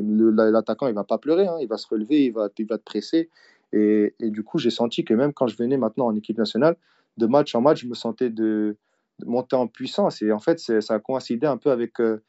[0.53, 1.47] L'attaquant, il va pas pleurer.
[1.47, 1.57] Hein.
[1.61, 3.29] Il va se relever, il va, te presser.
[3.73, 6.77] Et, du coup, j'ai senti que même quand je venais maintenant en équipe nationale,
[7.17, 8.77] de match en match, je me sentais de,
[9.27, 10.23] monter en puissance.
[10.23, 12.23] Et en fait, ça a coïncidé un peu avec, euh,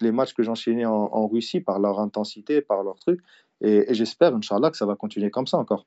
[0.00, 3.20] les matchs que j'enchaînais en, en, Russie par leur intensité, par leur truc.
[3.60, 5.86] Et, et j'espère, Inch'Allah, que ça va continuer comme ça encore.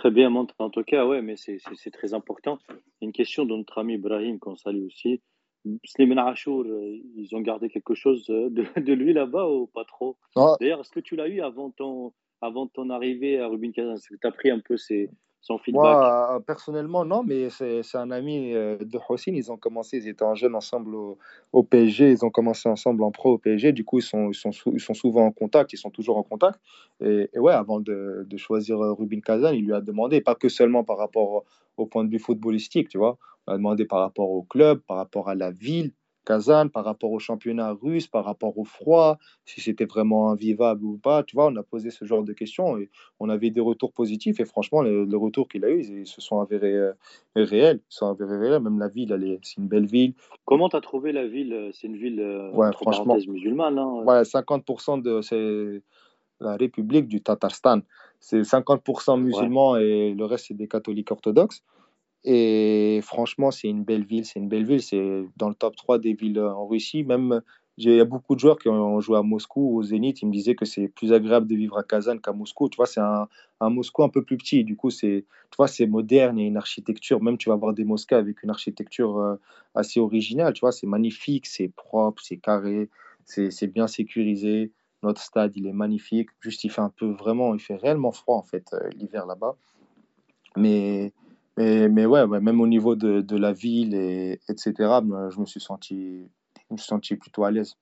[0.00, 2.58] Très bien, en tout cas, ouais, mais c'est très important.
[3.02, 5.20] Une question de notre ami Ibrahim qu'on salue aussi.
[5.84, 8.48] Slimane Achour, euh, ils ont gardé quelque chose de,
[8.80, 10.16] de lui là-bas ou pas trop?
[10.58, 13.92] D'ailleurs, est-ce que tu l'as eu avant ton, avant ton arrivée à Rubin Kazan?
[13.96, 17.48] Est-ce que tu as pris un peu ses, son feedback Moi, euh, personnellement, non, mais
[17.50, 19.32] c'est un ami euh, de Hossein.
[19.34, 21.18] Ils ont commencé, ils étaient en jeune ensemble au,
[21.52, 22.10] au, PSG.
[22.10, 23.72] Ils ont commencé ensemble en pro au PSG.
[23.72, 25.72] Du coup, ils sont, ils sont, ils sont souvent en contact.
[25.72, 26.60] Ils sont toujours en contact.
[27.00, 30.34] Et, et ouais, avant de, de, choisir euh, Rubin Kazan, il lui a demandé, pas
[30.34, 31.44] que seulement par rapport
[31.76, 33.16] au point de vue footballistique, tu vois.
[33.46, 35.92] On a demandé par rapport au club, par rapport à la ville,
[36.30, 40.96] Kazan, par rapport au championnat russe, par rapport au froid, si c'était vraiment invivable ou
[40.96, 41.24] pas.
[41.24, 44.38] Tu vois, on a posé ce genre de questions et on avait des retours positifs.
[44.38, 46.92] Et franchement, le, le retour qu'il a eu, ils, se sont avérés euh,
[47.34, 47.80] réels.
[47.90, 48.62] Ils sont avérés réels.
[48.62, 50.14] Même la ville, c'est une belle ville.
[50.44, 53.78] Comment tu as trouvé la ville C'est une ville euh, ouais, franchement, musulmane.
[53.78, 55.82] Hein ouais, 50% de c'est
[56.38, 57.80] la République du Tatarstan.
[58.20, 59.84] C'est 50% musulmans ouais.
[59.84, 61.64] et le reste, c'est des catholiques orthodoxes.
[62.24, 64.24] Et franchement, c'est une belle ville.
[64.24, 64.82] C'est une belle ville.
[64.82, 67.02] C'est dans le top 3 des villes en Russie.
[67.02, 67.40] Même,
[67.76, 70.20] il y a beaucoup de joueurs qui ont joué à Moscou, au Zénith.
[70.20, 72.68] Ils me disaient que c'est plus agréable de vivre à Kazan qu'à Moscou.
[72.68, 73.26] Tu vois, c'est un,
[73.60, 74.64] un, Moscou un peu plus petit.
[74.64, 76.38] Du coup, c'est, tu vois, c'est moderne.
[76.38, 77.22] Il y a une architecture.
[77.22, 79.36] Même, tu vas voir des mosquées avec une architecture euh,
[79.74, 80.52] assez originale.
[80.52, 82.90] Tu vois, c'est magnifique, c'est propre, c'est carré,
[83.24, 84.72] c'est bien sécurisé.
[85.02, 86.28] Notre stade, il est magnifique.
[86.40, 89.56] Juste, il fait un peu vraiment, il fait réellement froid, en fait, euh, l'hiver là-bas.
[90.56, 91.14] Mais
[91.60, 94.72] mais, mais ouais, ouais, même au niveau de, de la ville, et, etc.,
[95.02, 96.22] ben, je me suis senti,
[96.56, 97.76] je me suis senti plutôt à l'aise.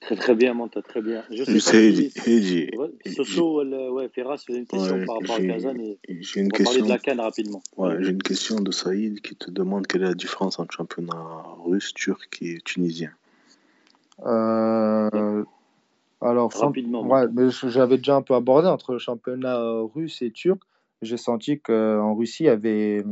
[0.00, 1.24] Très très bien, Manta, très bien.
[1.30, 2.70] Je sais si,
[3.14, 6.50] Soso, ouais, Ferras faisait une question ouais, par rapport à Kazan et j'ai une on
[6.50, 7.62] va question, parler de la canne rapidement.
[7.76, 11.42] Ouais, j'ai une question de Saïd qui te demande quelle est la différence entre championnat
[11.64, 13.10] russe, turc et tunisien.
[14.24, 15.44] Euh,
[16.20, 17.04] alors, rapidement.
[17.04, 19.60] Ouais, mais j'avais déjà un peu abordé entre le championnat
[19.94, 20.60] russe et turc
[21.02, 23.04] j'ai senti qu'en Russie, il y avait,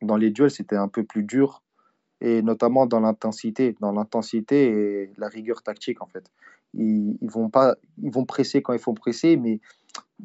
[0.00, 1.62] dans les duels, c'était un peu plus dur,
[2.20, 6.24] et notamment dans l'intensité, dans l'intensité et la rigueur tactique, en fait.
[6.74, 9.60] Ils, ils, vont pas, ils vont presser quand il faut presser, mais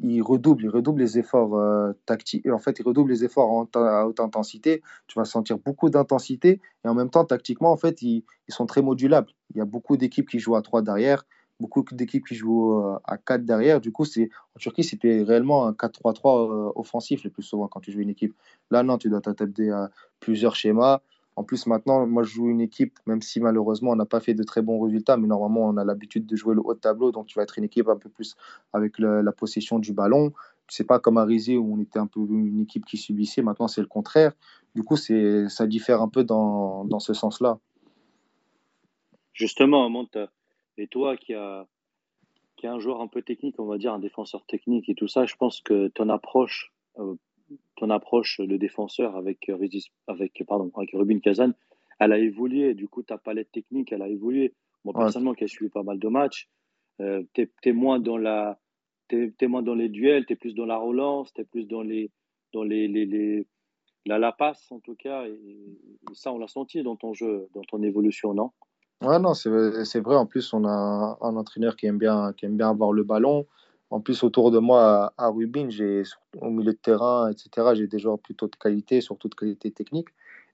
[0.00, 2.46] ils redoublent, ils redoublent les efforts euh, tactiques.
[2.46, 4.82] En fait, ils redoublent les efforts à haute intensité.
[5.08, 8.66] Tu vas sentir beaucoup d'intensité, et en même temps, tactiquement, en fait, ils, ils sont
[8.66, 9.32] très modulables.
[9.54, 11.24] Il y a beaucoup d'équipes qui jouent à 3 derrière,
[11.60, 13.80] beaucoup d'équipes qui jouent euh, à 4 derrière.
[13.80, 17.92] Du coup, en Turquie, c'était réellement un 4-3-3 euh, offensif le plus souvent quand tu
[17.92, 18.34] joues une équipe.
[18.70, 21.00] Là, non, tu dois t'adapter à plusieurs schémas.
[21.36, 24.34] En plus, maintenant, moi, je joue une équipe, même si malheureusement, on n'a pas fait
[24.34, 27.12] de très bons résultats, mais normalement, on a l'habitude de jouer le haut de tableau,
[27.12, 28.34] donc tu vas être une équipe un peu plus
[28.72, 30.32] avec la possession du ballon.
[30.66, 33.40] C'est pas comme à Rizé où on était un peu une équipe qui subissait.
[33.42, 34.32] Maintenant, c'est le contraire.
[34.74, 37.60] Du coup, ça diffère un peu dans, dans ce sens-là.
[39.32, 40.18] Justement, Monte,
[40.78, 41.66] et toi qui a
[42.56, 45.06] qui est un joueur un peu technique, on va dire un défenseur technique et tout
[45.06, 47.14] ça, je pense que ton approche, euh,
[47.76, 49.48] ton approche de défenseur avec
[50.08, 51.52] avec pardon avec Rubin Kazan,
[52.00, 52.74] elle a évolué.
[52.74, 54.54] Du coup, ta palette technique, elle a évolué.
[54.84, 55.04] Moi ouais.
[55.04, 56.48] personnellement, qui ai suivi pas mal de matchs,
[57.00, 58.58] euh, t'es es moins dans la
[59.06, 62.10] t'es es moins dans les duels, t'es plus dans la relance, t'es plus dans les
[62.52, 63.46] dans les, les, les
[64.04, 65.26] la, la passe en tout cas.
[65.26, 65.30] Et,
[66.10, 68.50] et ça, on l'a senti dans ton jeu, dans ton évolution, non?
[69.00, 69.48] Ouais, non, c'est
[70.00, 70.16] vrai.
[70.16, 73.46] En plus, on a un, entraîneur qui aime, bien, qui aime bien avoir le ballon.
[73.90, 75.68] En plus, autour de moi, à, Rubin,
[76.40, 80.08] au milieu de terrain, etc., j'ai des joueurs plutôt de qualité, surtout de qualité technique.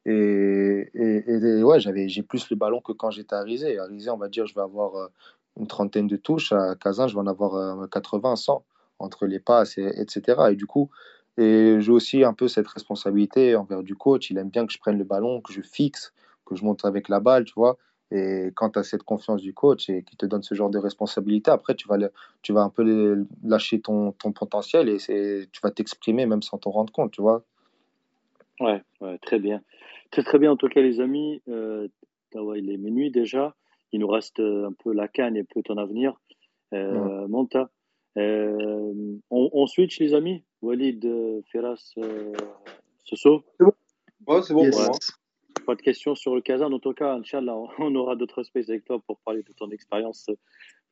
[0.05, 3.79] Et, et, ouais, j'ai plus le ballon que quand j'étais à Rizé.
[3.79, 5.07] À Rizé, on va dire, je vais avoir euh,
[5.59, 6.53] une trentaine de touches.
[6.53, 8.65] À Kazan, je vais en avoir 80, euh, 100
[8.99, 10.51] entre les passes, et, etc.
[10.51, 10.91] Et du coup,
[11.39, 14.31] j'ai aussi un peu cette responsabilité envers du coach.
[14.31, 16.13] Il aime bien que je prenne le ballon, que je fixe,
[16.45, 17.79] que je monte avec la balle, tu vois.
[18.10, 20.78] Et quand tu as cette confiance du coach et qui te donne ce genre de
[20.78, 21.97] responsabilité, après, tu vas,
[22.42, 26.70] tu vas un peu lâcher ton, ton potentiel et tu vas t'exprimer même sans t'en
[26.70, 27.44] rendre compte, tu vois.
[28.60, 29.62] Ouais, ouais, très bien.
[30.10, 30.52] Très, très bien.
[30.52, 31.89] En tout cas, les amis, euh,
[32.34, 33.55] il est minuit déjà.
[33.92, 36.20] Il nous reste un peu la canne et peu ton avenir.
[36.73, 37.70] Euh, Monta.
[38.16, 41.05] Euh, on, switch, les amis Walid,
[41.50, 42.33] Ferras, euh,
[43.05, 43.73] Soso C'est bon.
[44.26, 44.91] Ouais, c'est bon pour moi.
[45.65, 46.73] Pas de questions sur le Kazan.
[46.73, 50.26] En tout cas, Inch'Allah, on aura d'autres spaces avec toi pour parler de ton expérience,
[50.28, 50.34] euh,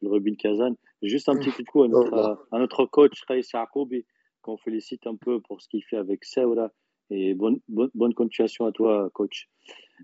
[0.00, 0.74] le rugby de Kazan.
[1.02, 4.04] Juste un petit coup oh à notre, coach, Khaïs Akoubi,
[4.40, 6.70] qu'on félicite un peu pour ce qu'il fait avec Seura.
[7.10, 9.48] Et bonne, bonne, continuation à toi, coach.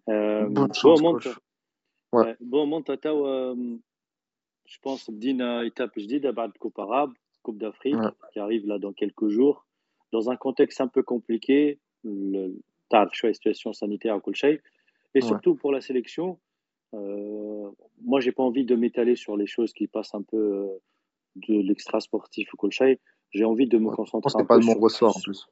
[0.08, 2.36] Euh, bonne chance, euh, euh, bon, coach.
[2.40, 3.76] Bon, monte à euh,
[4.66, 7.96] je pense, d'une étape, je dis d'abord Coupe arabe, Coupe d'Afrique,
[8.32, 9.66] qui arrive là dans quelques jours,
[10.12, 11.78] dans un contexte un peu compliqué.
[12.04, 12.54] Le,
[12.92, 14.60] la situation sanitaire à Kolchai.
[15.14, 16.38] Et surtout pour la sélection,
[16.94, 17.70] euh,
[18.02, 20.78] moi, j'ai pas envie de m'étaler sur les choses qui passent un peu euh,
[21.36, 23.00] de l'extra sportif au Kolchai.
[23.30, 24.30] J'ai envie de me concentrer.
[24.30, 25.46] C'est pas de mon ressort en plus.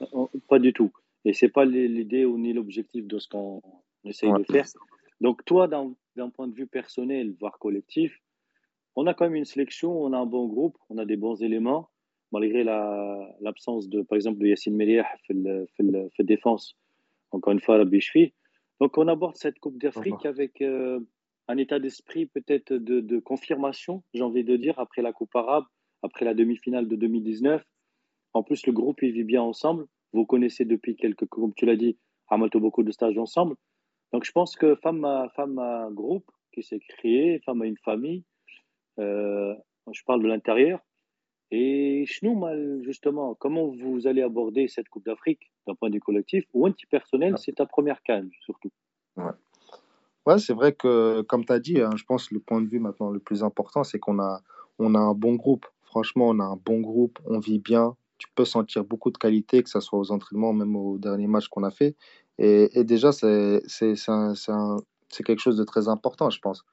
[0.00, 0.92] Euh, pas du tout.
[1.24, 3.62] Et c'est pas l'idée ou ni l'objectif de ce qu'on
[4.04, 4.66] essaye de faire.
[5.20, 8.22] Donc, toi, d'un point de vue personnel, voire collectif,
[8.94, 11.42] on a quand même une sélection, on a un bon groupe, on a des bons
[11.42, 11.90] éléments
[12.32, 15.34] malgré l'absence de, par exemple, de Yassine fait
[15.82, 16.76] la défense,
[17.30, 18.32] encore une fois, la Bichfi.
[18.80, 21.00] Donc, on aborde cette Coupe d'Afrique avec euh,
[21.48, 25.64] un état d'esprit peut-être de, de, confirmation, j'ai envie de dire, après la Coupe arabe,
[26.02, 27.62] après la demi-finale de 2019.
[28.34, 29.86] En plus, le groupe, il vit bien ensemble.
[30.12, 31.98] Vous connaissez depuis quelques, comme tu l'as dit,
[32.28, 33.56] Amato beaucoup de stages ensemble.
[34.12, 37.76] Donc, je pense que femme à, femme à groupe qui s'est créé, femme à une
[37.78, 38.24] famille,
[38.98, 39.54] euh,
[39.92, 40.80] je parle de l'intérieur,
[41.50, 46.44] et mal justement, comment vous allez aborder cette Coupe d'Afrique d'un point de vue collectif
[46.52, 48.70] ou un petit personnel C'est ta première canne, surtout.
[49.16, 49.24] Ouais,
[50.26, 52.68] ouais c'est vrai que, comme tu as dit, hein, je pense que le point de
[52.68, 54.42] vue maintenant le plus important, c'est qu'on a,
[54.78, 55.66] on a un bon groupe.
[55.82, 57.96] Franchement, on a un bon groupe, on vit bien.
[58.18, 61.48] Tu peux sentir beaucoup de qualité, que ce soit aux entraînements, même au dernier match
[61.48, 61.96] qu'on a fait.
[62.38, 63.62] Et, et déjà, c'est
[65.24, 66.64] quelque chose de très important, je pense.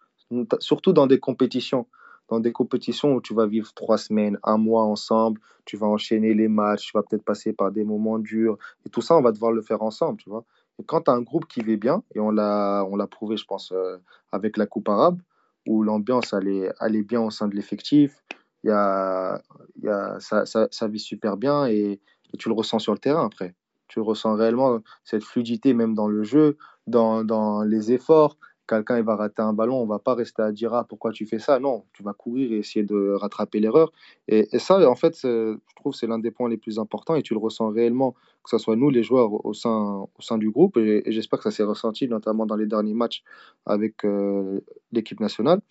[0.59, 1.87] Surtout dans des compétitions
[2.29, 6.33] dans des compétitions où tu vas vivre trois semaines, un mois ensemble, tu vas enchaîner
[6.33, 9.31] les matchs, tu vas peut-être passer par des moments durs, et tout ça, on va
[9.31, 10.43] devoir le faire ensemble, tu vois.
[10.79, 13.37] Et quand tu as un groupe qui vit bien, et on l'a, on l'a prouvé,
[13.37, 13.97] je pense, euh,
[14.31, 15.21] avec la Coupe arabe,
[15.67, 18.23] où l'ambiance allait, allait bien au sein de l'effectif,
[18.63, 19.41] y a,
[19.81, 21.99] y a, ça, ça, ça, vit super bien, et,
[22.33, 23.55] et, tu le ressens sur le terrain après.
[23.87, 28.37] Tu ressens réellement cette fluidité même dans le jeu, dans, dans les efforts,
[28.67, 31.39] quelqu'un va rater un ballon, on va pas rester à dire ah, pourquoi tu fais
[31.39, 31.59] ça?
[31.59, 33.91] Non, tu vas courir et essayer de rattraper l'erreur.
[34.27, 37.33] Et, ça, en fait, je trouve c'est l'un des points les plus importants et tu
[37.33, 38.13] le ressens réellement,
[38.43, 40.77] que ce soit nous les joueurs au sein, au sein du groupe.
[40.77, 43.23] Et, j'espère que ça s'est ressenti notamment dans les derniers matchs
[43.65, 44.61] avec euh,
[44.91, 45.61] l'équipe nationale.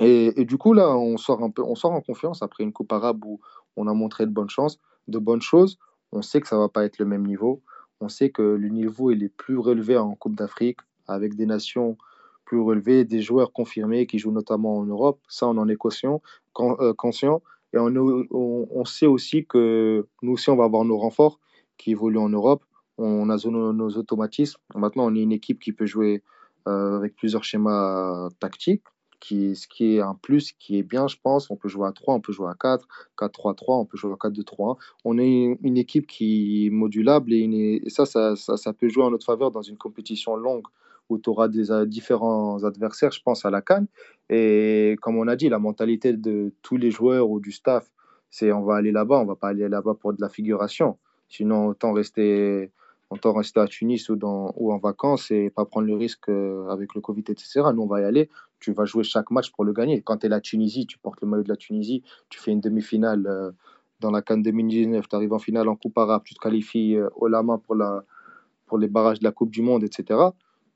[0.00, 2.92] Et, du coup, là, on sort, un peu, on sort en confiance après une Coupe
[2.92, 3.40] arabe où
[3.76, 5.78] on a montré de bonnes chances, de bonnes choses.
[6.12, 7.62] On sait que ça va pas être le même niveau.
[8.00, 10.80] On sait que le niveau il est plus relevé en Coupe d'Afrique
[11.12, 11.96] avec des nations
[12.44, 15.20] plus relevées, des joueurs confirmés qui jouent notamment en Europe.
[15.28, 16.22] Ça, on en est conscient.
[16.60, 16.92] Euh.
[17.74, 21.38] Et on, sait aussi que nous aussi, on va avoir nos renforts
[21.78, 22.62] qui évoluent en Europe.
[22.98, 24.60] On a nos, automatismes.
[24.74, 26.22] Maintenant, on est une équipe qui peut jouer
[26.68, 28.82] euh, avec plusieurs schémas tactiques,
[29.22, 31.50] ce qui est un plus, qui est bien, je pense.
[31.50, 32.86] On peut jouer à 3, on peut jouer à 4,
[33.18, 34.76] 4-3-3, on peut jouer à 4-2-3.
[35.04, 39.50] On est une équipe qui est modulable et, ça, ça, peut jouer en notre faveur
[39.50, 40.66] dans une compétition longue
[41.08, 43.86] où tu auras des euh, différents adversaires, je pense à la Cannes.
[44.30, 47.90] Et comme on a dit, la mentalité de tous les joueurs ou du staff,
[48.30, 50.98] c'est on va aller là-bas, on va pas aller là-bas pour de la figuration.
[51.28, 52.72] Sinon, autant rester,
[53.10, 57.00] autant rester à Tunis ou, en vacances et pas prendre le risque euh, avec le
[57.00, 57.62] Covid, etc.
[57.74, 58.30] Nous, on va y aller.
[58.58, 60.02] Tu vas jouer chaque match pour le gagner.
[60.02, 62.60] Quand tu es la Tunisie, tu portes le maillot de la Tunisie, tu fais une
[62.60, 63.50] demi-finale euh,
[64.00, 67.28] dans la Cannes 2019, tu arrives en finale en Coupe arabe, tu te qualifies au
[67.28, 68.02] la main pour, la,
[68.66, 70.32] pour les barrages de la Coupe du Monde, etc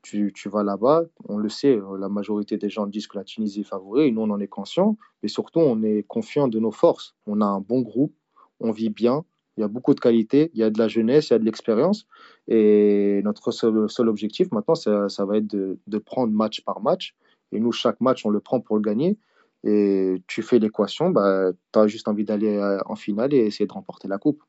[0.09, 3.61] tu, vas là-bas, on le sait, euh, la majorité des gens disent que la Tunisie
[3.61, 7.15] est favori, nous on en est conscient, mais surtout on est confiant de nos forces.
[7.25, 8.13] On a un bon groupe,
[8.59, 9.25] on vit bien,
[9.57, 11.39] il y a beaucoup de qualité, il y a de la jeunesse, il y a
[11.39, 12.07] de l'expérience,
[12.47, 17.15] et notre seul, objectif maintenant, ça, va être de, prendre match par match,
[17.51, 19.17] et nous chaque match on le prend pour le gagner,
[19.63, 23.65] et tu fais l'équation, bah, tu as juste envie d'aller euh, en finale et essayer
[23.65, 24.43] de remporter la coupe.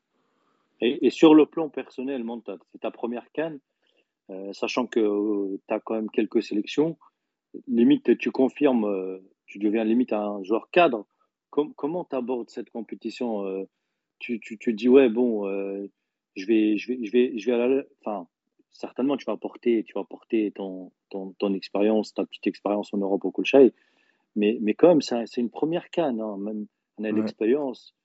[0.81, 2.23] Et, sur le plan personnel,
[2.71, 3.59] c'est ta première canne,
[4.53, 6.97] sachant que euh, tu as quand même quelques sélections.
[7.67, 11.07] Limite, tu confirmes, euh, tu deviens limite un joueur cadre.
[11.49, 13.67] comment tu abordes cette compétition
[14.19, 15.45] tu, tu, tu, dis, ouais, bon,
[16.35, 17.83] je, vais, je, vais, je, vais, je vais à la.
[18.03, 18.27] Enfin,
[18.69, 22.97] certainement, tu vas porter, tu vas porter ton, ton, ton expérience, ta petite expérience en
[22.97, 23.73] Europe au Kulchai.
[24.35, 26.67] Mais, mais quand même, c'est une première canne, hein, même
[26.97, 27.95] on a l'expérience.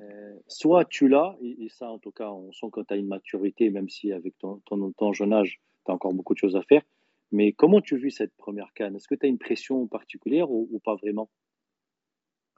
[0.00, 3.08] Euh, soit tu l'as, et, ça en tout cas, on sent que tu as une
[3.08, 6.62] maturité, même si avec ton, ton, jeune âge, tu as encore beaucoup de choses à
[6.62, 6.82] faire.
[7.32, 8.96] Mais comment tu vis cette première canne?
[8.96, 11.28] Est-ce que tu as une pression particulière ou, pas vraiment?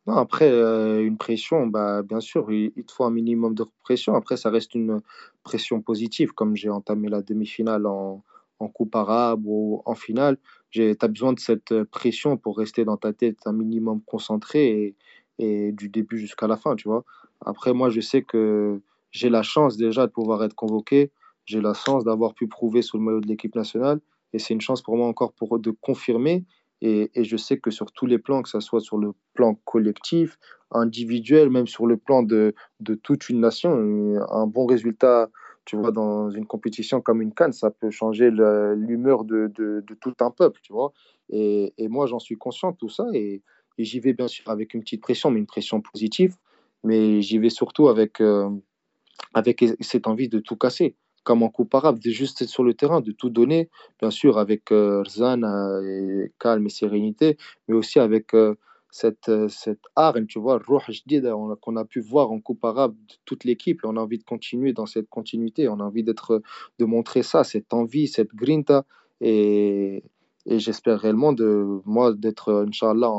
[0.07, 4.15] Non, après, euh, une pression, bah, bien sûr, il, te faut un minimum de pression.
[4.15, 5.01] Après, ça reste une
[5.43, 6.33] pression positive.
[6.33, 8.23] Comme j'ai entamé la demi-finale en,
[8.61, 10.39] en coupe arabe ou en finale,
[10.71, 14.97] tu as besoin de cette pression pour rester dans ta tête un minimum concentré et,
[15.41, 17.05] et du début jusqu'à la fin, tu vois.
[17.45, 21.11] Après, moi, je sais que j'ai la chance déjà de pouvoir être convoqué.
[21.45, 24.01] J'ai la chance d'avoir pu prouver sous le maillot de l'équipe nationale.
[24.33, 26.45] Et c'est une chance pour moi encore de confirmer.
[26.83, 30.39] Et, je sais que sur tous les plans, que ce soit sur le plan collectif,
[30.71, 32.55] individuel, même sur le plan de,
[33.03, 33.73] toute une nation,
[34.31, 35.29] un bon résultat,
[35.67, 39.53] tu vois, dans une compétition comme une Cannes, ça peut changer l'humeur de,
[40.01, 40.93] tout un peuple, tu vois.
[41.29, 43.07] Et, moi, j'en suis conscient de tout ça.
[43.13, 43.43] Et
[43.79, 46.37] j'y vais bien sûr avec une petite pression, mais une pression positive.
[46.85, 48.49] Mais j'y vais surtout avec, euh,
[49.35, 52.75] avec cette envie de tout casser comme en coupe arabe, de juste être sur le
[52.75, 53.69] terrain, de tout donner,
[54.01, 57.37] bien sûr avec euh, Rzan, euh, et calme et sérénité,
[57.69, 58.55] mais aussi avec euh,
[58.91, 60.61] cette, euh, cette arme, tu vois,
[61.61, 64.73] qu'on a pu voir en coupe arabe de toute l'équipe, on a envie de continuer
[64.73, 66.43] dans cette continuité, on a envie d'être,
[66.79, 68.85] de montrer ça, cette envie, cette grinta,
[69.21, 70.03] et,
[70.47, 73.13] et j'espère réellement de moi d'être, Inch'Allah,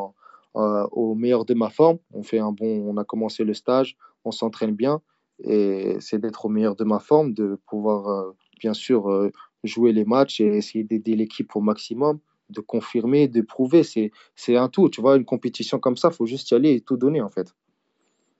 [0.53, 1.97] au meilleur de ma forme.
[2.13, 5.01] On fait un bon, on a commencé le stage, on s'entraîne bien,
[5.43, 9.31] et c'est d'être au meilleur de ma forme, de pouvoir euh, bien sûr euh,
[9.63, 13.83] jouer les matchs et essayer d'aider l'équipe au maximum, de confirmer, de prouver.
[13.83, 14.89] C'est, c'est un tout.
[14.89, 17.29] Tu vois, une compétition comme ça, il faut juste y aller et tout donner en
[17.29, 17.53] fait.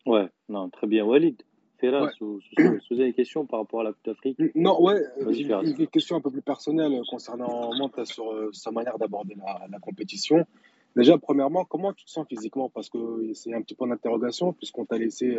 [0.05, 1.05] Ouais, non, très bien.
[1.05, 1.41] Walid,
[1.79, 2.11] Ferraz, ouais.
[2.19, 5.87] vous, vous avez des questions par rapport à la Coupe d'Afrique Non, ouais, j'ai une
[5.87, 10.45] question un peu plus personnelle concernant Manta sur euh, sa manière d'aborder la, la, compétition.
[10.95, 12.69] Déjà, premièrement, comment tu te sens physiquement?
[12.69, 15.37] Parce que c'est un petit point d'interrogation, puisqu'on t'a laissé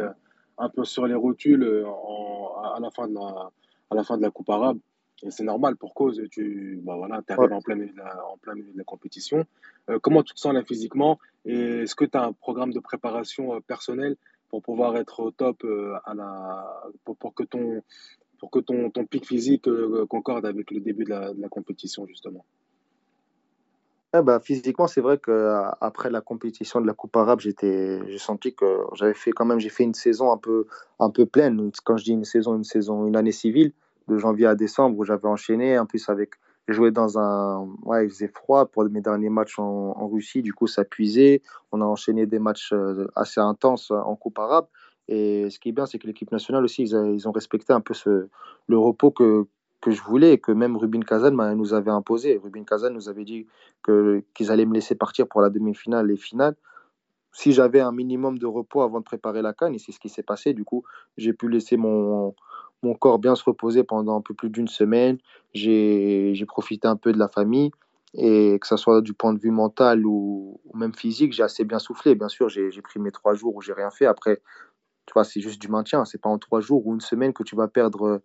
[0.58, 3.50] un peu sur les rotules euh, en, à, la fin de la,
[3.90, 4.78] à la fin de la Coupe arabe.
[5.24, 7.52] Et c'est normal pour cause, tu bah voilà, arrives ouais.
[7.54, 9.44] en, plein milieu de la, en plein milieu de la compétition.
[9.88, 11.18] Euh, comment tu te sens là physiquement?
[11.44, 14.16] Et est-ce que tu as un programme de préparation euh, personnel
[14.48, 17.82] pour pouvoir être au top euh, à la, pour, pour, que ton,
[18.38, 21.48] pour que ton, ton pic physique euh, concorde avec le début de la, de la
[21.48, 22.44] compétition, justement?
[24.14, 28.80] Eh ben, physiquement, c'est vrai qu'après la compétition de la Coupe arabe, j'ai senti que
[28.94, 30.66] j'avais fait quand même, j'ai fait une saison un peu,
[30.98, 31.70] un peu pleine.
[31.84, 33.72] Quand je dis une saison, une saison, une année civile,
[34.08, 35.78] de janvier à décembre, où j'avais enchaîné.
[35.78, 36.34] En plus, avec,
[36.68, 40.42] joué dans un, ouais, il faisait froid pour mes derniers matchs en, Russie.
[40.42, 41.40] Du coup, ça puisait.
[41.72, 44.66] On a enchaîné des matchs euh, assez intenses en Coupe arabe.
[45.08, 47.94] Et ce qui est bien, c'est que l'équipe nationale aussi, ils, ont respecté un peu
[48.68, 49.46] le repos que,
[49.82, 52.40] que je voulais et que même Rubin Kazan nous avait imposé.
[52.42, 53.46] Rubin Kazan nous avait dit
[53.84, 56.56] qu'ils allaient me laisser partir pour la demi-finale et finale
[57.32, 60.08] si j'avais un minimum de repos avant de préparer la canne, et c'est ce qui
[60.08, 60.84] s'est passé, du coup,
[61.16, 62.34] j'ai pu laisser mon,
[63.00, 65.18] corps bien se reposer pendant un peu plus d'une semaine.
[65.54, 67.70] J'ai, profité un peu de la famille,
[68.14, 71.78] et que ce soit du point de vue mental ou, même physique, j'ai assez bien
[71.78, 72.14] soufflé.
[72.14, 74.04] Bien sûr, j'ai, j'ai pris mes trois jours où j'ai rien fait.
[74.04, 74.42] Après,
[75.06, 76.04] tu vois, c'est juste du maintien.
[76.04, 78.20] C'est pas en trois jours ou une semaine que tu vas perdre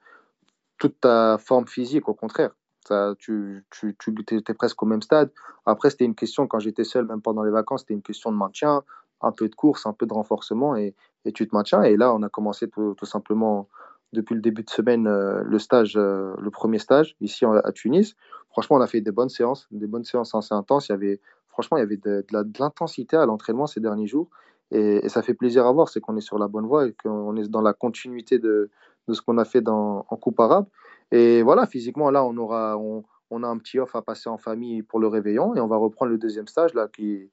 [0.78, 2.52] toute ta forme physique, au contraire.
[2.88, 5.32] Ça, tu, tu, tu étais presque au même stade.
[5.66, 8.38] Après, c'était une question, quand j'étais seul, même pendant les vacances, c'était une question de
[8.38, 8.84] maintien,
[9.22, 11.84] un peu de course, un peu de renforcement, et, et tu te maintiens.
[11.84, 13.68] Et là, on a commencé tout, tout simplement,
[14.14, 18.16] depuis le début de semaine, euh, le stage, euh, le premier stage, ici à Tunis.
[18.50, 20.90] Franchement, on a fait des bonnes séances, des bonnes séances assez intenses.
[20.90, 22.26] Il y avait, franchement, il y avait de,
[22.60, 24.30] l'intensité à l'entraînement ces derniers jours.
[24.72, 27.36] Et, ça fait plaisir à voir, c'est qu'on est sur la bonne voie et qu'on
[27.36, 28.70] est dans la continuité de,
[29.08, 30.66] de ce qu'on a fait dans, en Coupe arabe.
[31.12, 34.38] Et voilà, physiquement, là, on, aura, on, on, a un petit off à passer en
[34.38, 37.30] famille pour le réveillon et on va reprendre le deuxième stage là, qui,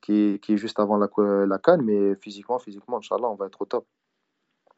[0.00, 1.08] qui, qui est juste avant la,
[1.46, 1.82] la canne.
[1.82, 3.86] Mais physiquement, physiquement, Inch'Allah, on va être au top.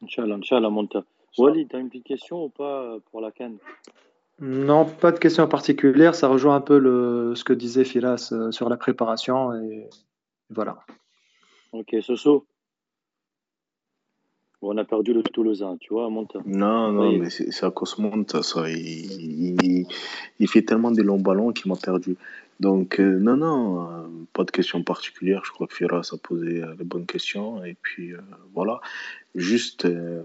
[0.02, 1.04] Inch'Allah, Inch'Allah, Monta.
[1.38, 3.58] Wally, tu as une petite question ou pas pour la canne
[4.40, 6.14] Non, pas de question particulière.
[6.14, 9.54] Ça rejoint un peu le, ce que disait Firas euh, sur la préparation.
[9.54, 9.88] Et
[10.50, 10.78] voilà.
[11.72, 12.46] Ok, Soso
[14.68, 16.40] on a perdu le Toulousain, tu vois, Monta.
[16.46, 17.18] Non, non, oui.
[17.18, 18.68] mais c'est à cause de Monta, ça.
[18.68, 19.86] Il, il,
[20.38, 22.16] il, fait tellement de longs ballons qu'il m'a perdu.
[22.58, 25.42] Donc, euh, non, non, euh, pas de question particulière.
[25.44, 27.62] Je crois que Firas a posé euh, les bonnes questions.
[27.64, 28.20] Et puis, euh,
[28.54, 28.80] voilà.
[29.34, 30.22] Juste, euh,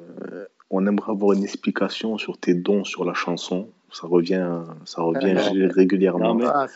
[0.69, 3.67] on aimerait avoir une explication sur tes dons sur la chanson.
[3.91, 6.33] Ça revient, ça revient régulièrement.
[6.33, 6.45] Non, mais...
[6.47, 6.67] ah,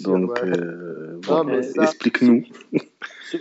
[0.00, 0.50] Donc, ouais.
[1.22, 2.44] voilà, explique-nous.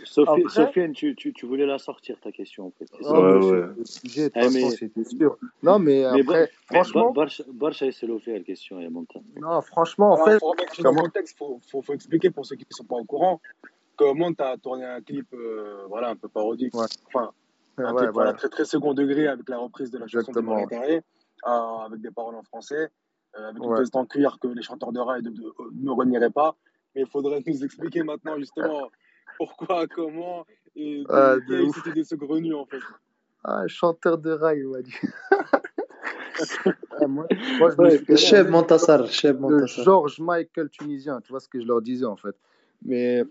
[0.06, 2.90] Sofiane, tu, tu, tu, voulais la sortir, ta question, en fait.
[3.02, 3.68] Ouais, ouais.
[3.78, 5.38] Le sujet, de toute façon, c'était sûr.
[5.62, 7.14] Non, mais, mais après, franchement...
[7.53, 9.24] Barça, c'est l'offert, la question, il y a longtemps.
[9.40, 10.40] Non, franchement, en fait...
[10.40, 12.86] Pour remettre dans le contexte, il faut, faut, faut, expliquer pour ceux qui ne sont
[12.86, 13.42] pas au courant
[13.98, 16.74] que Monte a tourné un clip euh, voilà, un peu parodique.
[16.76, 16.86] Ouais.
[17.08, 17.32] Enfin,
[17.78, 20.66] un ouais, clip voilà, très, très second degré avec la reprise de la chanson Exactement.
[20.66, 22.90] de Marie euh, avec des paroles en français,
[23.38, 26.56] euh, avec une veste en cuir que les chanteurs de rail ne renieraient pas.
[26.95, 28.90] Mais il faudrait nous expliquer maintenant, justement,
[29.38, 30.45] pourquoi, comment,
[30.76, 31.36] et ah,
[31.74, 32.80] cette idée saugrenue, en fait.
[33.44, 34.95] Ah, chanteur de rail, il m'a dit.
[37.00, 37.28] ah, moi,
[37.60, 39.84] moi, je ouais, me chef Montassar, chef Montassar.
[39.84, 42.36] George Michael tunisien, tu vois ce que je leur disais, en fait.
[42.86, 43.24] Mais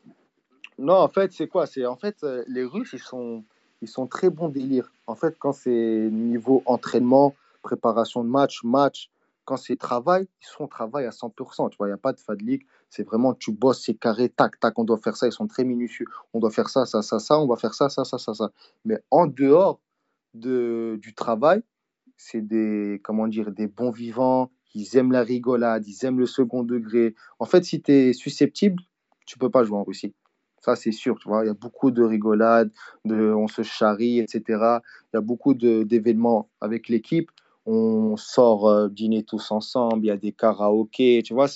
[0.78, 1.66] non, en fait, c'est quoi?
[1.66, 3.44] C'est en fait, euh, les Russes, ils sont,
[3.80, 4.92] ils sont très bons délire.
[5.06, 9.10] En fait, quand c'est niveau entraînement, préparation de match, match,
[9.44, 11.70] quand c'est travail, ils sont au travail à 100%.
[11.70, 12.66] Tu vois, il n'y a pas de fadlik.
[12.92, 15.26] C'est vraiment, tu bosses, c'est carré, tac, tac, on doit faire ça.
[15.26, 16.04] Ils sont très minutieux.
[16.34, 18.52] On doit faire ça, ça, ça, ça, on va faire ça, ça, ça, ça, ça.
[18.84, 19.80] Mais en dehors
[20.34, 21.62] de, du travail,
[22.18, 24.50] c'est des, comment dire, des bons vivants.
[24.74, 27.14] Ils aiment la rigolade, ils aiment le second degré.
[27.38, 28.82] En fait, si tu es susceptible,
[29.24, 30.14] tu peux pas jouer en Russie.
[30.60, 31.44] Ça, c'est sûr, tu vois.
[31.44, 32.70] Il y a beaucoup de rigolades,
[33.06, 34.42] de, on se charrie, etc.
[34.48, 37.30] Il y a beaucoup d'événements avec l'équipe
[37.66, 41.46] on sort euh, dîner tous ensemble, il y a des karaokés, tu vois,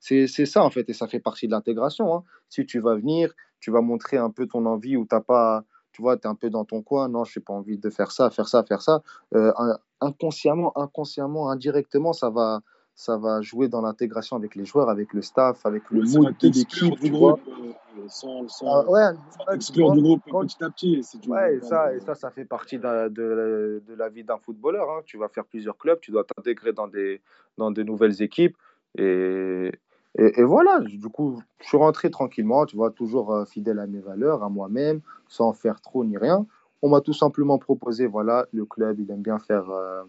[0.00, 2.14] c'est ça en fait, et ça fait partie de l'intégration.
[2.14, 2.24] Hein.
[2.48, 6.02] Si tu vas venir, tu vas montrer un peu ton envie ou t'as pas, tu
[6.02, 8.12] vois, tu es un peu dans ton coin, non, je n'ai pas envie de faire
[8.12, 9.02] ça, faire ça, faire ça.
[9.34, 9.52] Euh,
[10.00, 12.60] inconsciemment, inconsciemment, indirectement, ça va,
[12.94, 16.48] ça va jouer dans l'intégration avec les joueurs, avec le staff, avec le mood de
[16.48, 16.98] l'équipe.
[17.00, 17.72] du groupe, euh,
[18.08, 21.02] sans, sans, ah, ouais, exclure du groupe petit à petit.
[21.28, 24.90] ouais, et ça, et ça, ça fait partie de, de, de la vie d'un footballeur.
[24.90, 25.00] Hein.
[25.04, 27.20] Tu vas faire plusieurs clubs, tu dois t'intégrer dans des,
[27.58, 28.56] dans de nouvelles équipes.
[28.98, 29.72] Et,
[30.18, 33.86] et, et, voilà, du coup, je suis rentré tranquillement, tu vois, toujours euh, fidèle à
[33.86, 36.46] mes valeurs, à moi-même, sans faire trop ni rien.
[36.82, 40.02] On m'a tout simplement proposé, voilà, le club, il aime bien faire, euh,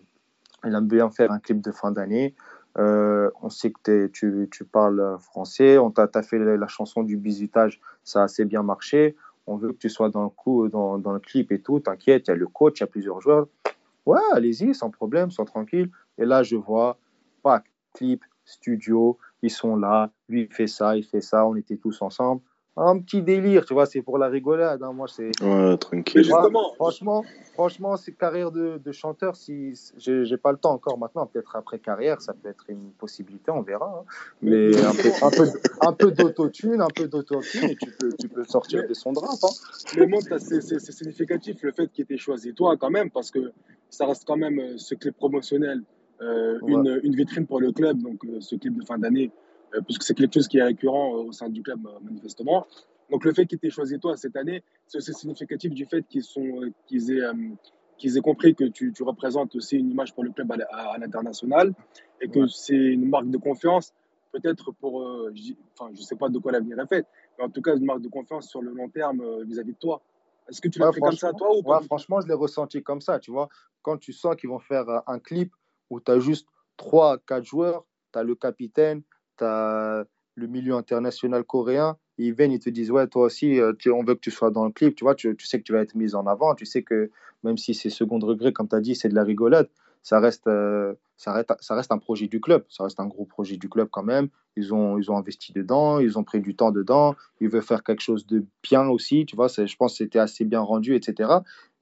[0.66, 2.36] il aime bien faire un clip de fin d'année.
[2.78, 8.22] Euh, on sait que tu, parles français, on t'a fait la, chanson du bisutage, ça
[8.22, 9.16] a assez bien marché.
[9.48, 11.80] On veut que tu sois dans le coup, dans, dans le clip et tout.
[11.80, 13.48] T'inquiète, il y a le coach, il y a plusieurs joueurs.
[14.06, 15.90] Ouais, allez-y, sans problème, sans tranquille.
[16.18, 16.98] Et là, je vois,
[17.44, 20.12] pas clip, studio, ils sont là.
[20.28, 21.46] Lui, il fait ça, il fait ça.
[21.48, 22.42] On était tous ensemble
[22.78, 24.84] un petit délire, tu vois, c'est pour la rigolade.
[24.84, 24.94] Hein.
[24.94, 25.32] Moi, c'est.
[25.44, 26.24] Ouais, tranquille.
[26.24, 29.36] Justement, franchement, franchement, c'est carrière de, de, chanteur.
[29.36, 33.52] Si j'ai pas le temps encore maintenant, peut-être après carrière, ça peut être une possibilité,
[33.52, 34.02] on verra.
[34.02, 34.06] Hein.
[34.44, 35.48] Mais un peu, un peu,
[35.82, 39.28] un peu d'autotune, un peu d'autotune, et tu peux, tu peux sortir de son drap.
[39.44, 39.48] Hein.
[39.98, 43.52] Mais moi, c'est significatif le fait qu'il ait choisi toi quand même, parce que
[43.90, 45.82] ça reste quand même euh, ce clip promotionnel,
[46.22, 49.32] euh, une, une, vitrine pour le club, donc euh, ce clip de fin d'année.
[49.76, 52.66] Euh, puisque c'est quelque chose qui est récurrent euh, au sein du club, euh, manifestement.
[53.10, 56.24] Donc le fait qu'ils t'aient choisi toi cette année, c'est aussi significatif du fait qu'ils
[56.88, 57.24] qu'ils aient,
[57.98, 61.74] qu'ils aient compris que tu, tu, représentes aussi une image pour le club à, l'international
[62.22, 63.94] et que c'est une marque de confiance,
[64.34, 64.96] peut-être pour,
[65.74, 67.06] enfin je ne sais pas de quoi l'avenir est fait,
[67.38, 70.02] mais en tout cas une marque de confiance sur le long terme vis-à-vis de toi.
[70.50, 73.00] Est-ce que tu l'as pris comme ça toi ou pas Franchement, je l'ai ressenti comme
[73.00, 73.48] ça, tu vois.
[73.84, 75.54] Quand tu sens qu'ils vont faire un clip
[75.90, 76.46] où tu as juste
[76.78, 79.02] 3-4 joueurs, tu as le capitaine,
[79.38, 79.46] tu
[80.38, 84.16] le milieu international coréen, ils viennent, ils te disent, ouais, toi aussi, euh, on veut
[84.16, 86.16] que tu sois dans le clip, tu vois, tu, sais que tu vas être mis
[86.16, 87.10] en avant, tu sais que
[87.44, 89.68] même si c'est second degré, comme tu as dit, c'est de la rigolade,
[90.04, 93.26] ça reste, euh, ça, reste, ça reste un projet du club, ça reste un gros
[93.26, 96.56] projet du club quand même, ils ont, ils ont investi dedans, ils ont pris du
[96.56, 99.98] temps dedans, ils veulent faire quelque chose de bien aussi, tu vois, je pense que
[99.98, 101.32] c'était assez bien rendu, etc.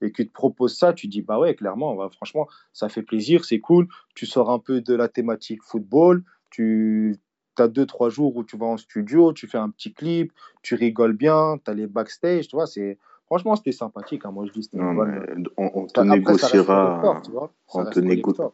[0.00, 3.60] Et qu'ils te proposent ça, tu dis, bah ouais, clairement, franchement, ça fait plaisir, c'est
[3.60, 7.18] cool, tu sors un peu de la thématique football, tu
[7.56, 10.32] tu as deux, trois jours où tu vas en studio, tu fais un petit clip,
[10.62, 12.98] tu rigoles bien, tu as les backstage, tu vois, c'est...
[13.26, 14.24] Franchement, c'était sympathique.
[14.24, 14.30] Hein.
[14.30, 14.96] Moi, je dis non,
[15.56, 17.02] on, te négociera,
[17.74, 18.00] on, te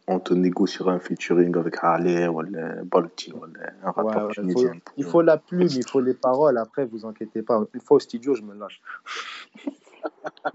[0.07, 2.41] on te négociera un featuring avec Halle ou
[2.85, 3.43] Balti ou
[3.83, 4.71] un rapport ouais, tunisien.
[4.73, 6.57] Il faut, il faut la plume, il faut les paroles.
[6.57, 7.63] Après, vous inquiétez pas.
[7.71, 8.81] Une fois au studio, je me lâche.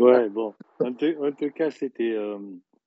[0.00, 0.52] ouais, bon.
[0.80, 2.16] En tout, cas, c'était.
[2.16, 2.38] Euh,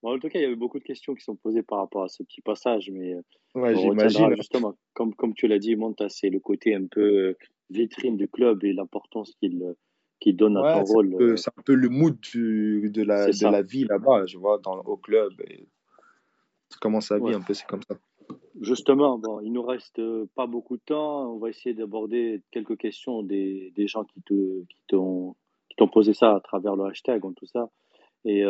[0.03, 2.07] en tout cas, il y avait beaucoup de questions qui sont posées par rapport à
[2.07, 3.21] ce petit passage, mais euh,
[3.55, 4.35] ouais, j'imagine.
[4.35, 7.37] Justement, comme, comme tu l'as dit, Monta, c'est le côté un peu euh,
[7.69, 9.75] vitrine du club et l'importance qu'il
[10.19, 11.15] qu'il donne à ton rôle.
[11.19, 14.79] Euh, c'est un peu le mood de, la, de la vie là-bas, je vois, dans,
[14.81, 15.33] au club.
[15.49, 15.67] Et
[16.79, 17.97] comment ça vit un peu, c'est comme ça.
[18.61, 19.99] Justement, bon, il nous reste
[20.35, 21.33] pas beaucoup de temps.
[21.33, 24.05] On va essayer d'aborder quelques questions des, des gens
[24.87, 25.35] t'ont
[25.69, 27.71] qui t'ont posé ça à travers le hashtag, tout ça.
[28.23, 28.43] Et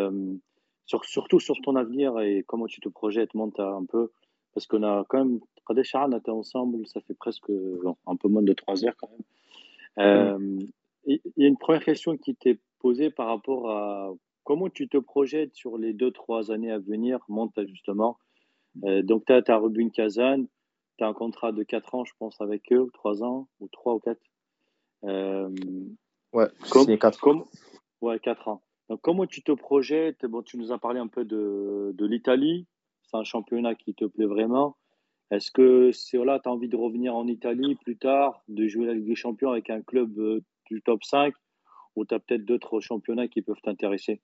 [0.85, 4.11] surtout sur ton avenir et comment tu te projettes, monte un peu,
[4.53, 7.51] parce qu'on a quand même, Kadesh on était ensemble, ça fait presque
[8.07, 9.23] un peu moins de trois heures quand même.
[9.99, 10.59] Euh,
[11.05, 14.11] y a une première question qui t'est posée par rapport à
[14.43, 18.17] comment tu te projettes sur les deux, trois années à venir, monte justement.
[18.83, 20.45] Euh, donc, tu as, as Rubin Kazan,
[20.97, 23.95] tu as un contrat de 4 ans, je pense, avec eux, 3 ans, ou 3
[23.95, 24.19] ou 4.
[25.03, 25.49] Euh,
[26.33, 27.45] ouais, c'est 4 ans.
[28.01, 28.61] Ouais, 4 ans.
[28.91, 30.25] Donc, comment tu te projettes?
[30.25, 32.67] Bon, Tu nous as parlé un peu de, l'Italie.
[33.03, 34.75] C'est un championnat qui te plaît vraiment.
[35.31, 39.05] Est-ce que tu as envie de revenir en Italie plus tard, de jouer la Ligue
[39.05, 41.33] des Champions avec un club euh, du top 5
[41.95, 44.19] ou tu as peut-être d'autres championnats qui peuvent t'intéresser?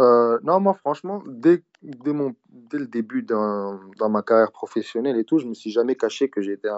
[0.00, 5.54] Euh, non, moi, franchement, dès, le début dans, ma carrière professionnelle et tout, je me
[5.54, 6.68] suis jamais caché que j'étais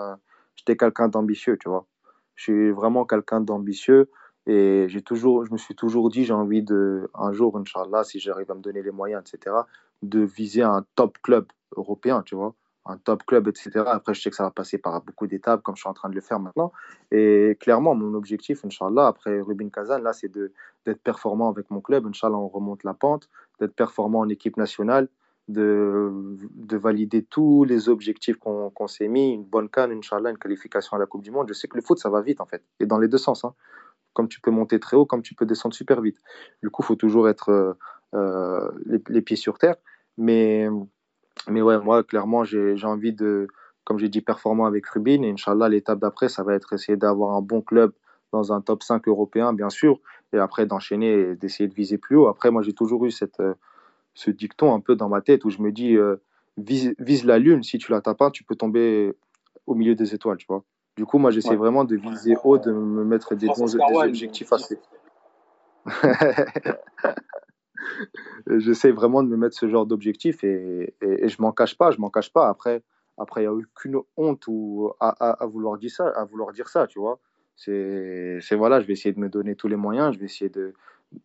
[0.55, 1.89] j'étais quelqu'un d'ambitieux, tu vois.
[2.37, 4.09] Je suis vraiment quelqu'un d'ambitieux
[4.47, 8.19] et j'ai toujours, je me suis toujours dit, j'ai envie de, un jour, Inch'Allah, si
[8.19, 9.57] j'arrive à me donner les moyens, etc.,
[10.03, 11.47] de viser un top club
[11.77, 12.55] européen, tu vois
[12.85, 13.71] un top club, etc.
[13.87, 16.09] Après, je sais que ça va passer par beaucoup d'étapes, comme je suis en train
[16.09, 16.73] de le faire maintenant.
[17.11, 22.07] Et clairement, mon objectif, Inch'Allah, après Rubin Kazan, là, c'est d'être performant avec mon club.
[22.07, 23.29] Inch'Allah, on remonte la pente,
[23.61, 25.09] d'être performant en équipe nationale,
[25.49, 26.11] de,
[26.55, 31.01] de valider tous les objectifs qu'on s'est mis, une bonne canne, Inch'Allah, une qualification à
[31.01, 31.49] la Coupe du Monde.
[31.49, 33.45] Je sais que le foot, ça va vite, en fait, et dans les deux sens.
[33.45, 33.55] Hein.
[34.13, 36.19] Comme tu peux monter très haut, comme tu peux descendre super vite.
[36.63, 37.73] Du coup, il faut toujours être euh,
[38.15, 39.77] euh, les, pieds sur terre.
[40.19, 40.69] Mais
[41.49, 43.49] mais ouais, moi, clairement, j'ai envie de,
[43.85, 45.23] comme j'ai dit, performant avec Rubin.
[45.23, 47.93] Et Inch'Allah, l'étape d'après, ça va être essayer d'avoir un bon club
[48.33, 49.99] dans un top 5 européen, bien sûr.
[50.33, 52.27] Et après, d'enchaîner et d'essayer de viser plus haut.
[52.27, 53.55] Après, moi, j'ai toujours eu cette, euh,
[54.15, 55.97] ce dicton un peu dans ma tête où je me dis,
[56.59, 57.63] vise, vise, la lune.
[57.63, 59.15] Si tu la tapes pas, tu peux tomber
[59.67, 60.65] au milieu des étoiles, tu vois.
[60.97, 64.53] Du coup, moi, j'essaie vraiment de viser haut, de me mettre des bons des objectifs
[64.53, 64.79] assez.
[68.47, 71.99] j'essaie vraiment de me mettre ce genre d'objectif et, et, je m'en cache pas, je
[71.99, 72.49] m'en cache pas.
[72.49, 72.83] Après,
[73.19, 76.69] après, il n'y a aucune honte ou à, à, vouloir dire ça, à vouloir dire
[76.69, 77.19] ça, tu vois.
[77.57, 80.75] C'est, voilà, je vais essayer de me donner tous les moyens, je vais essayer de,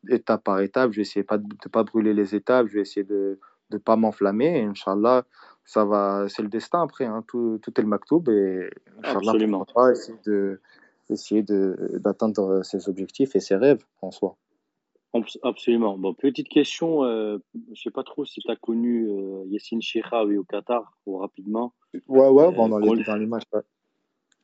[0.09, 2.81] étape par étape, je vais essayer pas de ne pas brûler les étapes, je vais
[2.81, 3.39] essayer de
[3.71, 4.63] ne pas m'enflammer.
[4.63, 5.25] Inch'Allah,
[5.65, 7.23] ça va, c'est le destin après, hein.
[7.27, 8.69] tout, tout est le maktoub et
[9.03, 9.33] Inch'Allah,
[9.75, 10.59] on essayer de,
[11.09, 14.37] essayer de, d'atteindre ses objectifs et ses rêves en soi.
[15.43, 15.97] Absolument.
[15.97, 19.79] Bon, petite question, euh, je ne sais pas trop si tu as connu euh, Yassine
[20.37, 21.73] au Qatar, ou rapidement.
[22.07, 23.43] Ouais, ouais, bon, dans, les, dans les matchs.
[23.53, 23.61] Ouais,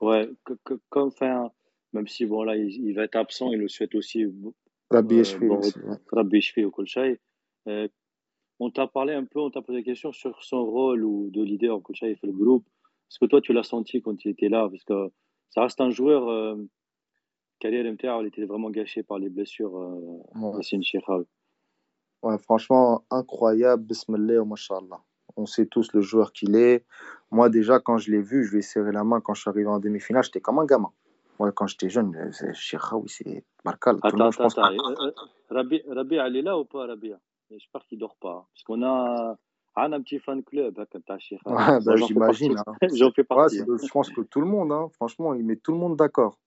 [0.01, 0.29] ouais
[0.63, 1.51] comme, enfin,
[1.91, 4.25] même si bon, là, il, va être absent, il le souhaite aussi.
[4.89, 5.61] Rabbi euh, bon,
[6.11, 7.19] Rabbi au Kolchai.
[8.59, 11.29] Euh, on t'a parlé un peu, on t'a posé des questions sur son rôle ou
[11.31, 12.65] de leader il fait le groupe.
[13.09, 14.67] Est-ce que toi, tu l'as senti quand il était là?
[14.69, 15.11] Parce que
[15.49, 16.55] ça reste un joueur euh,
[17.63, 21.25] MTA, elle était vraiment gâchée par les blessures euh, ouais.
[22.23, 25.01] Ouais, franchement, incroyable, bismillah, mashallah.
[25.35, 26.85] On sait tous le joueur qu'il est.
[27.31, 29.49] Moi, déjà, quand je l'ai vu, je lui ai serré la main quand je suis
[29.49, 30.91] arrivé en demi-finale, j'étais comme un gamin.
[31.39, 33.97] Ouais, quand j'étais jeune, c'est Chiraoui, c'est Barkal.
[34.03, 34.71] Attends, attends, attends.
[34.71, 35.11] Euh, euh,
[35.49, 37.19] Rabi, Rabi, elle est là ou pas, Rabia
[37.57, 38.47] J'espère qu'il ne dort pas.
[38.53, 39.37] Parce qu'on a,
[39.75, 40.85] un petit fan club, hein,
[41.45, 42.55] ouais, bah, j'imagine.
[42.57, 42.73] Hein.
[42.93, 43.61] J'en fais partie.
[43.61, 46.37] Ouais, je pense que tout le monde, hein, franchement, il met tout le monde d'accord.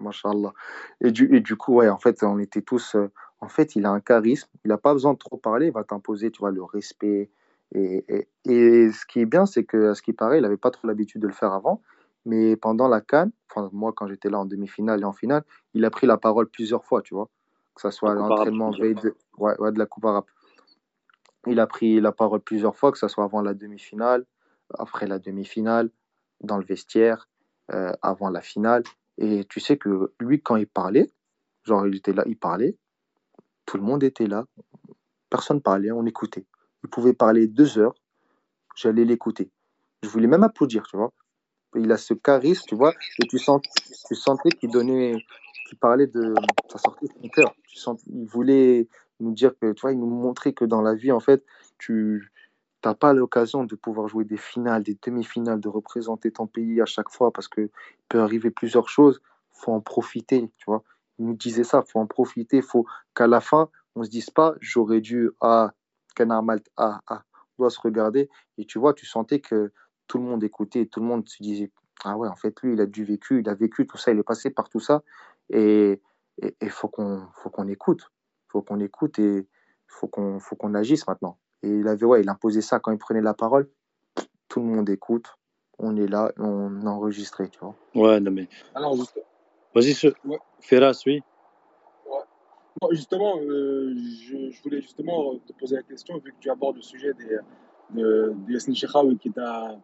[0.00, 0.52] Machallah.
[1.00, 2.94] Et du, et du coup, ouais, en fait, on était tous.
[2.94, 3.10] Euh,
[3.40, 4.48] en fait, il a un charisme.
[4.64, 5.66] Il n'a pas besoin de trop parler.
[5.66, 7.30] Il va t'imposer, tu vois, le respect.
[7.74, 10.56] Et, et, et, ce qui est bien, c'est que, à ce qui paraît, il n'avait
[10.56, 11.82] pas trop l'habitude de le faire avant.
[12.24, 15.42] Mais pendant la Cannes, enfin, moi, quand j'étais là en demi-finale et en finale,
[15.74, 17.28] il a pris la parole plusieurs fois, tu vois.
[17.74, 20.24] Que ce soit à l'entraînement veille de, ouais, ouais, de la Coupe arabe.
[21.46, 24.24] Il a pris la parole plusieurs fois, que ce soit avant la demi-finale,
[24.78, 25.90] après la demi-finale,
[26.40, 27.28] dans le vestiaire,
[27.72, 28.82] euh, avant la finale.
[29.18, 31.10] Et tu sais que lui, quand il parlait,
[31.64, 32.76] genre il était là, il parlait,
[33.66, 34.44] tout le monde était là,
[35.30, 36.46] personne parlait, on écoutait.
[36.84, 37.94] Il pouvait parler deux heures,
[38.76, 39.50] j'allais l'écouter.
[40.02, 41.12] Je voulais même applaudir, tu vois.
[41.74, 45.14] Il a ce charisme, tu vois, et tu, sentais qu'il donnait,
[45.68, 46.34] qu'il parlait de,
[46.68, 47.54] ça sortait de son cœur.
[48.06, 48.88] Il voulait
[49.22, 51.44] nous dire que, tu vois, il nous montrait que dans la vie, en fait,
[51.78, 52.32] tu,
[52.84, 56.86] n'as pas l'occasion de pouvoir jouer des finales, des demi-finales, de représenter ton pays à
[56.86, 57.70] chaque fois parce que
[58.08, 59.20] peut arriver plusieurs choses.
[59.52, 60.82] Faut en profiter, tu vois.
[61.18, 64.54] Il nous disait ça, faut en profiter, faut qu'à la fin on se dise pas
[64.60, 65.72] j'aurais dû ah
[66.18, 67.22] Malte ah ah.
[67.58, 68.28] On doit se regarder
[68.58, 69.72] et tu vois, tu sentais que
[70.06, 71.70] tout le monde écoutait, tout le monde se disait
[72.04, 74.18] ah ouais en fait lui il a dû vécu, il a vécu tout ça, il
[74.18, 75.02] est passé par tout ça
[75.50, 76.00] et
[76.60, 78.10] il faut qu'on faut qu'on écoute,
[78.52, 79.48] faut qu'on écoute et
[79.86, 81.38] faut qu'on faut qu'on agisse maintenant.
[81.62, 83.68] Et il avait, ouais, il imposait ça quand il prenait la parole.
[84.48, 85.26] Tout le monde écoute.
[85.78, 87.74] On est là, on enregistrait, tu vois.
[87.94, 88.48] Ouais, non mais.
[88.74, 88.94] Alors,
[89.74, 90.08] Vas-y, ce...
[90.24, 90.38] ouais.
[90.60, 91.22] Ferras, oui.
[92.06, 92.88] Ouais.
[92.94, 97.14] justement, euh, je, voulais justement te poser la question, vu que tu abordes le sujet
[97.14, 97.38] des,
[97.90, 98.74] de, de Yassine
[99.18, 99.78] qui t'a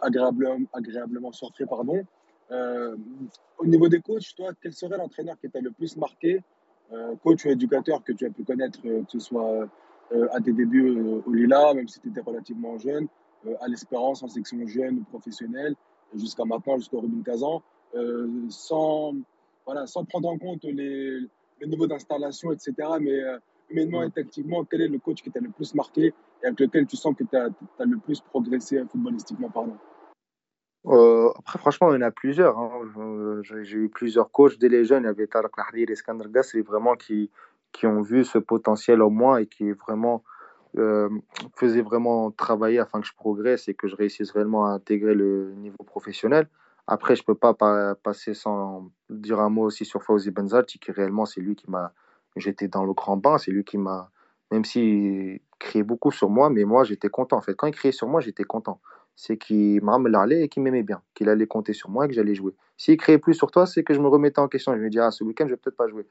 [0.00, 2.02] agréablement, agréablement surpris, pardon.
[3.58, 6.40] au niveau des coachs, toi, quel serait l'entraîneur qui t'a le plus marqué,
[7.22, 9.68] coach ou éducateur que tu as pu connaître, que ce soit
[10.32, 13.08] à tes débuts au Lila, même si tu étais relativement jeune,
[13.60, 15.74] à l'Espérance en section jeune ou professionnelle,
[16.14, 17.62] jusqu'à maintenant, jusqu'au Rubin Kazan,
[18.48, 19.14] sans,
[19.64, 21.20] voilà, sans prendre en compte les,
[21.60, 22.72] le niveau d'installation, etc.
[23.00, 23.20] Mais
[23.70, 26.86] humainement et tactiquement, quel est le coach qui t'a le plus marqué et avec lequel
[26.86, 27.48] tu sens que tu as,
[27.80, 29.76] le plus progressé footballistiquement parlant?
[30.86, 32.58] Euh, après, franchement, il y en a plusieurs.
[32.58, 32.70] Hein.
[32.98, 35.02] Euh, j'ai eu plusieurs coachs dès les jeunes.
[35.02, 37.30] Il y avait Tarek Lahdir et Skander c'est vraiment qui,
[37.72, 40.22] qui ont vu ce potentiel en moi et qui vraiment
[40.76, 41.08] euh,
[41.54, 45.52] faisaient vraiment travailler afin que je progresse et que je réussisse vraiment à intégrer le
[45.56, 46.48] niveau professionnel.
[46.86, 47.54] Après, je ne peux pas
[47.96, 51.92] passer sans dire un mot aussi sur Fauzi Benzati, qui réellement, c'est lui qui m'a.
[52.36, 54.10] J'étais dans le grand bain, c'est lui qui m'a.
[54.52, 57.38] Même s'il criait beaucoup sur moi, mais moi, j'étais content.
[57.38, 58.80] En fait, quand il criait sur moi, j'étais content.
[59.16, 62.14] C'est qu'il m'a allait et qu'il m'aimait bien, qu'il allait compter sur moi et que
[62.14, 62.54] j'allais jouer.
[62.76, 64.74] S'il criait plus sur toi, c'est que je me remettais en question.
[64.74, 66.06] Je me disais, ah, ce week-end, je vais peut-être pas jouer.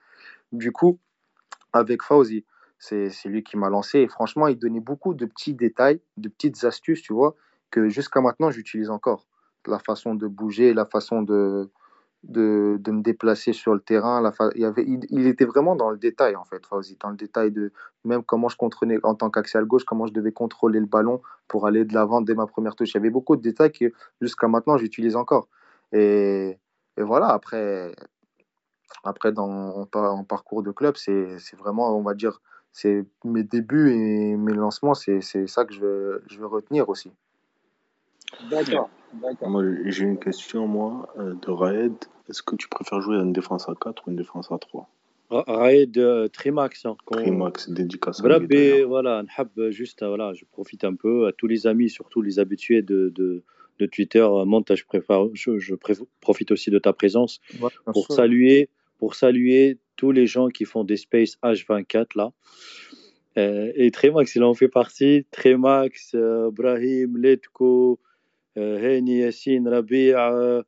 [0.51, 0.99] Du coup,
[1.71, 2.45] avec Fauzi,
[2.79, 3.99] c'est lui qui m'a lancé.
[3.99, 7.35] Et franchement, il donnait beaucoup de petits détails, de petites astuces, tu vois,
[7.69, 9.27] que jusqu'à maintenant, j'utilise encore
[9.67, 11.69] la façon de bouger, la façon de,
[12.27, 14.31] de, de me déplacer sur le terrain.
[14.55, 16.61] Il, avait, il, était vraiment dans le détail, en fait,
[16.99, 17.71] dans le détail de
[18.03, 21.67] même comment je contrôlais en tant qu'axial gauche, comment je devais contrôler le ballon pour
[21.67, 22.91] aller de l'avant dès ma première touche.
[22.91, 25.47] Il y avait beaucoup de détails que jusqu'à maintenant, j'utilise encore.
[25.91, 26.57] Et,
[26.97, 27.95] et, voilà, après,
[29.03, 34.35] après dans, en, parcours de club, c'est vraiment, on va dire, c'est mes débuts et
[34.35, 37.11] mes lancements, c'est ça que je veux, je veux retenir aussi.
[38.49, 38.89] D'accord.
[39.41, 41.93] Moi, j'ai une question, moi, euh, de Raed.
[42.29, 44.89] Est-ce que tu préfères jouer à une défense à 4 ou une défense à 3
[45.29, 46.85] Raed euh, Trimax.
[46.85, 48.21] Hein, Trimax, dédicace à
[48.85, 49.23] voilà,
[49.69, 53.09] juste, euh, voilà, je profite un peu à tous les amis, surtout les habitués de,
[53.09, 53.43] de,
[53.79, 54.27] de Twitter.
[54.45, 55.73] Monte, je, préfère, je, je
[56.21, 57.39] profite aussi de ta présence
[57.85, 58.69] pour, saluer,
[58.99, 62.31] pour saluer tous les gens qui font des Space H24 là.
[63.35, 65.25] et Trimax, il en fait partie.
[65.31, 66.15] Trimax,
[66.51, 67.99] Brahim, Letko,
[68.55, 70.63] Heni, Yassine, Rabia,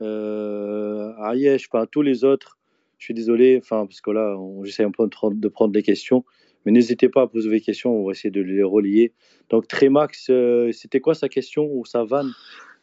[0.00, 2.58] Ayesh, enfin tous les autres.
[2.98, 6.24] Je suis désolé, enfin parce que là, j'essaie un peu de prendre des questions,
[6.64, 9.12] mais n'hésitez pas à poser des questions, on va essayer de les relier.
[9.50, 12.32] Donc Trémax, euh, c'était quoi sa question ou sa vanne?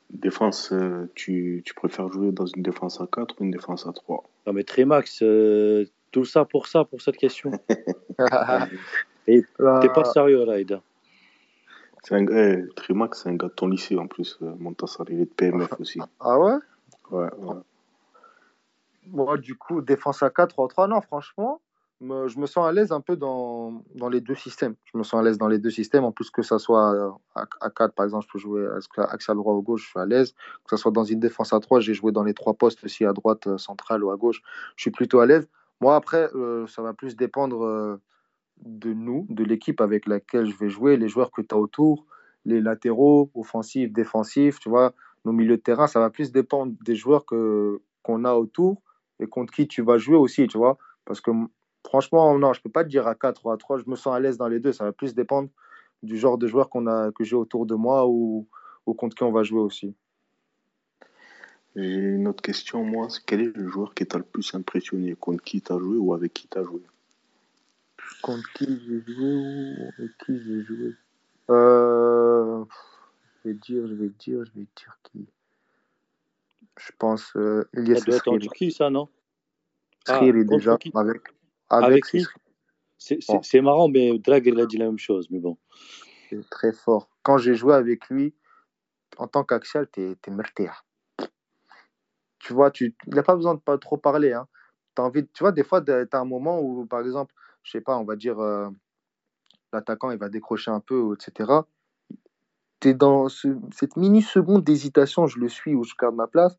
[0.10, 3.92] Défense, euh, tu, tu, préfères jouer dans une défense à 4 ou une défense à
[3.92, 7.52] 3 Non mais Trémax, euh, tout ça pour ça, pour cette question.
[9.28, 10.60] Et t'es pas sérieux là,
[12.04, 14.38] c'est un gars, eh, Trimax, c'est un gars de ton lycée en plus.
[14.42, 16.00] Euh, Montassar, il est de PMF aussi.
[16.20, 16.56] Ah ouais?
[17.12, 17.56] Ouais, ouais.
[19.08, 21.62] Moi, du coup, défense à 4, 3-3, non, franchement,
[22.02, 24.76] je me sens à l'aise un peu dans, dans, les deux systèmes.
[24.92, 26.04] Je me sens à l'aise dans les deux systèmes.
[26.04, 28.68] En plus, que ça soit euh, à, 4, par exemple, je peux jouer
[28.98, 30.34] axial droit ou gauche, je suis à l'aise.
[30.66, 33.06] Que ça soit dans une défense à 3, j'ai joué dans les trois postes aussi,
[33.06, 34.42] à droite, euh, centrale ou à gauche.
[34.76, 35.48] Je suis plutôt à l'aise.
[35.80, 36.30] Moi, après,
[36.68, 38.00] ça va plus dépendre
[38.66, 42.06] de nous, de l'équipe avec laquelle je vais jouer, les joueurs que tu as autour,
[42.46, 44.94] les latéraux, offensifs, défensifs, tu vois,
[45.26, 48.82] nos milieux de terrain, ça va plus dépendre des joueurs que qu'on a autour
[49.20, 50.78] et contre qui tu vas jouer aussi, tu vois.
[51.06, 51.32] Parce que
[51.86, 54.14] franchement, non, je peux pas te dire à 4 ou à 3, je me sens
[54.14, 55.50] à l'aise dans les deux, ça va plus dépendre
[56.02, 58.46] du genre de joueurs qu'on a que j'ai autour de moi ou,
[58.86, 59.96] ou contre qui on va jouer aussi.
[61.76, 65.44] J'ai une autre question, moi, quel est le joueur qui t'a le plus impressionné, contre
[65.44, 66.82] qui tu as joué ou avec qui tu as joué?
[68.22, 70.96] Contre qui j'ai joué ou avec qui j'ai joué?
[71.50, 72.64] Euh,
[73.44, 75.28] Je vais dire, je vais dire, je vais dire qui.
[76.78, 79.10] Je pense euh, Elias Ça doit être en Turquie, ça, non?
[80.06, 81.24] Sriri ah, déjà, avec, avec,
[81.70, 82.26] avec qui?
[82.98, 85.58] C'est marrant, mais Drag, il a dit la même chose, mais bon.
[86.30, 87.10] C'est très fort.
[87.22, 88.34] Quand j'ai joué avec lui,
[89.18, 90.70] en tant qu'axial, t'es es
[92.40, 94.34] Tu vois, tu, il n'a pas besoin de pas trop parler.
[94.34, 94.48] Hein.
[94.98, 97.34] As envie, tu vois, des fois, tu as un moment où, par exemple,
[97.64, 98.70] je sais pas, on va dire, euh,
[99.72, 101.52] l'attaquant, il va décrocher un peu, etc.
[102.80, 106.58] Tu es dans cette mini-seconde d'hésitation, je le suis ou je garde ma place,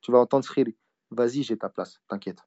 [0.00, 0.76] tu vas entendre Sriri.
[1.10, 2.42] Vas-y, j'ai ta place, t'inquiète.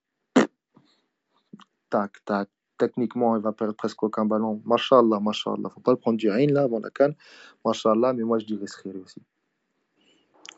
[1.90, 2.50] Tac, tac.
[2.78, 4.62] Techniquement, il va perdre presque aucun ballon.
[4.66, 5.70] Mashallah, mashallah.
[5.70, 7.16] Faut pas le prendre du rien là avant la canne.
[7.64, 9.22] Mashallah, mais moi je dirais Sriri aussi.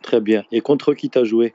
[0.01, 0.43] Très bien.
[0.51, 1.53] Et contre qui t'as joué?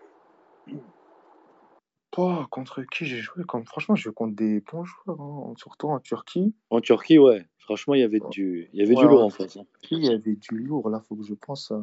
[2.13, 3.65] Contre qui j'ai joué comme...
[3.67, 6.55] Franchement, je joue contre des bons joueurs, hein, surtout en Turquie.
[6.71, 7.47] En Turquie, ouais.
[7.59, 9.57] Franchement, il y avait du, il y avait du lourd en face.
[9.57, 9.65] Hein.
[9.91, 11.81] Il y avait du lourd, là, faut que je pense à.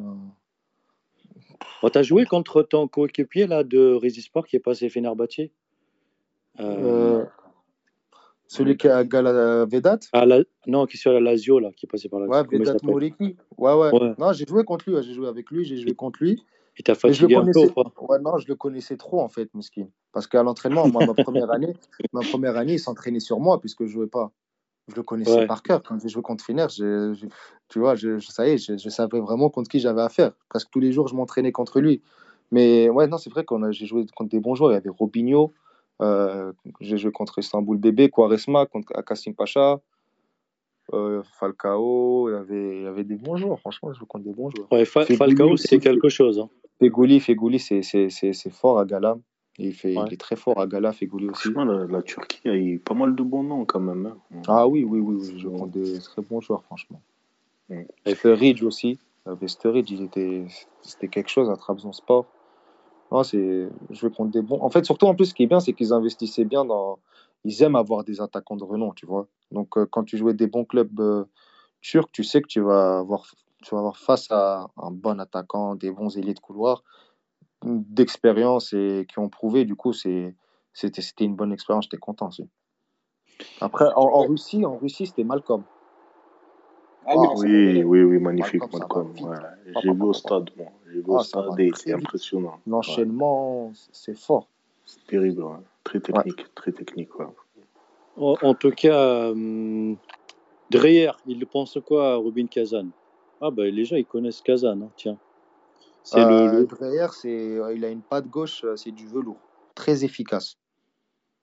[1.90, 5.50] tu as joué contre ton coéquipier là, de Résisport qui est passé Fenerbahçe?
[6.60, 7.24] Euh...
[8.46, 10.00] Celui qui a Gala Vedat?
[10.12, 10.42] Ah, la...
[10.66, 13.36] Non, qui est sur la Lazio, là, qui est passé par la Ouais, Vedat Moriki.
[13.56, 16.42] Ouais, ouais, Non, j'ai joué contre lui, j'ai joué avec lui, j'ai joué contre lui.
[16.80, 17.60] Il t'a fatigué un peu
[18.08, 19.88] ouais, Non, je le connaissais trop en fait, Mouskin.
[20.12, 21.74] Parce qu'à l'entraînement, moi, ma première année,
[22.14, 24.32] ma première année, il s'entraînait sur moi puisque je jouais pas.
[24.88, 25.82] Je le connaissais par cœur.
[25.82, 26.66] Quand j'ai joué contre Fener,
[27.68, 30.32] tu vois, je, est, je, savais vraiment contre qui j'avais affaire.
[30.48, 32.00] Presque tous les jours, je m'entraînais contre lui.
[32.50, 34.70] Mais ouais, non, c'est vrai que j'ai joué contre des bons joueurs.
[34.70, 35.52] Il y avait Robinho,
[36.00, 36.50] euh,
[36.80, 39.80] j'ai joué contre Istanbul Bébé, Quaresma, contre Kassim Pacha,
[40.94, 42.30] euh, Falcao.
[42.30, 44.48] Il y, avait, il y avait des bons joueurs, franchement, je joue contre des bons
[44.48, 44.72] joueurs.
[44.72, 46.38] Ouais, Falcao, c'est quelque chose.
[46.38, 46.48] Hein.
[46.80, 49.20] Fegouli, Fegouli c'est fort à Galam.
[49.58, 51.52] Il, fait, il est très fort à Gala, Fegouli aussi.
[51.54, 54.06] La, la, Turquie a eu pas mal de bons noms quand même.
[54.06, 54.42] Hein.
[54.48, 55.38] Ah oui, oui, oui, oui.
[55.38, 57.02] je compte des très bons joueurs, franchement.
[57.68, 57.82] Mm.
[58.06, 58.98] Et Sturridge aussi.
[59.46, 59.92] Sturridge,
[60.82, 62.26] c'était quelque chose à Trabzonsport.
[63.12, 64.60] Non, c'est, je vais prendre des bons.
[64.62, 66.98] En fait, surtout en plus, ce qui est bien, c'est qu'ils investissaient bien dans.
[67.44, 69.26] Ils aiment avoir des attaquants de renom, tu vois.
[69.50, 71.24] Donc, euh, quand tu jouais des bons clubs euh,
[71.80, 73.24] turcs, tu sais que tu vas avoir,
[73.62, 76.82] tu vas avoir face à un bon attaquant, des bons ailiers de couloir
[77.64, 79.64] d'expérience et qui ont prouvé.
[79.64, 80.34] Du coup, c'était
[81.20, 81.84] une bonne expérience.
[81.84, 82.48] J'étais content aussi.
[83.60, 85.62] Après, en, Russie, en Russie, c'était Malcolm.
[87.06, 89.14] Ah oui, oui, oui, magnifique Malcolm.
[89.82, 90.66] J'ai vu au stade, moi.
[90.86, 92.60] J'ai vu au ah, stade c'est impressionnant.
[92.66, 94.48] L'enchaînement, c'est fort.
[94.84, 95.44] C'est terrible,
[95.84, 97.10] très technique, très technique.
[98.16, 99.94] En, tout cas, euh,
[100.70, 102.88] Dreyer, il pense quoi à Rubin Kazan?
[103.40, 105.18] Ah, ben les gens, ils connaissent Kazan, hein, tiens.
[106.02, 109.40] C'est le, Dreyer, c'est, il a une patte gauche, euh, c'est du velours,
[109.74, 110.56] très efficace.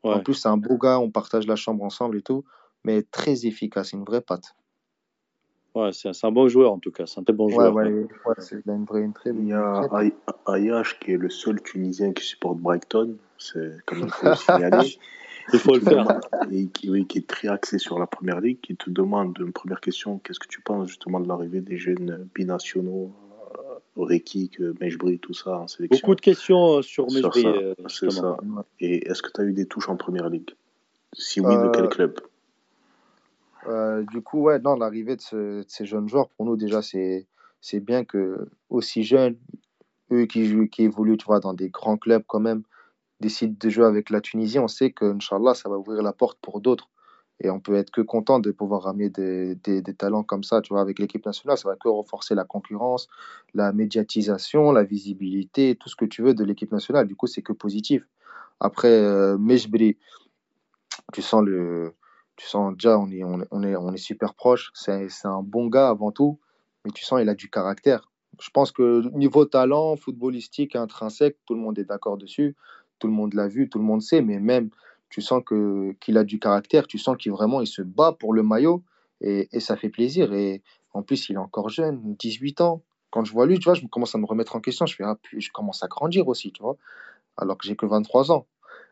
[0.03, 2.43] En plus, c'est un beau gars, on partage la chambre ensemble et tout,
[2.83, 4.55] mais très efficace, une vraie patte.
[5.75, 7.73] Ouais, c'est un, bon joueur en tout cas, c'est un très bon joueur.
[7.75, 8.07] Ouais, ouais,
[8.65, 9.87] une vraie, une très Il y a
[10.47, 14.97] Ayash qui est le seul Tunisien qui supporte Brighton, c'est comme il faut signaler.
[15.53, 16.05] il faut le faire.
[16.51, 19.53] Et qui, oui, qui est très axé sur la première ligue, qui te demande une
[19.53, 23.11] première question qu'est-ce que tu penses justement de l'arrivée des jeunes binationaux
[23.97, 25.99] Rekik, Mejbri, tout ça en sélection?
[26.01, 27.45] Beaucoup de questions euh, sur Mejbri.
[27.45, 28.37] Euh, c'est ça.
[28.79, 30.51] Et est-ce que tu as eu des touches en première ligue?
[31.13, 32.19] Si oui, de quel euh, club?
[34.11, 38.47] Du coup, ouais, non, l'arrivée de, ces jeunes joueurs, pour nous, déjà, c'est bien que
[38.69, 39.37] aussi jeunes,
[40.11, 42.63] eux qui, jouent, qui évoluent tu vois, dans des grands clubs quand même,
[43.19, 44.59] décident de jouer avec la Tunisie.
[44.59, 46.89] On sait que, Inch'Allah, ça va ouvrir la porte pour d'autres.
[47.39, 50.81] Et on peut être que content de pouvoir ramener des, talents comme ça, tu vois,
[50.81, 51.57] avec l'équipe nationale.
[51.57, 53.07] Ça va que renforcer la concurrence,
[53.53, 57.07] la médiatisation, la visibilité, tout ce que tu veux de l'équipe nationale.
[57.07, 58.03] Du coup, c'est que positif.
[58.59, 59.37] Après, euh,
[61.13, 61.93] tu sens le,
[62.37, 63.23] tu sens déjà, on est,
[63.75, 64.71] on est super proche.
[64.73, 66.39] C'est un bon gars avant tout,
[66.85, 68.09] mais tu sens il a du caractère.
[68.39, 72.55] Je pense que niveau talent footballistique intrinsèque, tout le monde est d'accord dessus.
[72.99, 74.69] Tout le monde l'a vu, tout le monde sait, mais même
[75.09, 78.33] tu sens que qu'il a du caractère, tu sens qu'il vraiment il se bat pour
[78.33, 78.83] le maillot
[79.21, 80.33] et, et, ça fait plaisir.
[80.33, 80.61] Et
[80.93, 82.83] en plus, il est encore jeune, 18 ans.
[83.09, 84.85] Quand je vois lui, tu vois, je commence à me remettre en question.
[84.85, 86.77] Je fais, ah, je commence à grandir aussi, tu vois,
[87.37, 88.45] alors que j'ai que 23 ans.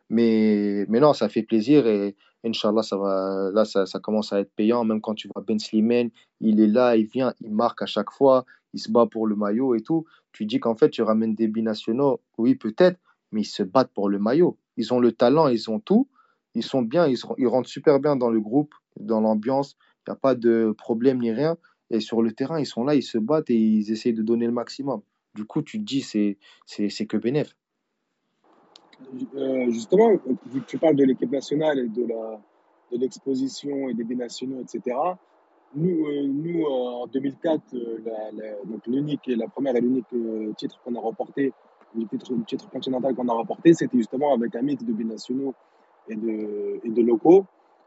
[0.08, 4.40] Mais, mais non, ça fait plaisir et Inch'Allah, ça, va, là, ça, ça, commence à
[4.40, 4.84] être payant.
[4.84, 6.10] Même quand tu vois Ben Slimane,
[6.40, 9.34] il est là, il vient, il marque à chaque fois, il se bat pour le
[9.36, 10.06] maillot et tout.
[10.32, 13.00] Tu dis qu'en fait, tu ramènes des binationaux, oui, peut-être,
[13.32, 14.58] mais ils se battent pour le maillot.
[14.76, 16.08] Ils ont le talent, ils ont tout.
[16.54, 19.76] Ils sont bien, ils, rentrent super bien dans le groupe, dans l'ambiance.
[20.06, 21.58] Il n'y a pas de problème ni rien.
[21.90, 24.46] Et sur le terrain, ils sont là, ils se battent et ils essayent de donner
[24.46, 25.02] le maximum.
[25.34, 27.54] Du coup, tu te dis, c'est, c'est, que bénéf.
[29.34, 30.18] Euh, justement,
[30.66, 32.06] tu parles de l'équipe nationale et de,
[32.92, 34.96] l'exposition et des binationaux, etc.,
[35.74, 37.62] nous, euh, euh, en 2004,
[38.64, 40.06] donc l'unique et la première et l'unique
[40.56, 41.52] titre qu'on a remporté
[41.96, 45.54] le titre, continental qu'on a remporté, c'était justement avec un mix de binationaux
[46.08, 47.44] et de, et de locaux.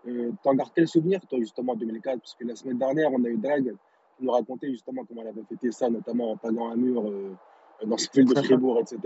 [0.07, 3.23] Euh, T'en gardes quel souvenir, toi, justement, en 2004 Parce que la semaine dernière, on
[3.23, 3.75] a eu Drag
[4.17, 7.35] qui nous racontait justement comment elle avait fêté ça, notamment en taguant un mur euh,
[7.85, 8.99] dans ce ville de Fribourg, etc.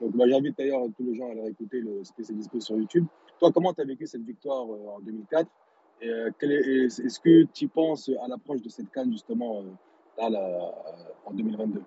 [0.00, 3.06] Donc, moi, j'invite d'ailleurs tous les gens à aller écouter le spécial sur YouTube.
[3.38, 5.48] Toi, comment tu as vécu cette victoire euh, en 2004
[6.04, 9.62] euh, Est-ce que tu penses à l'approche de cette canne, justement,
[10.18, 10.30] là,
[11.24, 11.82] en 2022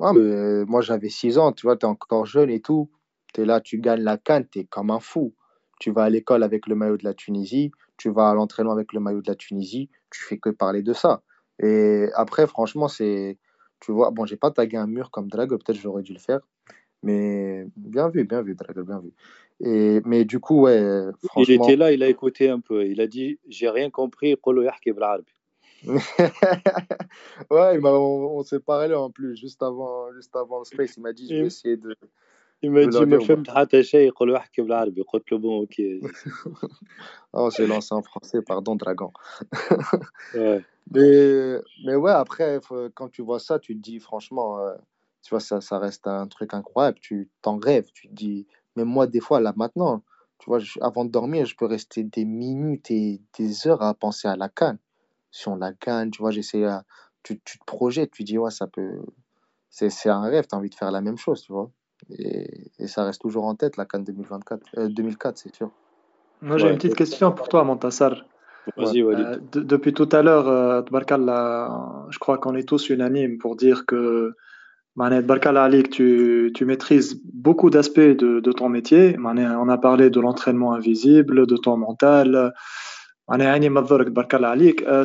[0.00, 2.90] mais moi, j'avais 6 ans, tu vois, tu es encore jeune et tout.
[3.32, 5.34] Tu es là, tu gagnes la canne, tu es comme un fou.
[5.80, 8.92] Tu vas à l'école avec le maillot de la Tunisie, tu vas à l'entraînement avec
[8.92, 11.22] le maillot de la Tunisie, tu fais que parler de ça.
[11.60, 13.38] Et après, franchement, c'est.
[13.80, 16.40] Tu vois, bon, j'ai pas tagué un mur comme Dragol, peut-être j'aurais dû le faire.
[17.02, 19.12] Mais bien vu, bien vu, Dragol, bien vu.
[19.60, 21.44] Et, mais du coup, ouais, franchement.
[21.46, 22.86] Il était là, il a écouté un peu.
[22.86, 24.36] Il a dit J'ai rien compris,
[27.49, 30.97] ouais, on, s'est parlé en plus, juste avant, juste avant le space.
[30.97, 31.95] Il m'a dit, je vais essayer de.
[32.61, 35.81] Il m'a dit, ما فهمت حتى شيء يقول واحكي بالعربي قلت له bon ok
[37.33, 39.11] oh j'ai lancé en français pardon dragon
[40.35, 40.61] ouais.
[40.91, 42.59] mais mais ouais après
[42.95, 44.75] quand tu vois ça tu te dis franchement euh,
[45.21, 46.99] tu vois, ça, ça reste un truc incroyable.
[46.99, 50.03] Tu t'en rêves, tu te dis, même moi, des fois, là, maintenant,
[50.39, 54.27] tu vois, avant de dormir, je peux rester des minutes et des heures à penser
[54.27, 54.79] à la canne.
[55.34, 56.84] si on la gagne, tu vois, j'essaie à...
[57.24, 59.00] tu, tu te projettes, tu dis, ouais, ça peut.
[59.68, 61.68] C'est un rêve, tu as envie de faire la même chose, tu vois.
[62.16, 65.72] Et, et ça reste toujours en tête, la canne 2024, 2004, c'est sûr.
[66.40, 68.24] Moi, j'ai une petite question pour toi, Montassar.
[68.76, 69.26] Vas-y, Walid.
[69.26, 70.82] Euh, de- depuis tout à l'heure, euh,
[72.10, 74.34] je crois qu'on est tous unanimes pour dire que
[75.90, 79.16] tu, tu maîtrises beaucoup d'aspects de, de ton métier.
[79.18, 82.54] On a parlé de l'entraînement invisible, de ton mental.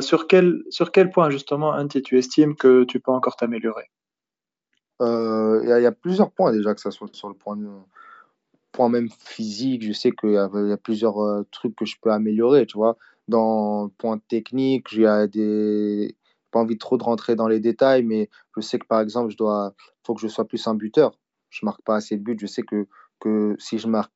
[0.02, 3.90] Sur, quel, sur quel point, justement, Anti, tu estimes que tu peux encore t'améliorer?
[5.00, 7.56] Euh, Il y, a- plusieurs points déjà, que ça soit sur le point,
[8.72, 9.82] point même physique.
[9.82, 12.96] Je sais qu'il y, a plusieurs euh, trucs que je peux améliorer, tu vois.
[13.28, 16.16] Dans le point technique, j'ai des...
[16.50, 19.36] pas envie trop de rentrer dans les détails, mais je sais que par exemple, je
[19.36, 19.74] dois,
[20.04, 21.18] faut que je sois plus un buteur.
[21.50, 22.36] Je marque pas assez de buts.
[22.40, 22.86] Je sais que,
[23.20, 24.12] que si je marque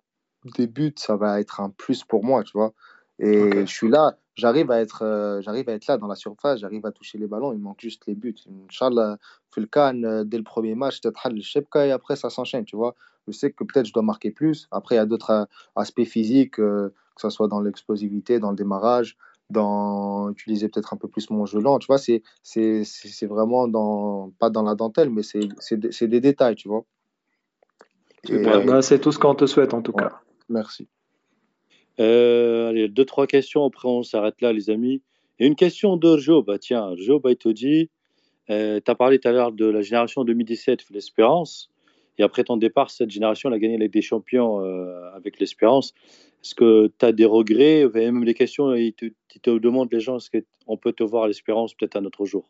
[0.56, 2.74] des buts, ça va être un plus pour moi, tu vois.
[3.18, 6.60] Et je suis là, j'arrive à, être, euh, j'arrive à être là dans la surface,
[6.60, 8.34] j'arrive à toucher les ballons, il manque juste les buts.
[8.66, 9.18] Inch'Allah,
[9.52, 12.94] Fulkan, euh, dès le premier match, peut-être le Shepka et après ça s'enchaîne, tu vois.
[13.26, 14.68] Je sais que peut-être je dois marquer plus.
[14.70, 15.44] Après, il y a d'autres euh,
[15.76, 19.16] aspects physiques, que ce soit dans l'explosivité, dans le démarrage,
[19.50, 21.98] dans utiliser peut-être un peu plus mon jeu lent, tu vois.
[21.98, 26.56] C'est, c'est, c'est vraiment dans, pas dans la dentelle, mais c'est, c'est, c'est des détails,
[26.56, 26.84] tu vois.
[28.28, 30.20] Bah, c'est tout ce qu'on te souhaite en tout cas.
[30.48, 30.88] Merci.
[32.00, 35.02] Euh, allez, deux, trois questions, après on s'arrête là, les amis.
[35.38, 37.90] Et une question d'Orjo, bah tiens, bah, il te dit,
[38.48, 41.70] tu as parlé tout à l'heure de la génération 2017, l'Espérance,
[42.18, 45.94] et après ton départ, cette génération a gagné la des Champions euh, avec l'Espérance.
[46.42, 49.92] Est-ce que tu as des regrets Et Même les questions, ils te, ils te demandent
[49.92, 50.30] les gens, est-ce
[50.66, 52.44] qu'on peut te voir à l'Espérance peut-être un autre jour?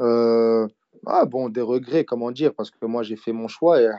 [0.00, 0.66] Euh,
[1.06, 3.90] ah bon, des regrets, comment dire, parce que moi j'ai fait mon choix et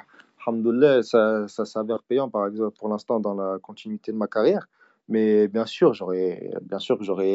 [0.46, 4.68] alhamdoulilah, ça, s'avère payant par exemple pour l'instant dans la continuité de ma carrière.
[5.10, 6.50] Mais bien sûr, j'aurais,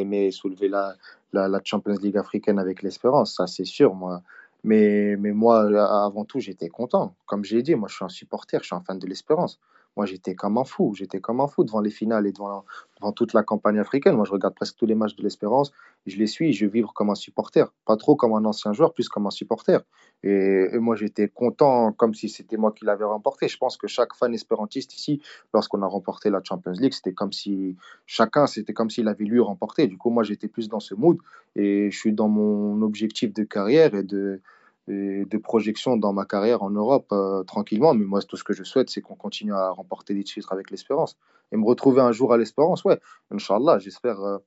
[0.00, 0.94] aimé soulever la,
[1.32, 4.22] la, Champions League africaine avec l'Espérance, ça c'est sûr, moi.
[4.64, 5.60] Mais, mais moi,
[6.04, 7.14] avant tout, j'étais content.
[7.26, 9.60] Comme j'ai dit, moi je suis un supporter, je suis un fan de l'Espérance.
[9.98, 12.64] Moi j'étais comme un fou, j'étais comme un fou devant les finales et devant,
[12.98, 14.16] devant toute la campagne africaine.
[14.16, 15.72] Moi je regarde presque tous les matchs de l'Espérance
[16.08, 19.08] je les suis, je vivre comme un supporter, pas trop comme un ancien joueur, plus
[19.08, 19.80] comme un supporter.
[20.22, 23.48] Et, et moi, j'étais content comme si c'était moi qui l'avais remporté.
[23.48, 25.22] Je pense que chaque fan espérantiste ici,
[25.54, 29.40] lorsqu'on a remporté la Champions League, c'était comme si chacun, c'était comme s'il avait lui
[29.40, 29.86] remporté.
[29.86, 31.18] Du coup, moi, j'étais plus dans ce mood
[31.56, 34.40] et je suis dans mon objectif de carrière et de,
[34.88, 37.94] et de projection dans ma carrière en Europe euh, tranquillement.
[37.94, 40.70] Mais moi, tout ce que je souhaite, c'est qu'on continue à remporter des titres avec
[40.70, 41.16] l'Espérance
[41.52, 42.84] et me retrouver un jour à l'Espérance.
[42.84, 42.98] Ouais,
[43.30, 44.20] Inch'Allah, j'espère.
[44.20, 44.38] euh,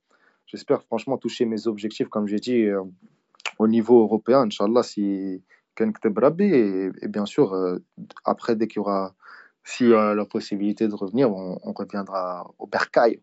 [0.46, 2.82] J'espère franchement toucher mes objectifs, comme j'ai dit, euh,
[3.58, 5.40] au niveau européen, Inch'Allah, si
[5.78, 6.44] Rabbi.
[6.44, 7.56] Et, et bien sûr,
[8.24, 9.14] après, dès qu'il y aura
[9.64, 13.20] si, la possibilité de revenir, on, reviendra au Bercail.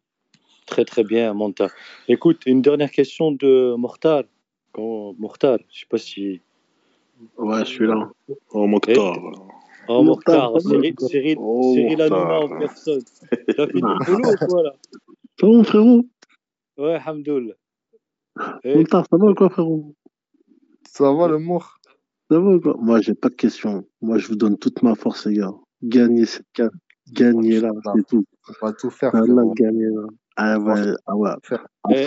[0.65, 1.67] Très très bien, Monta.
[2.07, 4.23] Écoute, une dernière question de Mortar.
[4.77, 6.41] Mortar, je sais pas si.
[7.37, 8.09] Ouais, je suis là.
[8.51, 9.17] Oh, Mokhtar.
[9.91, 13.01] Oh, Mortar, ça va Cyril, Cyril, Oh, Cyril Hanouna en personne.
[13.57, 14.73] T'as fini le boulot ou quoi là
[15.39, 16.05] Ça va, frérot?
[16.77, 17.55] Ouais, Hamdoul.
[18.63, 19.95] Mon tard, ça va ou quoi, frérot?
[20.87, 21.79] Ça va, le mour
[22.29, 22.75] Ça va ou quoi?
[22.79, 23.83] Moi, j'ai pas de questions.
[23.99, 25.53] Moi, je vous donne toute ma force, les gars.
[25.81, 26.69] Gagnez cette canne.
[27.11, 28.23] Gagnez là, c'est tout.
[28.47, 29.53] On va tout faire, Allah, frérot.
[29.55, 30.03] gagnez là.
[30.35, 31.29] Ah ouais, ah ouais.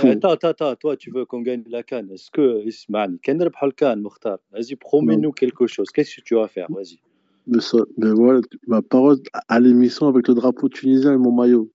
[0.08, 2.10] Attends, attends, attends, toi tu veux qu'on gagne la canne.
[2.10, 3.18] Est-ce que, Ismaël,
[4.52, 5.90] vas-y, promets-nous quelque chose.
[5.90, 6.66] Qu'est-ce que tu vas faire?
[6.70, 7.00] Vas-y.
[7.46, 9.18] Mais voilà, ma parole
[9.48, 11.70] à l'émission avec le drapeau tunisien et mon maillot.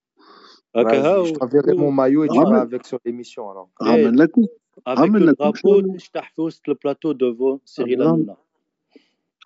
[0.74, 0.82] Ah,
[1.24, 3.46] je t'enverrai mon maillot et tu vas avec sur l'émission.
[3.78, 4.50] Ramène eh, la coupe.
[4.84, 6.20] Avec le drapeau, je t'ai
[6.66, 8.36] le plateau devant Cyril Hanouna.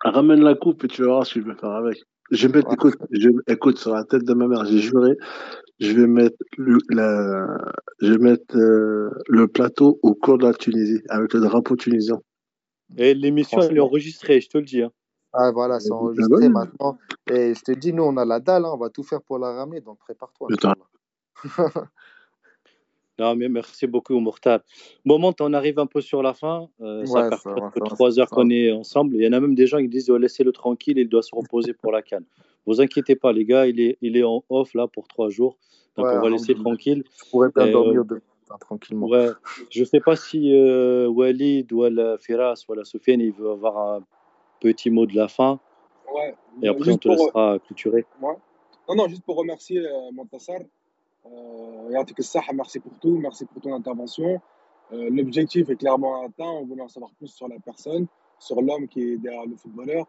[0.05, 2.03] Ramène la coupe et tu verras ce que je vais faire avec.
[2.33, 2.75] Je vais mettre, Ouais.
[2.75, 5.17] écoute, je, écoute, sur la tête de ma mère, j'ai juré,
[5.81, 7.47] je vais mettre le, la,
[8.01, 12.19] je vais mettre euh, le plateau au cours de la Tunisie, avec le drapeau tunisien.
[12.97, 14.83] Et l'émission, elle est enregistrée, je te le dis.
[14.83, 14.91] hein.
[15.35, 16.49] Ah voilà, c'est Ben enregistré ouais.
[16.49, 16.99] maintenant.
[17.31, 19.39] Et je te dis, nous, on a la dalle, hein, on va tout faire pour
[19.39, 20.49] la ramener, donc prépare-toi.
[23.23, 24.61] Non, mais merci beaucoup, Mortar.
[25.05, 26.69] Moment, on arrive un peu sur la fin.
[26.81, 29.15] Euh, ça Ouais, fait ça presque trois heures qu'on est ensemble.
[29.17, 31.33] Il y en a même des gens qui disent oh, laissez-le tranquille, il doit se
[31.33, 32.25] reposer pour la canne.
[32.67, 35.57] Vous inquiétez pas, les gars, il est, il est en off là pour trois jours.
[35.97, 37.05] Donc Ouais, on va laisser tranquille.
[37.25, 38.21] Je pourrais bien Euh, dormir demain
[38.51, 39.07] matin, tranquillement.
[39.07, 39.29] Ouais,
[39.71, 43.79] je sais pas si euh, Walid ou la Firas ou la Soufiane, il veut avoir
[43.79, 44.01] un
[44.59, 45.61] petit mot de la fin.
[46.13, 48.05] Ouais, Et après, on te laissera clôturer.
[48.21, 48.35] ouais.
[48.89, 50.59] Non, non, juste pour remercier euh, Montassar.
[51.27, 52.05] Euh,
[52.55, 54.41] merci pour tout, merci pour ton intervention.
[54.93, 56.45] Euh, L'objectif est clairement atteint.
[56.45, 58.07] On voulait en savoir plus sur la personne,
[58.39, 60.07] sur l'homme qui est derrière le footballeur.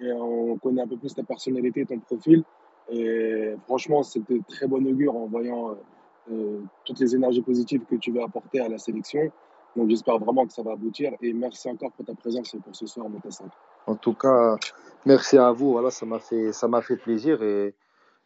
[0.00, 2.44] et on connaît un peu plus ta personnalité, ton profil.
[2.88, 5.76] Et franchement, c'était très bon augure en voyant
[6.30, 9.30] euh, toutes les énergies positives que tu veux apporter à la sélection.
[9.74, 11.12] Donc j'espère vraiment que ça va aboutir.
[11.22, 13.44] Et merci encore pour ta présence et pour ce soir, Montassin.
[13.86, 14.56] En tout cas,
[15.04, 15.72] merci à vous.
[15.72, 17.74] Voilà, ça m'a fait, fait plaisir et,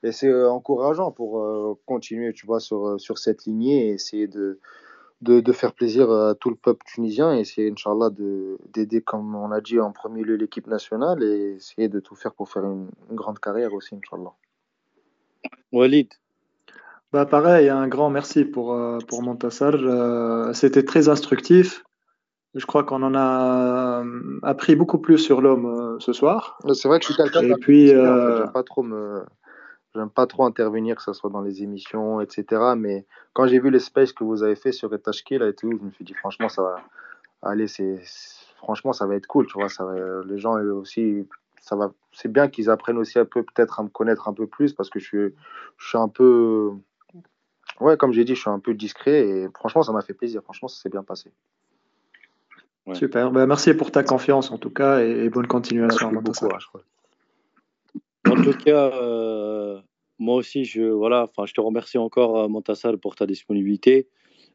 [0.02, 4.58] et c'est encourageant pour euh, continuer, tu vois, sur, sur cette lignée et essayer de,
[5.20, 8.10] de, de, faire plaisir à tout le peuple tunisien et essayer, Inch'Allah,
[8.72, 12.32] d'aider, comme on a dit, en premier lieu l'équipe nationale et essayer de tout faire
[12.32, 14.32] pour faire une, une grande carrière aussi, Inch'Allah.
[15.72, 16.08] Walid.
[17.12, 19.74] Bah pareil, un grand merci pour, euh, pour Montassar.
[19.74, 21.84] Euh, c'était très instructif.
[22.54, 24.04] Je crois qu'on en a
[24.42, 26.58] appris beaucoup plus sur l'homme euh, ce soir.
[26.72, 28.46] C'est vrai que je suis quelqu'un puis, euh...
[28.48, 29.24] pas trop me,
[29.94, 32.74] j'aime pas trop intervenir, que ce soit dans les émissions, etc.
[32.76, 35.90] Mais quand j'ai vu l'espace que vous avez fait sur Etashkil et tout, je me
[35.90, 36.82] suis dit franchement ça va,
[37.42, 38.00] aller, c'est,
[38.56, 39.68] franchement ça va être cool, tu vois.
[39.68, 40.22] Ça va...
[40.24, 41.26] les gens aussi,
[41.60, 44.46] ça va, c'est bien qu'ils apprennent aussi un peu peut-être à me connaître un peu
[44.46, 45.34] plus parce que je suis,
[45.76, 46.72] je suis un peu,
[47.80, 50.42] ouais, comme j'ai dit, je suis un peu discret et franchement ça m'a fait plaisir.
[50.42, 51.32] Franchement ça s'est bien passé.
[52.86, 52.94] Ouais.
[52.94, 53.30] Super.
[53.30, 56.10] Ben, merci pour ta confiance en tout cas et, et bonne continuation.
[56.12, 56.48] Beaucoup,
[58.28, 59.80] en tout cas, euh,
[60.18, 64.08] moi aussi, je, voilà, je te remercie encore, euh, Montassal, pour ta disponibilité.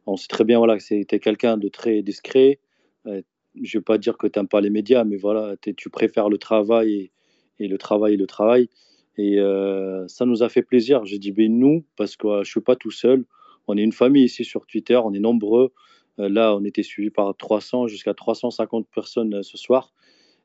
[0.05, 2.59] On sait très bien voilà, que c'était quelqu'un de très discret.
[3.07, 3.21] Euh,
[3.61, 6.29] je ne vais pas dire que tu n'aimes pas les médias, mais voilà, tu préfères
[6.29, 7.11] le travail
[7.59, 8.69] et, le travail et le travail.
[9.17, 9.37] Et
[10.07, 11.05] ça nous a fait plaisir.
[11.05, 13.23] J'ai dit, ben, nous, parce que je ne suis pas tout seul.
[13.67, 15.71] On est une famille ici sur Twitter, on est nombreux.
[16.17, 19.93] Là, on était suivi par 300 jusqu'à 350 personnes ce soir.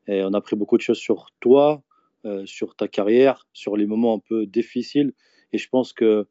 [0.07, 1.83] Et on a appris beaucoup de choses sur toi,
[2.25, 5.13] euh, sur ta carrière, sur les moments un peu difficiles.
[5.53, 6.27] Et je pense que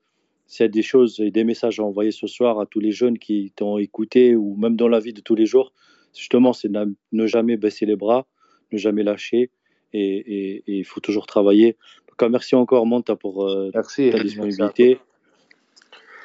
[0.47, 3.53] c'est des choses et des messages à envoyer ce soir à tous les jeunes qui
[3.55, 5.73] t'ont écouté ou même dans la vie de tous les jours.
[6.17, 8.27] Justement, c'est ne jamais baisser les bras,
[8.73, 9.51] ne jamais lâcher
[9.93, 11.77] et il faut toujours travailler.
[12.09, 14.99] Donc, merci encore, Monta, pour euh, merci, ta disponibilité.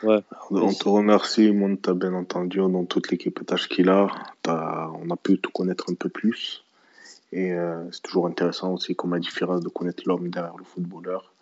[0.03, 0.19] Ouais.
[0.51, 4.07] On te remercie, Monta, bien entendu, dans toute l'équipe Tashkila.
[4.47, 6.64] On a pu te connaître un peu plus.
[7.35, 11.33] Et euh, c'est toujours intéressant aussi, comme la différence de connaître l'homme derrière le footballeur.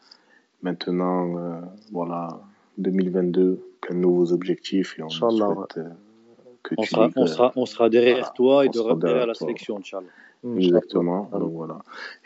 [0.63, 2.41] Maintenant, euh, voilà,
[2.79, 5.83] 2022, plein de nouveaux objectifs et on souhaite euh,
[6.63, 9.35] que on, tu sera, on, sera, on sera derrière voilà, toi et de derrière la
[9.35, 10.07] sélection, Inch'Allah.
[10.57, 11.29] Exactement.
[11.31, 11.77] Donc, voilà.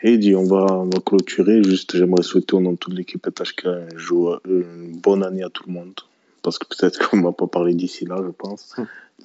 [0.02, 1.62] Et dit, on va, on va clôturer.
[1.62, 3.66] Juste, j'aimerais souhaiter au nom de toute l'équipe HK
[4.46, 5.92] une bonne année à tout le monde.
[6.42, 8.76] Parce que peut-être qu'on ne va pas parler d'ici là, je pense.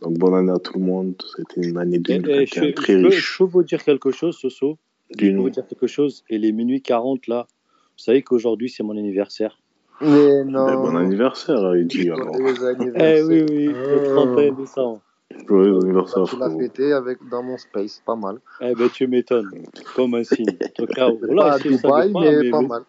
[0.02, 1.16] Donc bonne année à tout le monde.
[1.36, 3.34] C'était une année 2021 je, très je peux, riche.
[3.34, 4.78] Je peux vous dire quelque chose, Soso?
[5.12, 6.24] Je peux vous dire quelque chose.
[6.30, 9.60] Et les minuit 40 là, vous savez qu'aujourd'hui c'est mon anniversaire.
[10.02, 10.66] Mais non.
[10.66, 12.36] Ben, bon anniversaire, il dit alors.
[12.96, 15.02] Eh oui, oui, le 31 décembre.
[15.48, 16.24] Joyeux anniversaire.
[16.24, 18.40] Tu l'as fêté avec, dans mon space, pas mal.
[18.62, 19.50] Eh ben tu m'étonnes,
[19.96, 20.48] comme un signe.
[20.50, 22.68] En tout cas, voilà, pas à Dubaï, pas, mais, mais, pas mais...
[22.68, 22.84] mal.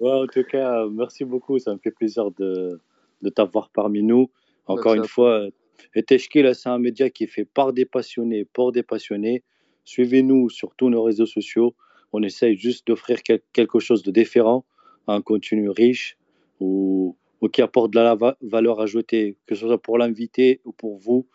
[0.00, 1.58] ouais, en tout cas, merci beaucoup.
[1.58, 2.80] Ça me fait plaisir de,
[3.24, 4.30] de t'avoir parmi nous.
[4.66, 5.48] Encore une fois,
[5.96, 9.42] et Teshkil, c'est un média qui est fait par des passionnés, pour des passionnés.
[9.84, 11.74] Suivez-nous sur tous nos réseaux sociaux.
[12.12, 14.64] On essaye juste d'offrir quel- quelque chose de différent,
[15.08, 16.16] un contenu riche
[16.60, 20.72] ou, ou qui apporte de la va- valeur ajoutée, que ce soit pour l'invité ou
[20.72, 21.26] pour vous,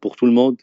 [0.00, 0.58] pour tout le monde.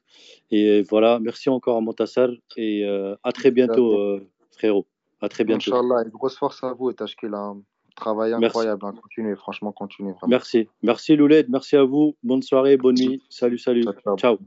[0.51, 4.85] Et voilà, merci encore à Montassar et euh, à très bientôt, euh, frérot.
[5.19, 5.73] À très bientôt.
[5.73, 7.31] Inch'Allah, une grosse force à vous et Tashkil.
[7.95, 8.45] Travail Merci.
[8.45, 8.85] incroyable.
[8.85, 8.93] hein.
[9.01, 10.11] Continuez, franchement, continuez.
[10.13, 10.29] Vraiment.
[10.29, 10.67] Merci.
[10.81, 12.15] Merci Louled, merci à vous.
[12.23, 13.21] Bonne soirée, bonne nuit.
[13.29, 13.83] Salut, salut.
[13.83, 14.17] Ciao, ciao.
[14.17, 14.37] Ciao.